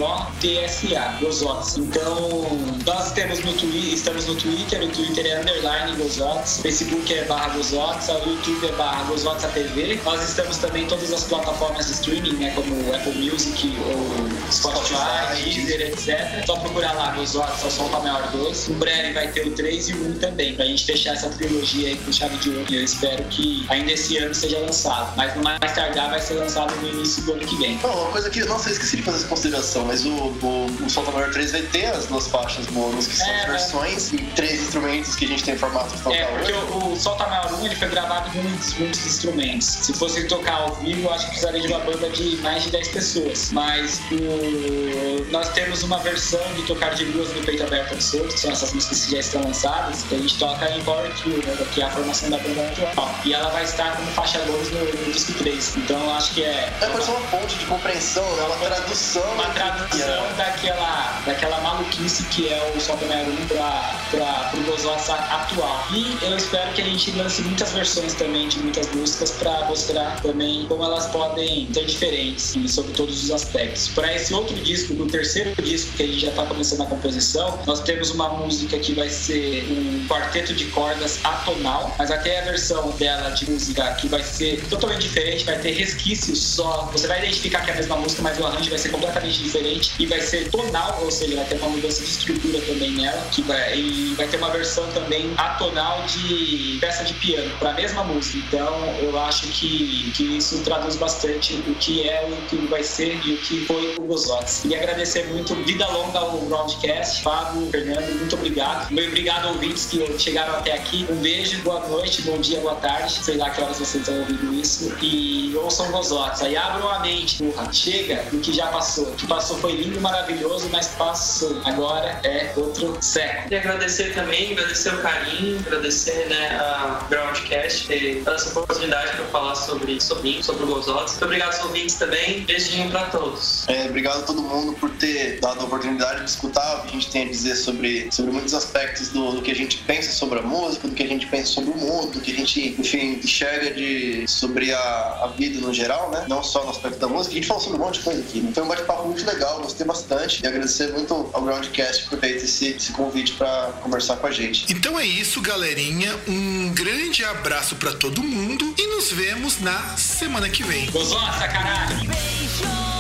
Gozotsa. 1.22 1.80
Então, 1.80 2.48
nós 2.86 3.12
temos 3.12 3.40
no 3.40 3.54
Twitter, 3.54 3.94
estamos 3.94 4.26
no 4.26 4.36
Twitter, 4.36 4.84
o 4.84 4.88
Twitter 4.88 5.26
é 5.26 5.40
underline 5.42 5.96
Gozotsa, 5.98 6.62
Facebook 6.62 7.14
é 7.14 7.24
barra 7.26 7.50
Gozotsa, 7.50 8.14
o 8.14 8.30
YouTube 8.30 8.68
é 8.68 8.72
barra 8.74 9.04
Gozotsa 9.04 9.48
TV. 9.50 10.00
Nós 10.04 10.28
estamos 10.28 10.58
também 10.58 10.84
em 10.84 10.88
todas 10.88 11.14
as 11.14 11.24
plataformas 11.26 11.86
de 11.86 11.94
streaming, 11.94 12.34
né? 12.34 12.52
Como 12.56 12.94
Apple 12.94 13.14
Music 13.14 13.78
ou 13.86 14.52
Spotify, 14.52 15.44
Deezer, 15.44 15.82
etc. 15.82 16.46
Só 16.46 16.56
procurar 16.58 16.94
lá 16.94 17.12
Gozotsa, 17.12 17.70
Solta 17.70 18.00
Maior 18.00 18.32
2. 18.32 18.70
Em 18.70 18.74
breve 18.74 19.14
vai 19.14 19.28
ter 19.28 19.46
o 19.48 19.52
3 19.52 19.90
e 19.90 19.94
o 19.94 20.08
1 20.10 20.20
também, 20.20 20.56
pra 20.56 20.66
gente 20.66 20.86
fechar 20.86 21.14
essa 21.14 21.30
trilogia 21.30 21.90
aí 21.90 21.98
com 21.98 22.12
chave 22.12 22.38
de 22.38 22.50
ouro. 22.50 22.66
E 22.70 22.76
eu 22.76 22.84
espero 22.84 23.24
que 23.26 23.67
ainda 23.70 23.92
esse 23.92 24.18
ano 24.18 24.34
seja 24.34 24.60
lançado. 24.60 25.14
Mas 25.16 25.36
no 25.36 25.44
mais 25.44 25.60
tardar 25.74 26.10
vai 26.10 26.20
ser 26.20 26.36
lançado 26.36 26.76
no 26.76 26.88
início 26.90 27.24
do 27.24 27.34
ano 27.34 27.46
que 27.46 27.56
vem. 27.58 27.78
Não, 27.82 27.90
uma 28.04 28.12
coisa 28.12 28.30
que, 28.30 28.44
nossa, 28.46 28.70
eu 28.70 28.74
esqueci 28.74 28.98
de 28.98 29.04
fazer 29.04 29.18
essa 29.18 29.28
consideração, 29.28 29.86
mas 29.86 30.06
o, 30.06 30.10
o, 30.10 30.66
o 30.86 30.90
Solta 30.90 31.12
Maior 31.12 31.32
3 31.32 31.52
vai 31.52 31.62
ter 31.64 31.86
as 31.88 32.06
duas 32.08 32.28
faixas 32.28 32.66
bônus, 32.68 33.08
que 33.08 33.16
são 33.16 33.28
É, 33.28 33.36
as 33.42 33.48
né? 33.48 33.52
versões, 33.52 34.14
e 34.14 34.18
três 34.36 34.62
instrumentos 34.62 35.16
que 35.16 35.26
a 35.26 35.28
gente 35.28 35.44
tem 35.44 35.56
em 35.56 35.58
formato 35.58 35.96
de 35.96 36.14
É, 36.14 36.26
total 36.26 36.38
porque 36.38 36.54
o, 36.54 36.94
o 36.94 36.98
Solta 37.00 37.28
Maior 37.28 37.54
1 37.54 37.66
ele 37.66 37.76
foi 37.76 37.88
gravado 37.90 38.32
com 38.32 38.40
muitos, 38.40 38.74
muitos 38.76 39.06
instrumentos. 39.06 39.68
Se 39.68 39.94
fosse 39.94 40.24
tocar 40.26 40.56
ao 40.62 40.76
vivo, 40.76 41.08
eu 41.08 41.14
acho 41.14 41.26
que 41.26 41.32
precisaria 41.32 41.62
de 41.62 41.68
uma 41.68 41.80
banda 41.80 42.10
de 42.10 42.38
mais 42.38 42.64
de 42.64 42.72
10 42.72 42.88
pessoas. 42.90 43.52
Mas 43.52 44.00
o... 44.12 45.32
nós 45.32 45.50
temos 45.50 45.84
uma 45.84 46.00
versão 46.00 46.40
de 46.56 46.64
tocar 46.64 46.94
de 46.96 47.06
duas 47.06 47.34
no 47.34 47.42
peito 47.44 47.64
aberto 47.64 47.94
absurdo, 47.94 48.28
que 48.34 48.40
são 48.40 48.52
essas 48.52 48.74
músicas 48.74 49.06
que 49.06 49.12
já 49.12 49.20
estão 49.20 49.42
lançadas, 49.44 50.04
que 50.04 50.16
a 50.16 50.18
gente 50.18 50.38
toca 50.38 50.70
em 50.70 50.84
Power 50.84 51.12
Trio, 51.16 51.38
né, 51.38 51.58
que 51.74 51.82
é 51.82 51.86
a 51.86 51.90
formação 51.90 52.30
da 52.30 52.38
banda 52.38 52.68
atual. 52.68 53.16
E 53.26 53.34
ela 53.34 53.50
vai 53.58 53.64
estar 53.64 53.96
como 53.96 54.08
faixa 54.12 54.38
2 54.38 54.72
no, 54.72 54.86
no 54.86 55.12
disco 55.12 55.34
3. 55.34 55.78
Então 55.78 56.00
eu 56.00 56.12
acho 56.12 56.32
que 56.36 56.44
é. 56.44 56.72
É 56.80 56.90
pode 56.92 57.04
ser 57.04 57.12
uma 57.12 57.22
ponte 57.22 57.58
de 57.58 57.66
compreensão, 57.66 58.24
né? 58.36 58.44
uma 58.44 58.56
tradução. 58.58 59.24
Uma 59.34 59.50
tradução 59.50 60.24
daquela, 60.38 61.22
daquela 61.26 61.60
maluquice 61.62 62.24
que 62.26 62.50
é 62.50 62.58
o 62.58 63.08
Maior 63.08 63.28
1 63.28 63.48
pra, 63.48 63.96
pra, 64.12 64.34
pro 64.52 64.62
Gozotsa 64.62 65.16
atual. 65.16 65.88
E 65.92 66.18
eu 66.22 66.38
espero 66.38 66.72
que 66.74 66.84
a 66.84 66.86
gente 66.86 67.12
lance 67.14 67.42
muitas 67.42 67.72
versões 67.72 68.14
também 68.14 68.48
de 68.48 68.60
muitas 68.60 68.94
músicas 68.94 69.32
para 69.32 69.66
mostrar 69.66 70.22
também 70.22 70.68
como 70.68 70.84
elas 70.84 71.08
podem 71.08 71.68
ser 71.74 71.86
diferentes 71.86 72.56
e 72.56 72.70
sobre 72.70 72.92
todos 72.94 73.24
os 73.24 73.32
aspectos. 73.32 73.88
Para 73.88 74.14
esse 74.14 74.36
outro 74.36 74.56
disco, 74.58 74.94
no 74.94 75.08
terceiro 75.08 75.60
disco 75.64 75.94
que 75.98 76.04
a 76.04 76.08
gente 76.08 76.20
já 76.20 76.30
está 76.30 76.46
começando 76.46 76.82
a 76.82 76.86
composição, 76.86 77.60
nós 77.66 77.82
temos 77.82 78.12
uma 78.12 78.30
música 78.30 78.78
que 78.78 78.94
vai 78.94 79.10
ser 79.10 79.66
um 79.72 80.08
quarteto 80.08 80.54
de 80.54 80.66
cordas 80.66 81.20
atonal, 81.24 81.96
mas 81.98 82.12
até 82.12 82.42
a 82.42 82.46
versão 82.46 82.92
dela 82.92 83.32
de 83.32 83.47
música 83.50 83.94
que 83.96 84.08
vai 84.08 84.24
ser 84.24 84.62
totalmente 84.70 85.04
diferente, 85.04 85.46
vai 85.46 85.58
ter 85.60 85.72
resquícios 85.72 86.42
só. 86.42 86.90
Você 86.92 87.08
vai 87.08 87.20
identificar 87.20 87.62
que 87.62 87.72
é 87.72 87.74
a 87.74 87.78
mesma 87.78 87.96
música, 87.98 88.22
mas 88.22 88.40
o 88.40 88.46
arranjo 88.46 88.70
vai 88.70 88.80
ser 88.80 88.90
completamente 88.90 89.44
diferente 89.44 89.94
e 90.00 90.06
vai 90.06 90.22
ser 90.22 90.50
tonal, 90.50 91.00
ou 91.02 91.12
seja, 91.12 91.36
vai 91.36 91.46
ter 91.46 91.56
uma 91.56 91.70
mudança 91.70 92.04
de 92.04 92.10
estrutura 92.10 92.62
também 92.62 92.92
nela, 92.92 93.22
que 93.32 93.42
vai, 93.42 93.78
e 93.78 94.14
vai 94.16 94.28
ter 94.28 94.38
uma 94.38 94.50
versão 94.50 94.88
também 94.92 95.34
atonal 95.38 96.04
de 96.04 96.78
peça 96.80 97.04
de 97.04 97.14
piano 97.16 97.50
para 97.60 97.72
a 97.72 97.74
mesma 97.74 98.04
música. 98.04 98.38
Então, 98.48 98.96
eu 99.02 99.18
acho 99.20 99.48
que, 99.48 100.12
que 100.16 100.38
isso 100.38 100.60
traduz 100.64 100.96
bastante 100.96 101.54
o 101.68 101.76
que 101.76 102.08
é, 102.08 102.28
o 102.30 102.36
que 102.48 102.56
vai 102.68 102.84
ser 102.84 103.20
e 103.26 103.34
o 103.34 103.38
que 103.38 103.66
foi 103.66 103.96
o 103.98 104.02
Gozotes. 104.02 104.62
Queria 104.62 104.78
agradecer 104.78 105.28
muito, 105.28 105.56
vida 105.64 105.88
longa 105.88 106.20
ao 106.20 106.38
Groundcast, 106.40 107.22
Fábio, 107.22 107.70
Fernando, 107.70 108.18
muito 108.20 108.36
obrigado. 108.36 108.92
Muito 108.92 109.08
obrigado, 109.08 109.48
ouvintes 109.50 109.86
que 109.86 110.20
chegaram 110.20 110.56
até 110.56 110.74
aqui. 110.74 111.06
Um 111.10 111.16
beijo, 111.18 111.62
boa 111.62 111.86
noite, 111.88 112.22
bom 112.24 112.38
dia, 112.40 112.60
boa 112.60 112.76
tarde. 112.76 113.14
Sei 113.38 113.46
lá 113.46 113.52
que 113.52 113.62
horas 113.62 113.78
vocês 113.78 114.02
estão 114.02 114.20
ouvindo 114.20 114.52
isso. 114.52 114.92
E 115.00 115.56
ouçam 115.58 115.92
Gozotes. 115.92 116.42
Aí 116.42 116.58
abram 116.58 116.90
a 116.90 117.00
mente, 117.02 117.44
porra. 117.44 117.72
Chega 117.72 118.24
do 118.32 118.40
que 118.40 118.52
já 118.52 118.66
passou. 118.66 119.10
O 119.10 119.16
que 119.16 119.28
passou 119.28 119.60
foi 119.60 119.74
lindo, 119.74 120.02
maravilhoso, 120.02 120.68
mas 120.72 120.88
passou. 120.88 121.62
Agora 121.64 122.20
é 122.24 122.52
outro 122.56 122.98
século. 123.00 123.54
E 123.54 123.56
agradecer 123.56 124.16
também, 124.16 124.54
agradecer 124.54 124.92
o 124.92 125.02
carinho, 125.04 125.60
agradecer 125.60 126.28
né, 126.28 126.58
a 126.60 127.06
Groundcast 127.12 127.86
ter 127.86 128.24
dado 128.24 128.38
essa 128.38 128.60
oportunidade 128.60 129.16
para 129.16 129.26
falar 129.26 129.54
sobre, 129.54 130.02
sobre, 130.02 130.42
sobre 130.42 130.64
o 130.64 130.68
Gozotes. 130.68 131.14
Muito 131.14 131.26
obrigado 131.26 131.54
aos 131.54 131.64
ouvintes 131.64 131.96
também. 131.96 132.40
Beijinho 132.42 132.90
para 132.90 133.06
todos. 133.06 133.68
É, 133.68 133.86
obrigado 133.86 134.22
a 134.22 134.24
todo 134.24 134.42
mundo 134.42 134.74
por 134.80 134.90
ter 134.92 135.40
dado 135.40 135.62
a 135.62 135.64
oportunidade 135.66 136.24
de 136.24 136.30
escutar 136.32 136.80
o 136.80 136.82
que 136.82 136.88
a 136.88 136.92
gente 136.94 137.12
tem 137.12 137.22
a 137.28 137.30
dizer 137.30 137.56
sobre, 137.56 138.08
sobre 138.12 138.32
muitos 138.32 138.56
aspectos 138.56 139.10
do, 139.10 139.34
do 139.34 139.44
que 139.44 139.52
a 139.52 139.56
gente 139.56 139.78
pensa 139.84 140.12
sobre 140.12 140.40
a 140.40 140.42
música, 140.42 140.88
do 140.88 140.96
que 140.96 141.04
a 141.04 141.08
gente 141.08 141.28
pensa 141.28 141.52
sobre 141.52 141.70
o 141.70 141.78
mundo, 141.78 142.14
do 142.14 142.22
que 142.22 142.32
a 142.32 142.36
gente, 142.36 142.76
enfim, 142.80 143.27
enxerga 143.28 143.72
de, 143.72 144.26
sobre 144.28 144.74
a, 144.74 145.20
a 145.24 145.28
vida 145.38 145.60
no 145.60 145.74
geral, 145.74 146.10
né? 146.12 146.26
Não 146.28 146.42
só 146.42 146.64
no 146.64 146.72
aspecto 146.72 147.00
da 147.00 147.08
música. 147.08 147.34
A 147.34 147.36
gente 147.36 147.48
falou 147.48 147.62
sobre 147.62 147.80
um 147.80 147.84
monte 147.84 148.00
de 148.00 148.06
coisa 148.06 148.22
aqui. 148.22 148.42
Né? 148.42 148.52
Foi 148.54 148.64
um 148.64 148.68
bate-papo 148.68 149.06
muito 149.06 149.26
legal, 149.26 149.62
gostei 149.62 149.86
bastante. 149.86 150.44
E 150.44 150.48
agradecer 150.48 150.92
muito 150.94 151.30
ao 151.34 151.42
Groundcast 151.42 152.04
por 152.04 152.18
ter 152.18 152.28
feito 152.28 152.46
esse, 152.46 152.68
esse 152.70 152.92
convite 152.94 153.34
para 153.34 153.74
conversar 153.84 154.18
com 154.18 154.28
a 154.28 154.32
gente. 154.32 154.66
Então 154.72 155.00
é 155.00 155.06
isso, 155.06 155.42
galerinha. 155.42 156.16
Um 156.28 156.74
grande 156.74 157.24
abraço 157.24 157.76
para 157.76 157.94
todo 157.94 158.24
mundo 158.24 158.74
e 158.78 158.88
nos 158.96 159.12
vemos 159.12 159.60
na 159.60 159.98
semana 159.98 160.50
que 160.50 160.64
vem. 160.64 160.90
Gozou, 160.92 161.20
caralho! 161.20 161.98
Beijo. 162.08 162.97